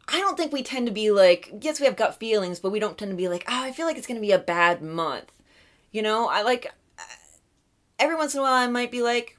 I 0.10 0.20
don't 0.20 0.36
think 0.36 0.52
we 0.52 0.62
tend 0.62 0.88
to 0.88 0.92
be 0.94 1.10
like. 1.10 1.50
Yes, 1.62 1.80
we 1.80 1.86
have 1.86 1.96
gut 1.96 2.20
feelings, 2.20 2.60
but 2.60 2.72
we 2.72 2.80
don't 2.80 2.98
tend 2.98 3.12
to 3.12 3.18
be 3.18 3.30
like, 3.30 3.46
oh, 3.48 3.64
I 3.64 3.72
feel 3.72 3.86
like 3.86 3.98
it's 3.98 4.08
going 4.08 4.20
to 4.20 4.28
be 4.28 4.34
a 4.34 4.40
bad 4.40 4.82
month. 4.82 5.32
You 5.94 6.02
know, 6.02 6.28
I 6.28 6.42
like. 6.42 6.70
Every 7.98 8.18
once 8.18 8.34
in 8.34 8.42
a 8.42 8.44
while, 8.44 8.54
I 8.54 8.68
might 8.68 8.92
be 8.92 9.02
like, 9.02 9.38
"Oh, 9.38 9.39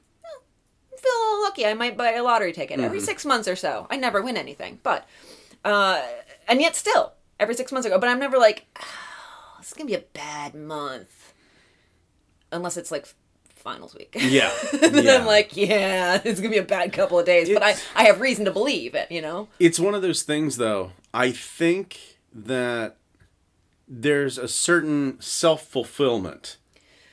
feel 0.97 1.11
a 1.11 1.19
little 1.23 1.41
lucky. 1.43 1.65
I 1.65 1.73
might 1.73 1.97
buy 1.97 2.13
a 2.13 2.23
lottery 2.23 2.53
ticket 2.53 2.79
every 2.79 2.99
six 2.99 3.25
months 3.25 3.47
or 3.47 3.55
so. 3.55 3.87
I 3.89 3.97
never 3.97 4.21
win 4.21 4.37
anything, 4.37 4.79
but, 4.83 5.07
uh, 5.63 6.01
and 6.47 6.61
yet 6.61 6.75
still 6.75 7.13
every 7.39 7.55
six 7.55 7.71
months 7.71 7.85
ago. 7.85 7.97
But 7.99 8.09
I'm 8.09 8.19
never 8.19 8.37
like, 8.37 8.65
oh, 8.79 9.57
it's 9.59 9.73
gonna 9.73 9.87
be 9.87 9.95
a 9.95 10.03
bad 10.13 10.55
month 10.55 11.33
unless 12.51 12.77
it's 12.77 12.91
like 12.91 13.07
finals 13.61 13.95
week. 13.95 14.15
Yeah. 14.19 14.51
then 14.73 15.05
yeah. 15.05 15.17
I'm 15.17 15.25
like, 15.25 15.55
yeah, 15.55 16.21
it's 16.23 16.39
gonna 16.39 16.51
be 16.51 16.57
a 16.57 16.63
bad 16.63 16.93
couple 16.93 17.19
of 17.19 17.25
days, 17.25 17.49
but 17.49 17.63
I, 17.63 17.75
I 17.95 18.05
have 18.05 18.19
reason 18.19 18.45
to 18.45 18.51
believe 18.51 18.95
it, 18.95 19.11
you 19.11 19.21
know? 19.21 19.47
It's 19.59 19.79
one 19.79 19.93
of 19.93 20.01
those 20.01 20.23
things, 20.23 20.57
though. 20.57 20.91
I 21.13 21.31
think 21.31 22.17
that 22.33 22.97
there's 23.87 24.37
a 24.37 24.47
certain 24.47 25.19
self 25.21 25.65
fulfillment 25.65 26.57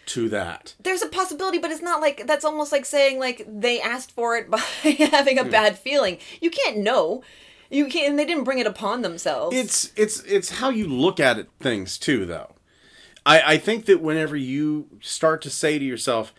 to 0.09 0.29
that. 0.31 0.75
There's 0.81 1.03
a 1.03 1.09
possibility, 1.09 1.59
but 1.59 1.71
it's 1.71 1.83
not 1.83 2.01
like 2.01 2.27
that's 2.27 2.45
almost 2.45 2.73
like 2.73 2.85
saying 2.85 3.19
like 3.19 3.47
they 3.47 3.81
asked 3.81 4.13
for 4.13 4.37
it 4.37 4.51
by 4.51 4.59
having 4.59 5.39
a 5.39 5.45
hmm. 5.45 5.51
bad 5.51 5.79
feeling. 5.79 6.19
You 6.41 6.51
can't 6.51 6.79
know. 6.79 7.23
You 7.71 7.87
can't. 7.87 8.11
And 8.11 8.19
they 8.19 8.25
didn't 8.25 8.45
bring 8.45 8.59
it 8.59 8.67
upon 8.67 9.03
themselves. 9.03 9.57
It's 9.57 9.93
it's 9.97 10.23
it's 10.25 10.51
how 10.59 10.71
you 10.71 10.87
look 10.89 11.21
at 11.21 11.39
it, 11.39 11.49
things 11.61 11.99
too, 11.99 12.27
though. 12.27 12.55
I 13.25 13.55
I 13.55 13.59
think 13.59 13.85
that 13.87 14.01
whenever 14.01 14.37
you 14.37 14.89
start 15.01 15.43
to 15.43 15.51
say 15.51 15.79
to 15.79 15.85
yourself, 15.85 16.33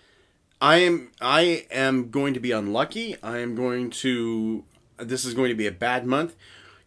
I 0.61 0.77
am 0.77 1.11
I 1.21 1.65
am 1.71 2.09
going 2.09 2.33
to 2.33 2.39
be 2.39 2.51
unlucky. 2.51 3.15
I 3.21 3.37
am 3.39 3.55
going 3.55 3.91
to 3.91 4.63
this 4.97 5.23
is 5.23 5.33
going 5.33 5.49
to 5.49 5.55
be 5.55 5.67
a 5.67 5.71
bad 5.71 6.05
month. 6.05 6.35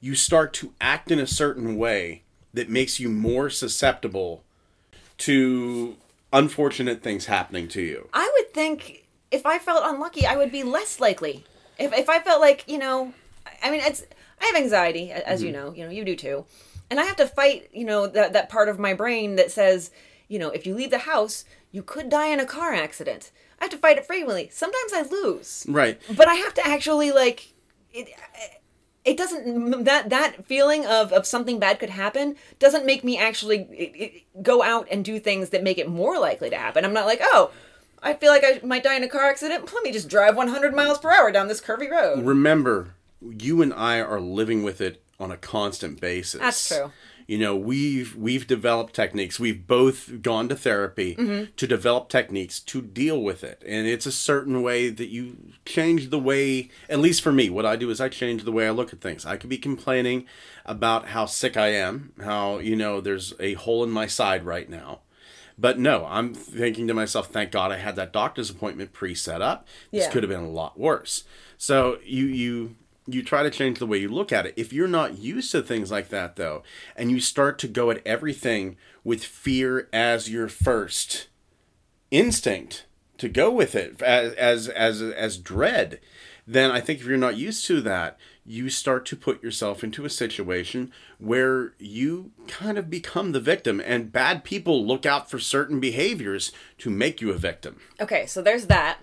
You 0.00 0.14
start 0.14 0.52
to 0.54 0.74
act 0.80 1.10
in 1.10 1.20
a 1.20 1.26
certain 1.26 1.76
way 1.76 2.22
that 2.52 2.68
makes 2.68 3.00
you 3.00 3.08
more 3.08 3.48
susceptible 3.48 4.42
to 5.18 5.96
unfortunate 6.32 7.02
things 7.02 7.26
happening 7.26 7.68
to 7.68 7.82
you. 7.82 8.08
I 8.12 8.30
would 8.34 8.52
think 8.54 9.06
if 9.30 9.46
I 9.46 9.58
felt 9.58 9.82
unlucky, 9.84 10.26
I 10.26 10.36
would 10.36 10.52
be 10.52 10.62
less 10.62 11.00
likely. 11.00 11.44
If 11.78 11.92
if 11.92 12.08
I 12.08 12.20
felt 12.20 12.40
like 12.40 12.64
you 12.68 12.78
know, 12.78 13.12
I 13.62 13.70
mean, 13.70 13.80
it's 13.80 14.04
I 14.40 14.46
have 14.46 14.56
anxiety, 14.56 15.10
as 15.10 15.42
you 15.42 15.52
mm-hmm. 15.52 15.66
know, 15.66 15.72
you 15.72 15.84
know, 15.84 15.90
you 15.90 16.04
do 16.04 16.16
too, 16.16 16.44
and 16.90 17.00
I 17.00 17.04
have 17.04 17.16
to 17.16 17.26
fight, 17.26 17.70
you 17.72 17.84
know, 17.84 18.06
that 18.06 18.32
that 18.32 18.48
part 18.48 18.68
of 18.68 18.78
my 18.78 18.94
brain 18.94 19.36
that 19.36 19.50
says, 19.50 19.90
you 20.28 20.38
know, 20.38 20.50
if 20.50 20.66
you 20.66 20.74
leave 20.74 20.90
the 20.90 20.98
house, 20.98 21.44
you 21.70 21.82
could 21.82 22.08
die 22.08 22.28
in 22.28 22.40
a 22.40 22.46
car 22.46 22.72
accident. 22.72 23.30
I 23.60 23.64
have 23.64 23.70
to 23.72 23.78
fight 23.78 23.96
it 23.96 24.06
frequently. 24.06 24.48
Sometimes 24.52 24.92
I 24.92 25.02
lose, 25.02 25.64
Right. 25.68 26.00
but 26.16 26.26
I 26.28 26.34
have 26.34 26.54
to 26.54 26.66
actually 26.66 27.12
like 27.12 27.52
it. 27.92 28.08
It 29.04 29.16
doesn't 29.16 29.84
that 29.84 30.10
that 30.10 30.46
feeling 30.46 30.86
of 30.86 31.12
of 31.12 31.26
something 31.26 31.58
bad 31.58 31.78
could 31.80 31.90
happen 31.90 32.36
doesn't 32.58 32.86
make 32.86 33.02
me 33.02 33.18
actually 33.18 33.62
it, 33.70 33.92
it, 33.96 34.42
go 34.42 34.62
out 34.62 34.86
and 34.90 35.04
do 35.04 35.18
things 35.18 35.50
that 35.50 35.62
make 35.62 35.78
it 35.78 35.88
more 35.88 36.18
likely 36.18 36.50
to 36.50 36.56
happen. 36.56 36.84
I'm 36.84 36.92
not 36.92 37.06
like, 37.06 37.20
oh, 37.22 37.50
I 38.02 38.14
feel 38.14 38.30
like 38.30 38.44
I 38.44 38.64
might 38.64 38.84
die 38.84 38.96
in 38.96 39.02
a 39.02 39.08
car 39.08 39.24
accident. 39.24 39.72
Let 39.72 39.82
me 39.82 39.92
just 39.92 40.08
drive 40.08 40.36
100 40.36 40.74
miles 40.74 40.98
per 40.98 41.10
hour 41.10 41.32
down 41.32 41.48
this 41.48 41.60
curvy 41.60 41.90
road. 41.90 42.24
remember 42.24 42.94
you 43.20 43.62
and 43.62 43.72
I 43.72 44.00
are 44.00 44.20
living 44.20 44.62
with 44.62 44.80
it 44.80 45.02
on 45.18 45.30
a 45.30 45.36
constant 45.36 46.00
basis. 46.00 46.40
That's 46.40 46.68
true. 46.68 46.92
You 47.26 47.38
know, 47.38 47.56
we've 47.56 48.14
we've 48.16 48.46
developed 48.46 48.94
techniques. 48.94 49.38
We've 49.40 49.66
both 49.66 50.22
gone 50.22 50.48
to 50.48 50.56
therapy 50.56 51.14
Mm-hmm. 51.16 51.52
to 51.56 51.66
develop 51.66 52.08
techniques 52.08 52.58
to 52.60 52.82
deal 52.82 53.20
with 53.22 53.44
it. 53.44 53.62
And 53.66 53.86
it's 53.86 54.06
a 54.06 54.12
certain 54.12 54.62
way 54.62 54.88
that 54.90 55.08
you 55.08 55.36
change 55.64 56.10
the 56.10 56.18
way 56.18 56.70
at 56.88 56.98
least 56.98 57.22
for 57.22 57.32
me, 57.32 57.48
what 57.50 57.66
I 57.66 57.76
do 57.76 57.90
is 57.90 58.00
I 58.00 58.08
change 58.08 58.44
the 58.44 58.52
way 58.52 58.66
I 58.66 58.70
look 58.70 58.92
at 58.92 59.00
things. 59.00 59.24
I 59.26 59.36
could 59.36 59.50
be 59.50 59.58
complaining 59.58 60.26
about 60.66 61.08
how 61.08 61.26
sick 61.26 61.56
I 61.56 61.68
am, 61.68 62.12
how, 62.22 62.58
you 62.58 62.76
know, 62.76 63.00
there's 63.00 63.34
a 63.40 63.54
hole 63.54 63.82
in 63.84 63.90
my 63.90 64.06
side 64.06 64.44
right 64.44 64.68
now. 64.68 65.00
But 65.58 65.78
no, 65.78 66.06
I'm 66.08 66.34
thinking 66.34 66.88
to 66.88 66.94
myself, 66.94 67.28
thank 67.28 67.50
God 67.52 67.70
I 67.70 67.76
had 67.76 67.94
that 67.96 68.12
doctor's 68.12 68.48
appointment 68.50 68.92
pre-set 68.92 69.42
up. 69.42 69.66
This 69.90 70.04
Yeah. 70.06 70.10
could 70.10 70.22
have 70.22 70.30
been 70.30 70.40
a 70.44 70.50
lot 70.50 70.78
worse. 70.78 71.24
So 71.58 71.98
you 72.04 72.24
you 72.26 72.76
you 73.06 73.22
try 73.22 73.42
to 73.42 73.50
change 73.50 73.78
the 73.78 73.86
way 73.86 73.98
you 73.98 74.08
look 74.08 74.32
at 74.32 74.46
it. 74.46 74.54
If 74.56 74.72
you're 74.72 74.88
not 74.88 75.18
used 75.18 75.50
to 75.52 75.62
things 75.62 75.90
like 75.90 76.08
that 76.10 76.36
though, 76.36 76.62
and 76.96 77.10
you 77.10 77.20
start 77.20 77.58
to 77.60 77.68
go 77.68 77.90
at 77.90 78.04
everything 78.06 78.76
with 79.04 79.24
fear 79.24 79.88
as 79.92 80.30
your 80.30 80.48
first 80.48 81.28
instinct 82.10 82.86
to 83.18 83.28
go 83.28 83.50
with 83.50 83.74
it 83.74 84.00
as 84.02 84.34
as 84.34 84.68
as 84.68 85.02
as 85.02 85.38
dread, 85.38 86.00
then 86.46 86.70
I 86.70 86.80
think 86.80 87.00
if 87.00 87.06
you're 87.06 87.16
not 87.16 87.36
used 87.36 87.66
to 87.66 87.80
that, 87.82 88.18
you 88.44 88.68
start 88.68 89.06
to 89.06 89.16
put 89.16 89.42
yourself 89.42 89.84
into 89.84 90.04
a 90.04 90.10
situation 90.10 90.92
where 91.18 91.74
you 91.78 92.32
kind 92.48 92.76
of 92.78 92.90
become 92.90 93.32
the 93.32 93.40
victim 93.40 93.80
and 93.84 94.12
bad 94.12 94.42
people 94.42 94.84
look 94.84 95.06
out 95.06 95.30
for 95.30 95.38
certain 95.38 95.78
behaviors 95.78 96.50
to 96.78 96.90
make 96.90 97.20
you 97.20 97.30
a 97.30 97.38
victim. 97.38 97.80
Okay, 98.00 98.26
so 98.26 98.42
there's 98.42 98.66
that. 98.66 98.98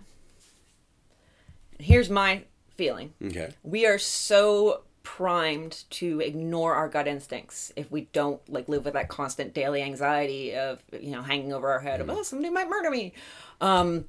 Here's 1.77 2.09
my 2.09 2.43
feeling. 2.80 3.14
Okay. 3.22 3.49
We 3.61 3.85
are 3.85 3.99
so 3.99 4.84
primed 5.03 5.84
to 5.89 6.22
ignore 6.22 6.76
our 6.76 6.88
gut 6.88 7.07
instincts 7.07 7.73
if 7.76 7.91
we 7.91 8.07
don't 8.14 8.41
like 8.49 8.69
live 8.69 8.85
with 8.85 8.93
that 8.93 9.10
constant 9.10 9.53
daily 9.53 9.81
anxiety 9.81 10.56
of 10.56 10.80
you 10.93 11.11
know 11.11 11.22
hanging 11.22 11.51
over 11.51 11.69
our 11.72 11.80
head 11.80 11.99
of 11.99 12.10
oh 12.10 12.22
somebody 12.22 12.49
might 12.49 12.69
murder 12.69 12.91
me 12.91 13.14
um 13.60 14.06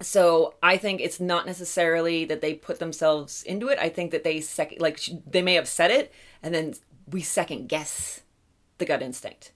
so 0.00 0.54
i 0.62 0.76
think 0.76 1.00
it's 1.00 1.18
not 1.18 1.44
necessarily 1.46 2.24
that 2.26 2.40
they 2.40 2.54
put 2.54 2.78
themselves 2.78 3.42
into 3.44 3.68
it 3.68 3.78
i 3.80 3.88
think 3.88 4.10
that 4.12 4.22
they 4.22 4.40
sec 4.40 4.74
like 4.78 4.98
sh- 4.98 5.10
they 5.26 5.42
may 5.42 5.54
have 5.54 5.66
said 5.66 5.90
it 5.90 6.12
and 6.42 6.54
then 6.54 6.74
we 7.10 7.20
second 7.20 7.66
guess 7.68 8.20
the 8.76 8.84
gut 8.84 9.02
instinct 9.02 9.50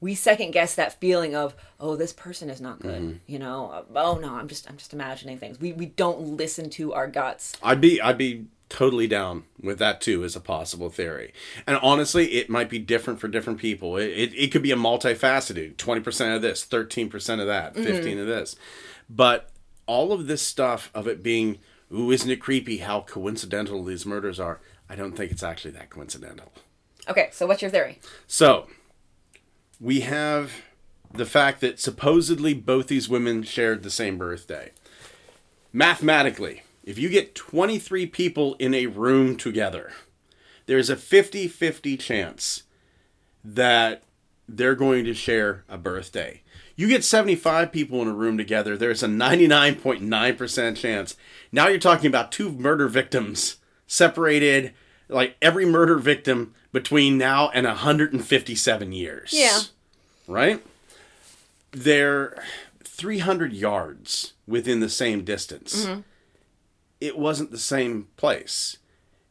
we 0.00 0.14
second 0.14 0.50
guess 0.50 0.74
that 0.74 0.98
feeling 1.00 1.34
of 1.34 1.54
oh 1.80 1.96
this 1.96 2.12
person 2.12 2.50
is 2.50 2.60
not 2.60 2.80
good 2.80 3.02
mm-hmm. 3.02 3.16
you 3.26 3.38
know 3.38 3.84
oh 3.94 4.18
no 4.18 4.34
i'm 4.34 4.48
just 4.48 4.68
i'm 4.68 4.76
just 4.76 4.92
imagining 4.92 5.38
things 5.38 5.60
we 5.60 5.72
we 5.72 5.86
don't 5.86 6.20
listen 6.20 6.68
to 6.70 6.92
our 6.92 7.06
guts 7.06 7.56
I'd 7.62 7.80
be 7.80 8.00
I'd 8.00 8.18
be 8.18 8.46
totally 8.68 9.06
down 9.06 9.44
with 9.60 9.78
that 9.78 10.00
too 10.00 10.24
as 10.24 10.34
a 10.34 10.40
possible 10.40 10.90
theory. 10.90 11.32
And 11.66 11.76
honestly, 11.78 12.34
it 12.34 12.50
might 12.50 12.68
be 12.68 12.78
different 12.78 13.20
for 13.20 13.28
different 13.28 13.58
people. 13.60 13.96
It, 13.96 14.08
it, 14.08 14.34
it 14.34 14.52
could 14.52 14.62
be 14.62 14.72
a 14.72 14.76
multifaceted 14.76 15.76
20% 15.76 16.36
of 16.36 16.42
this, 16.42 16.66
13% 16.66 17.40
of 17.40 17.46
that, 17.46 17.74
mm-hmm. 17.74 17.84
15 17.84 18.18
of 18.18 18.26
this. 18.26 18.56
But 19.08 19.50
all 19.86 20.12
of 20.12 20.26
this 20.26 20.42
stuff 20.42 20.90
of 20.94 21.06
it 21.06 21.22
being, 21.22 21.58
ooh, 21.92 22.10
isn't 22.10 22.28
it 22.28 22.40
creepy 22.40 22.78
how 22.78 23.02
coincidental 23.02 23.84
these 23.84 24.04
murders 24.04 24.40
are? 24.40 24.60
I 24.88 24.96
don't 24.96 25.16
think 25.16 25.30
it's 25.30 25.42
actually 25.42 25.72
that 25.72 25.90
coincidental. 25.90 26.52
Okay, 27.08 27.28
so 27.32 27.46
what's 27.46 27.62
your 27.62 27.70
theory? 27.70 28.00
So, 28.26 28.66
we 29.80 30.00
have 30.00 30.52
the 31.12 31.26
fact 31.26 31.60
that 31.60 31.80
supposedly 31.80 32.54
both 32.54 32.88
these 32.88 33.08
women 33.08 33.42
shared 33.42 33.82
the 33.82 33.90
same 33.90 34.18
birthday. 34.18 34.72
Mathematically, 35.72 36.62
if 36.84 36.98
you 36.98 37.08
get 37.08 37.34
23 37.34 38.06
people 38.06 38.54
in 38.58 38.74
a 38.74 38.86
room 38.86 39.36
together, 39.36 39.92
there's 40.66 40.90
a 40.90 40.96
50 40.96 41.48
50 41.48 41.96
chance 41.96 42.62
that 43.44 44.02
they're 44.48 44.74
going 44.74 45.04
to 45.04 45.14
share 45.14 45.64
a 45.68 45.76
birthday. 45.76 46.42
You 46.76 46.88
get 46.88 47.04
75 47.04 47.72
people 47.72 48.02
in 48.02 48.08
a 48.08 48.14
room 48.14 48.36
together, 48.36 48.76
there's 48.76 49.02
a 49.02 49.08
99.9% 49.08 50.76
chance. 50.76 51.16
Now 51.50 51.68
you're 51.68 51.78
talking 51.78 52.06
about 52.06 52.32
two 52.32 52.52
murder 52.52 52.88
victims 52.88 53.56
separated, 53.86 54.74
like 55.08 55.36
every 55.40 55.64
murder 55.64 55.96
victim 55.96 56.54
between 56.76 57.16
now 57.16 57.48
and 57.54 57.64
157 57.64 58.92
years. 58.92 59.30
Yeah. 59.32 59.60
Right? 60.28 60.62
They're 61.70 62.36
300 62.84 63.54
yards 63.54 64.34
within 64.46 64.80
the 64.80 64.90
same 64.90 65.24
distance. 65.24 65.86
Mm-hmm. 65.86 66.00
It 67.00 67.16
wasn't 67.16 67.50
the 67.50 67.56
same 67.56 68.08
place. 68.18 68.76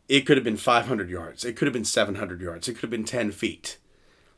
It 0.09 0.21
could 0.21 0.37
have 0.37 0.43
been 0.43 0.57
500 0.57 1.07
yards. 1.07 1.45
It 1.45 1.55
could 1.55 1.67
have 1.67 1.73
been 1.73 1.85
700 1.85 2.41
yards. 2.41 2.67
It 2.67 2.73
could 2.73 2.81
have 2.81 2.89
been 2.89 3.03
10 3.03 3.31
feet. 3.31 3.77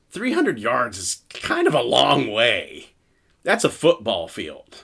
300 0.10 0.60
yards 0.60 0.98
is 0.98 1.22
kind 1.30 1.66
of 1.66 1.74
a 1.74 1.82
long 1.82 2.30
way. 2.30 2.88
That's 3.44 3.64
a 3.64 3.70
football 3.70 4.28
field. 4.28 4.84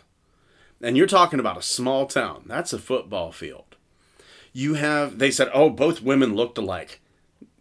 And 0.82 0.96
you're 0.96 1.08
talking 1.08 1.42
about 1.42 1.58
a 1.58 1.62
small 1.62 2.06
town. 2.06 2.44
That's 2.46 2.72
a 2.72 2.80
football 2.80 3.34
field. 3.34 3.76
You 4.54 4.76
have, 4.76 5.20
they 5.20 5.30
said, 5.30 5.50
oh, 5.54 5.70
both 5.70 6.02
women 6.02 6.38
looked 6.38 6.58
alike. 6.58 7.02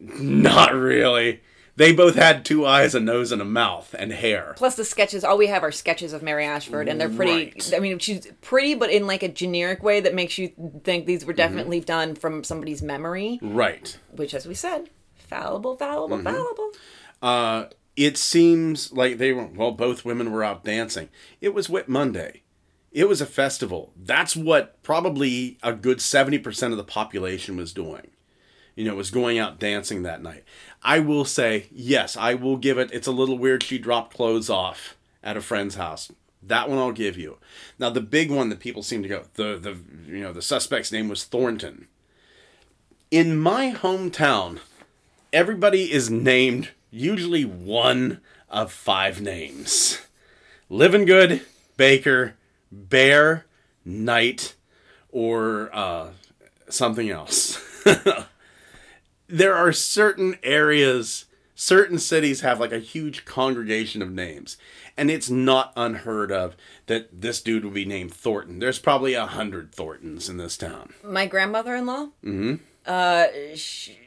Not 0.02 0.74
really. 0.74 1.40
They 1.74 1.92
both 1.94 2.16
had 2.16 2.44
two 2.44 2.66
eyes, 2.66 2.94
a 2.94 3.00
nose, 3.00 3.32
and 3.32 3.40
a 3.40 3.46
mouth, 3.46 3.94
and 3.98 4.12
hair. 4.12 4.52
Plus 4.58 4.74
the 4.74 4.84
sketches, 4.84 5.24
all 5.24 5.38
we 5.38 5.46
have 5.46 5.62
are 5.62 5.72
sketches 5.72 6.12
of 6.12 6.22
Mary 6.22 6.44
Ashford, 6.44 6.86
and 6.86 7.00
they're 7.00 7.08
pretty. 7.08 7.32
Right. 7.54 7.72
I 7.74 7.78
mean, 7.78 7.98
she's 7.98 8.26
pretty, 8.42 8.74
but 8.74 8.90
in 8.90 9.06
like 9.06 9.22
a 9.22 9.28
generic 9.28 9.82
way 9.82 10.00
that 10.00 10.14
makes 10.14 10.36
you 10.36 10.52
think 10.84 11.06
these 11.06 11.20
Mm-hmm. 11.20 11.26
were 11.28 11.32
definitely 11.32 11.80
done 11.80 12.14
from 12.14 12.44
somebody's 12.44 12.82
memory, 12.82 13.38
Right. 13.40 13.98
which, 14.10 14.34
as 14.34 14.46
we 14.46 14.54
said, 14.54 14.90
fallible, 15.16 15.76
fallible, 15.76 16.18
Mm-hmm. 16.18 16.26
fallible. 16.26 16.70
Uh, 17.22 17.64
it 17.96 18.18
seems 18.18 18.92
like 18.92 19.16
they 19.16 19.32
were, 19.32 19.46
well, 19.46 19.70
both 19.72 20.04
women 20.04 20.30
were 20.30 20.44
out 20.44 20.64
dancing. 20.64 21.08
It 21.40 21.54
was 21.54 21.70
Whit 21.70 21.88
Monday. 21.88 22.42
It 22.90 23.08
was 23.08 23.22
a 23.22 23.26
festival. 23.26 23.92
That's 23.96 24.36
what 24.36 24.82
probably 24.82 25.56
a 25.62 25.72
good 25.72 25.98
70% 25.98 26.70
of 26.72 26.76
the 26.76 26.84
population 26.84 27.56
was 27.56 27.72
doing. 27.72 28.08
You 28.74 28.84
know, 28.84 28.94
was 28.94 29.10
going 29.10 29.38
out 29.38 29.58
dancing 29.58 30.02
that 30.02 30.22
night. 30.22 30.44
I 30.82 30.98
will 30.98 31.24
say, 31.24 31.66
yes, 31.70 32.16
I 32.16 32.34
will 32.34 32.56
give 32.56 32.78
it. 32.78 32.90
It's 32.92 33.06
a 33.06 33.12
little 33.12 33.38
weird 33.38 33.62
she 33.62 33.78
dropped 33.78 34.14
clothes 34.14 34.48
off 34.48 34.96
at 35.22 35.36
a 35.36 35.42
friend's 35.42 35.74
house. 35.74 36.10
That 36.42 36.68
one 36.68 36.78
I'll 36.78 36.92
give 36.92 37.16
you. 37.16 37.38
Now 37.78 37.90
the 37.90 38.00
big 38.00 38.30
one 38.30 38.48
that 38.48 38.60
people 38.60 38.82
seem 38.82 39.02
to 39.02 39.08
go, 39.08 39.24
the 39.34 39.58
the 39.58 39.76
you 40.10 40.22
know, 40.22 40.32
the 40.32 40.42
suspect's 40.42 40.90
name 40.90 41.08
was 41.08 41.24
Thornton. 41.24 41.86
In 43.10 43.36
my 43.36 43.72
hometown, 43.72 44.58
everybody 45.32 45.92
is 45.92 46.10
named 46.10 46.70
usually 46.90 47.44
one 47.44 48.20
of 48.48 48.72
five 48.72 49.20
names 49.20 50.00
Livengood, 50.70 51.42
Baker, 51.76 52.34
Bear, 52.72 53.46
Knight, 53.84 54.54
or 55.10 55.70
uh, 55.72 56.10
something 56.68 57.10
else. 57.10 57.60
there 59.32 59.54
are 59.54 59.72
certain 59.72 60.36
areas, 60.42 61.24
certain 61.54 61.98
cities 61.98 62.42
have 62.42 62.60
like 62.60 62.70
a 62.70 62.78
huge 62.78 63.24
congregation 63.24 64.02
of 64.02 64.12
names. 64.12 64.58
And 64.94 65.10
it's 65.10 65.30
not 65.30 65.72
unheard 65.74 66.30
of 66.30 66.54
that 66.86 67.22
this 67.22 67.40
dude 67.40 67.64
would 67.64 67.72
be 67.72 67.86
named 67.86 68.12
Thornton. 68.12 68.58
There's 68.58 68.78
probably 68.78 69.14
a 69.14 69.24
hundred 69.24 69.72
Thorntons 69.72 70.28
in 70.28 70.36
this 70.36 70.58
town. 70.58 70.92
My 71.02 71.24
grandmother-in-law. 71.24 72.08
Mm-hmm. 72.22 72.56
Uh, 72.84 73.26
she, 73.54 73.98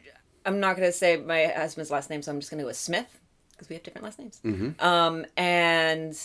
I'm 0.46 0.60
not 0.60 0.76
gonna 0.76 0.92
say 0.92 1.18
my 1.18 1.48
husband's 1.48 1.90
last 1.90 2.12
name, 2.12 2.22
so 2.22 2.32
I'm 2.32 2.40
just 2.40 2.52
gonna 2.52 2.62
go 2.62 2.68
with 2.68 2.78
Smith 2.78 3.20
because 3.52 3.68
we 3.68 3.76
have 3.76 3.84
different 3.84 4.04
last 4.06 4.20
names. 4.20 4.40
Mm-hmm. 4.46 4.86
Um, 4.86 5.26
and 5.36 6.16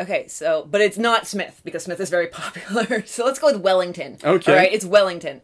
okay, 0.00 0.26
so 0.26 0.66
but 0.68 0.80
it's 0.80 0.98
not 0.98 1.28
Smith 1.28 1.60
because 1.64 1.84
Smith 1.84 2.00
is 2.00 2.10
very 2.10 2.26
popular. 2.32 3.06
so 3.06 3.24
let's 3.24 3.38
go 3.38 3.52
with 3.52 3.60
Wellington. 3.60 4.18
Okay. 4.24 4.52
all 4.52 4.58
right, 4.58 4.72
it's 4.72 4.84
Wellington. 4.84 5.40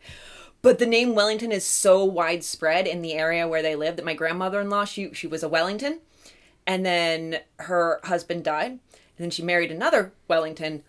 But 0.65 0.79
the 0.79 0.87
name 0.87 1.15
Wellington 1.15 1.53
is 1.53 1.63
so 1.63 2.07
widespread 2.07 2.87
in 2.87 3.03
the 3.03 3.13
area 3.13 3.47
where 3.47 3.61
they 3.61 3.77
live 3.77 3.97
that 3.97 4.05
my 4.07 4.15
grandmother-in-law 4.15 4.87
she 4.87 5.13
she 5.13 5.27
was 5.27 5.43
a 5.43 5.49
Wellington, 5.49 6.01
and 6.67 6.87
then 6.87 7.41
her 7.59 8.01
husband 8.05 8.45
died, 8.45 8.71
and 8.71 8.81
then 9.19 9.31
she 9.31 9.43
married 9.43 9.71
another 9.71 10.15
Wellington, 10.27 10.83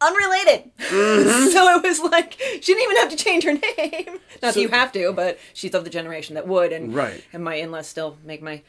unrelated. 0.00 0.70
Mm-hmm. 0.78 1.48
so 1.50 1.76
it 1.76 1.82
was 1.82 1.98
like 1.98 2.34
she 2.38 2.72
didn't 2.72 2.84
even 2.84 2.96
have 2.98 3.10
to 3.10 3.16
change 3.16 3.42
her 3.42 3.54
name. 3.54 4.20
Not 4.42 4.54
that 4.54 4.60
you 4.60 4.68
have 4.68 4.92
to, 4.92 5.12
but 5.12 5.40
she's 5.52 5.74
of 5.74 5.82
the 5.82 5.90
generation 5.90 6.36
that 6.36 6.46
would, 6.46 6.72
and 6.72 6.94
Right. 6.94 7.24
And 7.32 7.42
my 7.42 7.56
in-laws 7.56 7.88
still 7.88 8.18
make 8.24 8.42
my 8.42 8.62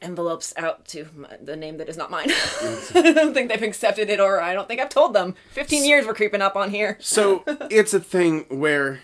envelopes 0.00 0.52
out 0.56 0.86
to 0.88 1.06
my, 1.16 1.28
the 1.42 1.56
name 1.56 1.76
that 1.78 1.88
is 1.88 1.96
not 1.96 2.10
mine. 2.10 2.30
I 2.94 3.12
don't 3.14 3.34
think 3.34 3.48
they've 3.50 3.62
accepted 3.62 4.08
it, 4.10 4.20
or 4.20 4.40
I 4.40 4.54
don't 4.54 4.66
think 4.68 4.80
I've 4.80 4.88
told 4.88 5.14
them. 5.14 5.34
Fifteen 5.52 5.84
years 5.84 6.06
we're 6.06 6.14
creeping 6.14 6.42
up 6.42 6.56
on 6.56 6.70
here. 6.70 6.96
So 7.00 7.42
it's 7.70 7.92
a 7.94 8.00
thing 8.00 8.44
where, 8.48 9.00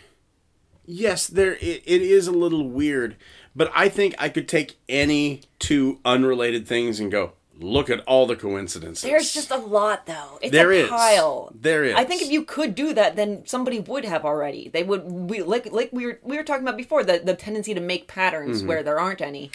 yes, 0.87 1.27
there 1.27 1.55
it, 1.55 1.83
it 1.87 2.03
is 2.03 2.27
a 2.27 2.33
little 2.33 2.69
weird, 2.69 3.17
but 3.55 3.71
I 3.75 3.89
think 3.89 4.15
I 4.19 4.29
could 4.29 4.49
take 4.49 4.77
any 4.89 5.43
two 5.59 6.01
unrelated 6.05 6.67
things 6.67 7.01
and 7.01 7.11
go 7.11 7.33
look 7.61 7.89
at 7.89 8.01
all 8.01 8.27
the 8.27 8.35
coincidences. 8.35 9.05
There's 9.09 9.33
just 9.33 9.53
a 9.53 9.57
lot, 9.57 10.07
though. 10.07 10.41
It's 10.43 10.51
There 10.51 10.73
a 10.73 10.77
is. 10.77 10.89
pile. 10.89 11.53
There 11.55 11.85
is. 11.85 11.95
I 11.95 12.03
think 12.03 12.21
if 12.21 12.31
you 12.31 12.43
could 12.45 12.75
do 12.75 12.93
that, 12.95 13.15
then 13.15 13.47
somebody 13.47 13.79
would 13.79 14.05
have 14.05 14.25
already. 14.25 14.69
They 14.71 14.83
would. 14.83 15.05
We 15.05 15.43
like 15.43 15.71
like 15.73 15.91
we 15.93 16.07
were 16.07 16.19
we 16.23 16.37
were 16.37 16.43
talking 16.43 16.65
about 16.65 16.77
before 16.77 17.05
the 17.05 17.21
the 17.21 17.35
tendency 17.35 17.73
to 17.75 17.81
make 17.81 18.09
patterns 18.09 18.59
Mm-hmm. 18.59 18.69
where 18.69 18.83
there 18.83 18.99
aren't 18.99 19.21
any. 19.21 19.51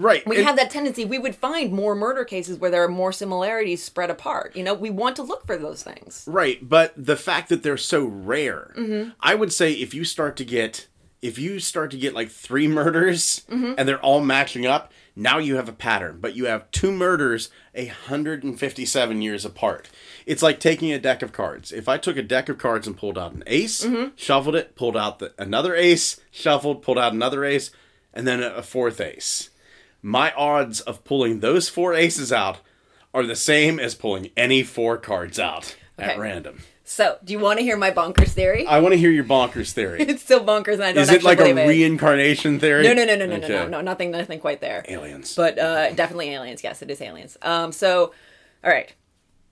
Right. 0.00 0.26
We 0.26 0.36
and- 0.38 0.46
have 0.46 0.56
that 0.56 0.70
tendency. 0.70 1.04
We 1.04 1.18
would 1.18 1.36
find 1.36 1.72
more 1.72 1.94
murder 1.94 2.24
cases 2.24 2.58
where 2.58 2.70
there 2.70 2.82
are 2.84 2.88
more 2.88 3.12
similarities 3.12 3.82
spread 3.82 4.10
apart. 4.10 4.56
You 4.56 4.64
know, 4.64 4.74
we 4.74 4.90
want 4.90 5.16
to 5.16 5.22
look 5.22 5.46
for 5.46 5.56
those 5.56 5.82
things. 5.82 6.24
Right, 6.26 6.58
but 6.68 6.92
the 6.96 7.16
fact 7.16 7.48
that 7.50 7.62
they're 7.62 7.76
so 7.76 8.04
rare, 8.04 8.72
Mm-hmm. 8.76 9.10
I 9.20 9.34
would 9.34 9.52
say 9.52 9.72
if 9.72 9.94
you 9.94 10.04
start 10.04 10.36
to 10.38 10.44
get 10.44 10.86
if 11.22 11.38
you 11.38 11.60
start 11.60 11.90
to 11.90 11.98
get 11.98 12.14
like 12.14 12.30
three 12.30 12.66
murders 12.66 13.42
Mm-hmm. 13.50 13.74
and 13.76 13.86
they're 13.86 14.00
all 14.00 14.22
matching 14.22 14.64
up, 14.66 14.90
now 15.14 15.36
you 15.36 15.56
have 15.56 15.68
a 15.68 15.72
pattern. 15.72 16.16
But 16.18 16.34
you 16.34 16.46
have 16.46 16.70
two 16.70 16.90
murders 16.92 17.50
a 17.74 17.86
hundred 17.86 18.42
and 18.42 18.58
fifty-seven 18.58 19.20
years 19.20 19.44
apart. 19.44 19.90
It's 20.24 20.42
like 20.42 20.60
taking 20.60 20.92
a 20.92 20.98
deck 20.98 21.20
of 21.22 21.32
cards. 21.32 21.72
If 21.72 21.88
I 21.90 21.98
took 21.98 22.16
a 22.16 22.22
deck 22.22 22.48
of 22.48 22.56
cards 22.56 22.86
and 22.86 22.96
pulled 22.96 23.18
out 23.18 23.32
an 23.34 23.44
ace, 23.46 23.84
Mm-hmm. 23.84 24.10
shuffled 24.16 24.54
it, 24.56 24.74
pulled 24.76 24.96
out 24.96 25.18
the, 25.18 25.34
another 25.38 25.74
ace, 25.74 26.18
shuffled, 26.30 26.80
pulled 26.82 26.98
out 26.98 27.12
another 27.12 27.44
ace, 27.44 27.70
and 28.14 28.26
then 28.26 28.42
a, 28.42 28.48
a 28.54 28.62
fourth 28.62 28.98
ace. 29.00 29.50
My 30.02 30.32
odds 30.32 30.80
of 30.80 31.04
pulling 31.04 31.40
those 31.40 31.68
four 31.68 31.94
aces 31.94 32.32
out 32.32 32.58
are 33.12 33.24
the 33.26 33.36
same 33.36 33.78
as 33.78 33.94
pulling 33.94 34.30
any 34.36 34.62
four 34.62 34.96
cards 34.96 35.38
out 35.38 35.76
at 35.98 36.10
Okay. 36.10 36.18
random. 36.18 36.60
So, 36.84 37.18
do 37.22 37.32
you 37.32 37.38
want 37.38 37.58
to 37.58 37.62
hear 37.64 37.76
my 37.76 37.90
bonkers 37.92 38.30
theory? 38.30 38.66
I 38.66 38.80
want 38.80 38.92
to 38.94 38.98
hear 38.98 39.10
your 39.10 39.22
bonkers 39.24 39.70
theory. 39.72 40.00
it's 40.08 40.22
still 40.22 40.44
bonkers, 40.44 40.74
and 40.74 40.82
I 40.84 40.92
don't 40.92 41.02
Is 41.02 41.10
it 41.10 41.22
like 41.22 41.38
a 41.38 41.44
it. 41.54 41.66
reincarnation 41.68 42.58
theory? 42.58 42.82
No, 42.82 42.92
no, 42.94 43.04
no, 43.04 43.14
no, 43.14 43.26
no, 43.26 43.36
no, 43.36 43.44
Okay. 43.44 43.54
no, 43.54 43.68
no, 43.68 43.80
nothing, 43.80 44.10
nothing 44.10 44.40
quite 44.40 44.60
there. 44.60 44.84
Aliens. 44.88 45.34
but 45.36 45.56
uh, 45.58 45.92
definitely 45.92 46.30
aliens. 46.30 46.64
Yes, 46.64 46.82
it 46.82 46.90
is 46.90 47.00
aliens. 47.00 47.36
Um, 47.42 47.70
so, 47.70 48.12
all 48.64 48.70
right, 48.72 48.92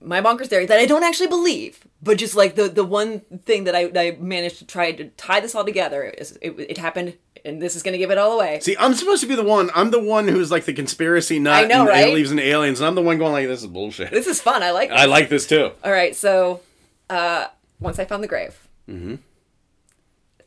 my 0.01 0.21
bonkers 0.21 0.47
theory 0.47 0.65
that 0.65 0.79
I 0.79 0.85
don't 0.85 1.03
actually 1.03 1.27
believe, 1.27 1.79
but 2.01 2.17
just 2.17 2.35
like 2.35 2.55
the 2.55 2.67
the 2.67 2.83
one 2.83 3.21
thing 3.45 3.65
that 3.65 3.75
I, 3.75 3.89
I 3.95 4.17
managed 4.19 4.57
to 4.59 4.65
try 4.65 4.91
to 4.91 5.05
tie 5.11 5.39
this 5.39 5.55
all 5.55 5.63
together 5.63 6.03
is 6.03 6.37
it, 6.41 6.51
it 6.59 6.77
happened, 6.77 7.15
and 7.45 7.61
this 7.61 7.75
is 7.75 7.83
going 7.83 7.93
to 7.93 7.97
give 7.97 8.11
it 8.11 8.17
all 8.17 8.33
away. 8.33 8.59
See, 8.61 8.75
I'm 8.79 8.93
supposed 8.93 9.21
to 9.21 9.27
be 9.27 9.35
the 9.35 9.43
one. 9.43 9.69
I'm 9.75 9.91
the 9.91 9.99
one 9.99 10.27
who's 10.27 10.51
like 10.51 10.65
the 10.65 10.73
conspiracy 10.73 11.39
nut 11.39 11.65
I 11.65 11.67
know, 11.67 11.81
and 11.81 11.89
right? 11.89 12.05
believes 12.05 12.31
in 12.31 12.39
aliens, 12.39 12.79
and 12.79 12.87
I'm 12.87 12.95
the 12.95 13.01
one 13.01 13.17
going 13.17 13.33
like, 13.33 13.47
"This 13.47 13.61
is 13.61 13.67
bullshit." 13.67 14.11
This 14.11 14.27
is 14.27 14.41
fun. 14.41 14.63
I 14.63 14.71
like. 14.71 14.91
I 14.91 15.05
like 15.05 15.29
this 15.29 15.47
too. 15.47 15.71
All 15.83 15.91
right, 15.91 16.15
so 16.15 16.61
uh, 17.09 17.47
once 17.79 17.99
I 17.99 18.05
found 18.05 18.23
the 18.23 18.27
grave, 18.27 18.67
mm-hmm. 18.87 19.15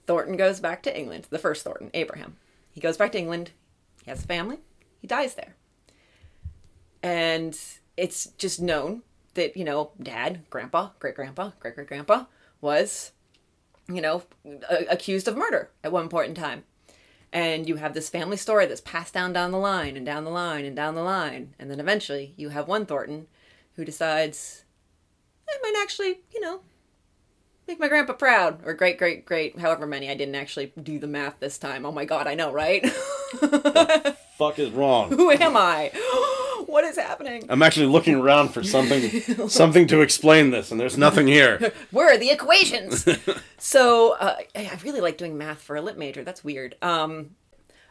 Thornton 0.07 0.37
goes 0.37 0.61
back 0.61 0.83
to 0.85 0.97
England. 0.97 1.27
The 1.31 1.39
first 1.39 1.65
Thornton, 1.65 1.91
Abraham, 1.95 2.37
he 2.71 2.81
goes 2.81 2.97
back 2.97 3.13
to 3.13 3.19
England. 3.19 3.51
He 4.05 4.11
has 4.11 4.25
a 4.25 4.27
family. 4.27 4.59
He 5.01 5.07
dies 5.07 5.35
there, 5.35 5.55
and 7.03 7.59
it's 7.97 8.27
just 8.39 8.61
known 8.61 9.03
that 9.35 9.57
you 9.57 9.65
know, 9.65 9.93
dad, 10.03 10.41
grandpa, 10.51 10.91
great 10.99 11.15
grandpa, 11.15 11.51
great 11.61 11.75
great 11.75 11.89
grandpa 11.89 12.25
was 12.61 13.13
you 13.89 14.01
know, 14.01 14.23
accused 14.91 15.29
of 15.29 15.37
murder 15.37 15.71
at 15.83 15.93
one 15.93 16.09
point 16.09 16.29
in 16.29 16.35
time. 16.35 16.65
And 17.33 17.67
you 17.67 17.77
have 17.77 17.95
this 17.95 18.11
family 18.11 18.37
story 18.37 18.67
that's 18.67 18.83
passed 18.83 19.15
down 19.15 19.33
down 19.33 19.53
the 19.53 19.59
line 19.59 19.97
and 19.97 20.05
down 20.05 20.25
the 20.25 20.31
line 20.31 20.65
and 20.67 20.77
down 20.77 20.95
the 20.95 21.03
line. 21.03 21.55
And 21.59 21.71
then 21.71 21.81
eventually 21.81 22.35
you 22.37 22.51
have 22.51 22.69
one 22.69 22.85
Thornton 22.85 23.27
who 23.77 23.85
decides, 23.85 24.65
I 25.49 25.57
might 25.63 25.81
actually, 25.83 26.21
you 26.33 26.41
know, 26.41 26.61
make 27.67 27.81
my 27.81 27.89
grandpa 27.89 28.13
proud. 28.13 28.61
Or 28.65 28.75
great, 28.75 28.99
great, 28.99 29.25
great, 29.25 29.59
however 29.59 29.87
many. 29.87 30.11
I 30.11 30.15
didn't 30.15 30.35
actually 30.35 30.73
do 30.83 30.99
the 30.99 31.07
math 31.07 31.41
this 31.41 31.57
time. 31.57 31.87
Oh 31.87 31.93
my 31.93 32.05
god, 32.05 32.27
I 32.27 32.35
know, 32.35 32.53
right? 32.53 32.87
Fuck 34.37 34.59
is 34.59 34.71
wrong. 34.71 35.11
Who 35.17 35.31
am 35.31 35.57
I? 35.57 35.91
what 36.73 36.85
is 36.85 36.97
happening? 36.97 37.45
I'm 37.51 37.63
actually 37.63 37.87
looking 37.87 38.15
around 38.15 38.49
for 38.49 38.65
something 38.65 39.49
something 39.49 39.87
to 39.89 40.01
explain 40.01 40.51
this, 40.51 40.71
and 40.71 40.81
there's 40.81 40.97
nothing 40.97 41.27
here. 41.27 41.71
Where 41.91 42.13
are 42.13 42.17
the 42.17 42.31
equations? 42.31 43.07
so 43.59 44.15
uh, 44.15 44.37
I 44.57 44.79
really 44.83 45.03
like 45.03 45.19
doing 45.19 45.37
math 45.37 45.61
for 45.61 45.77
a 45.77 45.83
lit 45.83 45.99
major. 45.99 46.25
That's 46.25 46.43
weird. 46.43 46.77
Um, 46.81 47.37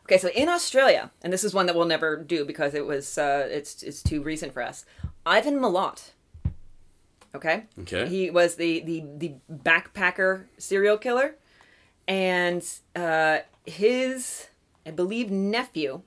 okay, 0.06 0.18
so 0.18 0.30
in 0.30 0.50
Australia, 0.50 1.12
and 1.22 1.32
this 1.32 1.44
is 1.44 1.54
one 1.54 1.68
that 1.68 1.76
we'll 1.76 1.86
never 1.86 2.18
do 2.18 2.44
because 2.44 2.74
it 2.74 2.88
was 2.88 3.20
uh, 3.20 3.48
it's 3.52 3.84
it's 3.84 4.02
too 4.02 4.24
recent 4.24 4.52
for 4.52 4.64
us. 4.64 4.84
Ivan 5.28 5.60
Milat. 5.60 6.10
Okay. 7.36 7.66
Okay. 7.82 8.10
He 8.10 8.32
was 8.32 8.56
the 8.56 8.80
the 8.80 9.04
the 9.16 9.36
backpacker 9.54 10.46
serial 10.58 10.98
killer, 10.98 11.36
and 12.08 12.68
uh, 12.96 13.40
his 13.64 14.48
I 14.88 14.90
believe 14.90 15.30
nephew 15.30 16.02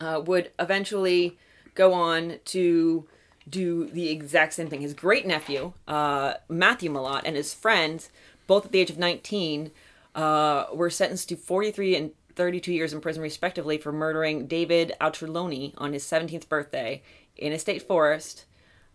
uh, 0.00 0.22
would 0.24 0.52
eventually 0.60 1.36
go 1.78 1.94
on 1.94 2.40
to 2.44 3.06
do 3.48 3.86
the 3.86 4.10
exact 4.10 4.52
same 4.52 4.68
thing. 4.68 4.82
His 4.82 4.92
great 4.92 5.26
nephew, 5.26 5.72
uh, 5.86 6.34
Matthew 6.48 6.90
Milat, 6.90 7.22
and 7.24 7.36
his 7.36 7.54
friend, 7.54 8.06
both 8.46 8.66
at 8.66 8.72
the 8.72 8.80
age 8.80 8.90
of 8.90 8.98
19, 8.98 9.70
uh, 10.14 10.66
were 10.74 10.90
sentenced 10.90 11.28
to 11.30 11.36
43 11.36 11.96
and 11.96 12.10
32 12.34 12.72
years 12.72 12.92
in 12.92 13.00
prison, 13.00 13.22
respectively, 13.22 13.78
for 13.78 13.92
murdering 13.92 14.46
David 14.46 14.92
Auchterlonie 15.00 15.72
on 15.78 15.92
his 15.92 16.04
17th 16.04 16.48
birthday 16.48 17.02
in 17.36 17.52
a 17.52 17.58
state 17.58 17.82
forest. 17.82 18.44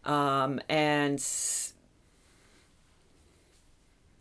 Um, 0.04 0.60
and 0.68 1.26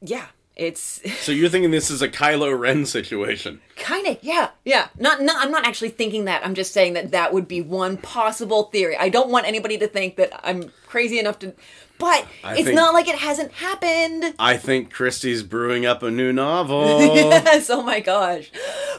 yeah, 0.00 0.26
it's 0.54 1.00
So 1.20 1.32
you're 1.32 1.48
thinking 1.48 1.70
this 1.70 1.90
is 1.90 2.02
a 2.02 2.08
Kylo 2.08 2.56
Ren 2.58 2.84
situation? 2.84 3.60
Kind 3.76 4.06
of, 4.06 4.18
yeah, 4.22 4.50
yeah. 4.64 4.88
Not, 4.98 5.22
not. 5.22 5.42
I'm 5.44 5.50
not 5.50 5.66
actually 5.66 5.88
thinking 5.90 6.26
that. 6.26 6.44
I'm 6.44 6.54
just 6.54 6.72
saying 6.72 6.92
that 6.92 7.10
that 7.12 7.32
would 7.32 7.48
be 7.48 7.60
one 7.60 7.96
possible 7.96 8.64
theory. 8.64 8.96
I 8.96 9.08
don't 9.08 9.30
want 9.30 9.46
anybody 9.46 9.78
to 9.78 9.88
think 9.88 10.16
that 10.16 10.38
I'm 10.46 10.70
crazy 10.86 11.18
enough 11.18 11.38
to. 11.40 11.54
But 11.98 12.26
I 12.44 12.54
it's 12.54 12.64
think- 12.64 12.74
not 12.76 12.92
like 12.94 13.08
it 13.08 13.18
hasn't 13.18 13.52
happened. 13.52 14.34
I 14.38 14.56
think 14.56 14.92
Christie's 14.92 15.42
brewing 15.42 15.86
up 15.86 16.02
a 16.02 16.10
new 16.10 16.32
novel. 16.32 16.98
yes. 17.16 17.70
Oh 17.70 17.82
my 17.82 18.00
gosh. 18.00 18.50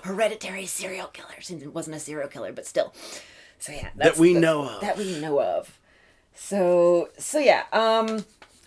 Hereditary 0.03 0.65
serial 0.65 1.07
killers. 1.07 1.49
And 1.49 1.61
it 1.61 1.73
wasn't 1.73 1.97
a 1.97 1.99
serial 1.99 2.29
killer, 2.29 2.51
but 2.51 2.65
still. 2.65 2.93
So 3.59 3.71
yeah, 3.73 3.89
that's, 3.95 4.17
we 4.17 4.33
know 4.33 4.67
of. 4.67 4.81
That 4.81 4.97
we 4.97 5.19
know 5.19 5.39
of. 5.41 5.77
So 6.33 7.09
so 7.17 7.39
yeah. 7.39 7.63
Um, 7.71 8.25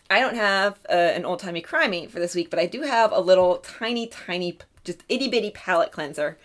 I 0.09 0.21
don't 0.21 0.37
have 0.37 0.79
uh, 0.89 0.93
an 0.93 1.25
old 1.25 1.41
timey 1.41 1.63
crimey 1.63 2.09
for 2.09 2.19
this 2.19 2.35
week, 2.35 2.51
but 2.51 2.59
I 2.59 2.67
do 2.67 2.83
have 2.83 3.13
a 3.13 3.21
little 3.21 3.57
tiny, 3.59 4.07
tiny, 4.07 4.59
just 4.85 5.03
itty 5.09 5.29
bitty 5.29 5.51
palate 5.51 5.91
cleanser. 5.93 6.39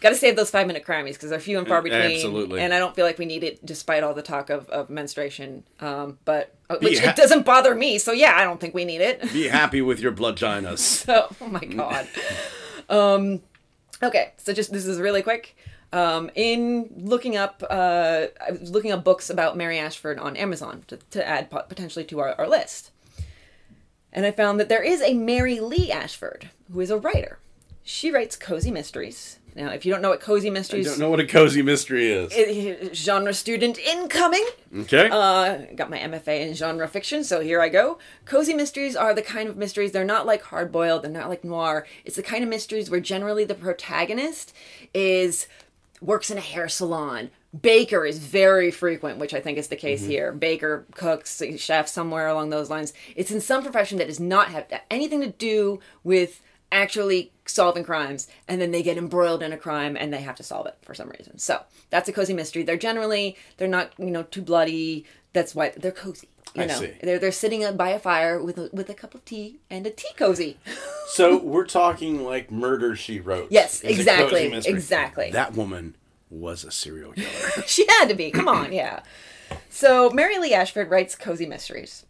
Got 0.00 0.10
to 0.10 0.14
save 0.14 0.36
those 0.36 0.50
five 0.50 0.66
minute 0.66 0.84
crimeys 0.84 1.14
because 1.14 1.30
they're 1.30 1.40
few 1.40 1.58
and 1.58 1.66
far 1.66 1.82
between. 1.82 2.00
Mm. 2.02 2.14
Absolutely. 2.14 2.60
And 2.60 2.72
I 2.72 2.78
don't 2.78 2.94
feel 2.94 3.04
like 3.04 3.18
we 3.18 3.26
need 3.26 3.42
it 3.44 3.64
despite 3.66 4.02
all 4.04 4.14
the 4.14 4.22
talk 4.22 4.48
of, 4.50 4.68
of 4.70 4.90
menstruation. 4.90 5.64
Um, 5.80 6.18
but 6.24 6.54
uh, 6.70 6.76
which 6.80 7.00
ha- 7.00 7.10
it 7.10 7.16
doesn't 7.16 7.44
bother 7.44 7.74
me. 7.74 7.98
So 7.98 8.12
yeah, 8.12 8.34
I 8.36 8.44
don't 8.44 8.60
think 8.60 8.74
we 8.74 8.84
need 8.84 9.00
it. 9.00 9.22
Be 9.32 9.48
happy 9.48 9.82
with 9.82 10.00
your 10.00 10.12
bloodginas. 10.12 10.78
So, 11.06 11.28
oh 11.40 11.46
my 11.48 11.60
god. 11.60 12.08
um, 12.88 13.40
okay, 14.02 14.32
so 14.36 14.52
just 14.52 14.72
this 14.72 14.86
is 14.86 14.98
really 15.00 15.22
quick. 15.22 15.56
Um, 15.92 16.30
in 16.34 16.90
looking 16.96 17.36
up, 17.36 17.62
uh, 17.68 18.26
I 18.46 18.50
was 18.52 18.70
looking 18.70 18.90
up 18.92 19.04
books 19.04 19.30
about 19.30 19.56
Mary 19.56 19.78
Ashford 19.78 20.18
on 20.18 20.36
Amazon 20.36 20.82
to, 20.88 20.96
to 21.10 21.26
add 21.26 21.50
pot- 21.50 21.68
potentially 21.68 22.04
to 22.06 22.18
our, 22.20 22.34
our 22.38 22.48
list, 22.48 22.90
and 24.16 24.24
I 24.26 24.30
found 24.32 24.58
that 24.58 24.68
there 24.70 24.82
is 24.82 25.02
a 25.02 25.14
Mary 25.14 25.60
Lee 25.60 25.92
Ashford 25.92 26.50
who 26.72 26.80
is 26.80 26.90
a 26.90 26.96
writer. 26.96 27.38
She 27.84 28.10
writes 28.10 28.34
cozy 28.34 28.72
mysteries. 28.72 29.38
Now, 29.54 29.70
if 29.70 29.86
you 29.86 29.92
don't 29.92 30.02
know 30.02 30.10
what 30.10 30.20
cozy 30.20 30.50
mysteries, 30.50 30.86
I 30.86 30.90
don't 30.90 30.98
know 30.98 31.08
what 31.08 31.20
a 31.20 31.26
cozy 31.26 31.62
mystery 31.62 32.10
is. 32.10 32.98
genre 32.98 33.32
student 33.32 33.78
incoming. 33.78 34.44
Okay. 34.80 35.08
Uh, 35.10 35.58
got 35.74 35.88
my 35.88 35.98
MFA 35.98 36.40
in 36.40 36.54
genre 36.54 36.86
fiction, 36.88 37.24
so 37.24 37.40
here 37.40 37.62
I 37.62 37.70
go. 37.70 37.98
Cozy 38.26 38.52
mysteries 38.52 38.96
are 38.96 39.14
the 39.14 39.22
kind 39.22 39.48
of 39.48 39.56
mysteries, 39.56 39.92
they're 39.92 40.04
not 40.04 40.26
like 40.26 40.42
hard 40.42 40.72
boiled, 40.72 41.04
they're 41.04 41.10
not 41.10 41.30
like 41.30 41.42
noir. 41.44 41.86
It's 42.04 42.16
the 42.16 42.22
kind 42.22 42.42
of 42.42 42.50
mysteries 42.50 42.90
where 42.90 43.00
generally 43.00 43.44
the 43.44 43.54
protagonist 43.54 44.54
is 44.92 45.46
works 46.02 46.30
in 46.30 46.36
a 46.36 46.42
hair 46.42 46.68
salon. 46.68 47.30
Baker 47.62 48.04
is 48.04 48.18
very 48.18 48.70
frequent, 48.70 49.18
which 49.18 49.34
I 49.34 49.40
think 49.40 49.58
is 49.58 49.68
the 49.68 49.76
case 49.76 50.00
mm-hmm. 50.00 50.10
here. 50.10 50.32
Baker, 50.32 50.86
cooks, 50.94 51.42
chef, 51.58 51.88
somewhere 51.88 52.28
along 52.28 52.50
those 52.50 52.70
lines. 52.70 52.92
It's 53.14 53.30
in 53.30 53.40
some 53.40 53.62
profession 53.62 53.98
that 53.98 54.08
does 54.08 54.20
not 54.20 54.48
have 54.48 54.66
anything 54.90 55.20
to 55.20 55.28
do 55.28 55.80
with 56.02 56.42
actually 56.72 57.32
solving 57.44 57.84
crimes 57.84 58.26
and 58.48 58.60
then 58.60 58.72
they 58.72 58.82
get 58.82 58.98
embroiled 58.98 59.42
in 59.42 59.52
a 59.52 59.56
crime 59.56 59.96
and 59.96 60.12
they 60.12 60.20
have 60.20 60.34
to 60.34 60.42
solve 60.42 60.66
it 60.66 60.76
for 60.82 60.94
some 60.94 61.08
reason 61.10 61.38
so 61.38 61.62
that's 61.90 62.08
a 62.08 62.12
cozy 62.12 62.34
mystery 62.34 62.64
they're 62.64 62.76
generally 62.76 63.36
they're 63.56 63.68
not 63.68 63.92
you 63.98 64.10
know 64.10 64.24
too 64.24 64.42
bloody 64.42 65.04
that's 65.32 65.54
why 65.54 65.72
they're 65.76 65.92
cozy 65.92 66.28
you 66.56 66.62
I 66.62 66.66
know 66.66 66.80
see. 66.80 66.92
they're 67.04 67.20
they're 67.20 67.30
sitting 67.30 67.76
by 67.76 67.90
a 67.90 68.00
fire 68.00 68.42
with 68.42 68.58
a, 68.58 68.68
with 68.72 68.90
a 68.90 68.94
cup 68.94 69.14
of 69.14 69.24
tea 69.24 69.60
and 69.70 69.86
a 69.86 69.90
tea 69.90 70.10
cozy 70.16 70.58
so 71.08 71.38
we're 71.38 71.66
talking 71.66 72.24
like 72.24 72.50
Murder 72.50 72.96
She 72.96 73.20
Wrote. 73.20 73.48
Yes, 73.50 73.82
exactly, 73.82 74.52
exactly. 74.52 75.30
That 75.30 75.54
woman 75.54 75.96
was 76.30 76.64
a 76.64 76.70
serial 76.70 77.12
killer. 77.12 77.62
she 77.66 77.86
had 77.86 78.06
to 78.08 78.14
be 78.14 78.30
come 78.30 78.48
on 78.48 78.72
yeah 78.72 79.00
so 79.68 80.10
mary 80.10 80.38
lee 80.38 80.52
ashford 80.54 80.90
writes 80.90 81.14
cozy 81.14 81.46
mysteries 81.46 82.04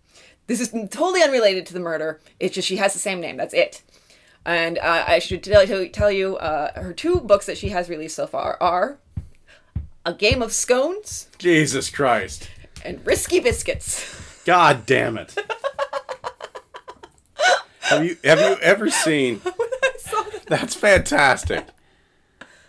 this 0.47 0.61
is 0.61 0.71
totally 0.91 1.23
unrelated 1.23 1.67
to 1.67 1.75
the 1.75 1.81
murder 1.81 2.21
it's 2.41 2.55
just 2.55 2.67
she 2.69 2.77
has 2.77 2.93
the 2.93 2.99
same 2.99 3.21
name 3.21 3.37
that's 3.37 3.55
it 3.55 3.83
and 4.45 4.79
uh, 4.79 5.05
i 5.07 5.19
should 5.19 5.43
tell, 5.43 5.67
tell, 5.89 6.11
you 6.11 6.37
uh, 6.37 6.81
her 6.81 6.93
two 6.93 7.21
books 7.21 7.47
that 7.47 7.59
she 7.59 7.69
has 7.69 7.89
released 7.89 8.17
so 8.17 8.27
far 8.27 8.57
are 8.61 8.99
a 10.05 10.15
game 10.15 10.41
of 10.41 10.53
scones 10.53 11.29
Jesus 11.39 11.91
Christ. 11.91 12.49
and 12.85 13.05
risky 13.07 13.41
biscuits 13.41 14.43
God 14.47 14.87
damn 14.87 15.19
it. 15.19 15.35
have 17.81 18.05
you 18.05 18.17
have 18.23 18.39
you 18.39 18.57
ever 18.63 18.89
seen 18.89 19.43
That's 20.47 20.75
fantastic. 20.75 21.67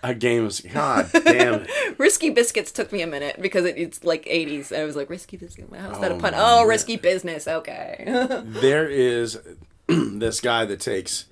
A 0.04 0.14
game 0.14 0.46
of 0.46 0.62
God 0.74 1.10
damn 1.14 1.62
it. 1.62 2.00
risky 2.00 2.30
biscuits 2.30 2.72
took 2.72 2.92
me 2.92 3.02
a 3.02 3.08
minute 3.08 3.42
because 3.42 3.66
it, 3.66 3.78
it's 3.78 4.04
like 4.04 4.26
80s 4.26 4.72
and 4.72 4.82
i 4.82 4.86
was 4.86 4.96
like 4.96 5.10
risky 5.10 5.38
biscuit 5.38 5.68
how's 5.76 6.00
that 6.02 6.12
a 6.12 6.16
Oh, 6.16 6.20
pun 6.20 6.34
oh 6.36 6.38
God. 6.38 6.68
risky 6.68 6.96
business 6.98 7.48
okay 7.48 8.04
There 8.46 8.88
is 8.88 9.40
this 9.88 10.40
guy 10.40 10.66
that 10.66 10.80
takes 10.80 11.26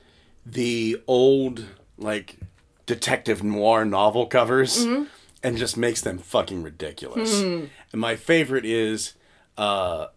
the 0.45 1.01
old 1.07 1.65
like 1.97 2.37
detective 2.85 3.43
noir 3.43 3.85
novel 3.85 4.25
covers 4.27 4.83
and 5.43 5.57
just 5.57 5.77
makes 5.77 6.01
them 6.01 6.17
fucking 6.17 6.63
ridiculous. 6.63 7.39
And 7.41 7.69
my 7.93 8.15
favorite 8.15 8.65
is 8.65 9.13
uh 9.57 10.07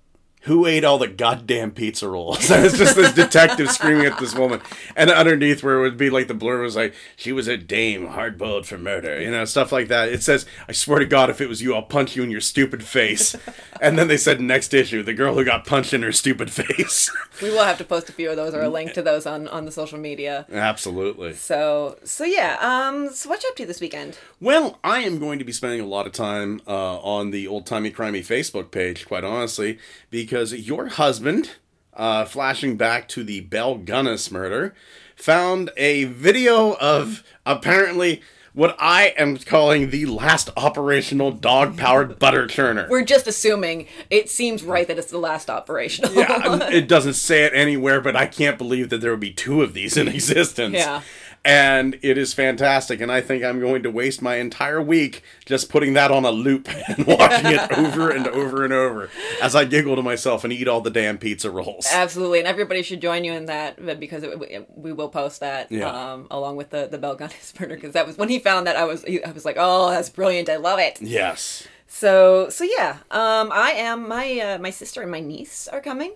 who 0.43 0.67
ate 0.67 0.85
all 0.85 0.99
the 0.99 1.09
goddamn 1.09 1.73
pizza 1.73 2.09
rolls? 2.09 2.51
And 2.59 2.65
it's 2.65 2.79
just 2.79 2.97
this 2.97 3.13
detective 3.13 3.71
screaming 3.71 4.07
at 4.07 4.19
this 4.19 4.35
woman. 4.35 4.61
And 4.97 5.11
underneath 5.11 5.63
where 5.63 5.79
it 5.79 5.83
would 5.83 5.97
be 5.97 6.11
like 6.11 6.27
the 6.27 6.35
blur 6.35 6.63
was 6.63 6.75
like, 6.75 6.95
she 7.15 7.31
was 7.31 7.47
a 7.47 7.57
dame, 7.57 8.07
hard 8.07 8.39
boiled 8.39 8.67
for 8.67 8.79
murder, 8.79 9.21
you 9.21 9.31
know, 9.31 9.45
stuff 9.45 9.71
like 9.71 9.89
that. 9.89 10.09
It 10.09 10.23
says, 10.23 10.47
I 10.67 10.73
swear 10.73 10.99
to 10.99 11.07
God, 11.07 11.31
if 11.31 11.41
it 11.41 11.49
was 11.49 11.63
you, 11.63 11.75
I'll 11.75 11.83
punch 11.83 12.17
you 12.17 12.23
in 12.23 12.31
your 12.31 12.41
stupid 12.41 12.83
face. 12.83 13.37
and 13.81 13.99
then 13.99 14.09
they 14.09 14.17
said 14.17 14.41
next 14.41 14.75
issue, 14.75 15.03
the 15.03 15.15
girl 15.15 15.35
who 15.35 15.45
got 15.45 15.67
punched 15.67 15.93
in 15.93 16.03
her 16.03 16.13
stupid 16.13 16.51
face. 16.51 17.11
we 17.43 17.51
will 17.51 17.65
have 17.65 17.79
to 17.79 17.85
post 17.85 18.09
a 18.09 18.13
few 18.13 18.31
of 18.31 18.37
those 18.37 18.55
or 18.55 18.63
a 18.63 18.69
link 18.69 18.95
to 18.95 19.03
those 19.09 19.27
on 19.27 19.47
on 19.49 19.65
the 19.65 19.73
social 19.73 19.99
media 19.99 20.47
Absolutely. 20.51 21.35
So 21.35 21.99
so 22.05 22.25
yeah. 22.25 22.57
Um. 22.61 23.11
So 23.11 23.29
what 23.29 23.43
you 23.43 23.49
up 23.49 23.57
to 23.57 23.67
this 23.67 23.81
weekend? 23.81 24.19
Well, 24.41 24.79
I 24.83 25.01
am 25.01 25.19
going 25.19 25.39
to 25.39 25.45
be 25.45 25.53
spending 25.53 25.81
a 25.81 25.87
lot 25.87 26.07
of 26.07 26.13
time 26.13 26.61
uh, 26.67 26.99
on 26.99 27.31
the 27.31 27.47
old 27.47 27.67
timey 27.67 27.91
crimey 27.91 28.21
Facebook 28.21 28.71
page, 28.71 29.07
quite 29.07 29.25
honestly, 29.25 29.79
because 30.11 30.28
your 30.33 30.89
husband, 30.89 31.53
uh, 31.95 32.25
flashing 32.25 32.77
back 32.77 33.09
to 33.09 33.25
the 33.25 33.41
Belle 33.41 33.79
Gunness 33.79 34.31
murder, 34.31 34.75
found 35.17 35.71
a 35.77 36.05
video 36.05 36.75
of 36.75 37.25
apparently 37.45 38.23
what 38.59 38.77
I 38.81 39.15
am 39.17 39.37
calling 39.37 39.91
the 39.91 40.07
last 40.07 40.51
operational 40.57 41.31
dog 41.31 41.77
powered 41.77 42.19
butter 42.21 42.47
churner. 42.47 42.89
We're 42.89 43.05
just 43.05 43.27
assuming. 43.29 43.87
It 44.11 44.29
seems 44.29 44.65
right 44.65 44.87
that 44.89 44.99
it's 44.99 45.11
the 45.11 45.19
last 45.19 45.49
operational. 45.49 46.13
yeah, 46.13 46.69
it 46.71 46.89
doesn't 46.89 47.15
say 47.15 47.45
it 47.45 47.53
anywhere, 47.55 48.01
but 48.01 48.17
I 48.17 48.27
can't 48.27 48.59
believe 48.59 48.89
that 48.91 49.01
there 49.01 49.13
would 49.13 49.21
be 49.21 49.33
two 49.33 49.63
of 49.63 49.75
these 49.75 49.97
in 49.97 50.09
existence. 50.09 50.75
Yeah. 50.75 51.03
And 51.45 51.99
it 52.03 52.19
is 52.19 52.35
fantastic. 52.35 53.01
And 53.01 53.11
I 53.11 53.21
think 53.21 53.43
I'm 53.43 53.59
going 53.61 53.83
to 53.85 53.91
waste 53.91 54.21
my 54.21 54.37
entire 54.37 54.83
week 54.83 55.23
just 55.47 55.71
putting 55.71 55.95
that 55.95 56.11
on 56.11 56.25
a 56.25 56.31
loop 56.31 56.69
and 56.89 57.07
watching 57.07 57.53
it 57.53 57.73
over 57.79 58.11
and 58.11 58.27
over 58.27 58.65
and 58.65 58.73
over 58.73 59.09
as 59.41 59.55
I 59.57 59.65
giggle 59.65 59.97
to 59.97 60.03
myself 60.03 60.45
and 60.45 60.53
eat 60.53 60.69
all 60.69 60.81
the 60.81 60.91
damn 60.91 61.17
pizza 61.17 61.51
rolls. 61.51 61.87
Absolutely, 61.91 62.41
and 62.41 62.49
everybody 62.49 62.83
should 62.83 63.01
join 63.01 63.25
you 63.25 63.33
in 63.33 63.47
that 63.47 63.99
because 63.99 64.23
it, 64.23 64.39
we- 64.39 64.59
we 64.77 64.93
will 64.93 65.09
post 65.09 65.41
that 65.41 65.71
Yeah. 65.73 65.89
um, 66.13 66.27
along 66.31 66.57
with 66.57 66.71
the 66.71 66.87
the 66.89 66.99
Belle 66.99 67.17
Gunness 67.17 67.55
burner 67.59 67.77
because 67.77 67.93
that 67.95 68.07
was 68.07 68.19
when 68.19 68.29
he 68.29 68.39
found 68.39 68.67
that 68.67 68.77
I 68.77 68.85
was 68.85 69.05
I 69.05 69.31
was 69.33 69.45
like, 69.45 69.57
oh, 69.59 69.91
that's 69.91 70.11
brilliant, 70.11 70.49
I 70.49 70.57
love 70.57 70.79
it. 70.79 71.01
Yes. 71.01 71.67
So 71.87 72.49
so 72.51 72.65
yeah, 72.65 72.99
um, 73.11 73.51
I 73.53 73.71
am 73.77 74.07
my 74.09 74.39
uh, 74.41 74.59
my 74.59 74.71
sister 74.71 75.01
and 75.03 75.11
my 75.11 75.21
niece 75.21 75.67
are 75.69 75.81
coming, 75.81 76.13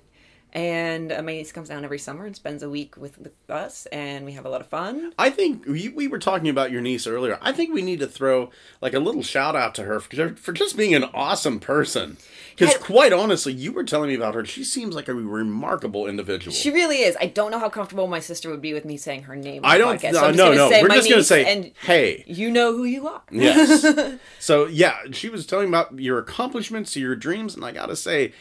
and 0.52 1.10
uh, 1.12 1.22
my 1.22 1.32
niece 1.32 1.50
comes 1.52 1.68
down 1.68 1.84
every 1.84 1.98
summer 1.98 2.26
and 2.26 2.36
spends 2.36 2.62
a 2.62 2.68
week 2.68 2.96
with 2.96 3.18
with 3.18 3.32
us, 3.48 3.86
and 3.86 4.24
we 4.24 4.32
have 4.32 4.44
a 4.44 4.48
lot 4.48 4.60
of 4.60 4.66
fun. 4.66 5.14
I 5.18 5.30
think 5.30 5.66
we, 5.66 5.88
we 5.88 6.08
were 6.08 6.18
talking 6.18 6.48
about 6.48 6.70
your 6.70 6.82
niece 6.82 7.06
earlier. 7.06 7.38
I 7.40 7.52
think 7.52 7.72
we 7.72 7.82
need 7.82 8.00
to 8.00 8.06
throw 8.06 8.50
like 8.80 8.92
a 8.92 8.98
little 8.98 9.22
shout 9.22 9.56
out 9.56 9.74
to 9.76 9.84
her 9.84 10.00
for, 10.00 10.34
for 10.36 10.52
just 10.52 10.76
being 10.76 10.94
an 10.94 11.04
awesome 11.14 11.58
person. 11.58 12.18
Because 12.50 12.76
quite 12.76 13.14
honestly, 13.14 13.52
you 13.52 13.72
were 13.72 13.84
telling 13.84 14.08
me 14.08 14.14
about 14.14 14.34
her. 14.34 14.44
She 14.44 14.62
seems 14.62 14.94
like 14.94 15.08
a 15.08 15.14
remarkable 15.14 16.06
individual. 16.06 16.52
She 16.52 16.70
really 16.70 16.98
is. 16.98 17.16
I 17.18 17.26
don't 17.26 17.50
know 17.50 17.58
how 17.58 17.70
comfortable 17.70 18.06
my 18.06 18.20
sister 18.20 18.50
would 18.50 18.60
be 18.60 18.74
with 18.74 18.84
me 18.84 18.98
saying 18.98 19.22
her 19.22 19.36
name. 19.36 19.62
I 19.64 19.78
don't. 19.78 19.98
podcast, 19.98 20.12
No, 20.12 20.18
so 20.18 20.26
I'm 20.26 20.36
no, 20.36 20.52
no. 20.52 20.70
say 20.70 20.82
We're 20.82 20.88
just 20.88 21.08
gonna 21.08 21.24
say, 21.24 21.50
and 21.50 21.72
hey. 21.82 22.24
you 22.26 22.50
know 22.50 22.76
who 22.76 22.84
you 22.84 23.08
are. 23.08 23.22
Yes. 23.30 24.18
so 24.38 24.66
yeah, 24.66 24.98
she 25.12 25.30
was 25.30 25.46
telling 25.46 25.68
about 25.68 25.98
your 25.98 26.18
accomplishments, 26.18 26.94
your 26.94 27.16
dreams, 27.16 27.54
and 27.54 27.64
I 27.64 27.72
gotta 27.72 27.96
say, 27.96 28.32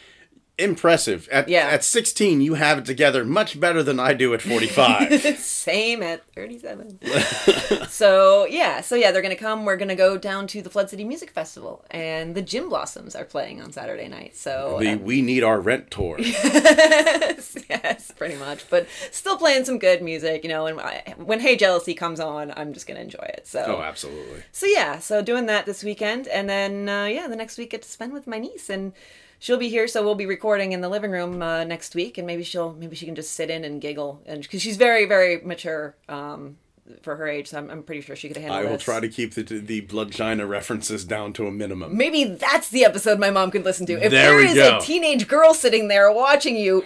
impressive. 0.58 1.28
At 1.32 1.50
Yeah. 1.50 1.68
at 1.68 1.84
16, 1.84 2.42
you 2.42 2.54
have 2.56 2.80
it 2.80 2.86
together 2.86 3.26
much 3.26 3.60
better 3.60 3.82
than 3.82 4.00
I 4.00 4.14
do 4.14 4.34
at 4.34 4.42
45. 4.42 5.22
Same 5.40 6.04
at 6.04 6.24
37. 6.36 7.00
so, 7.90 8.46
yeah. 8.46 8.82
So, 8.82 8.96
yeah, 8.96 9.12
they're 9.12 9.22
going 9.22 9.36
to 9.36 9.42
come. 9.42 9.66
We're 9.66 9.78
going 9.78 9.90
to 9.90 9.96
go 9.96 10.18
down 10.18 10.48
to 10.48 10.62
the 10.62 10.70
Flood 10.70 10.90
City 10.90 11.04
Music 11.04 11.32
Festival, 11.32 11.86
and 11.92 12.36
the 12.36 12.42
Gin 12.42 12.70
Blossoms 12.70 13.16
are 13.16 13.26
playing 13.26 13.62
on 13.62 13.72
Saturday 13.72 14.08
night. 14.08 14.36
So, 14.36 14.78
the 14.80 14.94
uh, 14.94 14.98
We 14.98 15.22
Need 15.22 15.44
Our 15.44 15.60
Rent 15.60 15.90
tour. 15.92 16.18
yes, 16.20 17.58
yes, 17.70 18.12
pretty 18.12 18.36
much. 18.36 18.70
But 18.70 18.88
still 19.12 19.38
playing 19.38 19.66
some 19.66 19.80
good 19.80 20.02
music, 20.02 20.44
you 20.44 20.50
know. 20.50 20.66
And 20.68 20.80
I, 20.80 21.16
when 21.18 21.40
Hey 21.40 21.56
Jealousy 21.56 21.94
comes 21.94 22.20
on, 22.20 22.52
I'm 22.56 22.74
just 22.74 22.88
going 22.88 22.98
to 22.98 23.02
enjoy 23.04 23.26
it. 23.34 23.48
So, 23.48 23.64
Oh, 23.78 23.82
absolutely. 23.82 24.44
so 24.52 24.66
yeah, 24.66 25.00
so 25.00 25.22
doing 25.22 25.46
that 25.48 25.66
this 25.66 25.84
weekend, 25.84 26.28
and 26.28 26.50
then 26.50 26.90
uh, 26.90 27.06
yeah, 27.06 27.28
the 27.28 27.36
next 27.36 27.58
week 27.58 27.72
get 27.72 27.82
to 27.84 27.90
spend 27.90 28.14
with 28.14 28.28
my 28.28 28.38
niece, 28.40 28.70
and 28.70 28.94
she'll 29.42 29.58
be 29.58 29.68
here, 29.68 29.90
so 29.90 30.02
we'll 30.02 30.16
be 30.16 30.26
recording 30.26 30.72
in 30.72 30.80
the 30.80 30.88
living 30.88 31.12
room 31.12 31.42
uh, 31.42 31.66
next 31.66 31.96
week, 31.96 32.18
and 32.18 32.26
maybe 32.26 32.44
she'll 32.44 32.72
maybe 32.72 32.96
she 32.96 33.06
can 33.06 33.16
just 33.16 33.34
sit 33.34 33.50
in 33.50 33.66
and 33.66 33.82
giggle, 33.82 34.22
and 34.26 34.42
because 34.42 34.62
she's 34.62 34.78
very 34.78 35.06
very 35.06 35.42
mature 35.42 35.96
um, 36.08 36.56
for 37.02 37.16
her 37.16 37.28
age, 37.28 37.48
so 37.50 37.58
I'm, 37.58 37.70
I'm 37.70 37.84
pretty 37.84 38.02
sure 38.02 38.16
she 38.16 38.28
could 38.28 38.38
handle. 38.38 38.56
That. 38.56 38.62
I 38.62 38.66
will 38.66 38.78
this. 38.78 38.84
try 38.84 39.00
to 39.00 39.10
keep 39.10 39.34
the 39.34 39.44
the 39.44 39.82
Bloodgina 39.82 40.48
references 40.48 41.06
down 41.06 41.34
to 41.34 41.48
a 41.48 41.52
minimum. 41.52 41.96
Maybe 41.98 42.24
that's 42.24 42.70
the 42.70 42.86
episode 42.86 43.20
my 43.20 43.30
mom 43.32 43.52
could 43.52 43.66
listen 43.66 43.86
to. 43.88 43.94
If 43.94 44.12
There 44.12 44.32
there 44.32 44.38
we 44.38 44.48
is 44.48 44.56
go. 44.56 44.78
a 44.78 44.82
teenage 44.82 45.28
girl 45.28 45.54
sitting 45.54 45.88
there 45.88 46.12
watching 46.12 46.56
you, 46.56 46.84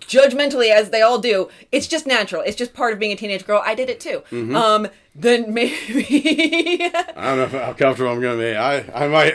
judgmentally 0.00 0.70
as 0.70 0.90
they 0.90 1.02
all 1.02 1.18
do, 1.18 1.48
it's 1.70 1.86
just 1.86 2.06
natural. 2.06 2.42
It's 2.42 2.56
just 2.56 2.74
part 2.74 2.92
of 2.92 2.98
being 2.98 3.12
a 3.12 3.16
teenage 3.16 3.46
girl. 3.46 3.62
I 3.64 3.74
did 3.74 3.88
it 3.90 4.00
too. 4.00 4.22
Mm-hmm. 4.30 4.56
Um, 4.56 4.88
then 5.14 5.52
maybe 5.52 5.74
I 7.16 7.34
don't 7.36 7.52
know 7.52 7.58
how 7.58 7.72
comfortable 7.74 8.12
I'm 8.12 8.20
going 8.20 8.38
to 8.38 8.42
be. 8.42 8.56
I, 8.56 9.04
I 9.04 9.08
might. 9.08 9.34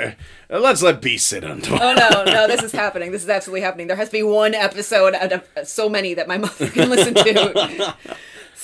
Uh, 0.49 0.59
let's 0.59 0.81
let 0.81 1.01
B 1.01 1.17
sit 1.17 1.43
on. 1.43 1.61
Oh 1.67 1.93
no, 1.93 2.23
no, 2.23 2.47
this 2.47 2.63
is 2.63 2.71
happening. 2.71 3.11
This 3.11 3.23
is 3.23 3.29
absolutely 3.29 3.61
happening. 3.61 3.87
There 3.87 3.95
has 3.97 4.09
to 4.09 4.13
be 4.13 4.23
one 4.23 4.55
episode 4.55 5.13
out 5.13 5.31
of 5.33 5.67
so 5.67 5.87
many 5.87 6.13
that 6.15 6.27
my 6.27 6.37
mother 6.37 6.67
can 6.71 6.89
listen 6.89 7.13
to. 7.13 7.95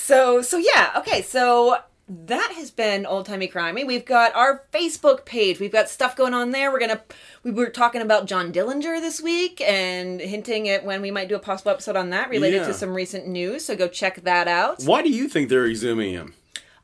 So, 0.03 0.41
so 0.41 0.57
yeah, 0.57 0.91
okay, 0.97 1.21
so 1.21 1.77
that 2.09 2.51
has 2.55 2.69
been 2.69 3.05
old 3.05 3.25
timey 3.25 3.47
crimey. 3.47 3.87
We've 3.87 4.03
got 4.05 4.35
our 4.35 4.63
Facebook 4.73 5.23
page. 5.25 5.59
We've 5.59 5.71
got 5.71 5.89
stuff 5.89 6.15
going 6.15 6.33
on 6.33 6.51
there. 6.51 6.71
We're 6.71 6.79
gonna 6.79 7.01
we 7.43 7.51
were 7.51 7.69
talking 7.69 8.01
about 8.01 8.25
John 8.25 8.51
Dillinger 8.51 8.99
this 8.99 9.21
week 9.21 9.61
and 9.61 10.19
hinting 10.19 10.67
at 10.67 10.83
when 10.83 11.01
we 11.01 11.11
might 11.11 11.29
do 11.29 11.35
a 11.35 11.39
possible 11.39 11.71
episode 11.71 11.95
on 11.95 12.09
that 12.09 12.29
related 12.29 12.61
Yeah. 12.61 12.67
to 12.67 12.73
some 12.73 12.93
recent 12.93 13.27
news. 13.27 13.63
So 13.65 13.75
go 13.75 13.87
check 13.87 14.21
that 14.23 14.47
out. 14.47 14.83
Why 14.83 15.01
do 15.01 15.09
you 15.09 15.29
think 15.29 15.47
they're 15.49 15.67
exhuming 15.67 16.11
him? 16.11 16.33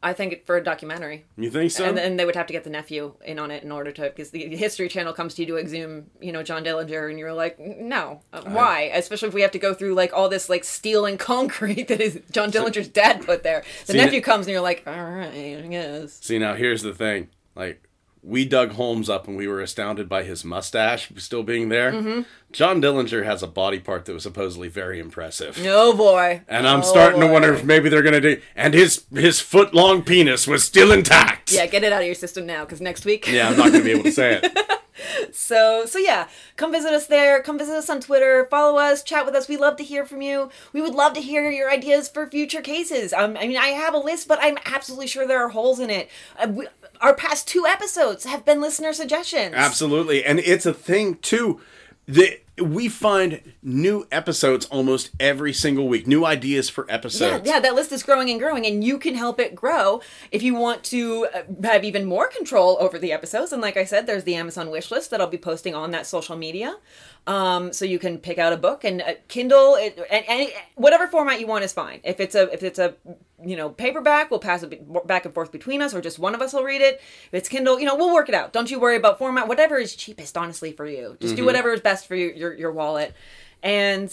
I 0.01 0.13
think 0.13 0.45
for 0.45 0.55
a 0.55 0.63
documentary. 0.63 1.25
You 1.37 1.49
think 1.51 1.71
so? 1.71 1.83
And 1.83 1.97
then 1.97 2.15
they 2.15 2.23
would 2.23 2.35
have 2.35 2.47
to 2.47 2.53
get 2.53 2.63
the 2.63 2.69
nephew 2.69 3.15
in 3.25 3.37
on 3.37 3.51
it 3.51 3.63
in 3.63 3.71
order 3.71 3.91
to, 3.91 4.03
because 4.03 4.29
the 4.29 4.55
History 4.55 4.87
Channel 4.87 5.11
comes 5.11 5.33
to 5.35 5.41
you 5.41 5.47
to 5.47 5.57
exhume, 5.57 6.09
you 6.21 6.31
know, 6.31 6.41
John 6.41 6.63
Dillinger, 6.63 7.09
and 7.09 7.19
you're 7.19 7.33
like, 7.33 7.59
no, 7.59 8.21
uh, 8.31 8.41
why? 8.43 8.91
Especially 8.93 9.27
if 9.27 9.33
we 9.33 9.41
have 9.41 9.51
to 9.51 9.59
go 9.59 9.73
through 9.73 9.95
like 9.95 10.13
all 10.13 10.29
this 10.29 10.47
like 10.49 10.63
steel 10.63 11.05
and 11.05 11.19
concrete 11.29 11.89
that 11.89 11.99
is 11.99 12.21
John 12.31 12.49
Dillinger's 12.51 12.87
dad 12.87 13.25
put 13.25 13.43
there. 13.43 13.63
The 13.87 13.93
See, 13.93 13.97
nephew 13.97 14.21
comes 14.21 14.47
and 14.47 14.53
you're 14.53 14.61
like, 14.61 14.83
all 14.87 14.93
right, 14.93 15.57
I 15.63 15.67
guess. 15.67 16.13
See, 16.13 16.39
now 16.39 16.53
here's 16.53 16.81
the 16.81 16.93
thing. 16.93 17.27
Like, 17.55 17.88
we 18.21 18.45
dug 18.45 18.71
Holmes 18.73 19.09
up 19.09 19.27
and 19.27 19.37
we 19.37 19.47
were 19.47 19.61
astounded 19.61 20.09
by 20.09 20.23
his 20.23 20.43
mustache 20.43 21.11
still 21.17 21.43
being 21.43 21.69
there. 21.69 21.91
Mm-hmm. 21.93 22.21
John 22.51 22.81
Dillinger 22.81 23.23
has 23.25 23.41
a 23.43 23.47
body 23.47 23.79
part 23.79 24.05
that 24.05 24.13
was 24.13 24.23
supposedly 24.23 24.67
very 24.67 24.99
impressive. 24.99 25.57
Oh 25.65 25.95
boy. 25.95 26.41
And 26.47 26.67
I'm 26.67 26.79
Oh, 26.79 26.83
starting 26.83 27.21
to 27.21 27.27
wonder 27.27 27.53
if 27.53 27.63
maybe 27.63 27.89
they're 27.89 28.01
gonna 28.01 28.19
do. 28.21 28.41
And 28.55 28.73
his 28.73 29.05
his 29.13 29.39
foot 29.39 29.73
long 29.73 30.03
penis 30.03 30.47
was 30.47 30.63
still 30.63 30.91
intact. 30.91 31.51
Yeah, 31.51 31.65
get 31.67 31.83
it 31.83 31.93
out 31.93 32.01
of 32.01 32.05
your 32.07 32.15
system 32.15 32.45
now, 32.45 32.65
because 32.65 32.81
next 32.81 33.05
week. 33.05 33.27
Yeah, 33.27 33.49
I'm 33.49 33.57
not 33.57 33.71
gonna 33.71 33.83
be 33.83 33.91
able 33.91 34.03
to 34.03 34.11
say 34.11 34.41
it. 34.43 34.57
So 35.31 35.85
so 35.85 35.97
yeah, 35.97 36.27
come 36.57 36.71
visit 36.73 36.91
us 36.93 37.07
there. 37.07 37.41
Come 37.41 37.57
visit 37.57 37.73
us 37.75 37.89
on 37.89 38.01
Twitter. 38.01 38.47
Follow 38.51 38.77
us. 38.79 39.01
Chat 39.03 39.25
with 39.25 39.33
us. 39.35 39.47
We 39.47 39.55
love 39.57 39.77
to 39.77 39.83
hear 39.83 40.05
from 40.05 40.21
you. 40.21 40.49
We 40.73 40.81
would 40.81 40.93
love 40.93 41.13
to 41.13 41.21
hear 41.21 41.49
your 41.49 41.71
ideas 41.71 42.09
for 42.09 42.27
future 42.29 42.61
cases. 42.61 43.13
Um, 43.13 43.37
I 43.37 43.47
mean, 43.47 43.57
I 43.57 43.67
have 43.67 43.93
a 43.93 43.97
list, 43.97 44.27
but 44.27 44.39
I'm 44.41 44.57
absolutely 44.65 45.07
sure 45.07 45.25
there 45.25 45.43
are 45.43 45.49
holes 45.49 45.79
in 45.79 45.89
it. 45.89 46.09
Uh, 46.37 46.47
we, 46.49 46.67
our 47.01 47.13
past 47.13 47.47
two 47.47 47.65
episodes 47.65 48.25
have 48.25 48.45
been 48.45 48.61
listener 48.61 48.93
suggestions. 48.93 49.53
Absolutely, 49.55 50.23
and 50.23 50.39
it's 50.39 50.65
a 50.65 50.73
thing 50.73 51.15
too. 51.15 51.59
That 52.07 52.41
we 52.59 52.87
find 52.89 53.53
new 53.61 54.07
episodes 54.11 54.65
almost 54.65 55.11
every 55.19 55.53
single 55.53 55.87
week. 55.87 56.07
New 56.07 56.25
ideas 56.25 56.69
for 56.69 56.85
episodes. 56.89 57.47
yeah, 57.47 57.59
that 57.59 57.75
list 57.75 57.91
is 57.91 58.03
growing 58.03 58.29
and 58.29 58.39
growing, 58.39 58.65
and 58.65 58.83
you 58.83 58.97
can 58.97 59.15
help 59.15 59.39
it 59.39 59.55
grow 59.55 60.01
if 60.31 60.41
you 60.43 60.55
want 60.55 60.83
to 60.85 61.27
uh, 61.33 61.43
have 61.63 61.83
even 61.83 62.05
more 62.05 62.27
control 62.27 62.77
over 62.79 62.97
the 62.97 63.11
episodes. 63.11 63.51
And 63.53 63.61
like 63.61 63.77
I 63.77 63.85
said, 63.85 64.07
there's 64.07 64.23
the 64.23 64.35
Amazon 64.35 64.71
wish 64.71 64.91
list 64.91 65.11
that 65.11 65.21
I'll 65.21 65.27
be 65.27 65.37
posting 65.37 65.75
on 65.75 65.91
that 65.91 66.05
social 66.05 66.35
media. 66.35 66.77
Um, 67.27 67.73
so 67.73 67.85
you 67.85 67.99
can 67.99 68.17
pick 68.17 68.39
out 68.39 68.53
a 68.53 68.57
book 68.57 68.83
and 68.83 69.01
uh, 69.03 69.13
Kindle, 69.27 69.75
it, 69.75 69.99
and, 70.09 70.25
and 70.27 70.49
whatever 70.75 71.05
format 71.05 71.39
you 71.39 71.45
want 71.45 71.63
is 71.63 71.71
fine. 71.71 71.99
If 72.03 72.19
it's 72.19 72.33
a 72.33 72.51
if 72.51 72.63
it's 72.63 72.79
a 72.79 72.95
you 73.45 73.55
know 73.55 73.69
paperback, 73.69 74.31
we'll 74.31 74.39
pass 74.39 74.63
it 74.63 75.05
back 75.05 75.25
and 75.25 75.33
forth 75.33 75.51
between 75.51 75.81
us, 75.81 75.93
or 75.93 76.01
just 76.01 76.17
one 76.17 76.33
of 76.33 76.41
us 76.41 76.53
will 76.53 76.63
read 76.63 76.81
it. 76.81 76.95
If 77.27 77.33
it's 77.33 77.49
Kindle, 77.49 77.79
you 77.79 77.85
know, 77.85 77.95
we'll 77.95 78.13
work 78.13 78.29
it 78.29 78.35
out. 78.35 78.51
Don't 78.51 78.71
you 78.71 78.79
worry 78.79 78.95
about 78.95 79.19
format. 79.19 79.47
Whatever 79.47 79.77
is 79.77 79.95
cheapest, 79.95 80.37
honestly, 80.37 80.71
for 80.71 80.87
you. 80.87 81.17
Just 81.19 81.35
do 81.35 81.45
whatever 81.45 81.71
is 81.71 81.81
best 81.81 82.07
for 82.07 82.15
your 82.15 82.31
your, 82.31 82.53
your 82.53 82.71
wallet. 82.71 83.13
And 83.61 84.11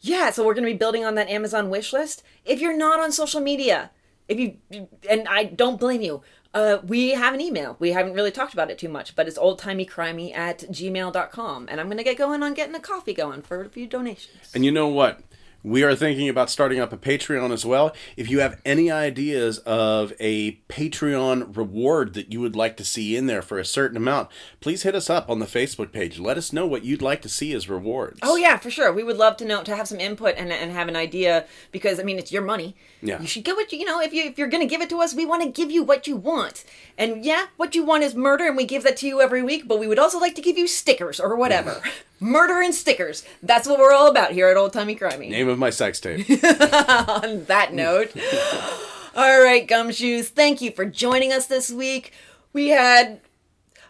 yeah, 0.00 0.30
so 0.30 0.44
we're 0.44 0.54
going 0.54 0.66
to 0.66 0.72
be 0.72 0.76
building 0.76 1.04
on 1.04 1.16
that 1.16 1.28
Amazon 1.28 1.68
wish 1.68 1.92
list. 1.92 2.22
If 2.44 2.60
you're 2.60 2.76
not 2.76 3.00
on 3.00 3.10
social 3.10 3.40
media, 3.40 3.90
if 4.28 4.38
you 4.38 4.88
and 5.10 5.26
I 5.28 5.44
don't 5.44 5.80
blame 5.80 6.00
you. 6.00 6.22
Uh, 6.54 6.78
we 6.86 7.10
have 7.10 7.32
an 7.32 7.40
email. 7.40 7.76
We 7.78 7.92
haven't 7.92 8.12
really 8.12 8.30
talked 8.30 8.52
about 8.52 8.70
it 8.70 8.78
too 8.78 8.88
much, 8.88 9.16
but 9.16 9.26
it's 9.26 9.38
oldtimeycrimey 9.38 10.34
at 10.34 10.60
gmail.com. 10.60 11.68
And 11.70 11.80
I'm 11.80 11.86
going 11.86 11.98
to 11.98 12.04
get 12.04 12.18
going 12.18 12.42
on 12.42 12.54
getting 12.54 12.74
a 12.74 12.80
Ko-fi 12.80 13.14
going 13.14 13.42
for 13.42 13.62
a 13.62 13.68
few 13.68 13.86
donations. 13.86 14.50
And 14.54 14.64
you 14.64 14.70
know 14.70 14.88
what? 14.88 15.20
We 15.64 15.84
are 15.84 15.94
thinking 15.94 16.28
about 16.28 16.50
starting 16.50 16.80
up 16.80 16.92
a 16.92 16.96
Patreon 16.96 17.52
as 17.52 17.64
well. 17.64 17.94
If 18.16 18.28
you 18.28 18.40
have 18.40 18.60
any 18.64 18.90
ideas 18.90 19.58
of 19.58 20.12
a 20.18 20.56
Patreon 20.68 21.56
reward 21.56 22.14
that 22.14 22.32
you 22.32 22.40
would 22.40 22.56
like 22.56 22.76
to 22.78 22.84
see 22.84 23.16
in 23.16 23.26
there 23.26 23.42
for 23.42 23.60
a 23.60 23.64
certain 23.64 23.96
amount, 23.96 24.28
please 24.60 24.82
hit 24.82 24.96
us 24.96 25.08
up 25.08 25.30
on 25.30 25.38
the 25.38 25.46
Facebook 25.46 25.92
page. 25.92 26.18
Let 26.18 26.36
us 26.36 26.52
know 26.52 26.66
what 26.66 26.84
you'd 26.84 27.00
like 27.00 27.22
to 27.22 27.28
see 27.28 27.52
as 27.52 27.68
rewards. 27.68 28.18
Oh 28.22 28.34
yeah, 28.36 28.56
for 28.56 28.70
sure. 28.70 28.92
We 28.92 29.04
would 29.04 29.16
love 29.16 29.36
to 29.36 29.44
know 29.44 29.62
to 29.62 29.76
have 29.76 29.86
some 29.86 30.00
input 30.00 30.34
and, 30.36 30.50
and 30.50 30.72
have 30.72 30.88
an 30.88 30.96
idea 30.96 31.46
because 31.70 32.00
I 32.00 32.02
mean 32.02 32.18
it's 32.18 32.32
your 32.32 32.42
money. 32.42 32.74
Yeah. 33.00 33.20
You 33.20 33.28
should 33.28 33.44
get 33.44 33.54
what 33.54 33.70
you 33.72 33.78
you 33.78 33.84
know 33.84 34.00
if 34.00 34.12
you 34.12 34.24
if 34.24 34.38
you're 34.38 34.48
gonna 34.48 34.66
give 34.66 34.80
it 34.80 34.90
to 34.90 35.00
us, 35.00 35.14
we 35.14 35.26
want 35.26 35.42
to 35.42 35.48
give 35.48 35.70
you 35.70 35.84
what 35.84 36.08
you 36.08 36.16
want. 36.16 36.64
And 36.98 37.24
yeah, 37.24 37.46
what 37.56 37.76
you 37.76 37.84
want 37.84 38.02
is 38.02 38.16
murder, 38.16 38.46
and 38.46 38.56
we 38.56 38.64
give 38.64 38.82
that 38.82 38.96
to 38.98 39.06
you 39.06 39.20
every 39.20 39.42
week. 39.42 39.68
But 39.68 39.78
we 39.78 39.86
would 39.86 39.98
also 40.00 40.18
like 40.18 40.34
to 40.34 40.42
give 40.42 40.58
you 40.58 40.66
stickers 40.66 41.20
or 41.20 41.36
whatever. 41.36 41.80
murder 42.22 42.60
and 42.60 42.74
stickers. 42.74 43.24
That's 43.42 43.66
what 43.66 43.78
we're 43.78 43.92
all 43.92 44.08
about 44.08 44.32
here 44.32 44.48
at 44.48 44.56
Old 44.56 44.72
Timey 44.72 44.96
Crimey. 44.96 45.28
Name 45.28 45.48
of 45.52 45.58
my 45.58 45.70
sex 45.70 46.00
tape. 46.00 46.28
on 46.44 47.44
that 47.44 47.70
note. 47.72 48.12
All 49.14 49.42
right, 49.42 49.68
gumshoes, 49.68 50.28
thank 50.28 50.62
you 50.62 50.70
for 50.72 50.86
joining 50.86 51.32
us 51.32 51.46
this 51.46 51.70
week. 51.70 52.12
We 52.54 52.68
had, 52.68 53.20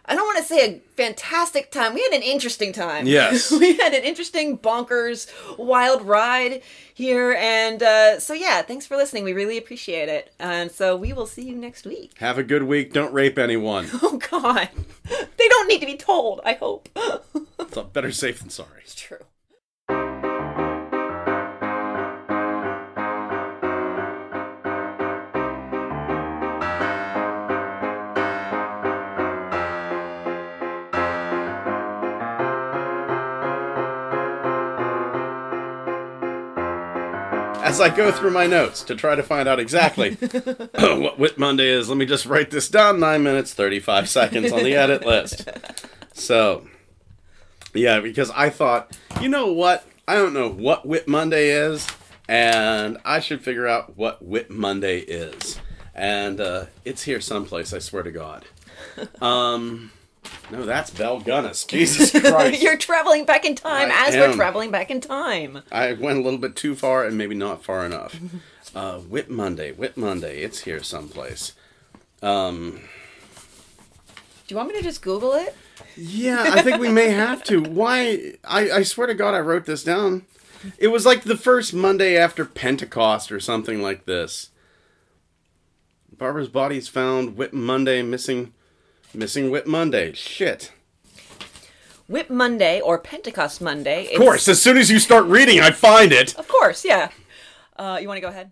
I 0.05 0.15
don't 0.15 0.25
want 0.25 0.39
to 0.39 0.43
say 0.43 0.69
a 0.69 0.79
fantastic 0.97 1.71
time, 1.71 1.93
we 1.93 2.01
had 2.03 2.11
an 2.11 2.21
interesting 2.21 2.73
time. 2.73 3.07
Yes. 3.07 3.49
we 3.59 3.77
had 3.77 3.93
an 3.93 4.03
interesting, 4.03 4.57
bonkers, 4.57 5.31
wild 5.57 6.01
ride 6.01 6.61
here. 6.93 7.37
And 7.39 7.81
uh, 7.81 8.19
so, 8.19 8.33
yeah, 8.33 8.61
thanks 8.63 8.85
for 8.85 8.97
listening. 8.97 9.23
We 9.23 9.31
really 9.31 9.57
appreciate 9.57 10.09
it. 10.09 10.33
And 10.39 10.69
so, 10.69 10.97
we 10.97 11.13
will 11.13 11.25
see 11.25 11.43
you 11.43 11.55
next 11.55 11.85
week. 11.85 12.17
have 12.17 12.37
a 12.37 12.43
good 12.43 12.63
week. 12.63 12.91
Don't 12.91 13.13
rape 13.13 13.39
anyone. 13.39 13.87
Oh, 13.93 14.19
God. 14.29 14.69
They 15.37 15.47
don't 15.47 15.67
need 15.69 15.79
to 15.79 15.85
be 15.85 15.97
told, 15.97 16.41
I 16.43 16.53
hope. 16.53 16.89
It's 17.59 17.77
better 17.93 18.11
safe 18.11 18.39
than 18.39 18.49
sorry. 18.49 18.81
it's 18.83 18.95
true. 18.95 19.19
As 37.73 37.81
I 37.81 37.89
go 37.89 38.11
through 38.11 38.29
my 38.29 38.45
notes 38.45 38.83
to 38.83 38.93
try 38.93 39.15
to 39.15 39.23
find 39.23 39.49
out 39.49 39.59
exactly 39.59 40.11
what 40.75 41.17
Whit 41.17 41.39
Monday 41.39 41.69
is, 41.69 41.89
let 41.89 41.97
me 41.97 42.05
just 42.05 42.27
write 42.27 42.51
this 42.51 42.69
down 42.69 42.99
9 42.99 43.23
minutes, 43.23 43.51
35 43.55 44.07
seconds 44.07 44.51
on 44.51 44.63
the 44.63 44.75
edit 44.75 45.03
list. 45.07 45.49
So, 46.13 46.67
yeah, 47.73 47.99
because 47.99 48.29
I 48.29 48.51
thought, 48.51 48.95
you 49.19 49.27
know 49.27 49.51
what? 49.51 49.87
I 50.07 50.13
don't 50.13 50.35
know 50.35 50.51
what 50.51 50.85
Whit 50.85 51.07
Monday 51.07 51.49
is, 51.49 51.87
and 52.29 52.99
I 53.03 53.19
should 53.19 53.41
figure 53.41 53.65
out 53.65 53.97
what 53.97 54.23
Whit 54.23 54.51
Monday 54.51 54.99
is. 54.99 55.59
And 55.95 56.39
uh, 56.39 56.65
it's 56.85 57.01
here 57.01 57.21
someplace, 57.21 57.73
I 57.73 57.79
swear 57.79 58.03
to 58.03 58.11
God. 58.11 58.45
Um, 59.19 59.91
no, 60.51 60.65
that's 60.65 60.89
Belle 60.91 61.21
Gunness. 61.21 61.65
Jesus 61.67 62.11
Christ. 62.11 62.61
You're 62.61 62.77
traveling 62.89 63.25
back 63.25 63.45
in 63.45 63.55
time 63.55 63.89
I 63.91 64.07
as 64.07 64.15
am. 64.15 64.29
we're 64.31 64.35
traveling 64.35 64.71
back 64.71 64.91
in 64.91 65.01
time. 65.01 65.61
I 65.71 65.93
went 65.93 66.19
a 66.19 66.21
little 66.21 66.39
bit 66.39 66.55
too 66.55 66.75
far 66.75 67.05
and 67.05 67.17
maybe 67.17 67.35
not 67.35 67.63
far 67.63 67.85
enough. 67.85 68.19
Uh, 68.75 68.97
Whit 68.97 69.29
Monday, 69.29 69.71
Whit 69.71 69.97
Monday, 69.97 70.41
it's 70.41 70.61
here 70.61 70.81
someplace. 70.81 71.53
Um, 72.23 72.81
Do 74.47 74.47
you 74.47 74.55
want 74.57 74.69
me 74.69 74.75
to 74.77 74.81
just 74.81 75.03
Google 75.03 75.33
it? 75.33 75.55
yeah, 75.95 76.45
I 76.47 76.63
think 76.63 76.79
we 76.81 76.89
may 76.89 77.09
have 77.09 77.43
to. 77.43 77.61
Why? 77.61 78.33
I, 78.43 78.71
I 78.71 78.81
swear 78.81 79.05
to 79.05 79.13
God, 79.13 79.35
I 79.35 79.41
wrote 79.41 79.67
this 79.67 79.83
down. 79.83 80.25
It 80.79 80.87
was 80.87 81.05
like 81.05 81.23
the 81.23 81.37
first 81.37 81.71
Monday 81.75 82.17
after 82.17 82.45
Pentecost 82.45 83.31
or 83.31 83.39
something 83.39 83.79
like 83.83 84.05
this. 84.05 84.49
Barbara's 86.17 86.49
body's 86.49 86.87
found. 86.87 87.37
Whit 87.37 87.53
Monday 87.53 88.01
missing, 88.01 88.53
missing 89.13 89.51
Whit 89.51 89.67
Monday. 89.67 90.13
Shit. 90.13 90.71
Whip 92.07 92.29
Monday 92.29 92.81
or 92.81 92.97
Pentecost 92.97 93.61
Monday. 93.61 94.13
Of 94.13 94.19
course, 94.19 94.47
as 94.47 94.61
soon 94.61 94.77
as 94.77 94.89
you 94.91 94.99
start 94.99 95.25
reading, 95.25 95.59
I 95.61 95.71
find 95.71 96.11
it. 96.11 96.35
Of 96.35 96.47
course, 96.47 96.83
yeah. 96.83 97.09
Uh, 97.77 97.97
you 98.01 98.07
want 98.07 98.17
to 98.17 98.21
go 98.21 98.27
ahead? 98.27 98.51